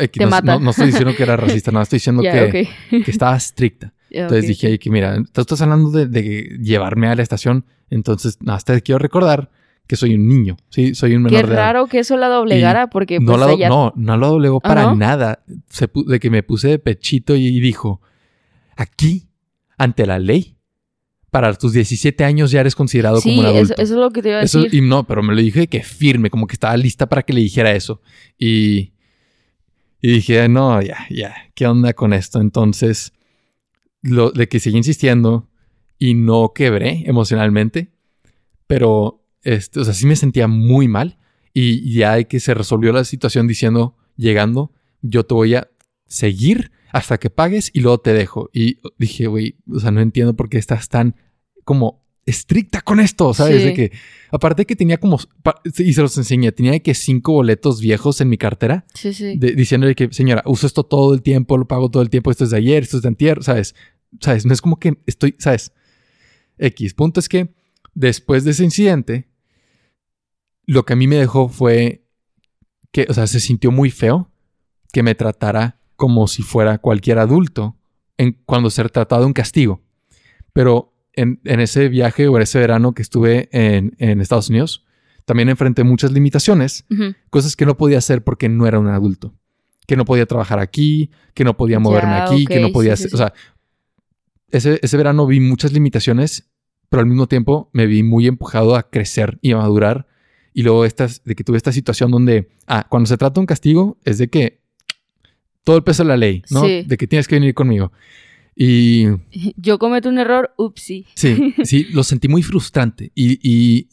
no, 0.59 0.69
estoy 0.69 0.87
diciendo 0.87 1.13
que 1.15 1.23
era 1.23 1.37
racista, 1.37 1.71
no, 1.71 1.81
estoy 1.81 1.97
diciendo 1.97 2.21
que, 2.23 2.67
que, 2.89 3.11
estaba 3.11 3.35
estricta. 3.35 3.93
Entonces 4.09 4.47
dije, 4.47 4.77
que 4.77 4.89
mira, 4.89 5.23
tú 5.31 5.41
estás 5.41 5.61
hablando 5.61 5.89
de, 5.89 6.57
llevarme 6.61 7.07
a 7.07 7.15
la 7.15 7.23
estación, 7.23 7.65
entonces, 7.89 8.37
nada, 8.41 8.59
te 8.59 8.81
quiero 8.81 8.99
recordar 8.99 9.49
que 9.91 9.97
soy 9.97 10.15
un 10.15 10.25
niño, 10.25 10.55
sí, 10.69 10.95
soy 10.95 11.15
un 11.15 11.23
menor 11.23 11.41
Qué 11.41 11.45
raro 11.53 11.87
que 11.87 11.99
eso 11.99 12.15
la 12.15 12.29
doblegara, 12.29 12.89
porque 12.89 13.19
no, 13.19 13.35
pues, 13.35 13.59
la, 13.59 13.67
no, 13.67 13.91
no 13.97 14.15
la 14.15 14.27
doblegó 14.27 14.61
¿Ah, 14.63 14.67
para 14.69 14.95
nada. 14.95 15.43
de 15.45 16.19
que 16.21 16.29
me 16.29 16.43
puse 16.43 16.69
de 16.69 16.79
pechito 16.79 17.35
y 17.35 17.59
dijo, 17.59 17.99
aquí 18.77 19.27
ante 19.77 20.05
la 20.05 20.17
ley. 20.17 20.55
Para 21.29 21.53
tus 21.55 21.73
17 21.73 22.23
años 22.23 22.51
ya 22.51 22.61
eres 22.61 22.73
considerado 22.73 23.21
como 23.21 23.41
un 23.41 23.45
adulto. 23.45 23.73
Eso, 23.73 23.83
eso 23.83 23.93
es 23.95 23.99
lo 23.99 24.11
que 24.11 24.21
te 24.21 24.29
iba 24.29 24.37
a 24.37 24.41
decir. 24.41 24.73
Y 24.73 24.79
no, 24.79 25.05
pero 25.05 25.23
me 25.23 25.35
lo 25.35 25.41
dije 25.41 25.67
que 25.67 25.83
firme, 25.83 26.29
como 26.29 26.47
que 26.47 26.53
estaba 26.53 26.77
lista 26.77 27.09
para 27.09 27.23
que 27.23 27.33
le 27.33 27.41
dijera 27.41 27.73
eso. 27.73 28.01
Y, 28.37 28.93
y 30.01 30.11
dije, 30.13 30.47
no, 30.47 30.81
ya, 30.81 31.05
ya, 31.09 31.35
¿qué 31.53 31.67
onda 31.67 31.91
con 31.91 32.13
esto? 32.13 32.39
Entonces, 32.39 33.11
lo, 34.01 34.31
de 34.31 34.47
que 34.47 34.61
seguí 34.61 34.77
insistiendo 34.77 35.49
y 35.99 36.13
no 36.13 36.53
quebré 36.55 37.03
emocionalmente, 37.07 37.91
pero, 38.67 39.20
este, 39.43 39.79
o 39.79 39.85
sea, 39.85 39.93
sí 39.93 40.05
me 40.05 40.15
sentía 40.15 40.47
muy 40.47 40.87
mal. 40.87 41.17
Y 41.53 41.93
ya 41.93 42.15
de 42.15 42.27
que 42.27 42.39
se 42.39 42.53
resolvió 42.53 42.93
la 42.93 43.03
situación 43.03 43.45
diciendo, 43.45 43.97
llegando, 44.15 44.71
yo 45.01 45.25
te 45.25 45.33
voy 45.33 45.55
a 45.55 45.69
seguir 46.07 46.71
hasta 46.91 47.17
que 47.17 47.29
pagues 47.29 47.71
y 47.73 47.81
luego 47.81 47.99
te 47.99 48.13
dejo. 48.13 48.49
Y 48.53 48.77
dije, 48.97 49.27
güey, 49.27 49.55
o 49.69 49.79
sea, 49.79 49.91
no 49.91 50.01
entiendo 50.01 50.35
por 50.35 50.49
qué 50.49 50.57
estás 50.57 50.87
tan 50.89 51.15
como 51.63 52.01
estricta 52.25 52.81
con 52.81 52.99
esto, 52.99 53.33
¿sabes? 53.33 53.63
De 53.63 53.73
que, 53.73 53.91
aparte 54.29 54.65
que 54.65 54.75
tenía 54.75 54.97
como, 54.97 55.19
y 55.77 55.93
se 55.93 56.01
los 56.01 56.17
enseñé, 56.17 56.51
tenía 56.51 56.79
que 56.79 56.93
cinco 56.93 57.33
boletos 57.33 57.81
viejos 57.81 58.21
en 58.21 58.29
mi 58.29 58.37
cartera. 58.37 58.85
Sí, 58.93 59.13
sí. 59.13 59.37
diciéndole 59.37 59.95
que, 59.95 60.09
señora, 60.11 60.43
uso 60.45 60.67
esto 60.67 60.83
todo 60.83 61.13
el 61.13 61.21
tiempo, 61.21 61.57
lo 61.57 61.67
pago 61.67 61.89
todo 61.89 62.03
el 62.03 62.09
tiempo, 62.09 62.31
esto 62.31 62.43
es 62.43 62.51
de 62.51 62.57
ayer, 62.57 62.83
esto 62.83 62.97
es 62.97 63.03
de 63.03 63.09
antier, 63.09 63.43
¿sabes? 63.43 63.75
¿Sabes? 64.19 64.45
No 64.45 64.53
es 64.53 64.61
como 64.61 64.79
que 64.79 64.97
estoy, 65.07 65.35
¿sabes? 65.39 65.71
X. 66.57 66.93
Punto 66.93 67.19
es 67.19 67.27
que 67.27 67.53
después 67.93 68.43
de 68.43 68.51
ese 68.51 68.63
incidente, 68.63 69.27
lo 70.71 70.85
que 70.85 70.93
a 70.93 70.95
mí 70.95 71.05
me 71.05 71.17
dejó 71.17 71.49
fue 71.49 72.05
que, 72.93 73.05
o 73.09 73.13
sea, 73.13 73.27
se 73.27 73.41
sintió 73.41 73.71
muy 73.71 73.91
feo 73.91 74.31
que 74.93 75.03
me 75.03 75.15
tratara 75.15 75.81
como 75.97 76.27
si 76.27 76.43
fuera 76.43 76.77
cualquier 76.77 77.19
adulto 77.19 77.77
en, 78.17 78.41
cuando 78.45 78.69
se 78.69 78.81
trataba 78.87 79.19
de 79.19 79.25
un 79.25 79.33
castigo. 79.33 79.81
Pero 80.53 80.93
en, 81.11 81.41
ese 81.43 81.89
viaje 81.89 82.29
o 82.29 82.37
en 82.37 82.43
ese 82.43 82.57
verano 82.57 82.93
que 82.93 83.01
estuve 83.01 83.49
en, 83.51 84.21
Estados 84.21 84.49
Unidos, 84.49 84.85
también 85.25 85.49
enfrenté 85.49 85.83
muchas 85.83 86.13
limitaciones, 86.13 86.85
cosas 87.29 87.57
que 87.57 87.65
no 87.65 87.75
podía 87.75 87.97
hacer 87.97 88.23
porque 88.23 88.47
no 88.47 88.65
era 88.65 88.79
un 88.79 88.87
adulto. 88.87 89.33
Que 89.87 89.97
no 89.97 90.05
podía 90.05 90.25
trabajar 90.25 90.59
aquí, 90.59 91.11
que 91.33 91.43
no 91.43 91.57
podía 91.57 91.79
moverme 91.79 92.13
aquí, 92.13 92.45
que 92.45 92.61
no 92.61 92.71
podía 92.71 92.93
hacer. 92.93 93.13
O 93.13 93.17
sea, 93.17 93.33
ese, 94.51 94.79
ese 94.81 94.95
verano 94.95 95.27
vi 95.27 95.41
muchas 95.41 95.73
limitaciones, 95.73 96.49
pero 96.87 97.01
al 97.01 97.07
mismo 97.07 97.27
tiempo 97.27 97.69
me 97.73 97.87
vi 97.87 98.03
muy 98.03 98.25
empujado 98.25 98.77
a 98.77 98.89
crecer 98.89 99.37
y 99.41 99.51
a 99.51 99.57
madurar. 99.57 100.07
Y 100.53 100.63
luego 100.63 100.85
estas, 100.85 101.23
de 101.23 101.35
que 101.35 101.43
tuve 101.43 101.57
esta 101.57 101.71
situación 101.71 102.11
donde, 102.11 102.49
ah, 102.67 102.85
cuando 102.89 103.07
se 103.07 103.17
trata 103.17 103.35
de 103.35 103.39
un 103.41 103.45
castigo, 103.45 103.97
es 104.03 104.17
de 104.17 104.29
que 104.29 104.61
todo 105.63 105.77
el 105.77 105.83
peso 105.83 106.03
de 106.03 106.09
la 106.09 106.17
ley, 106.17 106.43
¿no? 106.49 106.63
De 106.63 106.97
que 106.97 107.07
tienes 107.07 107.27
que 107.27 107.35
venir 107.35 107.53
conmigo. 107.53 107.91
Y... 108.55 109.05
Yo 109.57 109.79
cometo 109.79 110.09
un 110.09 110.19
error, 110.19 110.53
upsi. 110.57 111.05
Sí, 111.15 111.53
sí, 111.63 111.85
lo 111.91 112.03
sentí 112.03 112.27
muy 112.27 112.43
frustrante 112.43 113.11
y, 113.15 113.39
y, 113.41 113.87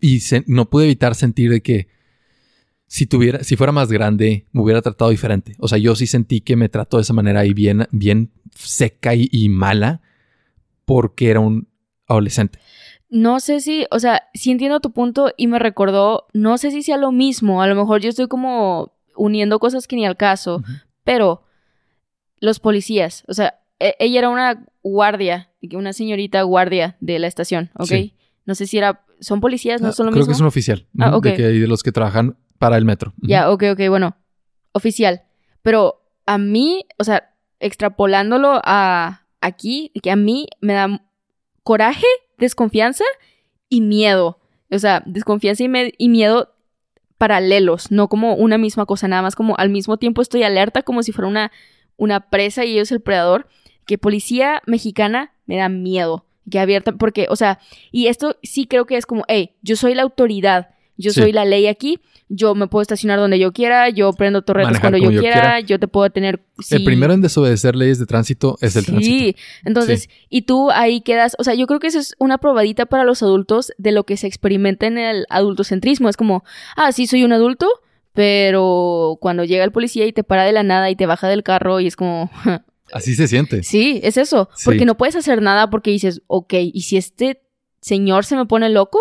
y 0.00 0.20
no 0.46 0.70
pude 0.70 0.84
evitar 0.84 1.14
sentir 1.14 1.50
de 1.50 1.62
que 1.62 1.88
si 2.86 3.06
tuviera, 3.06 3.42
si 3.42 3.56
fuera 3.56 3.72
más 3.72 3.90
grande, 3.90 4.46
me 4.52 4.60
hubiera 4.60 4.82
tratado 4.82 5.10
diferente. 5.10 5.54
O 5.58 5.66
sea, 5.66 5.78
yo 5.78 5.96
sí 5.96 6.06
sentí 6.06 6.42
que 6.42 6.56
me 6.56 6.68
trató 6.68 6.98
de 6.98 7.02
esa 7.02 7.14
manera 7.14 7.40
ahí 7.40 7.54
bien, 7.54 7.86
bien 7.90 8.30
seca 8.54 9.14
y, 9.14 9.28
y 9.32 9.48
mala 9.48 10.02
porque 10.84 11.30
era 11.30 11.40
un 11.40 11.68
adolescente. 12.06 12.58
No 13.14 13.40
sé 13.40 13.60
si, 13.60 13.84
o 13.90 13.98
sea, 13.98 14.22
sí 14.32 14.50
entiendo 14.50 14.80
tu 14.80 14.90
punto 14.90 15.34
y 15.36 15.46
me 15.46 15.58
recordó, 15.58 16.28
no 16.32 16.56
sé 16.56 16.70
si 16.70 16.82
sea 16.82 16.96
lo 16.96 17.12
mismo, 17.12 17.60
a 17.60 17.66
lo 17.66 17.74
mejor 17.74 18.00
yo 18.00 18.08
estoy 18.08 18.26
como 18.26 18.94
uniendo 19.14 19.58
cosas 19.58 19.86
que 19.86 19.96
ni 19.96 20.06
al 20.06 20.16
caso, 20.16 20.62
pero 21.04 21.42
los 22.40 22.58
policías, 22.58 23.22
o 23.28 23.34
sea, 23.34 23.60
e, 23.78 23.96
ella 23.98 24.20
era 24.20 24.30
una 24.30 24.64
guardia, 24.82 25.50
una 25.74 25.92
señorita 25.92 26.40
guardia 26.40 26.96
de 27.00 27.18
la 27.18 27.26
estación, 27.26 27.70
¿ok? 27.74 27.92
No 28.46 28.54
sé 28.54 28.66
si 28.66 28.78
era, 28.78 29.04
son 29.20 29.42
policías, 29.42 29.82
no, 29.82 29.88
ah, 29.88 29.92
son 29.92 30.06
lo 30.06 30.12
mismo. 30.12 30.24
Creo 30.24 30.28
que 30.28 30.36
es 30.36 30.40
un 30.40 30.46
oficial, 30.46 30.86
ah, 30.98 31.18
de, 31.22 31.34
que, 31.34 31.42
de 31.42 31.66
los 31.66 31.82
que 31.82 31.92
trabajan 31.92 32.38
para 32.56 32.78
el 32.78 32.86
metro. 32.86 33.12
Ya, 33.20 33.50
ok, 33.50 33.64
ok, 33.72 33.80
bueno, 33.90 34.16
oficial. 34.72 35.20
Pero 35.60 36.02
a 36.24 36.38
mí, 36.38 36.86
o 36.96 37.04
sea, 37.04 37.34
extrapolándolo 37.60 38.62
a 38.64 39.26
aquí, 39.42 39.92
que 40.02 40.10
a 40.10 40.16
mí 40.16 40.46
me 40.62 40.72
da 40.72 41.02
coraje, 41.62 42.06
desconfianza 42.38 43.04
y 43.68 43.80
miedo. 43.80 44.38
O 44.70 44.78
sea, 44.78 45.02
desconfianza 45.06 45.64
y, 45.64 45.68
y 45.98 46.08
miedo 46.08 46.52
paralelos, 47.22 47.92
no 47.92 48.08
como 48.08 48.34
una 48.34 48.58
misma 48.58 48.84
cosa, 48.84 49.06
nada 49.06 49.22
más 49.22 49.36
como 49.36 49.56
al 49.56 49.70
mismo 49.70 49.96
tiempo 49.96 50.22
estoy 50.22 50.42
alerta 50.42 50.82
como 50.82 51.04
si 51.04 51.12
fuera 51.12 51.28
una, 51.28 51.52
una 51.96 52.30
presa 52.30 52.64
y 52.64 52.72
ellos 52.72 52.90
el 52.90 53.00
predador, 53.00 53.46
que 53.86 53.96
policía 53.96 54.60
mexicana 54.66 55.32
me 55.46 55.56
da 55.56 55.68
miedo, 55.68 56.26
que 56.50 56.58
abierta, 56.58 56.90
porque, 56.90 57.26
o 57.30 57.36
sea, 57.36 57.60
y 57.92 58.08
esto 58.08 58.36
sí 58.42 58.66
creo 58.66 58.86
que 58.86 58.96
es 58.96 59.06
como, 59.06 59.24
hey, 59.28 59.52
yo 59.62 59.76
soy 59.76 59.94
la 59.94 60.02
autoridad, 60.02 60.70
yo 60.96 61.12
soy 61.12 61.30
la 61.30 61.44
ley 61.44 61.68
aquí, 61.68 62.00
yo 62.34 62.54
me 62.54 62.66
puedo 62.66 62.80
estacionar 62.80 63.18
donde 63.18 63.38
yo 63.38 63.52
quiera, 63.52 63.90
yo 63.90 64.10
prendo 64.14 64.40
torretas 64.40 64.80
cuando 64.80 64.96
yo, 64.96 65.10
quiera, 65.10 65.60
yo 65.60 65.78
te 65.78 65.86
puedo 65.86 66.08
tener... 66.08 66.40
El 66.70 66.84
primero 66.84 67.12
en 67.12 67.20
desobedecer 67.20 67.76
leyes 67.76 67.98
de 67.98 68.06
tránsito 68.06 68.56
es 68.62 68.74
el 68.74 68.86
tránsito. 68.86 69.06
Sí, 69.06 69.36
entonces, 69.64 70.08
y 70.30 70.42
tú 70.42 70.70
ahí 70.70 71.02
quedas, 71.02 71.36
o 71.38 71.44
sea, 71.44 71.54
yo 71.54 71.66
creo 71.66 71.78
que 71.78 71.88
eso 71.88 71.98
es 71.98 72.14
una 72.18 72.38
probadita 72.38 72.86
para 72.86 73.04
los 73.04 73.22
adultos 73.22 73.72
de 73.76 73.92
lo 73.92 74.04
que 74.04 74.16
se 74.16 74.26
experimenta 74.26 74.86
en 74.86 74.96
el 74.96 75.26
adultocentrismo. 75.28 76.08
Es 76.08 76.16
como, 76.16 76.42
ah, 76.74 76.90
sí, 76.92 77.06
soy 77.06 77.22
un 77.22 77.34
adulto, 77.34 77.68
pero 78.14 79.18
cuando 79.20 79.44
llega 79.44 79.64
el 79.64 79.72
policía 79.72 80.06
y 80.06 80.12
te 80.14 80.24
para 80.24 80.44
de 80.44 80.52
la 80.52 80.62
nada 80.62 80.88
y 80.88 80.96
te 80.96 81.04
baja 81.04 81.28
del 81.28 81.42
carro 81.42 81.80
y 81.80 81.86
es 81.86 81.96
como... 81.96 82.30
Así 82.94 83.14
se 83.14 83.28
siente. 83.28 83.62
Sí, 83.62 84.00
es 84.02 84.16
eso, 84.16 84.48
porque 84.64 84.84
no 84.84 84.96
puedes 84.96 85.16
hacer 85.16 85.42
nada 85.42 85.68
porque 85.70 85.90
dices, 85.90 86.22
ok, 86.26 86.54
y 86.72 86.82
si 86.82 86.96
este 86.96 87.42
señor 87.82 88.24
se 88.24 88.36
me 88.36 88.46
pone 88.46 88.70
loco, 88.70 88.98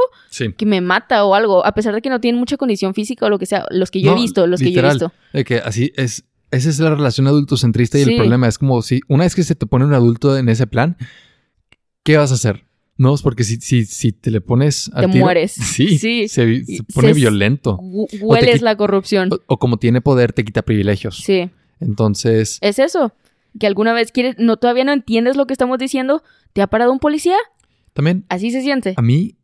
que 0.58 0.66
me 0.66 0.82
mata 0.82 1.24
o 1.24 1.36
algo, 1.36 1.66
a 1.66 1.74
pesar 1.74 1.94
de 1.94 2.02
que 2.02 2.10
no 2.10 2.20
tiene 2.20 2.38
mucha 2.38 2.58
condición 2.58 2.94
física 2.94 3.28
o 3.28 3.30
lo 3.30 3.40
que 3.40 3.46
sea, 3.46 3.66
los 3.70 3.92
que 3.92 4.02
yo 4.02 4.12
he 4.12 4.16
visto, 4.16 4.48
los 4.48 4.60
que 4.60 4.72
yo 4.74 4.82
he 4.82 4.90
visto. 4.90 5.14
que 5.46 5.58
así 5.60 5.94
es, 5.96 6.26
esa 6.50 6.70
es 6.70 6.80
la 6.80 6.90
relación 6.90 7.28
adultocentrista 7.28 7.98
y 7.98 8.02
el 8.02 8.16
problema 8.18 8.48
es 8.48 8.58
como 8.58 8.82
si 8.82 9.00
una 9.08 9.24
vez 9.24 9.36
que 9.36 9.44
se 9.44 9.56
te 9.56 9.66
pone 9.66 9.86
un 9.86 9.94
adulto 9.94 10.38
en 10.38 10.50
ese 10.50 10.68
plan, 10.68 10.98
¿qué 12.04 12.18
vas 12.18 12.32
a 12.32 12.36
hacer? 12.36 12.66
No, 12.98 13.16
es 13.16 13.22
porque 13.22 13.44
si, 13.44 13.56
si, 13.62 13.86
si 13.86 14.12
te 14.12 14.30
le 14.30 14.42
pones 14.42 14.92
Te 14.96 15.08
mueres. 15.08 15.54
Sí, 15.58 15.98
sí. 15.98 16.28
Se, 16.28 16.64
pone 16.94 17.14
violento. 17.14 17.80
Hueles 17.82 18.62
la 18.62 18.76
corrupción. 18.76 19.30
O, 19.48 19.58
como 19.58 19.78
tiene 19.78 20.02
poder, 20.02 20.34
te 20.34 20.44
quita 20.44 20.62
privilegios. 20.62 21.18
Sí. 21.18 21.50
Entonces... 21.80 22.60
Es 22.62 22.78
eso. 22.78 23.14
Que 23.60 23.66
alguna 23.66 23.94
vez 23.94 24.12
quieres, 24.12 24.36
no, 24.38 24.58
todavía 24.58 24.84
no 24.84 24.92
entiendes 24.92 25.36
lo 25.36 25.48
que 25.48 25.54
estamos 25.54 25.80
diciendo, 25.80 26.22
¿te 26.54 26.62
ha 26.62 26.68
parado 26.68 26.92
un 26.92 27.00
policía? 27.00 27.38
También. 27.94 28.26
Así 28.30 28.52
se 28.52 28.62
siente. 28.62 28.94
A 28.98 29.02
mí, 29.02 29.38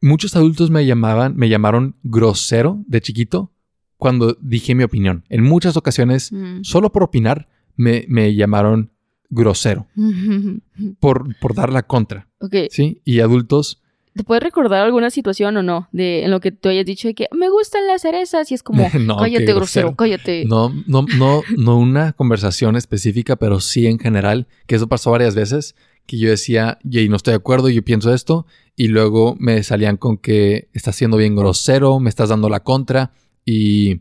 muchos 0.00 0.36
adultos 0.36 0.70
me 0.70 0.84
llamaban, 0.84 1.36
me 1.36 1.48
llamaron 1.48 1.96
grosero 2.02 2.82
de 2.86 3.00
chiquito 3.00 3.52
cuando 3.96 4.36
dije 4.40 4.74
mi 4.74 4.84
opinión. 4.84 5.24
En 5.28 5.44
muchas 5.44 5.76
ocasiones, 5.76 6.32
mm. 6.32 6.62
solo 6.62 6.90
por 6.90 7.04
opinar, 7.04 7.48
me, 7.76 8.04
me 8.08 8.34
llamaron 8.34 8.90
grosero. 9.30 9.86
por, 11.00 11.38
por 11.38 11.54
dar 11.54 11.72
la 11.72 11.82
contra. 11.82 12.28
Ok. 12.40 12.54
Sí. 12.70 13.00
Y 13.04 13.20
adultos. 13.20 13.80
¿Te 14.14 14.24
puedes 14.24 14.42
recordar 14.42 14.84
alguna 14.84 15.08
situación 15.08 15.56
o 15.56 15.62
no? 15.62 15.88
De 15.90 16.24
en 16.24 16.30
lo 16.30 16.40
que 16.40 16.52
tú 16.52 16.68
hayas 16.68 16.84
dicho 16.84 17.08
de 17.08 17.14
que 17.14 17.28
me 17.32 17.48
gustan 17.48 17.86
las 17.86 18.02
cerezas 18.02 18.50
y 18.50 18.54
es 18.54 18.62
como 18.62 18.86
cállate, 19.18 19.54
grosero, 19.54 19.96
cállate. 19.96 20.44
No, 20.44 20.70
no, 20.86 21.06
no, 21.16 21.42
no 21.56 21.78
una 21.78 22.12
conversación 22.12 22.76
específica, 22.76 23.36
pero 23.36 23.60
sí 23.60 23.86
en 23.86 23.98
general, 23.98 24.48
que 24.66 24.74
eso 24.74 24.86
pasó 24.86 25.12
varias 25.12 25.34
veces 25.34 25.74
que 26.06 26.18
yo 26.18 26.30
decía, 26.30 26.78
y 26.84 27.08
no 27.08 27.16
estoy 27.16 27.32
de 27.32 27.36
acuerdo, 27.36 27.68
yo 27.68 27.84
pienso 27.84 28.12
esto, 28.12 28.46
y 28.76 28.88
luego 28.88 29.36
me 29.38 29.62
salían 29.62 29.96
con 29.96 30.18
que 30.18 30.68
estás 30.72 30.96
siendo 30.96 31.16
bien 31.16 31.36
grosero, 31.36 32.00
me 32.00 32.10
estás 32.10 32.30
dando 32.30 32.48
la 32.48 32.60
contra, 32.60 33.12
y 33.44 34.00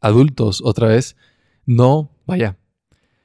adultos, 0.00 0.62
otra 0.64 0.88
vez, 0.88 1.16
no, 1.64 2.10
vaya, 2.26 2.56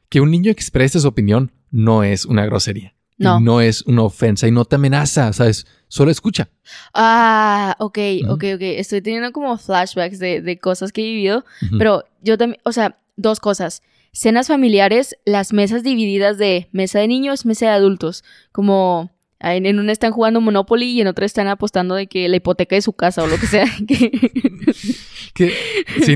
que 0.09 0.21
un 0.21 0.32
niño 0.32 0.51
exprese 0.51 0.99
su 0.99 1.07
opinión 1.07 1.51
no 1.71 2.03
es 2.03 2.25
una 2.25 2.45
grosería. 2.45 2.93
No. 3.19 3.39
no 3.39 3.61
es 3.61 3.82
una 3.82 4.03
ofensa 4.03 4.47
y 4.47 4.51
no 4.51 4.63
te 4.65 4.75
amenaza, 4.75 5.34
¿sabes? 5.34 5.65
Solo 5.88 6.11
escucha. 6.11 6.49
Ah, 6.93 7.75
ok, 7.80 7.97
ok, 8.30 8.43
ok. 8.53 8.61
Estoy 8.61 9.01
teniendo 9.01 9.32
como 9.32 9.57
flashbacks 9.57 10.19
de, 10.19 10.59
cosas 10.61 10.91
que 10.91 11.01
he 11.01 11.05
vivido, 11.05 11.43
pero 11.80 12.03
yo 12.21 12.38
también, 12.38 12.61
o 12.63 12.71
sea, 12.71 12.99
dos 13.15 13.39
cosas 13.39 13.82
cenas 14.18 14.47
familiares, 14.47 15.15
las 15.26 15.53
mesas 15.53 15.84
divididas 15.84 16.39
de 16.39 16.70
mesa 16.72 16.97
de 16.97 17.07
niños, 17.07 17.45
mesa 17.45 17.68
de 17.68 17.72
adultos, 17.74 18.24
como 18.51 19.11
en 19.39 19.78
una 19.78 19.91
están 19.91 20.11
jugando 20.11 20.41
Monopoly 20.41 20.88
y 20.88 21.01
en 21.01 21.07
otra 21.07 21.28
están 21.28 21.47
apostando 21.47 21.93
de 21.93 22.07
que 22.07 22.28
la 22.28 22.38
hipoteca 22.38 22.76
de 22.76 22.82
su 22.82 22.93
casa 22.93 23.22
o 23.22 23.28
lo 23.28 23.38
que 23.38 23.45
sea. 23.45 23.68
que, 25.36 25.53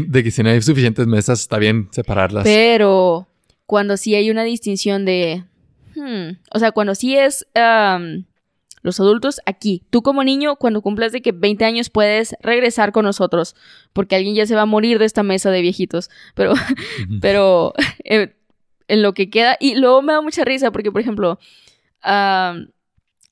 de 0.08 0.24
que 0.24 0.32
si 0.32 0.42
no 0.42 0.50
hay 0.50 0.60
suficientes 0.64 1.06
mesas 1.06 1.42
está 1.42 1.60
bien 1.60 1.90
separarlas. 1.92 2.44
Pero 2.44 3.28
cuando 3.68 3.96
sí 3.98 4.16
hay 4.16 4.32
una 4.32 4.44
distinción 4.44 5.06
de... 5.06 5.44
Hmm, 5.96 6.40
o 6.52 6.58
sea, 6.58 6.72
cuando 6.72 6.96
sí 6.96 7.16
es 7.16 7.46
los 8.82 9.00
adultos 9.00 9.42
aquí. 9.46 9.84
Tú 9.90 10.02
como 10.02 10.24
niño, 10.24 10.56
cuando 10.56 10.82
cumplas 10.82 11.12
de 11.12 11.22
que 11.22 11.32
20 11.32 11.66
años 11.66 11.90
puedes 11.90 12.36
regresar 12.42 12.92
con 12.92 13.06
nosotros, 13.06 13.56
porque 13.94 14.16
alguien 14.16 14.36
ya 14.36 14.46
se 14.46 14.56
va 14.56 14.64
a 14.64 14.66
morir 14.66 15.00
de 15.00 15.06
esta 15.06 15.24
mesa 15.24 15.52
de 15.52 15.62
viejitos. 15.62 16.10
Pero, 16.36 16.54
pero 17.22 17.74
eh, 18.04 18.36
en 18.88 19.02
lo 19.02 19.14
que 19.14 19.30
queda, 19.30 19.58
y 19.60 19.76
luego 19.76 20.02
me 20.02 20.14
da 20.14 20.22
mucha 20.22 20.44
risa, 20.44 20.72
porque 20.72 20.92
por 20.92 21.02
ejemplo, 21.02 21.40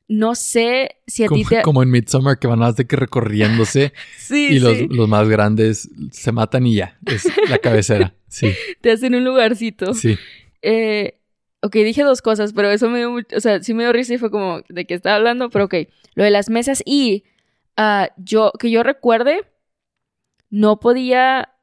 no 0.10 0.34
sé 0.34 0.96
si 1.06 1.24
a 1.24 1.28
ti 1.28 1.46
te... 1.46 1.62
Como 1.62 1.84
en 1.84 1.92
Midsommar, 1.92 2.40
que 2.40 2.48
van 2.48 2.64
a 2.64 2.72
de 2.72 2.88
que 2.88 2.96
recorriéndose 2.96 3.94
sí, 4.18 4.50
y 4.54 4.60
los, 4.60 4.82
los, 4.90 5.08
más 5.08 5.30
grandes 5.30 5.90
se 6.12 6.32
matan 6.32 6.66
y 6.66 6.76
ya, 6.76 6.98
es 7.06 7.28
la 7.48 7.60
cabecera, 7.60 8.16
sí. 8.28 8.52
Te 8.82 8.92
hacen 8.92 9.16
un 9.16 9.24
lugarcito. 9.24 9.94
Sí. 9.94 10.18
Eh, 10.62 11.19
Ok, 11.62 11.74
dije 11.74 12.04
dos 12.04 12.22
cosas, 12.22 12.54
pero 12.54 12.70
eso 12.72 12.90
me 12.90 13.00
dio 13.00 13.14
o 13.14 13.40
sea, 13.40 13.62
sí 13.62 13.74
me 13.74 13.84
dio 13.84 13.92
risa 13.92 14.14
y 14.14 14.18
fue 14.18 14.32
como 14.32 14.62
de 14.70 14.86
qué 14.86 14.94
estaba 14.94 15.18
hablando, 15.18 15.50
pero 15.50 15.66
ok, 15.66 15.76
lo 16.16 16.24
de 16.24 16.32
las 16.32 16.50
mesas 16.50 16.82
y 16.86 17.26
ah, 17.76 18.10
yo, 18.18 18.52
que 18.60 18.72
yo 18.72 18.84
recuerde, 18.84 19.42
no 20.50 20.80
podía 20.80 21.54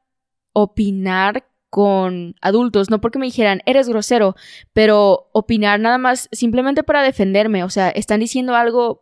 opinar 0.53 1.47
con 1.69 2.35
adultos, 2.41 2.89
no 2.89 3.01
porque 3.01 3.19
me 3.19 3.25
dijeran, 3.25 3.61
eres 3.65 3.89
grosero, 3.89 4.35
pero 4.73 5.29
opinar 5.33 5.79
nada 5.79 5.97
más 5.97 6.29
simplemente 6.31 6.83
para 6.83 7.03
defenderme, 7.03 7.63
o 7.63 7.69
sea, 7.69 7.89
están 7.89 8.19
diciendo 8.19 8.55
algo, 8.55 8.99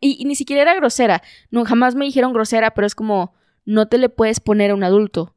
y, 0.00 0.24
ni 0.24 0.34
siquiera 0.34 0.62
era 0.62 0.74
grosera, 0.74 1.22
no, 1.50 1.64
jamás 1.64 1.94
me 1.94 2.06
dijeron 2.06 2.32
grosera, 2.32 2.72
pero 2.72 2.86
es 2.86 2.94
como, 2.94 3.34
no 3.64 3.88
te 3.88 3.98
le 3.98 4.08
puedes 4.08 4.40
poner 4.40 4.70
a 4.70 4.74
un 4.74 4.82
adulto. 4.82 5.34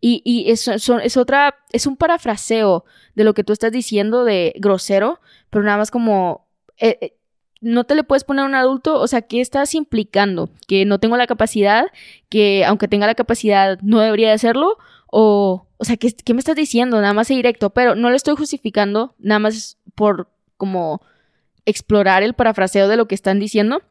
Y, 0.00 0.22
y 0.24 0.50
es, 0.50 0.68
es 0.68 1.16
otra, 1.16 1.56
es 1.72 1.86
un 1.86 1.96
parafraseo 1.96 2.84
de 3.14 3.24
lo 3.24 3.34
que 3.34 3.44
tú 3.44 3.52
estás 3.52 3.72
diciendo 3.72 4.24
de 4.24 4.52
grosero, 4.56 5.20
pero 5.50 5.64
nada 5.64 5.78
más 5.78 5.90
como, 5.90 6.46
eh, 6.78 6.98
eh, 7.00 7.16
no 7.60 7.84
te 7.84 7.94
le 7.94 8.04
puedes 8.04 8.24
poner 8.24 8.44
a 8.44 8.48
un 8.48 8.54
adulto, 8.54 9.00
o 9.00 9.06
sea, 9.06 9.22
¿qué 9.22 9.40
estás 9.40 9.74
implicando? 9.74 10.50
Que 10.68 10.84
no 10.84 10.98
tengo 10.98 11.16
la 11.16 11.26
capacidad, 11.26 11.86
que 12.28 12.64
aunque 12.64 12.88
tenga 12.88 13.06
la 13.06 13.14
capacidad 13.14 13.78
no 13.80 14.00
debería 14.00 14.28
de 14.28 14.34
hacerlo, 14.34 14.76
o, 15.06 15.66
o 15.78 15.84
sea, 15.84 15.96
¿qué, 15.96 16.12
¿qué 16.12 16.34
me 16.34 16.40
estás 16.40 16.56
diciendo? 16.56 17.00
Nada 17.00 17.14
más 17.14 17.28
directo, 17.28 17.70
pero 17.70 17.94
no 17.94 18.10
lo 18.10 18.16
estoy 18.16 18.36
justificando, 18.36 19.14
nada 19.18 19.38
más 19.38 19.78
por 19.94 20.28
como 20.56 21.00
explorar 21.66 22.22
el 22.22 22.34
parafraseo 22.34 22.88
de 22.88 22.96
lo 22.96 23.08
que 23.08 23.14
están 23.14 23.38
diciendo. 23.38 23.82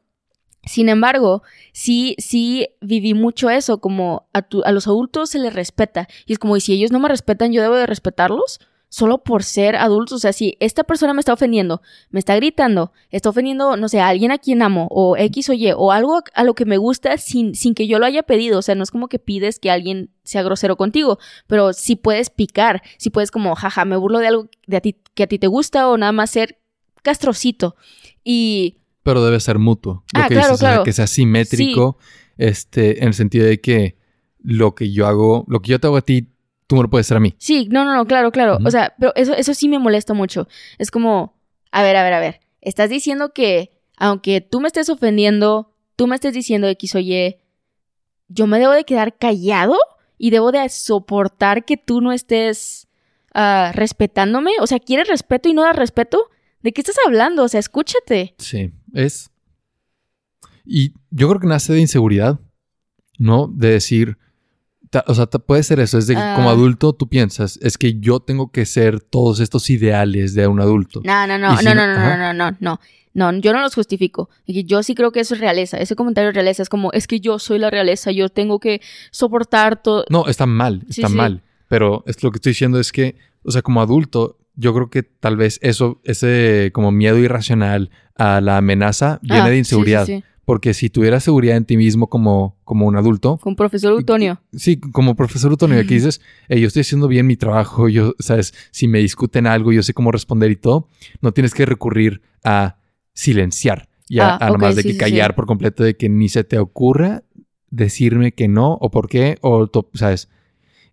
Sin 0.66 0.88
embargo, 0.88 1.44
sí, 1.74 2.16
sí 2.20 2.70
viví 2.80 3.14
mucho 3.14 3.50
eso, 3.50 3.80
como 3.80 4.28
a, 4.34 4.46
a, 4.64 4.72
los 4.72 4.88
adultos 4.88 5.30
se 5.30 5.40
les 5.40 5.54
respeta. 5.54 6.08
Y 6.26 6.34
es 6.34 6.40
como, 6.40 6.56
y 6.56 6.62
si 6.62 6.74
ellos 6.74 6.92
no 6.92 7.00
me 7.00 7.10
respetan, 7.10 7.52
yo 7.52 7.62
debo 7.62 7.76
de 7.76 7.86
respetarlos 7.86 8.60
solo 8.94 9.24
por 9.24 9.42
ser 9.42 9.76
adultos. 9.76 10.18
O 10.18 10.20
sea, 10.20 10.34
si 10.34 10.56
esta 10.60 10.84
persona 10.84 11.16
me 11.16 11.20
está 11.20 11.34
ofendiendo, 11.34 11.82
me 12.12 12.20
está 12.20 12.36
gritando, 12.36 12.92
está 13.10 13.30
ofendiendo, 13.30 13.76
no 13.76 13.90
sé, 13.90 14.00
a 14.00 14.08
alguien 14.08 14.32
a 14.32 14.38
quien 14.38 14.62
amo, 14.62 14.88
o 14.92 15.18
X 15.18 15.50
o 15.50 15.54
Y, 15.54 15.72
o 15.76 15.92
algo 15.92 16.22
a, 16.36 16.44
lo 16.44 16.54
que 16.54 16.66
me 16.66 16.78
gusta 16.78 17.18
sin, 17.18 17.56
sin 17.56 17.74
que 17.74 17.88
yo 17.88 17.98
lo 17.98 18.06
haya 18.06 18.22
pedido. 18.22 18.60
O 18.60 18.62
sea, 18.62 18.76
no 18.76 18.84
es 18.84 18.92
como 18.92 19.08
que 19.08 19.18
pides 19.18 19.58
que 19.58 19.72
alguien 19.72 20.12
sea 20.24 20.44
grosero 20.44 20.78
contigo, 20.78 21.18
pero 21.48 21.74
si 21.74 21.96
puedes 21.96 22.30
picar, 22.30 22.84
si 23.00 23.10
puedes 23.10 23.32
como, 23.32 23.56
jaja, 23.56 23.84
me 23.84 23.98
burlo 23.98 24.20
de 24.20 24.28
algo 24.28 24.48
de 24.68 24.78
a 24.78 24.82
ti, 24.82 24.96
que 25.16 25.24
a 25.24 25.28
ti 25.28 25.40
te 25.40 25.48
gusta, 25.48 25.90
o 25.90 25.98
nada 25.98 26.12
más 26.12 26.30
ser 26.30 26.60
castrocito. 27.02 27.76
Y 28.24 28.78
pero 29.04 29.24
debe 29.24 29.40
ser 29.40 29.60
mutuo. 29.60 30.04
Lo 30.14 30.22
ah, 30.22 30.28
que 30.28 30.36
claro, 30.36 30.58
claro. 30.58 30.84
que 30.84 30.94
sea 30.94 31.08
simétrico, 31.08 31.98
este, 32.38 33.00
en 33.00 33.10
el 33.10 33.14
sentido 33.14 33.46
de 33.46 33.62
que 33.62 33.98
lo 34.42 34.76
que 34.76 34.92
yo 34.92 35.08
hago, 35.08 35.46
lo 35.48 35.62
que 35.62 35.72
yo 35.72 35.80
te 35.80 35.88
hago 35.88 35.98
a 35.98 36.02
ti, 36.02 36.30
tú 36.68 36.76
no 36.76 36.84
lo 36.84 36.90
puedes 36.90 37.08
hacer 37.08 37.18
a 37.18 37.20
mí. 37.20 37.36
Sí, 37.38 37.68
no, 37.70 37.86
no, 37.86 37.94
no, 37.94 38.06
claro, 38.06 38.32
claro. 38.32 38.58
O 38.66 38.72
sea, 38.72 38.96
pero 38.98 39.14
eso, 39.16 39.34
eso 39.34 39.54
sí 39.54 39.68
me 39.68 39.80
molesta 39.80 40.14
mucho. 40.14 40.48
Es 40.78 40.92
como, 40.92 41.40
a 41.72 41.84
ver, 41.84 41.96
a 41.96 42.04
ver, 42.04 42.14
a 42.14 42.20
ver. 42.20 42.40
Estás 42.62 42.90
diciendo 42.90 43.34
que, 43.34 43.72
aunque 43.98 44.42
tú 44.42 44.62
me 44.62 44.68
estés 44.68 44.90
ofendiendo, 44.90 45.76
tú 45.96 46.08
me 46.08 46.16
estés 46.16 46.34
diciendo 46.34 46.68
X 46.68 46.96
o 46.96 47.00
Y, 47.00 47.36
yo 48.30 48.48
me 48.48 48.60
debo 48.60 48.72
de 48.72 48.86
quedar 48.86 49.18
callado 49.18 49.78
y 50.18 50.30
debo 50.30 50.52
de 50.52 50.68
soportar 50.70 51.66
que 51.66 51.78
tú 51.78 52.02
no 52.02 52.14
estés 52.14 52.88
uh, 53.36 53.72
respetándome? 53.74 54.52
O 54.60 54.68
sea, 54.68 54.80
¿quieres 54.80 55.08
respeto 55.08 55.50
y 55.50 55.54
no 55.54 55.64
das 55.64 55.76
respeto? 55.76 56.30
¿De 56.62 56.72
qué 56.72 56.82
estás 56.82 56.96
hablando? 57.06 57.44
O 57.44 57.48
sea, 57.48 57.60
escúchate. 57.60 58.36
Sí, 58.38 58.72
es. 58.94 59.32
Y 60.66 60.94
yo 61.10 61.28
creo 61.28 61.42
que 61.42 61.48
nace 61.48 61.74
de 61.74 61.82
inseguridad, 61.82 62.40
¿no? 63.18 63.48
De 63.48 63.72
decir, 63.72 64.18
o 65.08 65.16
sea, 65.16 65.26
puede 65.28 65.64
ser 65.64 65.80
eso, 65.80 65.98
es 65.98 66.08
de 66.08 66.16
que 66.16 66.22
como 66.36 66.50
ah. 66.50 66.54
adulto 66.54 66.94
tú 66.94 67.10
piensas, 67.10 67.58
es 67.62 67.78
que 67.78 68.00
yo 68.00 68.20
tengo 68.20 68.52
que 68.52 68.66
ser 68.66 69.02
todos 69.02 69.40
estos 69.40 69.70
ideales 69.70 70.34
de 70.34 70.48
un 70.48 70.60
adulto. 70.60 71.02
No, 71.04 71.28
no, 71.28 71.38
no, 71.38 71.62
no, 71.62 71.76
no, 71.76 71.88
no, 71.88 72.18
no, 72.18 72.34
no, 72.34 72.58
no, 72.60 72.80
no. 73.14 73.32
Yo 73.42 73.54
no 73.54 73.62
los 73.62 73.76
justifico. 73.76 74.30
Yo 74.46 74.84
sí 74.84 74.96
creo 74.96 75.12
que 75.12 75.20
eso 75.20 75.36
es 75.36 75.40
realeza. 75.40 75.78
Ese 75.78 75.96
comentario 75.96 76.30
es 76.30 76.36
realeza. 76.36 76.64
Es 76.64 76.70
como, 76.70 76.92
es 76.94 77.08
que 77.08 77.20
yo 77.20 77.40
soy 77.40 77.60
la 77.60 77.70
realeza, 77.70 78.12
yo 78.12 78.30
tengo 78.30 78.60
que 78.60 78.82
soportar 79.12 79.82
todo. 79.82 80.06
No, 80.10 80.28
está 80.28 80.46
mal, 80.46 80.84
está 80.88 81.10
mal. 81.10 81.42
Pero 81.68 82.04
es, 82.06 82.22
lo 82.24 82.32
que 82.32 82.38
estoy 82.38 82.52
diciendo 82.52 82.80
es 82.80 82.92
que, 82.92 83.16
o 83.44 83.52
sea, 83.52 83.62
como 83.62 83.82
adulto, 83.82 84.38
yo 84.56 84.74
creo 84.74 84.90
que 84.90 85.04
tal 85.04 85.38
vez 85.38 85.60
eso, 85.62 86.02
ese 86.04 86.72
como 86.74 86.92
miedo 86.92 87.18
irracional 87.18 87.92
a 88.16 88.42
la 88.42 88.58
amenaza 88.58 89.20
viene 89.22 89.42
ah, 89.42 89.50
de 89.50 89.58
inseguridad. 89.58 90.08
Porque 90.46 90.74
si 90.74 90.90
tuvieras 90.90 91.24
seguridad 91.24 91.56
en 91.56 91.64
ti 91.64 91.78
mismo 91.78 92.08
como, 92.08 92.58
como 92.66 92.86
un 92.86 92.98
adulto. 92.98 93.38
Como 93.38 93.56
profesor 93.56 93.94
Utonio. 93.94 94.42
Sí, 94.52 94.78
como 94.78 95.16
profesor 95.16 95.54
Utonio, 95.54 95.80
aquí 95.80 95.94
dices, 95.94 96.20
yo 96.50 96.68
estoy 96.68 96.82
haciendo 96.82 97.08
bien 97.08 97.26
mi 97.26 97.38
trabajo, 97.38 97.88
yo, 97.88 98.14
sabes, 98.20 98.54
si 98.72 98.90
me 98.90 99.00
discuten 99.00 99.48
algo, 99.48 99.72
yo 99.72 99.84
sé 99.84 99.94
cómo 99.94 100.12
responder 100.12 100.52
y 100.52 100.58
todo, 100.58 100.90
no 101.22 101.32
tienes 101.32 101.54
que 101.54 101.66
recurrir 101.66 102.22
a 102.44 102.78
silenciar 103.14 103.88
y 104.10 104.20
a, 104.20 104.36
ah, 104.36 104.58
más 104.58 104.76
de 104.76 104.84
que 104.84 104.98
callar 104.98 105.34
por 105.34 105.46
completo, 105.46 105.84
de 105.84 105.96
que 105.96 106.10
ni 106.10 106.28
se 106.28 106.44
te 106.44 106.60
ocurra 106.60 107.24
decirme 107.70 108.34
que 108.34 108.48
no 108.48 108.74
o 108.74 108.92
por 108.92 109.08
qué, 109.08 109.38
o, 109.42 109.70
sabes. 109.94 110.30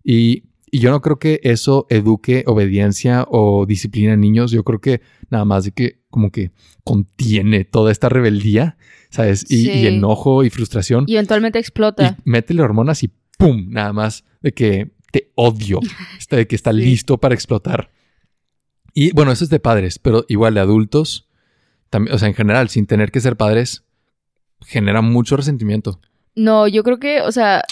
Y, 0.03 0.43
y 0.71 0.79
yo 0.79 0.89
no 0.89 1.01
creo 1.01 1.19
que 1.19 1.39
eso 1.43 1.85
eduque 1.89 2.43
obediencia 2.47 3.25
o 3.29 3.65
disciplina 3.65 4.13
en 4.13 4.21
niños, 4.21 4.51
yo 4.51 4.63
creo 4.63 4.79
que 4.79 5.01
nada 5.29 5.45
más 5.45 5.65
de 5.65 5.71
que 5.71 6.01
como 6.09 6.31
que 6.31 6.51
contiene 6.83 7.65
toda 7.65 7.91
esta 7.91 8.09
rebeldía 8.09 8.77
¿sabes? 9.11 9.45
Y, 9.51 9.85
enojo 9.85 10.43
y 10.43 10.49
frustración. 10.49 11.05
Y 11.07 11.15
eventualmente 11.15 11.59
explota. 11.59 12.17
Y 12.17 12.29
métele 12.29 12.63
hormonas 12.63 13.03
y 13.03 13.11
¡pum! 13.37 13.67
Nada 13.69 13.93
más 13.93 14.23
de 14.41 14.53
que 14.53 14.91
te 15.11 15.31
odio, 15.35 15.79
este, 16.17 16.37
de 16.37 16.47
que 16.47 16.55
está 16.55 16.73
listo 16.73 17.19
para 17.19 17.35
explotar. 17.35 17.91
Y 18.93 19.11
bueno, 19.11 19.31
eso 19.31 19.43
es 19.43 19.49
de 19.49 19.59
padres, 19.59 19.99
pero 19.99 20.25
igual 20.27 20.55
de 20.55 20.61
adultos, 20.61 21.29
también, 21.89 22.15
o 22.15 22.17
sea, 22.17 22.27
en 22.29 22.33
general, 22.33 22.69
sin 22.69 22.87
tener 22.87 23.11
que 23.11 23.21
ser 23.21 23.37
padres, 23.37 23.83
genera 24.61 25.01
mucho 25.01 25.37
resentimiento. 25.37 25.99
No, 26.35 26.67
yo 26.67 26.83
creo 26.83 26.99
que, 26.99 27.21
o 27.21 27.31
sea, 27.31 27.63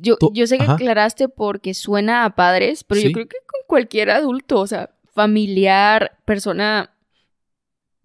yo, 0.00 0.16
yo 0.32 0.46
sé 0.46 0.58
que 0.58 0.64
aclaraste 0.64 1.28
porque 1.28 1.74
suena 1.74 2.24
a 2.24 2.34
padres, 2.34 2.84
pero 2.84 3.00
yo 3.00 3.12
creo 3.12 3.28
que 3.28 3.36
con 3.46 3.60
cualquier 3.66 4.10
adulto, 4.10 4.60
o 4.60 4.66
sea, 4.66 4.90
familiar, 5.14 6.18
persona. 6.24 6.94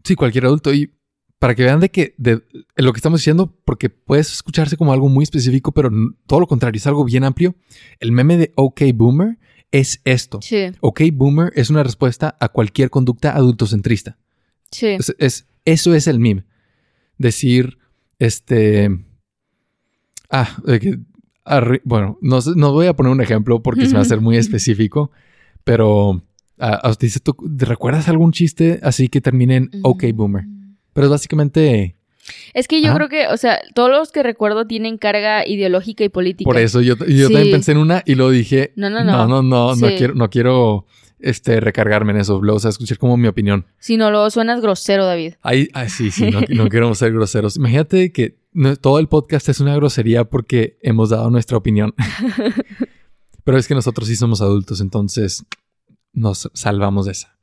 Sí, 0.03 0.15
cualquier 0.15 0.45
adulto. 0.45 0.73
Y 0.73 0.91
para 1.37 1.55
que 1.55 1.63
vean 1.63 1.79
de 1.79 1.89
que 1.89 2.15
de, 2.17 2.41
lo 2.75 2.93
que 2.93 2.97
estamos 2.97 3.19
diciendo, 3.19 3.53
porque 3.65 3.89
puede 3.89 4.21
escucharse 4.21 4.77
como 4.77 4.93
algo 4.93 5.09
muy 5.09 5.23
específico, 5.23 5.71
pero 5.71 5.89
todo 6.25 6.39
lo 6.39 6.47
contrario, 6.47 6.77
es 6.77 6.87
algo 6.87 7.03
bien 7.03 7.23
amplio. 7.23 7.55
El 7.99 8.11
meme 8.11 8.37
de 8.37 8.51
OK 8.55 8.81
Boomer 8.93 9.37
es 9.71 10.01
esto. 10.03 10.39
Sí. 10.41 10.71
OK 10.81 11.01
Boomer 11.13 11.51
es 11.55 11.69
una 11.69 11.83
respuesta 11.83 12.37
a 12.39 12.49
cualquier 12.49 12.89
conducta 12.89 13.35
adultocentrista. 13.35 14.17
Sí. 14.71 14.97
Es, 15.17 15.47
eso 15.65 15.93
es 15.93 16.07
el 16.07 16.19
meme. 16.19 16.45
Decir, 17.17 17.77
este... 18.19 18.89
Ah, 20.29 20.57
que, 20.65 20.99
bueno, 21.83 22.17
no, 22.21 22.39
no, 22.55 22.71
voy 22.71 22.87
a 22.87 22.95
poner 22.95 23.11
un 23.11 23.21
ejemplo 23.21 23.61
porque 23.61 23.85
se 23.87 23.95
va 23.95 24.01
a 24.01 24.05
ser 24.05 24.21
muy 24.21 24.37
específico, 24.37 25.11
pero... 25.63 26.23
Uh, 26.57 26.93
¿tú, 27.23 27.35
¿Recuerdas 27.57 28.07
algún 28.07 28.31
chiste 28.31 28.79
así 28.83 29.07
que 29.07 29.19
termine 29.19 29.55
en 29.55 29.71
OK 29.81 30.03
Boomer? 30.13 30.43
Pero 30.93 31.05
es 31.07 31.11
básicamente... 31.11 31.95
Es 32.53 32.67
que 32.67 32.83
yo 32.83 32.93
creo 32.93 33.09
que, 33.09 33.27
o 33.27 33.37
sea, 33.37 33.59
todos 33.73 33.89
los 33.89 34.11
que 34.11 34.21
recuerdo 34.21 34.67
tienen 34.67 34.99
carga 34.99 35.47
ideológica 35.47 36.03
y 36.03 36.09
política. 36.09 36.47
Por 36.47 36.57
eso 36.57 36.81
yo, 36.81 36.95
yo 37.07 37.29
también 37.29 37.51
pensé 37.51 37.71
en 37.71 37.79
una 37.79 38.03
y 38.05 38.13
lo 38.13 38.29
dije. 38.29 38.73
No, 38.75 38.91
no, 38.91 39.03
no. 39.03 39.11
No, 39.11 39.27
no, 39.27 39.41
no, 39.41 39.75
no 39.75 39.87
quiero, 39.87 40.13
no 40.13 40.29
quiero 40.29 40.85
este, 41.21 41.59
recargarme 41.59 42.11
en 42.11 42.19
eso, 42.19 42.37
o 42.37 42.59
sea, 42.59 42.69
escuchar 42.69 42.97
como 42.97 43.17
mi 43.17 43.27
opinión. 43.27 43.65
Si 43.79 43.97
no, 43.97 44.11
lo 44.11 44.29
suenas 44.29 44.61
grosero, 44.61 45.05
David. 45.05 45.33
Ay, 45.41 45.69
ay 45.73 45.89
sí, 45.89 46.11
sí, 46.11 46.29
no, 46.29 46.41
no 46.49 46.69
queremos 46.69 46.97
ser 46.97 47.11
groseros. 47.11 47.57
Imagínate 47.57 48.11
que 48.11 48.37
todo 48.81 48.99
el 48.99 49.07
podcast 49.07 49.49
es 49.49 49.59
una 49.59 49.75
grosería 49.75 50.25
porque 50.25 50.77
hemos 50.81 51.09
dado 51.09 51.29
nuestra 51.29 51.57
opinión. 51.57 51.93
Pero 53.43 53.57
es 53.57 53.67
que 53.67 53.75
nosotros 53.75 54.07
sí 54.07 54.15
somos 54.15 54.41
adultos, 54.41 54.81
entonces 54.81 55.45
nos 56.13 56.49
salvamos 56.53 57.05
de 57.05 57.13
esa. 57.13 57.37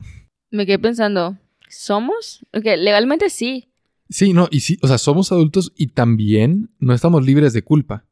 Me 0.51 0.65
quedé 0.65 0.79
pensando, 0.79 1.37
¿Somos? 1.69 2.47
Ok, 2.55 2.65
legalmente 2.65 3.31
sí. 3.31 3.69
Sí, 4.09 4.33
no, 4.33 4.49
y 4.51 4.61
sí, 4.61 4.79
o 4.83 4.89
sea, 4.89 4.99
somos 4.99 5.33
adultos 5.33 5.73
y 5.77 5.89
también 5.89 6.71
no 6.79 6.95
estamos 6.95 7.25
libres 7.25 7.53
de 7.53 7.63
culpa. 7.63 8.07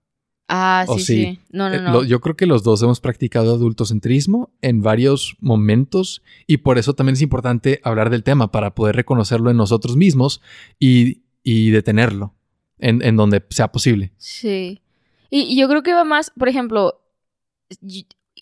Ah, 0.48 0.86
sí, 0.94 1.00
sí, 1.00 1.40
No, 1.50 1.68
no, 1.68 1.74
eh, 1.74 1.80
no. 1.80 2.04
yo 2.04 2.20
creo 2.20 2.36
que 2.36 2.46
los 2.46 2.62
dos 2.62 2.80
hemos 2.82 3.00
practicado 3.00 3.54
adultocentrismo 3.54 4.54
en 4.60 4.80
varios 4.80 5.36
momentos 5.40 6.22
y 6.46 6.58
por 6.58 6.78
eso 6.78 6.94
también 6.94 7.14
es 7.14 7.22
importante 7.22 7.80
hablar 7.82 8.10
del 8.10 8.22
tema 8.22 8.52
para 8.52 8.74
poder 8.74 8.94
reconocerlo 8.94 9.50
en 9.50 9.56
nosotros 9.56 9.96
mismos 9.96 10.40
y, 10.78 11.22
detenerlo 11.44 12.34
en, 12.78 13.16
donde 13.16 13.42
sea 13.50 13.68
posible. 13.68 14.12
Sí. 14.18 14.82
y 15.30 15.58
yo 15.58 15.68
creo 15.68 15.82
que 15.82 15.94
va 15.94 16.04
más, 16.04 16.30
por 16.30 16.48
ejemplo, 16.48 17.00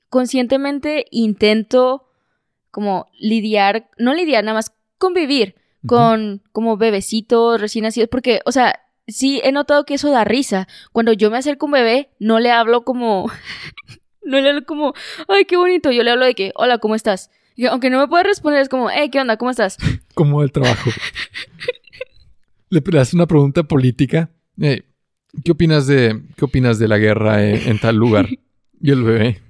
conscientemente 0.08 1.06
intento 1.10 2.08
como 2.70 3.06
lidiar, 3.18 3.88
no 3.98 4.14
lidiar, 4.14 4.44
nada 4.44 4.54
más 4.54 4.74
convivir 4.98 5.54
con 5.86 6.42
como 6.52 6.76
bebecitos 6.76 7.60
recién 7.60 7.82
nacidos, 7.82 8.08
porque, 8.08 8.40
o 8.46 8.52
sea, 8.52 8.80
sí 9.06 9.40
he 9.44 9.52
notado 9.52 9.84
que 9.84 9.94
eso 9.94 10.10
da 10.10 10.24
risa. 10.24 10.66
Cuando 10.92 11.12
yo 11.12 11.30
me 11.30 11.38
acerco 11.38 11.66
a 11.66 11.68
un 11.68 11.72
bebé, 11.72 12.10
no 12.18 12.40
le 12.40 12.50
hablo 12.50 12.84
como, 12.84 13.26
no 14.24 14.40
le 14.40 14.48
hablo 14.48 14.64
como, 14.64 14.94
ay, 15.28 15.44
qué 15.44 15.56
bonito, 15.56 15.90
yo 15.90 16.02
le 16.02 16.10
hablo 16.10 16.24
de 16.24 16.34
que, 16.34 16.52
hola, 16.54 16.78
¿cómo 16.78 16.94
estás? 16.94 17.30
Y 17.54 17.66
aunque 17.66 17.90
no 17.90 17.98
me 17.98 18.08
pueda 18.08 18.22
responder, 18.22 18.60
es 18.60 18.68
como, 18.68 18.90
hey, 18.90 19.10
¿qué 19.10 19.20
onda? 19.20 19.36
¿Cómo 19.36 19.50
estás? 19.50 19.76
Como 20.14 20.42
el 20.42 20.52
trabajo. 20.52 20.90
le 22.80 23.00
haces 23.00 23.14
una 23.14 23.26
pregunta 23.26 23.62
política. 23.62 24.30
¿Qué 24.56 25.52
opinas 25.52 25.86
de 25.86 26.22
qué 26.36 26.44
opinas 26.44 26.78
de 26.78 26.88
la 26.88 26.98
guerra 26.98 27.44
en, 27.44 27.78
tal 27.78 27.96
lugar? 27.96 28.28
Y 28.80 28.90
el 28.90 29.02
bebé. 29.02 29.40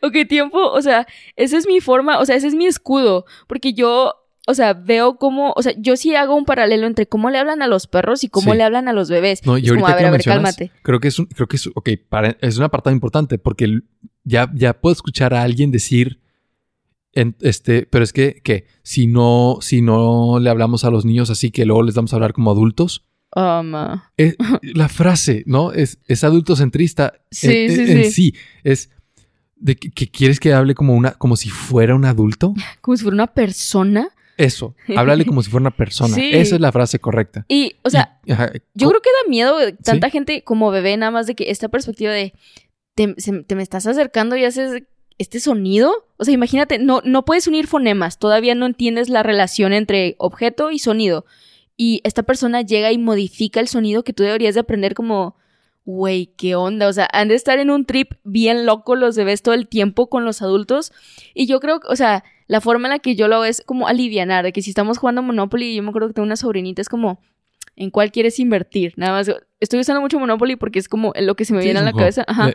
ok, 0.00 0.16
tiempo, 0.28 0.58
o 0.70 0.82
sea, 0.82 1.06
esa 1.36 1.58
es 1.58 1.66
mi 1.66 1.80
forma, 1.80 2.18
o 2.18 2.26
sea, 2.26 2.36
ese 2.36 2.48
es 2.48 2.54
mi 2.54 2.66
escudo, 2.66 3.24
porque 3.46 3.72
yo, 3.72 4.14
o 4.46 4.54
sea, 4.54 4.74
veo 4.74 5.16
cómo, 5.16 5.52
o 5.56 5.62
sea, 5.62 5.72
yo 5.78 5.96
sí 5.96 6.14
hago 6.14 6.34
un 6.36 6.44
paralelo 6.44 6.86
entre 6.86 7.06
cómo 7.06 7.30
le 7.30 7.38
hablan 7.38 7.62
a 7.62 7.66
los 7.66 7.86
perros 7.86 8.24
y 8.24 8.28
cómo 8.28 8.54
le 8.54 8.62
hablan 8.62 8.88
a 8.88 8.92
los 8.92 9.08
bebés. 9.08 9.44
No, 9.46 9.58
y 9.58 9.68
ahorita 9.68 9.74
como, 9.74 9.86
a 9.86 9.96
ver, 9.96 10.06
a 10.06 10.10
ver, 10.10 10.22
cálmate. 10.22 10.70
Creo 10.82 11.00
que 11.00 11.08
es 11.08 11.18
un, 11.18 11.26
creo 11.26 11.48
que 11.48 11.56
es, 11.56 11.66
ok, 11.66 11.88
es 12.40 12.58
un 12.58 12.64
apartado 12.64 12.94
importante 12.94 13.38
porque 13.38 13.80
ya, 14.24 14.50
ya 14.54 14.74
puedo 14.74 14.92
escuchar 14.92 15.34
a 15.34 15.42
alguien 15.42 15.70
decir, 15.70 16.20
este, 17.12 17.86
pero 17.86 18.04
es 18.04 18.12
que, 18.12 18.40
que 18.42 18.66
si 18.82 19.06
no, 19.06 19.58
si 19.60 19.82
no 19.82 20.38
le 20.38 20.50
hablamos 20.50 20.84
a 20.84 20.90
los 20.90 21.04
niños 21.04 21.30
así 21.30 21.50
que 21.50 21.64
luego 21.64 21.82
les 21.82 21.94
vamos 21.94 22.12
a 22.12 22.16
hablar 22.16 22.32
como 22.32 22.50
adultos. 22.50 23.06
Um, 23.36 23.72
la 23.72 24.88
frase, 24.88 25.44
¿no? 25.46 25.72
Es, 25.72 25.98
es 26.08 26.24
adultocentrista 26.24 27.14
sí, 27.30 27.48
en, 27.48 27.70
sí, 27.70 27.92
en 27.92 28.10
sí. 28.10 28.34
Es 28.64 28.90
de 29.56 29.76
que, 29.76 30.08
quieres 30.08 30.40
que 30.40 30.52
hable 30.52 30.74
como 30.74 30.94
una, 30.94 31.12
como 31.12 31.36
si 31.36 31.48
fuera 31.50 31.94
un 31.94 32.04
adulto. 32.04 32.54
Como 32.80 32.96
si 32.96 33.04
fuera 33.04 33.14
una 33.14 33.26
persona. 33.28 34.08
Eso, 34.36 34.74
háblale 34.96 35.26
como 35.26 35.42
si 35.42 35.50
fuera 35.50 35.62
una 35.62 35.76
persona. 35.76 36.16
Esa 36.20 36.54
es 36.54 36.60
la 36.60 36.72
frase 36.72 36.98
correcta. 36.98 37.44
Y, 37.46 37.76
o 37.82 37.90
sea, 37.90 38.18
yo 38.26 38.88
creo 38.88 39.02
que 39.02 39.10
da 39.10 39.28
miedo 39.28 39.54
tanta 39.84 40.08
gente 40.08 40.42
como 40.42 40.70
bebé, 40.70 40.96
nada 40.96 41.12
más 41.12 41.26
de 41.26 41.34
que 41.34 41.50
esta 41.50 41.68
perspectiva 41.68 42.10
de 42.10 42.32
te, 42.94 43.06
me 43.54 43.62
estás 43.62 43.86
acercando 43.86 44.36
y 44.36 44.44
haces 44.44 44.82
este 45.20 45.38
sonido. 45.38 46.06
O 46.16 46.24
sea, 46.24 46.34
imagínate, 46.34 46.78
no, 46.78 47.02
no 47.04 47.24
puedes 47.24 47.46
unir 47.46 47.66
fonemas, 47.66 48.18
todavía 48.18 48.54
no 48.54 48.66
entiendes 48.66 49.08
la 49.08 49.22
relación 49.22 49.72
entre 49.72 50.16
objeto 50.18 50.70
y 50.70 50.78
sonido. 50.78 51.26
Y 51.76 52.00
esta 52.04 52.22
persona 52.22 52.62
llega 52.62 52.90
y 52.90 52.98
modifica 52.98 53.60
el 53.60 53.68
sonido 53.68 54.02
que 54.02 54.12
tú 54.12 54.22
deberías 54.22 54.54
de 54.54 54.60
aprender 54.60 54.94
como 54.94 55.36
güey, 55.84 56.26
¿qué 56.36 56.54
onda? 56.54 56.88
O 56.88 56.92
sea, 56.92 57.08
han 57.12 57.28
de 57.28 57.34
estar 57.34 57.58
en 57.58 57.70
un 57.70 57.84
trip 57.84 58.12
bien 58.22 58.66
loco 58.66 58.96
los 58.96 59.16
bebés 59.16 59.42
todo 59.42 59.54
el 59.54 59.66
tiempo 59.66 60.08
con 60.08 60.24
los 60.24 60.42
adultos. 60.42 60.92
Y 61.34 61.46
yo 61.46 61.60
creo 61.60 61.80
o 61.88 61.96
sea, 61.96 62.24
la 62.46 62.60
forma 62.60 62.88
en 62.88 62.92
la 62.92 62.98
que 62.98 63.14
yo 63.14 63.28
lo 63.28 63.36
hago 63.36 63.44
es 63.44 63.62
como 63.64 63.88
alivianar, 63.88 64.44
de 64.44 64.52
que 64.52 64.62
si 64.62 64.70
estamos 64.70 64.98
jugando 64.98 65.22
Monopoly, 65.22 65.74
yo 65.74 65.82
me 65.82 65.90
acuerdo 65.90 66.08
que 66.08 66.14
tengo 66.14 66.26
una 66.26 66.36
sobrinita, 66.36 66.80
es 66.80 66.88
como, 66.88 67.20
¿en 67.76 67.90
cuál 67.90 68.12
quieres 68.12 68.38
invertir? 68.38 68.94
Nada 68.96 69.12
más, 69.12 69.30
estoy 69.58 69.80
usando 69.80 70.00
mucho 70.00 70.18
Monopoly 70.18 70.56
porque 70.56 70.78
es 70.78 70.88
como 70.88 71.12
lo 71.18 71.34
que 71.34 71.44
se 71.44 71.54
me 71.54 71.62
viene 71.62 71.80
a 71.80 71.82
la 71.82 71.92
cabeza. 71.92 72.24
Ajá. 72.26 72.52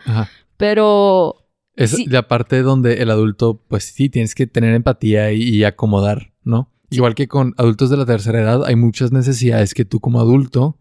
Pero... 0.58 1.45
Es 1.76 2.08
la 2.08 2.28
parte 2.28 2.62
donde 2.62 3.02
el 3.02 3.12
adulto, 3.12 3.62
pues 3.68 3.84
sí, 3.86 4.10
tienes 4.10 4.36
que 4.36 4.48
tener 4.48 4.74
empatía 4.74 5.32
y 5.32 5.64
acomodar, 5.64 6.32
¿no? 6.44 6.72
Igual 6.90 7.16
que 7.16 7.28
con 7.28 7.54
adultos 7.58 7.90
de 7.90 7.98
la 7.98 8.06
tercera 8.06 8.42
edad, 8.42 8.66
hay 8.66 8.76
muchas 8.76 9.12
necesidades 9.12 9.74
que 9.74 9.86
tú 9.86 10.00
como 10.00 10.20
adulto 10.20 10.78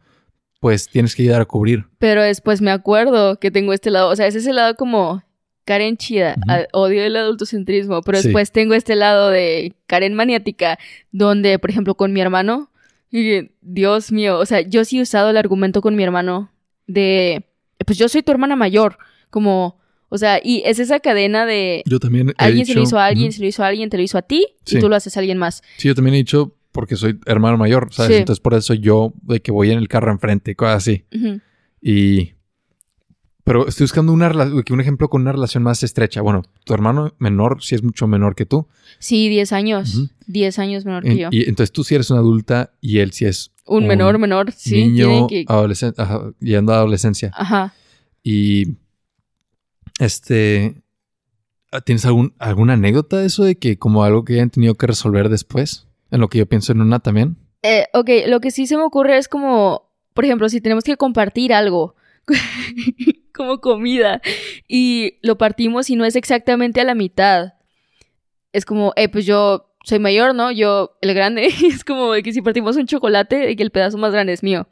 pues 0.61 0.89
tienes 0.89 1.15
que 1.15 1.23
ayudar 1.23 1.43
a 1.43 1.45
cubrir. 1.45 1.85
Pero 1.99 2.23
después 2.23 2.63
me 2.63 2.71
acuerdo 2.71 3.39
que 3.39 3.51
tengo 3.51 3.75
este 3.75 3.91
lado, 3.91 4.09
o 4.09 4.17
sea, 4.17 4.27
es 4.27 4.35
ese 4.35 4.55
lado 4.55 4.77
como 4.77 5.23
Karen 5.67 5.99
chida, 5.99 6.37
odio 6.73 7.05
el 7.05 7.17
adultocentrismo, 7.17 8.01
pero 8.01 8.17
después 8.17 8.51
tengo 8.51 8.73
este 8.73 8.95
lado 8.95 9.29
de 9.29 9.75
Karen 9.87 10.15
maniática, 10.15 10.79
donde, 11.13 11.59
por 11.59 11.69
ejemplo, 11.69 11.97
con 11.97 12.15
mi 12.15 12.23
hermano, 12.23 12.71
Dios 13.11 14.11
mío, 14.11 14.39
o 14.39 14.47
sea, 14.47 14.63
yo 14.63 14.87
sí 14.87 14.99
he 14.99 15.03
usado 15.03 15.29
el 15.29 15.37
argumento 15.37 15.83
con 15.83 15.97
mi 15.97 16.03
hermano 16.03 16.51
de, 16.87 17.45
pues 17.85 17.99
yo 17.99 18.09
soy 18.09 18.23
tu 18.23 18.33
hermana 18.33 18.57
mayor, 18.57 18.97
como, 19.29 19.79
o 20.15 20.19
sea, 20.19 20.41
y 20.43 20.63
es 20.65 20.79
esa 20.79 21.01
cadena 21.01 21.45
de... 21.45 21.83
Yo 21.87 21.99
también... 21.99 22.33
alguien 22.39 22.65
se 22.65 22.75
lo 22.75 22.83
hizo 22.83 23.01
a 23.01 23.07
alguien, 23.07 23.33
se 23.33 23.41
lo 23.41 23.49
hizo 23.49 23.65
a 23.65 23.67
alguien, 23.67 23.91
te 23.91 23.97
lo 23.97 24.03
hizo 24.05 24.17
a 24.17 24.23
ti, 24.23 24.47
y 24.65 24.79
tú 24.79 24.89
lo 24.89 24.95
haces 24.95 25.17
a 25.17 25.21
alguien 25.21 25.39
más. 25.39 25.61
Sí, 25.77 25.89
yo 25.89 25.95
también 25.97 26.15
he 26.15 26.19
dicho, 26.19 26.55
porque 26.71 26.95
soy 26.95 27.19
hermano 27.27 27.59
mayor, 27.59 27.89
¿sabes? 27.91 28.19
Entonces 28.19 28.41
por 28.41 28.55
eso 28.55 28.75
yo, 28.75 29.13
de 29.23 29.43
que 29.43 29.51
voy 29.51 29.73
en 29.73 29.79
el 29.79 29.89
carro 29.89 30.13
enfrente, 30.13 30.55
cosas 30.55 30.77
así. 30.77 31.05
Y 31.83 32.35
pero 33.43 33.67
estoy 33.67 33.85
buscando 33.85 34.13
una 34.13 34.31
un 34.31 34.81
ejemplo 34.81 35.11
con 35.11 35.23
una 35.23 35.33
relación 35.33 35.65
más 35.65 35.83
estrecha. 35.83 36.23
Bueno, 36.23 36.43
tu 36.65 36.75
hermano 36.75 37.13
menor 37.19 37.61
sí 37.61 37.75
es 37.75 37.83
mucho 37.83 38.07
menor 38.07 38.37
que 38.37 38.47
tú. 38.47 38.69
Sí, 39.01 39.29
10 39.29 39.53
años. 39.53 40.11
10 40.29 40.59
años 40.61 40.85
menor 40.85 41.03
que 41.03 41.17
yo. 41.17 41.29
Y 41.33 41.49
entonces 41.49 41.73
tú 41.73 41.83
sí 41.83 41.97
eres 41.97 42.09
una 42.11 42.21
adulta 42.21 42.73
y 42.81 43.01
él 43.01 43.11
sí 43.13 43.27
es 43.27 43.53
un, 43.67 43.89
menor, 43.89 44.19
menor, 44.19 44.53
sí. 44.53 44.87
Niño, 44.87 45.27
adolescente, 45.49 46.03
yendo 46.39 46.73
a 46.73 46.77
adolescencia. 46.77 47.33
Ajá. 47.35 47.75
Y 48.23 48.77
este, 49.99 50.75
¿tienes 51.85 52.05
algún, 52.07 52.35
alguna 52.39 52.75
anécdota 52.75 53.19
de 53.19 53.27
eso 53.27 53.45
de 53.45 53.57
que 53.57 53.79
como 53.79 54.05
algo 54.05 54.25
que 54.25 54.35
hayan 54.35 54.51
tenido 54.51 54.75
que 54.75 54.87
resolver 54.87 55.29
después? 55.29 55.87
En 56.11 56.21
lo 56.21 56.29
que 56.29 56.39
yo 56.39 56.47
pienso 56.47 56.73
en 56.73 56.81
una 56.81 57.01
también. 57.01 57.37
Eh, 57.63 57.87
ok, 57.93 58.09
lo 58.27 58.41
que 58.41 58.51
sí 58.51 58.67
se 58.67 58.77
me 58.77 58.85
ocurre 58.85 59.19
es 59.19 59.27
como, 59.27 59.91
por 60.13 60.25
ejemplo, 60.25 60.49
si 60.49 60.61
tenemos 60.61 60.85
que 60.85 60.97
compartir 60.97 61.53
algo. 61.53 61.97
como 63.35 63.61
comida 63.61 64.23
y 64.69 65.19
lo 65.23 65.37
partimos 65.37 65.91
y 65.91 65.97
no 65.97 66.05
es 66.05 66.17
exactamente 66.17 66.81
a 66.81 66.85
la 66.85 66.95
mitad. 66.95 67.55
Es 68.53 68.65
como, 68.65 68.93
eh, 68.97 69.09
pues 69.09 69.27
yo 69.27 69.74
soy 69.85 69.99
mayor, 69.99 70.35
¿no? 70.35 70.51
Yo, 70.51 70.97
el 71.03 71.15
grande, 71.15 71.47
es 71.65 71.85
como 71.85 72.13
que 72.15 72.33
si 72.33 72.43
partimos 72.43 72.77
un 72.77 72.87
chocolate, 72.87 73.51
y 73.51 73.57
que 73.57 73.63
el 73.63 73.71
pedazo 73.71 73.99
más 73.99 74.13
grande 74.13 74.33
es 74.33 74.43
mío. 74.43 74.67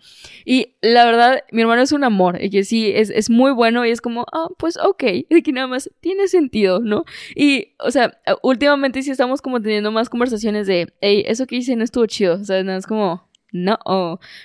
Y 0.45 0.75
la 0.81 1.05
verdad, 1.05 1.45
mi 1.53 1.61
hermano 1.61 1.83
es 1.83 1.93
un 1.93 2.03
amor, 2.03 2.43
y 2.43 2.51
que 2.51 2.65
sí, 2.65 2.91
es, 2.93 3.11
es 3.11 3.31
muy 3.31 3.53
bueno 3.53 3.85
y 3.87 3.91
es 3.91 4.01
como, 4.01 4.27
ah, 4.33 4.49
pues 4.59 4.79
ok, 4.79 5.03
de 5.31 5.43
que 5.45 5.53
nada 5.53 5.67
más 5.69 5.91
tiene 6.01 6.27
sentido, 6.29 6.81
¿no? 6.81 7.05
Y, 7.37 7.75
o 7.79 7.91
sea, 7.91 8.19
últimamente 8.43 9.03
sí 9.03 9.11
estamos 9.11 9.43
como 9.43 9.61
teniendo 9.61 9.93
más 9.93 10.09
conversaciones 10.09 10.67
de, 10.67 10.93
hey, 11.01 11.25
eso 11.27 11.47
que 11.47 11.57
hice 11.57 11.77
no 11.77 11.85
estuvo 11.85 12.07
chido, 12.07 12.35
o 12.35 12.45
sea, 12.45 12.63
no 12.65 12.73
es 12.73 12.87
como, 12.87 13.29
no, 13.53 13.79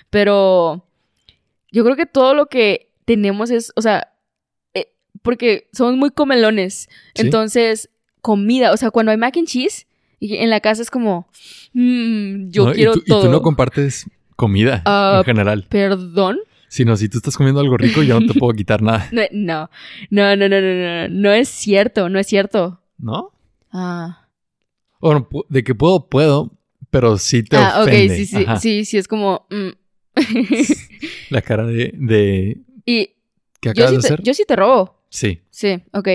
pero 0.09 0.85
yo 1.71 1.83
creo 1.85 1.95
que 1.95 2.05
todo 2.05 2.33
lo 2.33 2.47
que 2.47 2.91
tenemos 3.05 3.51
es, 3.51 3.71
o 3.77 3.81
sea, 3.81 4.13
eh, 4.73 4.91
porque 5.21 5.69
somos 5.71 5.95
muy 5.95 6.11
comelones. 6.11 6.89
Entonces, 7.15 7.89
comida, 8.21 8.73
o 8.73 8.77
sea, 8.77 8.91
cuando 8.91 9.11
hay 9.11 9.17
mac 9.17 9.37
and 9.37 9.47
cheese, 9.47 9.86
en 10.19 10.49
la 10.49 10.59
casa 10.59 10.81
es 10.81 10.89
como, 10.89 11.27
mmm, 11.73 12.49
yo 12.49 12.71
quiero 12.73 12.93
todo. 12.93 13.21
Y 13.21 13.25
tú 13.25 13.31
no 13.31 13.41
compartes 13.41 14.09
comida 14.35 14.77
en 14.77 14.81
ah, 14.85 15.21
general. 15.25 15.65
¿Perdón? 15.69 16.39
Si 16.69 16.83
no, 16.83 16.97
si 16.97 17.07
tú 17.07 17.17
estás 17.17 17.37
comiendo 17.37 17.61
algo 17.61 17.77
rico, 17.77 18.03
yo 18.03 18.19
no 18.19 18.27
te 18.31 18.37
puedo 18.37 18.53
quitar 18.53 18.81
nada. 18.81 19.09
No, 19.31 19.69
no, 20.09 20.35
no, 20.35 20.35
no, 20.35 20.49
no, 20.49 20.61
no, 20.61 21.09
no, 21.09 21.31
es 21.31 21.49
cierto, 21.49 22.09
no 22.09 22.19
es 22.19 22.27
cierto. 22.27 22.81
¿No? 22.97 23.31
Ah. 23.71 24.27
Bueno, 24.99 25.29
de 25.49 25.63
que 25.63 25.75
puedo, 25.75 26.07
puedo, 26.09 26.51
pero 26.89 27.17
sí 27.17 27.43
te 27.43 27.57
ah, 27.57 27.81
ofende. 27.81 28.05
ok, 28.05 28.11
sí, 28.11 28.25
sí, 28.25 28.45
sí, 28.59 28.85
sí, 28.85 28.97
es 28.97 29.07
como... 29.07 29.47
Mm. 29.49 29.69
La 31.29 31.41
cara 31.43 31.65
de, 31.65 31.91
de, 31.93 32.57
y 32.87 33.11
¿Qué 33.59 33.69
acabas 33.69 33.91
yo 33.91 33.99
de 33.99 34.07
hacer? 34.07 34.23
yo 34.23 34.33
sí 34.33 34.43
te 34.47 34.55
robo. 34.55 35.03
Sí. 35.09 35.41
Sí, 35.49 35.83
ok. 35.91 36.09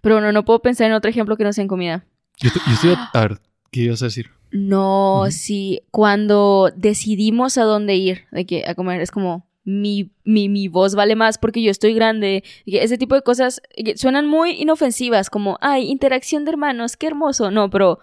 Pero 0.00 0.20
no, 0.20 0.32
no 0.32 0.44
puedo 0.44 0.60
pensar 0.60 0.88
en 0.88 0.92
otro 0.92 1.08
ejemplo 1.08 1.36
que 1.36 1.44
no 1.44 1.52
sea 1.52 1.62
en 1.62 1.68
comida. 1.68 2.04
Yo, 2.38 2.48
estoy 2.48 2.90
a, 3.12 3.20
ver, 3.20 3.40
¿qué 3.70 3.80
ibas 3.80 4.02
a 4.02 4.06
decir? 4.06 4.30
No, 4.50 5.26
sí. 5.30 5.82
Cuando 5.90 6.70
decidimos 6.74 7.58
a 7.58 7.64
dónde 7.64 7.96
ir, 7.96 8.24
de 8.30 8.46
que 8.46 8.64
a 8.66 8.74
comer, 8.74 9.00
es 9.00 9.10
como 9.10 9.46
mi, 9.64 10.12
mi, 10.24 10.48
mi 10.48 10.68
voz 10.68 10.94
vale 10.94 11.16
más 11.16 11.38
porque 11.38 11.62
yo 11.62 11.70
estoy 11.70 11.92
grande. 11.94 12.44
Ese 12.64 12.98
tipo 12.98 13.14
de 13.14 13.22
cosas 13.22 13.60
suenan 13.96 14.26
muy 14.26 14.52
inofensivas, 14.52 15.30
como, 15.30 15.58
ay, 15.60 15.90
interacción 15.90 16.44
de 16.44 16.52
hermanos, 16.52 16.96
qué 16.96 17.08
hermoso. 17.08 17.50
No, 17.50 17.68
pero 17.70 17.98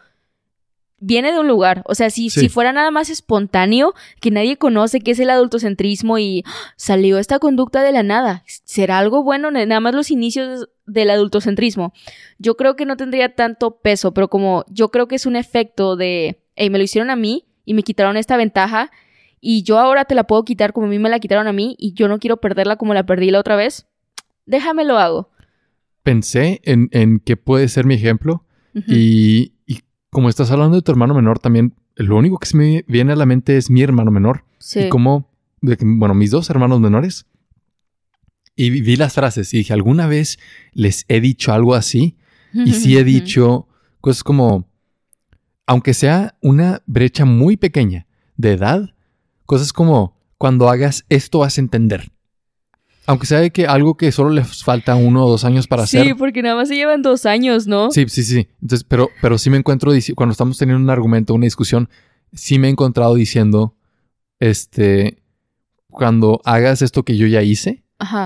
viene 1.06 1.34
de 1.34 1.40
un 1.40 1.48
lugar. 1.50 1.84
O 1.86 1.96
sea, 1.96 2.10
si, 2.10 2.30
si 2.30 2.48
fuera 2.48 2.72
nada 2.72 2.90
más 2.90 3.10
espontáneo, 3.10 3.94
que 4.22 4.32
nadie 4.32 4.58
conoce 4.58 5.02
qué 5.02 5.12
es 5.12 5.20
el 5.20 5.30
adultocentrismo 5.30 6.18
y 6.18 6.46
salió 6.78 7.18
esta 7.18 7.40
conducta 7.40 7.84
de 7.84 7.92
la 7.92 8.04
nada, 8.04 8.44
será 8.46 9.00
algo 9.00 9.22
bueno, 9.22 9.52
nada 9.52 9.80
más 9.82 9.94
los 9.94 10.12
inicios 10.12 10.70
del 10.86 11.10
adultocentrismo. 11.10 11.94
Yo 12.40 12.56
creo 12.56 12.78
que 12.78 12.86
no 12.86 12.96
tendría 12.96 13.36
tanto 13.36 13.82
peso, 13.82 14.14
pero 14.14 14.30
como 14.30 14.64
yo 14.70 14.92
creo 14.92 15.10
que 15.10 15.16
es 15.16 15.26
un 15.26 15.36
efecto 15.36 15.98
de, 15.98 16.42
hey, 16.56 16.70
me 16.70 16.78
lo 16.78 16.86
hicieron 16.86 17.10
a 17.10 17.18
mí 17.18 17.48
y 17.66 17.74
me 17.74 17.84
quitaron 17.84 18.16
esta 18.16 18.38
ventaja 18.38 18.90
y 19.42 19.64
yo 19.64 19.80
ahora 19.80 20.06
te 20.06 20.16
la 20.16 20.24
puedo 20.24 20.46
quitar 20.46 20.72
como 20.72 20.88
a 20.88 20.90
mí 20.90 21.00
me 21.00 21.10
la 21.10 21.20
quitaron 21.20 21.48
a 21.48 21.54
mí 21.54 21.76
y 21.78 21.94
yo 21.94 22.08
no 22.08 22.18
quiero 22.18 22.38
perderla 22.38 22.78
como 22.78 22.94
la 22.94 23.06
perdí 23.06 23.30
la 23.30 23.40
otra 23.40 23.58
vez, 23.58 23.88
déjame 24.46 24.86
lo 24.86 25.00
hago. 25.00 25.32
Pensé 26.02 26.62
en, 26.64 26.88
en 26.92 27.20
qué 27.20 27.36
puede 27.36 27.68
ser 27.68 27.86
mi 27.86 27.96
ejemplo 27.96 28.46
y 28.88 29.53
como 30.14 30.30
estás 30.30 30.52
hablando 30.52 30.78
de 30.78 30.82
tu 30.82 30.92
hermano 30.92 31.14
menor, 31.14 31.40
también 31.40 31.74
lo 31.96 32.16
único 32.16 32.38
que 32.38 32.48
se 32.48 32.56
me 32.56 32.86
viene 32.88 33.12
a 33.12 33.16
la 33.18 33.26
mente 33.26 33.58
es 33.58 33.70
mi 33.70 33.82
hermano 33.82 34.12
menor. 34.12 34.46
Sí. 34.60 34.82
Y 34.82 34.90
como, 34.90 35.30
bueno, 35.62 36.14
mis 36.14 36.32
dos 36.32 36.50
hermanos 36.50 36.80
menores. 36.80 37.26
Y 38.56 38.70
vi 38.70 38.96
las 38.96 39.14
frases 39.14 39.54
y 39.54 39.58
dije, 39.58 39.74
¿alguna 39.74 40.08
vez 40.08 40.38
les 40.72 41.06
he 41.08 41.20
dicho 41.20 41.52
algo 41.52 41.76
así? 41.76 42.18
Y 42.54 42.74
sí 42.74 42.98
he 42.98 43.04
dicho 43.04 43.68
cosas 44.00 44.24
como, 44.24 44.70
aunque 45.66 45.94
sea 45.94 46.38
una 46.42 46.84
brecha 46.86 47.26
muy 47.26 47.58
pequeña 47.58 48.06
de 48.38 48.54
edad, 48.54 48.94
cosas 49.46 49.74
como, 49.74 50.16
cuando 50.38 50.70
hagas 50.70 51.06
esto 51.10 51.40
vas 51.40 51.58
a 51.58 51.62
entender. 51.62 52.12
Aunque 53.06 53.28
sea 53.28 53.40
de 53.40 53.52
que 53.52 53.68
algo 53.68 53.96
que 53.96 54.12
solo 54.12 54.30
les 54.30 54.64
falta 54.64 54.96
uno 54.96 55.26
o 55.26 55.30
dos 55.30 55.44
años 55.44 55.68
para 55.68 55.84
hacer. 55.84 56.06
Sí, 56.06 56.14
porque 56.14 56.42
nada 56.42 56.56
más 56.56 56.70
se 56.70 56.76
llevan 56.76 57.02
dos 57.02 57.26
años, 57.26 57.68
¿no? 57.68 57.92
Sí, 57.92 58.06
sí, 58.08 58.24
sí. 58.24 58.48
Entonces, 58.62 58.86
pero, 58.86 59.10
pero 59.22 59.38
sí 59.38 59.50
me 59.50 59.58
encuentro, 59.58 59.92
cuando 60.16 60.32
estamos 60.32 60.58
teniendo 60.58 60.82
un 60.82 60.90
argumento, 60.90 61.34
una 61.34 61.46
discusión, 61.46 61.90
sí 62.32 62.60
me 62.60 62.68
he 62.68 62.72
encontrado 62.72 63.16
diciendo, 63.16 63.76
este, 64.40 65.18
cuando 65.90 66.42
hagas 66.46 66.82
esto 66.82 67.04
que 67.04 67.18
yo 67.18 67.28
ya 67.28 67.42
hice, 67.42 67.84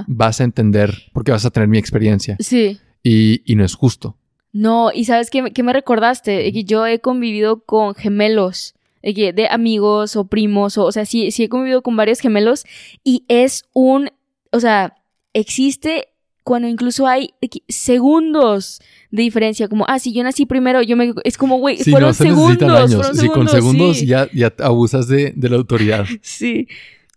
vas 0.07 0.41
a 0.41 0.43
entender, 0.43 0.95
porque 1.13 1.31
vas 1.31 1.45
a 1.45 1.49
tener 1.49 1.67
mi 1.67 1.77
experiencia. 1.77 2.37
Sí. 2.39 2.79
Y, 3.03 3.41
y 3.51 3.55
no 3.55 3.65
es 3.65 3.75
justo. 3.75 4.17
No, 4.53 4.91
y 4.93 5.05
¿sabes 5.05 5.29
qué, 5.29 5.51
qué 5.53 5.63
me 5.63 5.73
recordaste? 5.73 6.51
Que 6.51 6.63
yo 6.63 6.85
he 6.85 6.99
convivido 6.99 7.63
con 7.63 7.95
gemelos 7.95 8.75
de 9.01 9.47
amigos 9.49 10.15
o 10.15 10.27
primos, 10.27 10.77
o, 10.77 10.85
o 10.85 10.91
sea, 10.91 11.05
sí, 11.05 11.31
sí 11.31 11.43
he 11.43 11.49
convivido 11.49 11.81
con 11.81 11.95
varios 11.95 12.19
gemelos 12.19 12.65
y 13.03 13.23
es 13.27 13.63
un 13.73 14.09
o 14.57 14.59
sea, 14.59 14.95
existe 15.33 16.09
cuando 16.43 16.67
incluso 16.67 17.05
hay 17.07 17.33
segundos 17.67 18.79
de 19.11 19.21
diferencia, 19.21 19.67
como, 19.67 19.85
ah, 19.87 19.99
si 19.99 20.13
yo 20.13 20.23
nací 20.23 20.45
primero, 20.45 20.81
yo 20.81 20.95
me... 20.95 21.13
Es 21.25 21.37
como, 21.37 21.57
güey, 21.57 21.77
fueron, 21.77 22.13
segundos, 22.13 22.93
años. 22.93 23.11
sí, 23.13 23.27
con 23.27 23.49
segundos 23.49 24.01
ya, 24.01 24.29
ya 24.33 24.53
abusas 24.59 25.09
de, 25.09 25.33
de, 25.35 25.49
la 25.49 25.57
autoridad. 25.57 26.05
sí. 26.21 26.67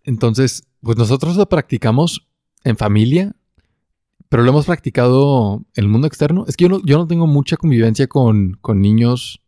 Entonces, 0.02 0.64
pues 0.80 0.98
nosotros 0.98 1.36
lo 1.36 1.48
practicamos 1.48 2.26
en 2.64 2.76
familia, 2.76 3.36
pero 4.28 4.42
lo 4.42 4.50
hemos 4.50 4.66
practicado 4.66 5.64
en 5.76 5.84
el 5.84 5.88
mundo 5.88 6.08
externo. 6.08 6.44
Es 6.48 6.56
que 6.56 6.64
yo 6.64 6.68
no, 6.68 6.84
yo 6.84 6.98
no 6.98 7.06
tengo 7.06 7.28
mucha 7.28 7.56
convivencia 7.56 8.08
con, 8.08 8.58
con 8.60 8.80
niños, 8.80 9.40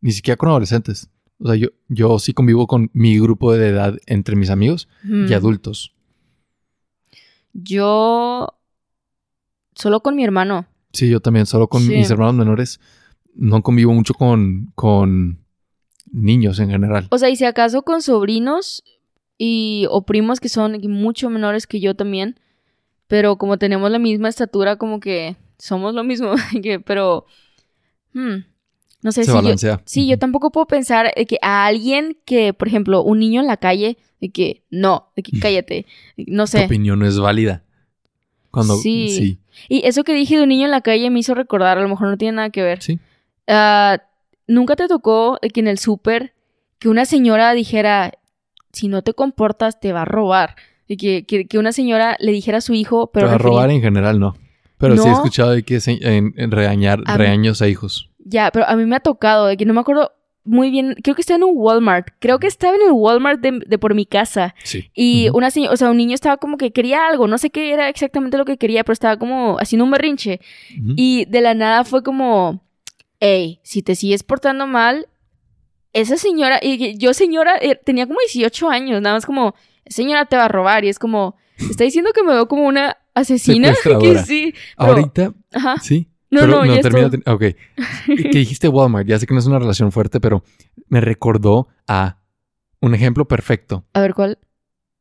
ni 0.00 0.12
siquiera 0.12 0.36
con 0.36 0.50
adolescentes. 0.50 1.10
O 1.40 1.48
sea, 1.48 1.56
yo, 1.56 1.70
yo 1.88 2.20
sí 2.20 2.32
convivo 2.32 2.68
con 2.68 2.90
mi 2.92 3.18
grupo 3.18 3.52
de 3.52 3.68
edad 3.68 3.98
entre 4.06 4.36
mis 4.36 4.50
amigos 4.50 4.88
y 5.04 5.32
adultos. 5.32 5.95
Yo 7.62 8.48
solo 9.74 10.00
con 10.00 10.14
mi 10.14 10.24
hermano. 10.24 10.66
Sí, 10.92 11.08
yo 11.08 11.20
también, 11.20 11.46
solo 11.46 11.68
con 11.68 11.86
mis 11.86 12.10
hermanos 12.10 12.34
menores. 12.34 12.80
No 13.34 13.62
convivo 13.62 13.92
mucho 13.92 14.14
con, 14.14 14.72
con 14.74 15.44
niños 16.10 16.58
en 16.58 16.70
general. 16.70 17.06
O 17.10 17.18
sea, 17.18 17.28
y 17.28 17.36
si 17.36 17.44
acaso 17.44 17.82
con 17.82 18.02
sobrinos 18.02 18.82
y 19.38 19.86
o 19.90 20.06
primos 20.06 20.40
que 20.40 20.48
son 20.48 20.78
mucho 20.88 21.28
menores 21.30 21.66
que 21.66 21.80
yo 21.80 21.94
también, 21.94 22.38
pero 23.06 23.36
como 23.36 23.58
tenemos 23.58 23.90
la 23.90 23.98
misma 23.98 24.28
estatura, 24.28 24.76
como 24.76 25.00
que 25.00 25.36
somos 25.58 25.94
lo 25.94 26.04
mismo, 26.04 26.34
pero 26.86 27.26
hmm, 28.12 28.36
no 29.06 29.12
sé 29.12 29.22
si 29.22 29.30
yo, 29.30 29.78
sí, 29.84 30.08
yo 30.08 30.18
tampoco 30.18 30.50
puedo 30.50 30.66
pensar 30.66 31.14
que 31.28 31.38
a 31.40 31.64
alguien 31.64 32.18
que, 32.24 32.52
por 32.52 32.66
ejemplo, 32.66 33.04
un 33.04 33.20
niño 33.20 33.40
en 33.40 33.46
la 33.46 33.56
calle 33.56 33.98
de 34.20 34.30
que 34.30 34.64
no, 34.68 35.12
de 35.14 35.22
que 35.22 35.38
cállate, 35.38 35.86
no 36.16 36.48
sé. 36.48 36.58
Tu 36.58 36.64
opinión 36.64 36.98
no 36.98 37.06
es 37.06 37.16
válida. 37.16 37.62
Cuando, 38.50 38.76
sí. 38.78 39.38
Y 39.68 39.86
eso 39.86 40.02
que 40.02 40.12
dije 40.12 40.34
de 40.36 40.42
un 40.42 40.48
niño 40.48 40.64
en 40.64 40.72
la 40.72 40.80
calle 40.80 41.08
me 41.08 41.20
hizo 41.20 41.34
recordar, 41.34 41.78
a 41.78 41.82
lo 41.82 41.88
mejor 41.88 42.08
no 42.08 42.16
tiene 42.18 42.34
nada 42.34 42.50
que 42.50 42.64
ver. 42.64 42.82
Sí. 42.82 42.98
Ah, 43.46 44.02
¿Nunca 44.48 44.74
te 44.74 44.88
tocó 44.88 45.38
que 45.40 45.60
en 45.60 45.68
el 45.68 45.78
súper 45.78 46.34
que 46.80 46.88
una 46.88 47.04
señora 47.04 47.52
dijera, 47.52 48.10
si 48.72 48.88
no 48.88 49.02
te 49.02 49.14
comportas 49.14 49.78
te 49.78 49.92
va 49.92 50.02
a 50.02 50.04
robar? 50.04 50.56
Y 50.88 50.96
que, 50.96 51.24
que, 51.24 51.58
una 51.60 51.70
señora 51.70 52.16
le 52.18 52.32
dijera 52.32 52.58
a 52.58 52.60
su 52.60 52.74
hijo, 52.74 53.12
pero... 53.12 53.26
Te 53.26 53.30
va 53.30 53.34
a 53.36 53.38
robar 53.38 53.70
en 53.70 53.82
general, 53.82 54.18
no. 54.18 54.36
Pero 54.78 54.96
sí 54.96 55.08
he 55.08 55.12
escuchado 55.12 55.50
de 55.52 55.62
que 55.62 55.78
en, 55.86 56.50
regañar, 56.50 57.02
regaños 57.02 57.62
a 57.62 57.68
hijos. 57.68 58.10
Ya, 58.28 58.50
pero 58.50 58.66
a 58.68 58.74
mí 58.74 58.84
me 58.86 58.96
ha 58.96 59.00
tocado 59.00 59.46
de 59.46 59.56
que 59.56 59.64
no 59.64 59.72
me 59.72 59.80
acuerdo 59.80 60.12
muy 60.46 60.70
bien, 60.70 60.96
creo 61.02 61.14
que 61.14 61.20
estaba 61.20 61.36
en 61.36 61.44
un 61.44 61.52
Walmart, 61.54 62.08
creo 62.18 62.38
que 62.38 62.46
estaba 62.46 62.74
en 62.76 62.82
el 62.82 62.92
Walmart 62.92 63.40
de, 63.40 63.78
por 63.78 63.94
mi 63.94 64.04
casa. 64.04 64.54
Sí. 64.64 64.90
Y 64.94 65.28
una 65.32 65.48
o 65.48 65.76
sea, 65.76 65.90
un 65.90 65.96
niño 65.96 66.14
estaba 66.14 66.36
como 66.36 66.56
que 66.56 66.72
quería 66.72 67.06
algo, 67.06 67.26
no 67.26 67.38
sé 67.38 67.50
qué 67.50 67.72
era 67.72 67.88
exactamente 67.88 68.38
lo 68.38 68.44
que 68.44 68.56
quería, 68.56 68.84
pero 68.84 68.94
estaba 68.94 69.16
como 69.16 69.58
haciendo 69.58 69.84
un 69.84 69.90
berrinche. 69.90 70.40
Y 70.96 71.24
de 71.26 71.40
la 71.40 71.54
nada 71.54 71.84
fue 71.84 72.02
como, 72.02 72.62
hey, 73.20 73.60
si 73.62 73.82
te 73.82 73.94
sigues 73.94 74.22
portando 74.22 74.66
mal, 74.66 75.08
esa 75.92 76.16
señora, 76.16 76.60
y 76.62 76.96
yo 76.98 77.14
señora, 77.14 77.56
eh, 77.60 77.78
tenía 77.82 78.06
como 78.06 78.18
18 78.20 78.70
años, 78.70 79.00
nada 79.02 79.16
más 79.16 79.26
como, 79.26 79.54
señora 79.86 80.26
te 80.26 80.36
va 80.36 80.44
a 80.44 80.48
robar 80.48 80.84
y 80.84 80.88
es 80.88 80.98
como, 80.98 81.36
está 81.58 81.84
diciendo 81.84 82.10
que 82.14 82.22
me 82.22 82.32
veo 82.32 82.48
como 82.48 82.66
una 82.66 82.98
asesina. 83.14 83.74
que 84.00 84.18
sí. 84.18 84.54
Ahorita, 84.76 85.32
ajá. 85.52 85.76
sí. 85.80 86.08
No, 86.30 86.46
no, 86.46 86.64
no, 86.64 86.80
termina. 86.80 87.10
Ok. 87.26 87.40
que 87.40 87.56
dijiste 88.32 88.68
Walmart, 88.68 89.06
ya 89.06 89.18
sé 89.18 89.26
que 89.26 89.34
no 89.34 89.40
es 89.40 89.46
una 89.46 89.58
relación 89.58 89.92
fuerte, 89.92 90.20
pero 90.20 90.42
me 90.88 91.00
recordó 91.00 91.68
a 91.86 92.18
un 92.80 92.94
ejemplo 92.94 93.26
perfecto. 93.26 93.84
A 93.92 94.00
ver, 94.00 94.14
¿cuál? 94.14 94.38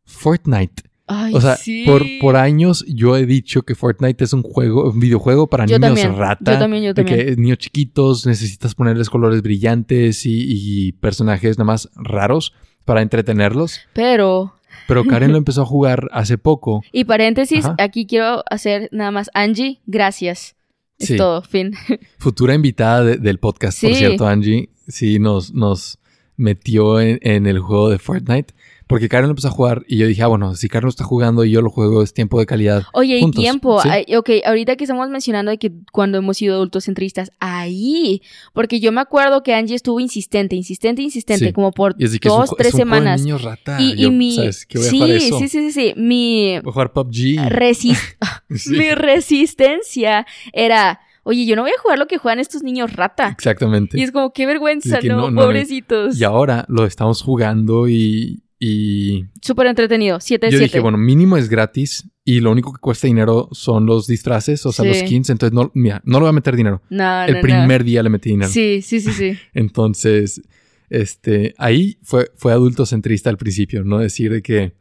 Fortnite. 0.05 0.83
o 1.07 1.41
sea, 1.41 1.57
por, 1.85 2.03
por 2.19 2.35
años 2.35 2.83
yo 2.87 3.15
he 3.15 3.25
dicho 3.25 3.63
que 3.63 3.75
Fortnite 3.75 4.23
es 4.23 4.33
un 4.33 4.43
juego, 4.43 4.89
un 4.91 4.99
videojuego 4.99 5.47
para 5.47 5.65
niños 5.65 6.15
rata. 6.15 6.53
Yo 6.53 6.59
también, 6.59 6.83
yo 6.83 6.93
también. 6.93 7.17
De 7.17 7.25
que 7.25 7.35
niños 7.35 7.57
chiquitos 7.57 8.25
necesitas 8.25 8.75
ponerles 8.75 9.09
colores 9.09 9.41
brillantes 9.41 10.25
y, 10.25 10.45
y 10.47 10.91
personajes 10.93 11.57
nada 11.57 11.65
más 11.65 11.89
raros 11.95 12.53
para 12.85 13.01
entretenerlos. 13.01 13.81
Pero 13.93 14.55
pero 14.87 15.03
Karen 15.05 15.31
lo 15.31 15.37
empezó 15.39 15.63
a 15.63 15.65
jugar 15.65 16.09
hace 16.11 16.37
poco. 16.37 16.83
Y 16.91 17.05
paréntesis, 17.05 17.65
aquí 17.77 18.05
quiero 18.05 18.43
hacer 18.49 18.89
nada 18.91 19.11
más. 19.11 19.29
Angie, 19.33 19.81
gracias. 19.85 20.55
Es 20.97 21.15
todo, 21.17 21.41
fin. 21.41 21.73
Futura 22.19 22.53
invitada 22.53 23.03
del 23.03 23.37
podcast, 23.37 23.81
por 23.81 23.93
cierto, 23.93 24.27
Angie. 24.27 24.69
Sí, 24.87 25.19
nos, 25.19 25.53
nos 25.53 25.99
metió 26.37 26.99
en, 26.99 27.45
el 27.45 27.59
juego 27.59 27.89
de 27.89 27.99
Fortnite. 27.99 28.53
Porque 28.87 29.09
Karen 29.09 29.29
empezó 29.29 29.47
a 29.47 29.51
jugar 29.51 29.83
y 29.87 29.97
yo 29.97 30.07
dije, 30.07 30.21
ah, 30.21 30.27
bueno, 30.27 30.55
si 30.55 30.69
Karen 30.69 30.89
está 30.89 31.03
jugando 31.03 31.43
y 31.43 31.51
yo 31.51 31.61
lo 31.61 31.69
juego, 31.69 32.03
es 32.03 32.13
tiempo 32.13 32.39
de 32.39 32.45
calidad. 32.45 32.83
Oye, 32.93 33.17
y 33.17 33.31
tiempo. 33.31 33.77
ok, 33.77 34.29
ahorita 34.45 34.75
que 34.75 34.83
estamos 34.83 35.09
mencionando 35.09 35.51
de 35.51 35.57
que 35.57 35.71
cuando 35.91 36.19
hemos 36.19 36.37
sido 36.37 36.55
adultos 36.55 36.85
centristas, 36.85 37.31
ahí. 37.39 38.21
Porque 38.53 38.79
yo 38.79 38.91
me 38.91 39.01
acuerdo 39.01 39.41
que 39.43 39.53
Angie 39.55 39.75
estuvo 39.75 39.99
insistente, 39.99 40.55
insistente, 40.55 41.01
insistente, 41.01 41.51
como 41.53 41.71
por 41.71 41.95
dos, 41.97 42.51
tres 42.57 42.73
semanas. 42.73 43.23
rata. 43.41 43.81
Y, 43.81 44.09
mi. 44.11 44.35
¿sabes? 44.35 44.67
voy 44.73 44.85
a 44.85 44.89
sí, 44.89 44.97
jugar 44.97 45.09
eso. 45.11 45.39
sí, 45.39 45.47
sí, 45.47 45.59
sí, 45.59 45.71
sí. 45.71 45.93
Mi. 45.97 46.59
Voy 46.63 46.69
a 46.69 46.73
jugar 46.73 46.93
PUBG. 46.93 47.39
Mi 48.67 48.91
resistencia 48.91 50.25
era 50.53 50.99
oye, 51.23 51.45
yo 51.47 51.55
no 51.55 51.63
voy 51.63 51.71
a 51.71 51.81
jugar 51.81 51.97
lo 51.97 52.07
que 52.07 52.17
juegan 52.17 52.39
estos 52.39 52.63
niños 52.63 52.93
rata. 52.93 53.29
Exactamente. 53.29 53.99
Y 53.99 54.03
es 54.03 54.11
como, 54.11 54.31
qué 54.31 54.45
vergüenza, 54.45 54.99
¿no? 55.01 55.33
Pobrecitos. 55.33 56.19
Y 56.19 56.23
ahora 56.23 56.65
lo 56.67 56.85
estamos 56.85 57.23
jugando 57.23 57.89
y, 57.89 58.43
y... 58.59 59.25
Súper 59.41 59.67
entretenido, 59.67 60.19
7 60.19 60.45
de 60.45 60.51
Yo 60.51 60.59
dije, 60.59 60.79
bueno, 60.79 60.97
mínimo 60.97 61.37
es 61.37 61.49
gratis 61.49 62.09
y 62.23 62.39
lo 62.39 62.51
único 62.51 62.73
que 62.73 62.79
cuesta 62.79 63.07
dinero 63.07 63.49
son 63.51 63.85
los 63.85 64.07
disfraces, 64.07 64.65
o 64.65 64.71
sea, 64.71 64.85
los 64.85 64.97
skins. 64.97 65.29
Entonces, 65.29 65.53
no, 65.53 65.71
mira, 65.73 66.01
no 66.05 66.17
le 66.17 66.21
voy 66.21 66.29
a 66.29 66.33
meter 66.33 66.55
dinero. 66.55 66.81
No, 66.89 67.23
El 67.25 67.39
primer 67.39 67.83
día 67.83 68.01
le 68.01 68.09
metí 68.09 68.29
dinero. 68.29 68.49
Sí, 68.49 68.81
sí, 68.81 68.99
sí, 68.99 69.11
sí. 69.11 69.37
entonces, 69.53 70.41
este, 70.89 71.53
ahí 71.57 71.97
fue, 72.01 72.31
fue 72.35 72.51
adulto 72.51 72.85
centrista 72.85 73.29
al 73.29 73.37
principio, 73.37 73.83
¿no? 73.83 73.99
Decir 73.99 74.31
de 74.31 74.41
que 74.41 74.73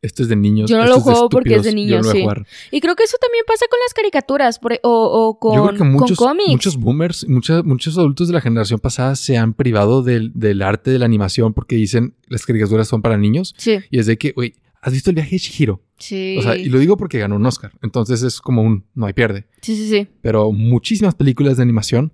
esto 0.00 0.22
es 0.22 0.28
de 0.28 0.36
niños. 0.36 0.70
Yo 0.70 0.78
no 0.78 0.86
lo 0.86 1.00
juego 1.00 1.28
porque 1.28 1.56
es 1.56 1.64
de 1.64 1.74
niños, 1.74 2.08
sí. 2.10 2.24
Y 2.70 2.80
creo 2.80 2.94
que 2.94 3.02
eso 3.02 3.16
también 3.20 3.44
pasa 3.46 3.66
con 3.68 3.78
las 3.84 3.94
caricaturas 3.94 4.60
o, 4.82 4.90
o 4.90 5.38
con, 5.38 5.56
Yo 5.56 5.66
creo 5.66 5.78
que 5.78 5.84
muchos, 5.84 6.18
Muchos 6.48 6.76
boomers, 6.76 7.28
muchos, 7.28 7.64
muchos 7.64 7.98
adultos 7.98 8.28
de 8.28 8.34
la 8.34 8.40
generación 8.40 8.78
pasada 8.78 9.16
se 9.16 9.36
han 9.36 9.54
privado 9.54 10.02
del, 10.02 10.32
del, 10.34 10.62
arte 10.62 10.90
de 10.90 10.98
la 10.98 11.04
animación 11.04 11.52
porque 11.52 11.76
dicen 11.76 12.14
las 12.28 12.46
caricaturas 12.46 12.86
son 12.86 13.02
para 13.02 13.16
niños. 13.16 13.54
Sí. 13.58 13.78
Y 13.90 13.98
es 13.98 14.06
de 14.06 14.16
que, 14.16 14.32
güey, 14.32 14.54
¿has 14.80 14.92
visto 14.92 15.10
el 15.10 15.16
viaje 15.16 15.32
de 15.32 15.38
Shihiro? 15.38 15.82
Sí. 15.98 16.36
O 16.38 16.42
sea, 16.42 16.56
y 16.56 16.66
lo 16.66 16.78
digo 16.78 16.96
porque 16.96 17.18
ganó 17.18 17.34
un 17.34 17.46
Oscar. 17.46 17.72
Entonces 17.82 18.22
es 18.22 18.40
como 18.40 18.62
un 18.62 18.86
no 18.94 19.06
hay 19.06 19.14
pierde. 19.14 19.46
Sí, 19.62 19.74
sí, 19.74 19.88
sí. 19.88 20.08
Pero 20.20 20.52
muchísimas 20.52 21.16
películas 21.16 21.56
de 21.56 21.64
animación 21.64 22.12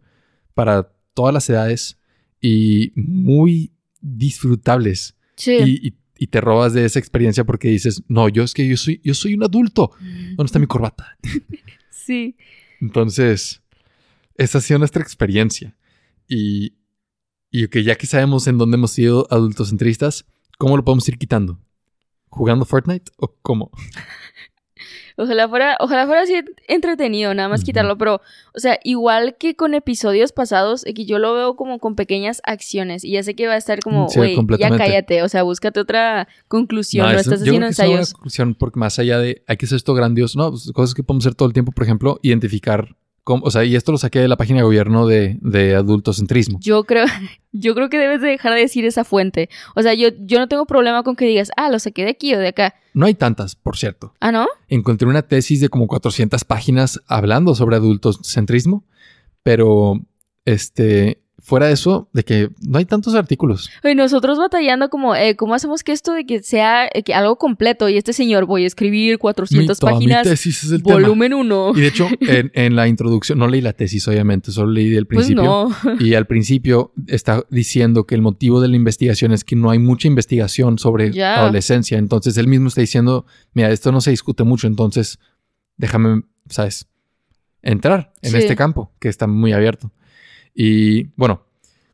para 0.55 0.91
todas 1.13 1.35
las 1.35 1.49
edades 1.51 1.99
y 2.41 2.93
muy 2.97 3.73
disfrutables. 4.01 5.17
Sí. 5.37 5.59
y 5.65 5.89
y 5.89 5.95
te 6.27 6.41
robas 6.41 6.73
de 6.73 6.85
esa 6.85 6.99
experiencia 6.99 7.45
porque 7.45 7.69
dices, 7.69 8.03
no, 8.09 8.29
yo 8.29 8.43
es 8.43 8.55
que 8.55 8.67
yo 8.67 8.77
soy, 8.77 9.01
yo 9.05 9.15
soy 9.15 9.35
un 9.35 9.45
adulto. 9.45 9.91
¿Dónde 10.01 10.45
está 10.45 10.59
mi 10.59 10.67
corbata? 10.67 11.19
sí. 11.91 12.37
Entonces, 12.81 13.63
esa 14.37 14.59
ha 14.59 14.61
sido 14.61 14.79
nuestra 14.79 15.03
experiencia. 15.03 15.77
Y, 16.29 16.75
y 17.51 17.69
que 17.69 17.83
ya 17.83 17.97
que 17.97 18.07
sabemos 18.07 18.47
en 18.47 18.59
dónde 18.59 18.77
hemos 18.77 18.93
sido 18.93 19.27
adultos 19.31 19.69
centristas, 19.69 20.27
¿cómo 20.59 20.77
lo 20.77 20.85
podemos 20.85 21.09
ir 21.09 21.19
quitando? 21.19 21.61
¿Jugando 22.29 22.65
Fortnite 22.65 23.13
o 23.17 23.37
cómo? 23.43 23.71
Ojalá 25.17 25.49
fuera, 25.49 25.77
ojalá 25.79 26.07
fuera 26.07 26.23
así 26.23 26.35
entretenido, 26.67 27.35
nada 27.35 27.49
más 27.49 27.63
quitarlo, 27.63 27.97
pero, 27.97 28.21
o 28.53 28.59
sea, 28.59 28.81
igual 28.83 29.37
que 29.39 29.55
con 29.55 29.75
episodios 29.75 30.33
pasados, 30.33 30.85
que 30.85 31.05
yo 31.05 31.21
lo 31.21 31.35
veo 31.35 31.55
como 31.55 31.79
con 31.79 31.95
pequeñas 31.95 32.41
acciones 32.45 33.05
y 33.05 33.13
ya 33.13 33.23
sé 33.23 33.37
que 33.37 33.47
va 33.47 33.55
a 33.55 33.57
estar 33.57 33.79
como, 33.79 34.09
güey, 34.09 34.37
ya 34.59 34.77
cállate, 34.77 35.23
o 35.23 35.29
sea, 35.29 35.45
búscate 35.45 35.79
otra 35.79 36.27
conclusión, 36.49 37.13
no, 37.13 37.19
estás 37.19 37.43
haciendo 37.43 37.67
ensayos. 37.67 38.13
conclusión 38.13 38.55
porque 38.55 38.81
más 38.81 38.99
allá 38.99 39.19
de, 39.19 39.45
hay 39.47 39.57
que 39.57 39.67
hacer 39.67 39.77
esto 39.77 39.95
grandioso, 39.95 40.37
no, 40.37 40.51
pues, 40.51 40.73
cosas 40.73 40.95
que 40.95 41.05
podemos 41.05 41.25
hacer 41.25 41.37
todo 41.37 41.47
el 41.47 41.53
tiempo, 41.53 41.71
por 41.71 41.85
ejemplo, 41.85 42.19
identificar 42.23 42.97
o 43.27 43.51
sea, 43.51 43.65
y 43.65 43.75
esto 43.75 43.93
lo 43.93 43.99
saqué 43.99 44.21
de 44.21 44.29
la 44.29 44.37
página 44.37 44.59
de 44.59 44.65
gobierno 44.65 45.07
de, 45.07 45.39
de 45.41 45.75
adultocentrismo. 45.75 46.59
Yo 46.61 46.85
creo, 46.85 47.07
yo 47.53 47.75
creo 47.75 47.89
que 47.89 47.99
debes 47.99 48.21
de 48.21 48.29
dejar 48.29 48.55
de 48.55 48.61
decir 48.61 48.85
esa 48.85 49.05
fuente. 49.05 49.49
O 49.75 49.83
sea, 49.83 49.95
yo, 49.95 50.09
yo 50.21 50.39
no 50.39 50.49
tengo 50.49 50.67
problema 50.67 51.03
con 51.03 51.17
que 51.17 51.27
digas, 51.27 51.51
ah, 51.57 51.71
lo 51.71 51.79
saqué 51.79 52.05
de 52.05 52.11
aquí 52.11 52.35
o 52.35 52.39
de 52.39 52.49
acá. 52.49 52.75
No 52.93 53.07
hay 53.07 53.15
tantas, 53.15 53.57
por 53.57 53.77
cierto. 53.77 54.15
¿Ah, 54.21 54.31
no? 54.31 54.47
Encontré 54.69 55.09
una 55.09 55.23
tesis 55.23 55.61
de 55.61 55.69
como 55.69 55.87
400 55.87 56.45
páginas 56.45 57.01
hablando 57.07 57.55
sobre 57.55 57.77
adultocentrismo, 57.77 58.85
pero 59.43 60.01
este, 60.45 61.24
fuera 61.45 61.67
de 61.67 61.75
eso, 61.75 62.09
de 62.15 62.25
que 62.25 62.49
no 62.67 62.79
hay 62.79 62.87
tantos 62.87 63.15
artículos. 63.15 63.71
Y 63.85 63.95
nosotros 63.95 64.39
batallando 64.39 64.89
como, 64.89 65.15
eh, 65.15 65.37
¿cómo 65.37 65.55
hacemos 65.55 65.85
que 65.85 65.93
esto 65.93 66.15
de 66.15 66.25
que 66.25 66.43
sea 66.43 66.87
eh, 66.87 67.03
que 67.03 67.13
algo 67.13 67.37
completo? 67.37 67.91
Y 67.91 67.99
este 67.99 68.15
señor, 68.15 68.47
voy 68.47 68.65
a 68.65 68.67
escribir 68.67 69.19
400 69.19 69.79
páginas, 69.79 70.27
volumen 70.83 71.35
1. 71.35 71.73
Y 71.77 71.81
de 71.83 71.87
hecho, 71.87 72.09
en, 72.21 72.77
la 72.77 72.89
introducción, 72.89 73.39
no 73.39 73.47
leí 73.47 73.61
la 73.61 73.75
tesis, 73.75 74.09
obviamente, 74.09 74.53
solo 74.53 74.73
leí 74.73 74.95
el 74.95 75.07
pues 75.07 75.27
principio. 75.27 75.69
Y 76.01 76.15
al 76.15 76.27
principio 76.27 76.93
está 77.09 77.45
diciendo 77.51 78.07
que 78.07 78.15
el 78.15 78.23
motivo 78.23 78.63
de 78.63 78.69
la 78.69 78.77
investigación 78.77 79.33
es 79.33 79.45
que 79.45 79.55
no 79.55 79.69
hay 79.69 79.79
mucha 79.79 80.09
investigación 80.09 80.79
sobre 80.79 81.23
adolescencia. 81.23 81.99
Entonces, 81.99 82.39
él 82.39 82.49
mismo 82.49 82.69
está 82.69 82.81
diciendo, 82.81 83.27
mira, 83.53 83.71
esto 83.71 83.93
no 83.93 84.01
se 84.01 84.11
discute 84.11 84.45
mucho, 84.45 84.67
entonces 84.67 85.19
déjame, 85.77 86.23
¿sabes? 86.49 86.87
Entrar 87.61 88.15
en 88.23 88.35
este 88.35 88.57
campo, 88.57 88.93
que 88.99 89.11
está 89.11 89.27
muy 89.27 89.53
abierto. 89.53 89.93
Y 90.55 91.05
bueno, 91.17 91.47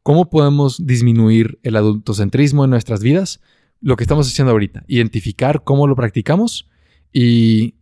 ¿cómo 0.03 0.29
podemos 0.29 0.87
disminuir 0.87 1.59
el 1.63 1.77
adultocentrismo 1.77 2.65
en 2.65 2.71
nuestras 2.71 3.03
vidas? 3.03 3.41
Lo 3.81 3.97
que 3.97 4.05
estamos 4.05 4.29
haciendo 4.29 4.53
ahorita, 4.53 4.85
identificar 4.87 5.65
cómo 5.65 5.87
lo 5.87 5.97
practicamos 5.97 6.69
y... 7.13 7.75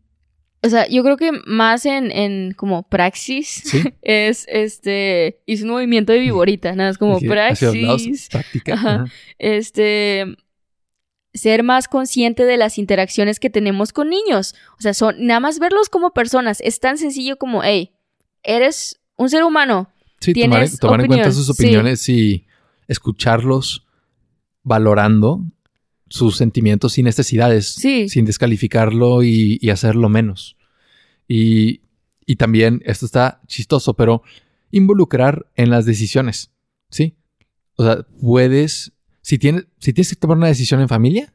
O 0.61 0.69
sea, 0.69 0.89
yo 0.89 1.05
creo 1.05 1.17
que 1.17 1.31
más 1.47 1.87
en, 1.87 2.11
en 2.11 2.53
como 2.53 2.89
praxis 2.89 3.63
es 4.03 4.45
este, 4.49 5.41
hice 5.47 5.65
un 5.65 5.71
movimiento 5.71 6.13
de 6.13 6.19
viborita, 6.19 6.75
nada, 6.75 6.91
es 6.91 6.99
como 6.99 7.21
praxis. 7.21 8.29
práctica. 8.29 9.05
Este, 9.39 10.37
ser 11.33 11.63
más 11.63 11.89
consciente 11.89 12.45
de 12.45 12.57
las 12.57 12.79
interacciones 12.79 13.41
que 13.41 13.51
tenemos 13.51 13.93
con 13.93 14.11
niños. 14.11 14.55
O 14.79 14.83
sea, 14.83 14.95
son 14.95 15.25
nada 15.27 15.41
más 15.41 15.59
verlos 15.59 15.89
como 15.89 16.13
personas. 16.13 16.61
Es 16.61 16.81
tan 16.81 16.99
sencillo 16.99 17.39
como, 17.39 17.63
hey, 17.63 17.93
eres 18.43 19.01
un 19.17 19.31
ser 19.31 19.45
humano. 19.45 19.91
Sí, 20.21 20.33
tomar, 20.81 21.01
en 21.01 21.07
cuenta 21.07 21.33
sus 21.33 21.49
opiniones 21.49 22.09
y 22.09 22.47
escucharlos 22.89 23.87
valorando 24.63 25.45
sus 26.09 26.37
sentimientos 26.37 26.95
sin 26.95 27.05
necesidades, 27.05 27.75
sin 27.75 28.25
descalificarlo 28.25 29.23
y, 29.23 29.59
hacerlo 29.71 30.09
menos. 30.09 30.57
Y, 31.27 31.83
y, 32.27 32.37
también, 32.37 32.83
esto 32.85 33.07
está 33.07 33.41
chistoso, 33.47 33.95
pero 33.95 34.23
involucrar 34.71 35.47
en 35.55 35.71
las 35.71 35.87
decisiones, 35.87 36.51
¿sí? 36.91 37.15
O 37.77 37.85
sea, 37.85 38.07
puedes, 38.21 38.93
si 39.23 39.39
tienes, 39.39 39.67
si 39.79 39.93
tienes 39.93 40.11
que 40.11 40.17
tomar 40.17 40.37
una 40.37 40.49
decisión 40.49 40.81
en 40.81 40.89
familia, 40.89 41.33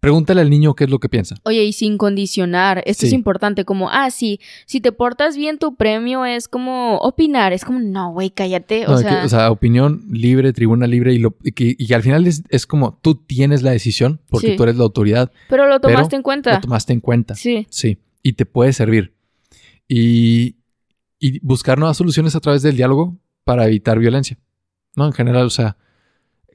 Pregúntale 0.00 0.40
al 0.40 0.50
niño 0.50 0.74
qué 0.74 0.84
es 0.84 0.90
lo 0.90 0.98
que 0.98 1.08
piensa. 1.08 1.36
Oye, 1.44 1.64
y 1.64 1.72
sin 1.72 1.98
condicionar, 1.98 2.82
esto 2.86 3.06
es 3.06 3.12
importante, 3.12 3.64
como, 3.64 3.90
ah, 3.90 4.10
sí, 4.10 4.40
si 4.66 4.80
te 4.80 4.92
portas 4.92 5.36
bien, 5.36 5.58
tu 5.58 5.76
premio 5.76 6.24
es 6.24 6.48
como 6.48 6.98
opinar, 6.98 7.52
es 7.52 7.64
como, 7.64 7.80
no, 7.80 8.12
güey, 8.12 8.30
cállate. 8.30 8.86
O, 8.86 8.98
sea... 8.98 9.24
o, 9.24 9.28
sea... 9.28 9.50
opinión 9.50 10.04
libre, 10.10 10.52
tribuna 10.52 10.86
libre, 10.86 11.12
y, 11.14 11.18
lo, 11.18 11.36
y, 11.42 11.92
al 11.92 12.02
final 12.02 12.26
es, 12.26 12.66
como, 12.66 12.98
tú 13.02 13.14
tienes 13.14 13.62
la 13.62 13.70
decisión, 13.70 14.20
porque 14.28 14.56
tú 14.56 14.62
eres 14.62 14.76
la 14.76 14.84
autoridad. 14.84 15.32
Pero 15.48 15.66
lo 15.66 15.80
tomaste 15.80 16.16
en 16.16 16.22
cuenta. 16.22 16.54
Lo 16.54 16.60
tomaste 16.60 16.92
en 16.92 17.00
cuenta. 17.00 17.34
Sí. 17.34 17.66
Sí, 17.70 17.98
y 18.22 18.34
te 18.34 18.46
puede 18.46 18.72
servir. 18.72 19.14
y, 19.88 20.56
y 21.18 21.40
buscar 21.40 21.78
nuevas 21.78 21.96
soluciones 21.96 22.36
a 22.36 22.40
través 22.40 22.62
del 22.62 22.76
diálogo 22.76 23.16
para 23.44 23.66
evitar 23.66 23.98
violencia. 23.98 24.38
¿No? 24.94 25.06
En 25.06 25.12
general, 25.12 25.46
o 25.46 25.50
sea, 25.50 25.76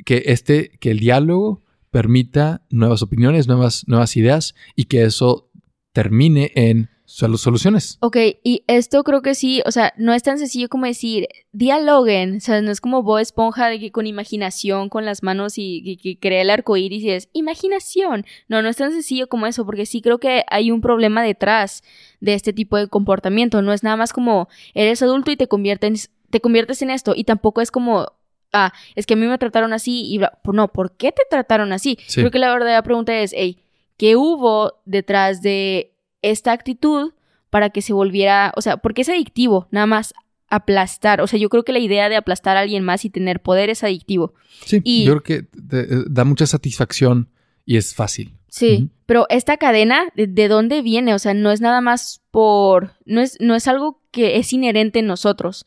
que 0.06 0.24
este, 0.28 0.72
que 0.80 0.92
el 0.92 1.00
diálogo 1.00 1.63
permita 1.94 2.64
nuevas 2.72 3.04
opiniones, 3.04 3.48
nuevas, 3.48 3.88
nuevas 3.88 4.18
ideas 4.18 4.56
y 4.76 4.86
que 4.86 5.04
eso 5.04 5.52
termine 5.94 6.52
en 6.56 6.90
soluciones. 7.06 8.00
Ok, 8.02 8.18
y 8.44 8.64
esto 8.66 9.04
creo 9.04 9.22
que 9.22 9.36
sí, 9.36 9.62
o 9.68 9.72
sea, 9.72 9.94
no 9.98 10.12
es 10.16 10.24
tan 10.24 10.40
sencillo 10.40 10.70
como 10.70 10.88
decir, 10.88 11.28
dialoguen, 11.52 12.38
o 12.38 12.40
sea, 12.40 12.64
no 12.64 12.72
es 12.72 12.82
como 12.82 13.04
Bob 13.04 13.20
Esponja 13.20 13.68
de 13.68 13.80
que 13.80 13.92
con 13.92 14.08
imaginación, 14.08 14.90
con 14.90 15.06
las 15.06 15.22
manos 15.22 15.54
y, 15.58 15.98
que 16.02 16.18
crea 16.18 16.42
el 16.42 16.50
arco 16.50 16.78
iris 16.78 17.04
y 17.04 17.12
es 17.12 17.30
imaginación. 17.34 18.26
No, 18.48 18.64
no 18.64 18.70
es 18.70 18.78
tan 18.78 18.92
sencillo 18.92 19.30
como 19.30 19.46
eso, 19.46 19.64
porque 19.64 19.86
sí 19.86 20.02
creo 20.02 20.18
que 20.18 20.44
hay 20.50 20.72
un 20.72 20.82
problema 20.82 21.22
detrás 21.22 21.84
de 22.22 22.34
este 22.34 22.54
tipo 22.54 22.76
de 22.78 22.88
comportamiento. 22.88 23.62
No 23.62 23.72
es 23.72 23.84
nada 23.84 23.98
más 23.98 24.14
como 24.14 24.48
eres 24.74 25.04
adulto 25.04 25.30
y 25.30 25.38
te 25.38 25.48
conviertes, 25.48 26.10
te 26.32 26.42
conviertes 26.42 26.82
en 26.82 26.90
esto, 26.90 27.14
y 27.16 27.26
tampoco 27.26 27.62
es 27.62 27.70
como 27.70 28.14
ah, 28.54 28.72
es 28.96 29.06
que 29.06 29.16
a 29.16 29.18
mí 29.18 29.26
me 29.26 29.38
trataron 29.38 29.74
así 29.74 30.14
y 30.14 30.22
no, 30.52 30.68
¿por 30.72 30.96
qué 30.96 31.12
te 31.12 31.24
trataron 31.30 31.74
así? 31.74 31.98
Creo 32.14 32.32
que 32.32 32.40
la 32.40 32.52
verdadera 32.52 32.84
pregunta 32.84 33.18
es, 33.20 33.34
hey, 33.36 33.60
¿qué 33.98 34.16
hubo 34.16 34.82
detrás 34.86 35.42
de 35.42 35.94
esta 36.22 36.52
actitud 36.54 37.14
para 37.50 37.70
que 37.70 37.84
se 37.84 37.94
volviera, 37.94 38.52
o 38.56 38.62
sea, 38.62 38.78
porque 38.78 39.02
es 39.04 39.10
adictivo, 39.10 39.68
nada 39.70 39.86
más 39.86 40.14
aplastar, 40.50 41.22
o 41.22 41.28
sea, 41.28 41.40
yo 41.40 41.50
creo 41.50 41.64
que 41.64 41.72
la 41.72 41.80
idea 41.80 42.10
de 42.10 42.16
aplastar 42.16 42.58
a 42.58 42.62
alguien 42.62 42.84
más 42.84 43.06
y 43.06 43.10
tener 43.10 43.42
poder 43.42 43.70
es 43.70 43.84
adictivo. 43.84 44.34
Sí, 44.66 44.82
y, 44.84 45.04
yo 45.06 45.20
creo 45.20 45.24
que 45.24 45.48
eh, 45.78 46.04
da 46.08 46.24
mucha 46.24 46.48
satisfacción 46.48 47.30
y 47.66 47.78
es 47.78 47.94
fácil. 47.94 48.34
Sí, 48.50 48.90
pero 49.06 49.26
esta 49.30 49.58
cadena, 49.58 50.06
¿de, 50.16 50.48
dónde 50.48 50.82
viene? 50.82 51.14
O 51.14 51.20
sea, 51.20 51.34
no 51.34 51.52
es 51.52 51.60
nada 51.60 51.82
más 51.82 52.22
por, 52.32 52.94
no 53.06 53.22
es, 53.22 53.38
no 53.40 53.56
es 53.56 53.68
algo 53.68 54.02
que 54.12 54.38
es 54.38 54.54
inherente 54.54 55.00
en 55.00 55.08
nosotros, 55.08 55.66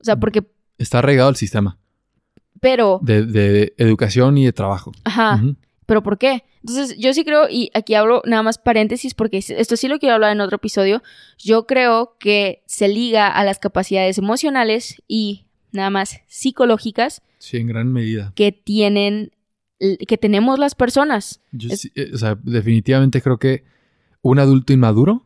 o 0.00 0.04
sea, 0.04 0.16
porque... 0.16 0.42
Está 0.78 0.98
arraigado 0.98 1.30
el 1.30 1.36
sistema. 1.36 1.78
Pero... 2.60 3.00
De, 3.02 3.74
educación 3.76 4.38
y 4.38 4.46
de 4.46 4.52
trabajo. 4.52 4.92
Ajá. 5.04 5.42
¿Pero 5.86 6.02
por 6.02 6.18
qué? 6.18 6.44
Entonces, 6.60 6.96
yo 6.98 7.14
sí 7.14 7.24
creo, 7.24 7.48
y 7.48 7.70
aquí 7.74 7.94
hablo 7.94 8.22
nada 8.26 8.42
más 8.42 8.58
paréntesis 8.58 9.14
porque 9.14 9.38
esto 9.38 9.76
sí 9.76 9.86
lo 9.86 10.00
quiero 10.00 10.16
hablar 10.16 10.32
en 10.32 10.40
otro 10.40 10.56
episodio, 10.56 11.02
yo 11.38 11.66
creo 11.66 12.16
que 12.18 12.64
se 12.66 12.88
liga 12.88 13.28
a 13.28 13.44
las 13.44 13.60
capacidades 13.60 14.18
emocionales 14.18 15.00
y 15.06 15.46
nada 15.70 15.90
más 15.90 16.20
psicológicas. 16.26 17.22
Sí, 17.38 17.58
en 17.58 17.68
gran 17.68 17.92
medida. 17.92 18.32
Que 18.34 18.50
tienen, 18.50 19.30
que 19.78 20.18
tenemos 20.18 20.58
las 20.58 20.74
personas. 20.74 21.40
Yo 21.52 21.70
eh, 21.72 22.10
o 22.12 22.18
sea, 22.18 22.36
definitivamente 22.42 23.22
creo 23.22 23.38
que 23.38 23.64
un 24.20 24.40
adulto 24.40 24.72
inmaduro 24.72 25.24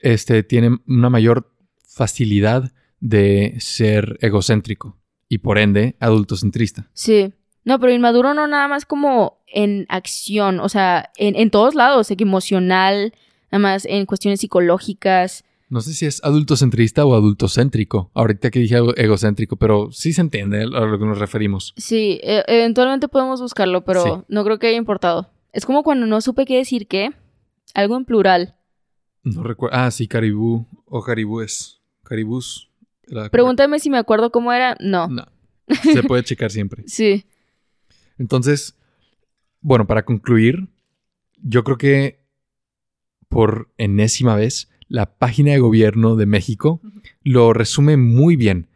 este, 0.00 0.42
tiene 0.42 0.76
una 0.88 1.08
mayor 1.08 1.54
facilidad 1.86 2.72
de 2.98 3.54
ser 3.60 4.18
egocéntrico 4.22 4.98
y 5.28 5.38
por 5.38 5.58
ende 5.58 5.96
adultocentrista. 6.00 6.88
Sí. 6.92 7.32
No, 7.64 7.78
pero 7.78 7.92
inmaduro 7.92 8.32
no 8.34 8.46
nada 8.46 8.66
más 8.68 8.86
como 8.86 9.38
en 9.46 9.86
acción, 9.88 10.60
o 10.60 10.68
sea, 10.68 11.10
en, 11.16 11.50
todos 11.50 11.74
lados, 11.74 12.10
emocional, 12.10 13.12
nada 13.50 13.60
más 13.60 13.84
en 13.84 14.06
cuestiones 14.06 14.40
psicológicas. 14.40 15.44
No 15.68 15.82
sé 15.82 15.92
si 15.92 16.06
es 16.06 16.24
adultocentrista 16.24 17.04
o 17.04 17.14
adultocéntrico. 17.14 18.10
Ahorita 18.14 18.50
que 18.50 18.60
dije 18.60 18.78
egocéntrico, 18.96 19.56
pero 19.56 19.92
sí 19.92 20.14
se 20.14 20.22
entiende 20.22 20.62
a 20.62 20.66
lo 20.66 20.98
que 20.98 21.04
nos 21.04 21.18
referimos. 21.18 21.74
Sí, 21.76 22.18
e, 22.22 22.42
eventualmente 22.46 23.08
podemos 23.08 23.42
buscarlo, 23.42 23.84
pero 23.84 24.24
no 24.28 24.44
creo 24.44 24.58
que 24.58 24.68
haya 24.68 24.78
importado. 24.78 25.30
Es 25.52 25.66
como 25.66 25.82
cuando 25.82 26.06
no 26.06 26.22
supe 26.22 26.46
qué 26.46 26.56
decir 26.56 26.86
qué. 26.86 27.10
Algo 27.74 27.98
en 27.98 28.06
plural. 28.06 28.54
No 29.24 29.42
recuerdo. 29.42 29.76
Ah, 29.76 29.90
sí, 29.90 30.08
caribú 30.08 30.66
o 30.86 31.02
caribúes. 31.02 31.82
Caribús. 32.02 32.67
Pregúntame 33.30 33.78
si 33.78 33.90
me 33.90 33.98
acuerdo 33.98 34.30
cómo 34.30 34.52
era. 34.52 34.76
No. 34.80 35.08
No. 35.08 35.26
Se 35.82 36.02
puede 36.02 36.24
checar 36.24 36.50
siempre. 36.50 36.84
sí. 36.86 37.26
Entonces, 38.18 38.76
bueno, 39.60 39.86
para 39.86 40.04
concluir, 40.04 40.68
yo 41.42 41.62
creo 41.64 41.78
que 41.78 42.18
por 43.28 43.70
enésima 43.76 44.34
vez, 44.34 44.68
la 44.88 45.18
página 45.18 45.52
de 45.52 45.58
gobierno 45.58 46.16
de 46.16 46.26
México 46.26 46.80
lo 47.22 47.52
resume 47.52 47.96
muy 47.96 48.36
bien 48.36 48.68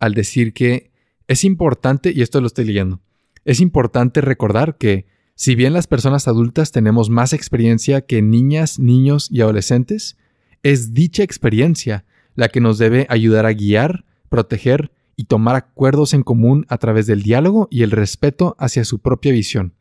al 0.00 0.14
decir 0.14 0.52
que 0.52 0.90
es 1.28 1.44
importante, 1.44 2.12
y 2.14 2.22
esto 2.22 2.40
lo 2.40 2.46
estoy 2.46 2.64
leyendo, 2.64 3.00
es 3.44 3.60
importante 3.60 4.20
recordar 4.20 4.76
que 4.78 5.06
si 5.34 5.54
bien 5.54 5.72
las 5.72 5.86
personas 5.86 6.26
adultas 6.26 6.72
tenemos 6.72 7.10
más 7.10 7.32
experiencia 7.32 8.00
que 8.00 8.22
niñas, 8.22 8.78
niños 8.78 9.28
y 9.30 9.40
adolescentes, 9.40 10.16
es 10.62 10.92
dicha 10.92 11.22
experiencia 11.22 12.04
la 12.38 12.48
que 12.48 12.60
nos 12.60 12.78
debe 12.78 13.04
ayudar 13.10 13.46
a 13.46 13.52
guiar, 13.52 14.04
proteger 14.28 14.92
y 15.16 15.24
tomar 15.24 15.56
acuerdos 15.56 16.14
en 16.14 16.22
común 16.22 16.66
a 16.68 16.78
través 16.78 17.08
del 17.08 17.24
diálogo 17.24 17.66
y 17.68 17.82
el 17.82 17.90
respeto 17.90 18.54
hacia 18.60 18.84
su 18.84 19.00
propia 19.00 19.32
visión. 19.32 19.74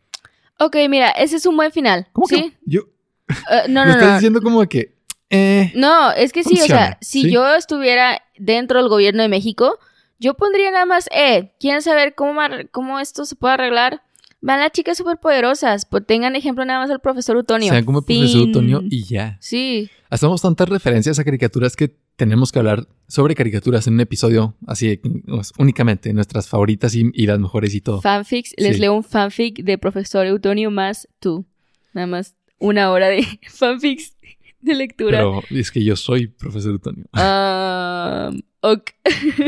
Ok, 0.58 0.76
mira, 0.90 1.12
ese 1.12 1.36
es 1.36 1.46
un 1.46 1.56
buen 1.56 1.72
final. 1.72 2.08
¿Cómo 2.14 2.26
¿sí? 2.26 2.36
que? 2.36 2.58
Yo. 2.66 2.82
Uh, 3.30 3.70
no, 3.70 3.86
no, 3.86 3.92
estás 3.92 4.16
diciendo 4.16 4.42
como 4.42 4.68
que. 4.68 4.96
Eh, 5.30 5.72
no, 5.76 6.12
es 6.14 6.34
que 6.34 6.44
sí, 6.44 6.60
o 6.60 6.66
sea, 6.66 6.98
si 7.00 7.32
yo 7.32 7.54
estuviera 7.54 8.24
dentro 8.40 8.80
del 8.80 8.90
gobierno 8.90 9.22
de 9.22 9.30
México, 9.30 9.78
yo 10.18 10.34
pondría 10.34 10.72
nada 10.72 10.88
más, 10.88 11.08
eh, 11.12 11.52
¿quieren 11.60 11.84
saber 11.84 12.16
cómo, 12.16 12.42
cómo 12.72 13.00
esto 13.00 13.24
se 13.26 13.36
puede 13.36 13.54
arreglar? 13.54 14.02
Van 14.42 14.60
las 14.60 14.72
chicas 14.72 14.98
superpoderosas, 14.98 15.86
pues 15.86 16.08
tengan 16.08 16.36
ejemplo 16.36 16.66
nada 16.66 16.80
más 16.80 16.90
al 16.90 17.02
profesor 17.02 17.38
Utonio. 17.38 17.72
Sean 17.72 17.86
como 17.86 18.00
el 18.00 18.06
profesor 18.06 18.42
Utonio 18.42 18.82
y 18.90 19.04
ya. 19.04 19.38
Sí. 19.42 19.92
Hacemos 20.10 20.42
tantas 20.42 20.70
referencias 20.70 21.20
a 21.20 21.24
caricaturas 21.24 21.76
que 21.76 21.96
tenemos 22.18 22.52
que 22.52 22.60
hablar 22.60 22.88
sobre 23.08 23.36
caricaturas 23.36 23.88
en 23.88 23.94
un 23.94 24.02
episodio 24.02 24.56
así 24.66 25.00
pues, 25.26 25.54
únicamente, 25.58 26.12
nuestras 26.14 26.50
favoritas 26.50 26.94
y, 26.96 27.26
las 27.26 27.40
mejores 27.40 27.74
y 27.74 27.82
todo. 27.82 28.02
Fanfics, 28.02 28.54
les 28.58 28.80
leo 28.80 28.94
un 28.94 29.04
fanfic 29.04 29.64
de 29.64 29.78
profesor 29.78 30.28
Utonio 30.28 30.72
más 30.72 31.08
tú. 31.20 31.46
Nada 31.94 32.08
más 32.08 32.36
una 32.60 32.92
hora 32.92 33.08
de 33.08 33.26
fanfics 33.48 34.18
de 34.60 34.76
lectura. 34.76 35.20
Pero 35.20 35.42
es 35.52 35.72
que 35.72 35.84
yo 35.84 35.96
soy 35.96 36.28
profesor 36.28 36.74
Utonio. 36.74 37.06
Ah, 37.14 38.32
ok. 38.62 38.92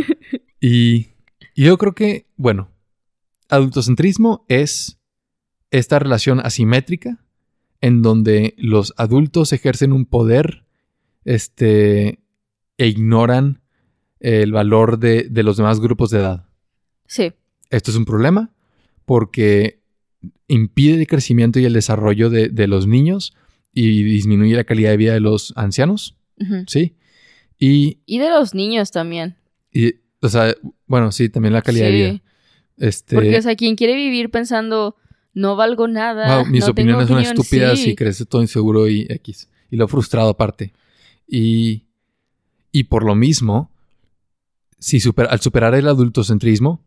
y 0.62 1.08
yo 1.56 1.78
creo 1.78 1.94
que, 1.94 2.28
bueno, 2.38 2.70
Adultocentrismo 3.50 4.46
es 4.48 5.00
esta 5.72 5.98
relación 5.98 6.40
asimétrica 6.40 7.26
en 7.82 8.04
donde 8.04 8.54
los 8.58 8.94
adultos 8.96 9.54
ejercen 9.54 9.92
un 9.92 10.06
poder 10.06 10.66
este, 11.26 12.20
e 12.80 12.88
ignoran 12.88 13.62
el 14.22 14.52
valor 14.54 15.00
de, 15.00 15.30
los 15.44 15.58
demás 15.58 15.80
grupos 15.80 16.10
de 16.10 16.20
edad. 16.20 16.46
Sí. 17.06 17.34
Esto 17.70 17.92
es 17.92 17.98
un 17.98 18.06
problema 18.06 18.52
porque 19.06 19.82
impide 20.48 21.02
el 21.02 21.08
crecimiento 21.08 21.60
y 21.60 21.66
el 21.66 21.74
desarrollo 21.74 22.30
de, 22.30 22.68
los 22.68 22.88
niños 22.88 23.36
y 23.74 24.04
disminuye 24.04 24.56
la 24.56 24.64
calidad 24.64 24.92
de 24.92 24.98
vida 24.98 25.14
de 25.14 25.20
los 25.20 25.54
ancianos. 25.58 26.16
Sí. 26.68 26.96
Y, 27.60 28.00
y 28.06 28.20
de 28.20 28.30
los 28.30 28.56
niños 28.56 28.92
también. 28.92 29.36
Y, 29.74 29.96
o 30.22 30.30
sea, 30.30 30.56
bueno, 30.88 31.12
sí, 31.12 31.28
también 31.28 31.54
la 31.54 31.62
calidad 31.62 31.86
de 31.86 31.92
vida. 31.92 32.22
Este... 32.78 33.16
Porque, 33.16 33.38
o 33.38 33.42
sea, 33.42 33.56
quien 33.58 33.76
quiere 33.76 33.94
vivir 33.94 34.32
pensando, 34.32 34.96
no 35.34 35.58
valgo 35.58 35.90
nada. 35.90 36.46
mis 36.46 36.64
opiniones 36.66 37.10
son 37.10 37.20
estúpidas 37.20 37.86
y 37.86 37.94
crece 37.94 38.26
todo 38.26 38.42
inseguro 38.42 38.88
y 38.88 39.06
X. 39.10 39.50
Y 39.70 39.76
lo 39.76 39.90
frustrado 39.90 40.30
aparte. 40.30 40.74
Y, 41.28 41.89
y 42.72 42.86
por 42.86 43.04
lo 43.04 43.16
mismo, 43.16 43.72
si 44.78 45.02
al 45.30 45.40
superar 45.42 45.76
el 45.76 45.88
adultocentrismo, 45.88 46.86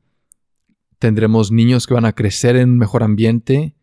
tendremos 0.98 1.50
niños 1.50 1.86
que 1.86 1.94
van 1.94 2.04
a 2.04 2.14
crecer 2.14 2.56
en 2.56 2.70
un 2.70 2.78
mejor 2.78 3.02
ambiente, 3.02 3.74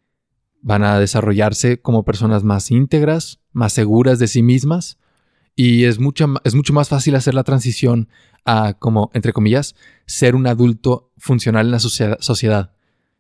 van 0.62 0.84
a 0.84 1.00
desarrollarse 1.00 1.82
como 1.82 2.06
personas 2.06 2.44
más 2.44 2.72
íntegras, 2.72 3.40
más 3.52 3.74
seguras 3.74 4.20
de 4.20 4.28
sí 4.28 4.42
mismas. 4.42 4.98
Y 5.56 5.84
es 5.84 6.00
mucho, 6.00 6.28
es 6.46 6.56
mucho 6.56 6.74
más 6.74 6.88
fácil 6.88 7.16
hacer 7.16 7.34
la 7.34 7.44
transición 7.44 8.08
a, 8.46 8.74
como, 8.74 9.12
entre 9.14 9.34
comillas, 9.34 9.76
ser 10.06 10.36
un 10.36 10.48
adulto 10.48 11.12
funcional 11.18 11.66
en 11.66 11.72
la 11.72 11.80
sociedad. 11.80 12.74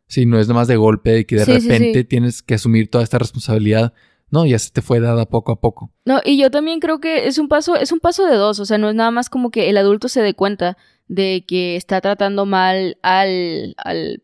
Si 0.07 0.25
no 0.25 0.39
es 0.39 0.47
nada 0.47 0.61
más 0.61 0.67
de 0.67 0.77
golpe 0.77 1.19
y 1.19 1.25
que 1.25 1.35
de 1.35 1.45
repente 1.45 2.03
tienes 2.03 2.41
que 2.41 2.55
asumir 2.55 2.89
toda 2.89 3.03
esta 3.03 3.19
responsabilidad. 3.19 3.93
No, 4.31 4.45
ya 4.45 4.59
se 4.59 4.71
te 4.71 4.81
fue 4.81 4.99
dada 4.99 5.25
poco 5.25 5.51
a 5.51 5.59
poco. 5.59 5.91
No, 6.05 6.21
y 6.23 6.37
yo 6.37 6.51
también 6.51 6.79
creo 6.79 6.99
que 6.99 7.27
es 7.27 7.37
un 7.37 7.47
paso, 7.47 7.75
es 7.75 7.91
un 7.91 7.99
paso 7.99 8.25
de 8.25 8.35
dos. 8.35 8.59
O 8.59 8.65
sea, 8.65 8.77
no 8.77 8.89
es 8.89 8.95
nada 8.95 9.11
más 9.11 9.29
como 9.29 9.49
que 9.51 9.69
el 9.69 9.77
adulto 9.77 10.07
se 10.07 10.21
dé 10.21 10.33
cuenta 10.33 10.77
de 11.07 11.45
que 11.47 11.75
está 11.75 12.01
tratando 12.01 12.45
mal 12.45 12.97
al, 13.01 13.75
al, 13.77 14.23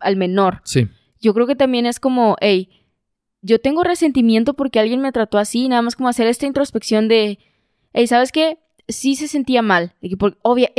al, 0.00 0.16
menor. 0.16 0.60
Sí. 0.64 0.88
Yo 1.20 1.34
creo 1.34 1.46
que 1.46 1.54
también 1.54 1.86
es 1.86 2.00
como, 2.00 2.36
hey, 2.40 2.68
yo 3.42 3.60
tengo 3.60 3.84
resentimiento 3.84 4.54
porque 4.54 4.80
alguien 4.80 5.00
me 5.00 5.12
trató 5.12 5.38
así, 5.38 5.68
nada 5.68 5.82
más 5.82 5.94
como 5.94 6.08
hacer 6.08 6.26
esta 6.26 6.46
introspección 6.46 7.06
de, 7.06 7.38
hey, 7.92 8.06
¿sabes 8.08 8.32
qué? 8.32 8.58
sí 8.88 9.16
se 9.16 9.28
sentía 9.28 9.62
mal. 9.62 9.94
De 10.00 10.08
que 10.08 10.16
obvia, 10.42 10.70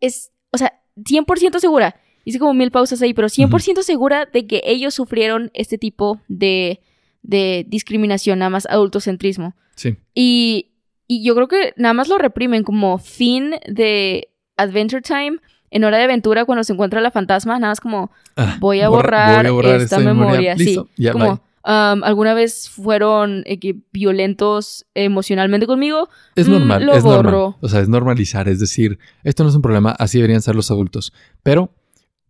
es, 0.00 0.32
o 0.52 0.58
sea, 0.58 0.80
100% 0.96 1.58
segura. 1.58 2.00
Hice 2.24 2.38
como 2.38 2.54
mil 2.54 2.70
pausas 2.70 3.00
ahí, 3.00 3.14
pero 3.14 3.28
100% 3.28 3.82
segura 3.82 4.26
de 4.26 4.46
que 4.46 4.60
ellos 4.64 4.94
sufrieron 4.94 5.50
este 5.54 5.78
tipo 5.78 6.20
de, 6.28 6.80
de 7.22 7.66
discriminación, 7.68 8.38
nada 8.38 8.50
más 8.50 8.66
adultocentrismo. 8.66 9.54
Sí. 9.74 9.96
Y, 10.14 10.72
y 11.06 11.24
yo 11.24 11.34
creo 11.34 11.48
que 11.48 11.74
nada 11.76 11.94
más 11.94 12.08
lo 12.08 12.18
reprimen 12.18 12.64
como 12.64 12.98
fin 12.98 13.54
de 13.66 14.28
Adventure 14.56 15.02
Time. 15.02 15.38
En 15.70 15.84
hora 15.84 15.98
de 15.98 16.04
aventura, 16.04 16.46
cuando 16.46 16.64
se 16.64 16.72
encuentra 16.72 17.02
la 17.02 17.10
fantasma, 17.10 17.58
nada 17.58 17.72
más 17.72 17.80
como 17.80 18.10
ah, 18.36 18.56
voy, 18.58 18.80
a 18.80 18.88
borrar 18.88 19.44
esta, 19.44 19.98
memoria. 19.98 20.56
Sí, 20.56 20.78
como 21.12 21.42
alguna 21.62 22.34
vez 22.34 22.70
fueron 22.70 23.42
eh, 23.46 23.58
violentos 23.92 24.86
emocionalmente 24.94 25.66
conmigo. 25.66 26.08
Es 26.36 26.48
normal, 26.48 26.86
lo 26.86 26.94
es 26.94 27.04
normal. 27.04 27.54
O 27.60 27.68
sea, 27.68 27.80
es 27.80 27.88
normalizar, 27.88 28.48
es 28.48 28.60
decir, 28.60 28.98
esto 29.24 29.42
no 29.42 29.50
es 29.50 29.56
un 29.56 29.62
problema, 29.62 29.90
así 29.92 30.18
deberían 30.18 30.40
ser 30.40 30.54
los 30.54 30.70
adultos. 30.70 31.12
Pero 31.42 31.74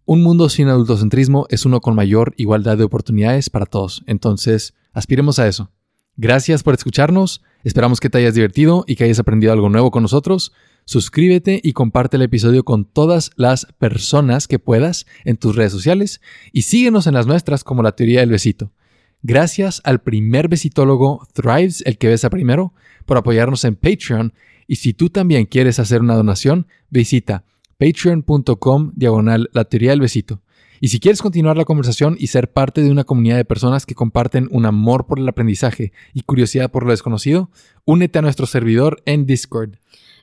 un 0.09 0.23
mundo 0.23 0.49
sin 0.49 0.69
adultocentrismo 0.69 1.47
es 1.51 1.67
uno 1.67 1.83
con 1.83 1.95
mayor 1.95 2.33
igualdad 2.39 2.79
de 2.79 2.85
oportunidades 2.85 3.51
para 3.51 3.67
todos. 3.67 4.03
Entonces, 4.07 4.73
aspiremos 4.95 5.39
a 5.39 5.47
eso. 5.47 5.71
Gracias 6.17 6.63
por 6.63 6.73
escucharnos. 6.73 7.43
Esperamos 7.63 8.01
que 8.01 8.09
te 8.09 8.17
hayas 8.17 8.35
divertido 8.35 8.87
y 8.89 8.97
que 8.97 9.05
hayas 9.05 9.19
aprendido 9.19 9.53
algo 9.53 9.69
nuevo 9.69 9.91
con 9.91 10.03
nosotros. 10.03 10.55
Suscríbete 10.87 11.61
y 11.63 11.75
comparte 11.75 12.17
el 12.17 12.23
episodio 12.23 12.65
con 12.65 12.87
todas 12.87 13.33
las 13.37 13.67
personas 13.79 14.49
que 14.49 14.59
puedas 14.59 15.05
en 15.27 15.37
tus 15.37 15.55
redes 15.57 15.73
sociales 15.73 16.23
y 16.55 16.63
síguenos 16.63 17.07
en 17.07 17.13
las 17.13 17.27
nuestras 17.27 17.63
como 17.63 17.83
la 17.83 17.93
teoría 17.93 18.21
del 18.21 18.31
besito. 18.31 18.73
Gracias 19.21 19.83
al 19.85 20.01
primer 20.01 20.49
besitólogo 20.49 21.29
Thrives, 21.35 21.83
el 21.85 21.99
que 21.99 22.09
besa 22.09 22.31
primero, 22.31 22.73
por 23.05 23.19
apoyarnos 23.19 23.63
en 23.67 23.77
Patreon. 23.77 24.33
Y 24.67 24.77
si 24.77 24.95
tú 24.95 25.11
también 25.11 25.45
quieres 25.45 25.79
hacer 25.79 26.01
una 26.01 26.15
donación, 26.15 26.67
visita 26.89 27.45
patreon.com 27.79 28.93
diagonal 28.95 29.49
la 29.53 29.65
teoría 29.65 29.91
del 29.91 30.01
besito. 30.01 30.43
Y 30.81 30.89
si 30.89 31.01
quieres 31.01 31.23
continuar 31.23 31.57
la 31.57 31.65
conversación 31.65 32.17
y 32.19 32.29
ser 32.29 32.53
parte 32.53 32.83
de 32.83 32.91
una 32.91 33.05
comunidad 33.05 33.37
de 33.37 33.45
personas 33.45 33.85
que 33.85 33.95
comparten 33.95 34.49
un 34.53 34.67
amor 34.67 35.07
por 35.07 35.19
el 35.19 35.29
aprendizaje 35.29 35.93
y 36.15 36.23
curiosidad 36.23 36.71
por 36.71 36.85
lo 36.85 36.91
desconocido, 36.91 37.51
únete 37.85 38.19
a 38.19 38.23
nuestro 38.23 38.47
servidor 38.47 39.03
en 39.05 39.27
Discord. 39.27 39.77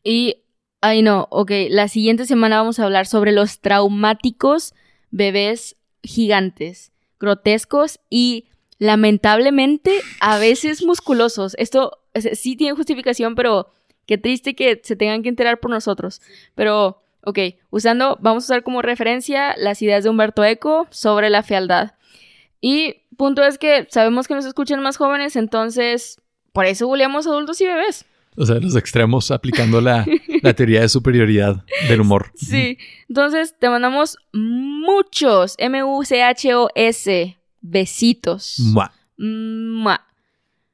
Y, 0.03 0.43
ay 0.81 1.01
no, 1.01 1.27
ok, 1.29 1.51
la 1.69 1.87
siguiente 1.87 2.25
semana 2.25 2.57
vamos 2.57 2.79
a 2.79 2.85
hablar 2.85 3.05
sobre 3.05 3.31
los 3.31 3.59
traumáticos 3.59 4.73
bebés 5.11 5.75
gigantes, 6.03 6.91
grotescos 7.19 7.99
y 8.09 8.45
lamentablemente 8.77 9.91
a 10.21 10.37
veces 10.37 10.85
musculosos. 10.85 11.55
Esto 11.57 11.99
sí 12.33 12.55
tiene 12.55 12.75
justificación, 12.75 13.35
pero 13.35 13.67
qué 14.05 14.17
triste 14.17 14.55
que 14.55 14.79
se 14.83 14.95
tengan 14.95 15.23
que 15.23 15.29
enterar 15.29 15.59
por 15.59 15.71
nosotros. 15.71 16.21
Pero 16.53 17.01
Ok, 17.25 17.39
usando, 17.69 18.17
vamos 18.21 18.43
a 18.43 18.45
usar 18.45 18.63
como 18.63 18.81
referencia 18.81 19.55
las 19.57 19.81
ideas 19.81 20.03
de 20.03 20.09
Humberto 20.09 20.43
Eco 20.43 20.87
sobre 20.91 21.29
la 21.29 21.43
fealdad. 21.43 21.93
Y 22.61 23.03
punto 23.17 23.43
es 23.43 23.57
que 23.57 23.87
sabemos 23.89 24.27
que 24.27 24.35
nos 24.35 24.45
escuchan 24.45 24.81
más 24.81 24.97
jóvenes, 24.97 25.35
entonces 25.35 26.21
por 26.53 26.65
eso 26.65 26.87
buleamos 26.87 27.27
adultos 27.27 27.59
y 27.61 27.65
bebés. 27.65 28.05
O 28.37 28.45
sea, 28.45 28.55
los 28.59 28.75
extremos 28.75 29.31
aplicando 29.31 29.81
la, 29.81 30.05
teoría 30.55 30.81
de 30.81 30.89
superioridad 30.89 31.63
del 31.87 32.01
humor. 32.01 32.31
Sí. 32.35 32.77
Entonces, 33.07 33.55
te 33.57 33.69
mandamos 33.69 34.17
muchos 34.33 35.55
M-U-C-H-O-S 35.57 37.37
besitos. 37.61 38.59
Mua. 38.59 38.91
Mua. 39.17 40.01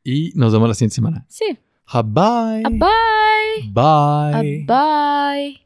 Y 0.04 0.32
nos 0.36 0.52
vemos 0.54 0.70
la 0.70 0.74
siguiente 0.74 0.96
semana. 0.96 1.26
Sí. 1.28 1.58
Bye. 1.94 2.64
Bye. 2.64 3.70
Bye. 3.72 4.66
Bye. 4.66 5.62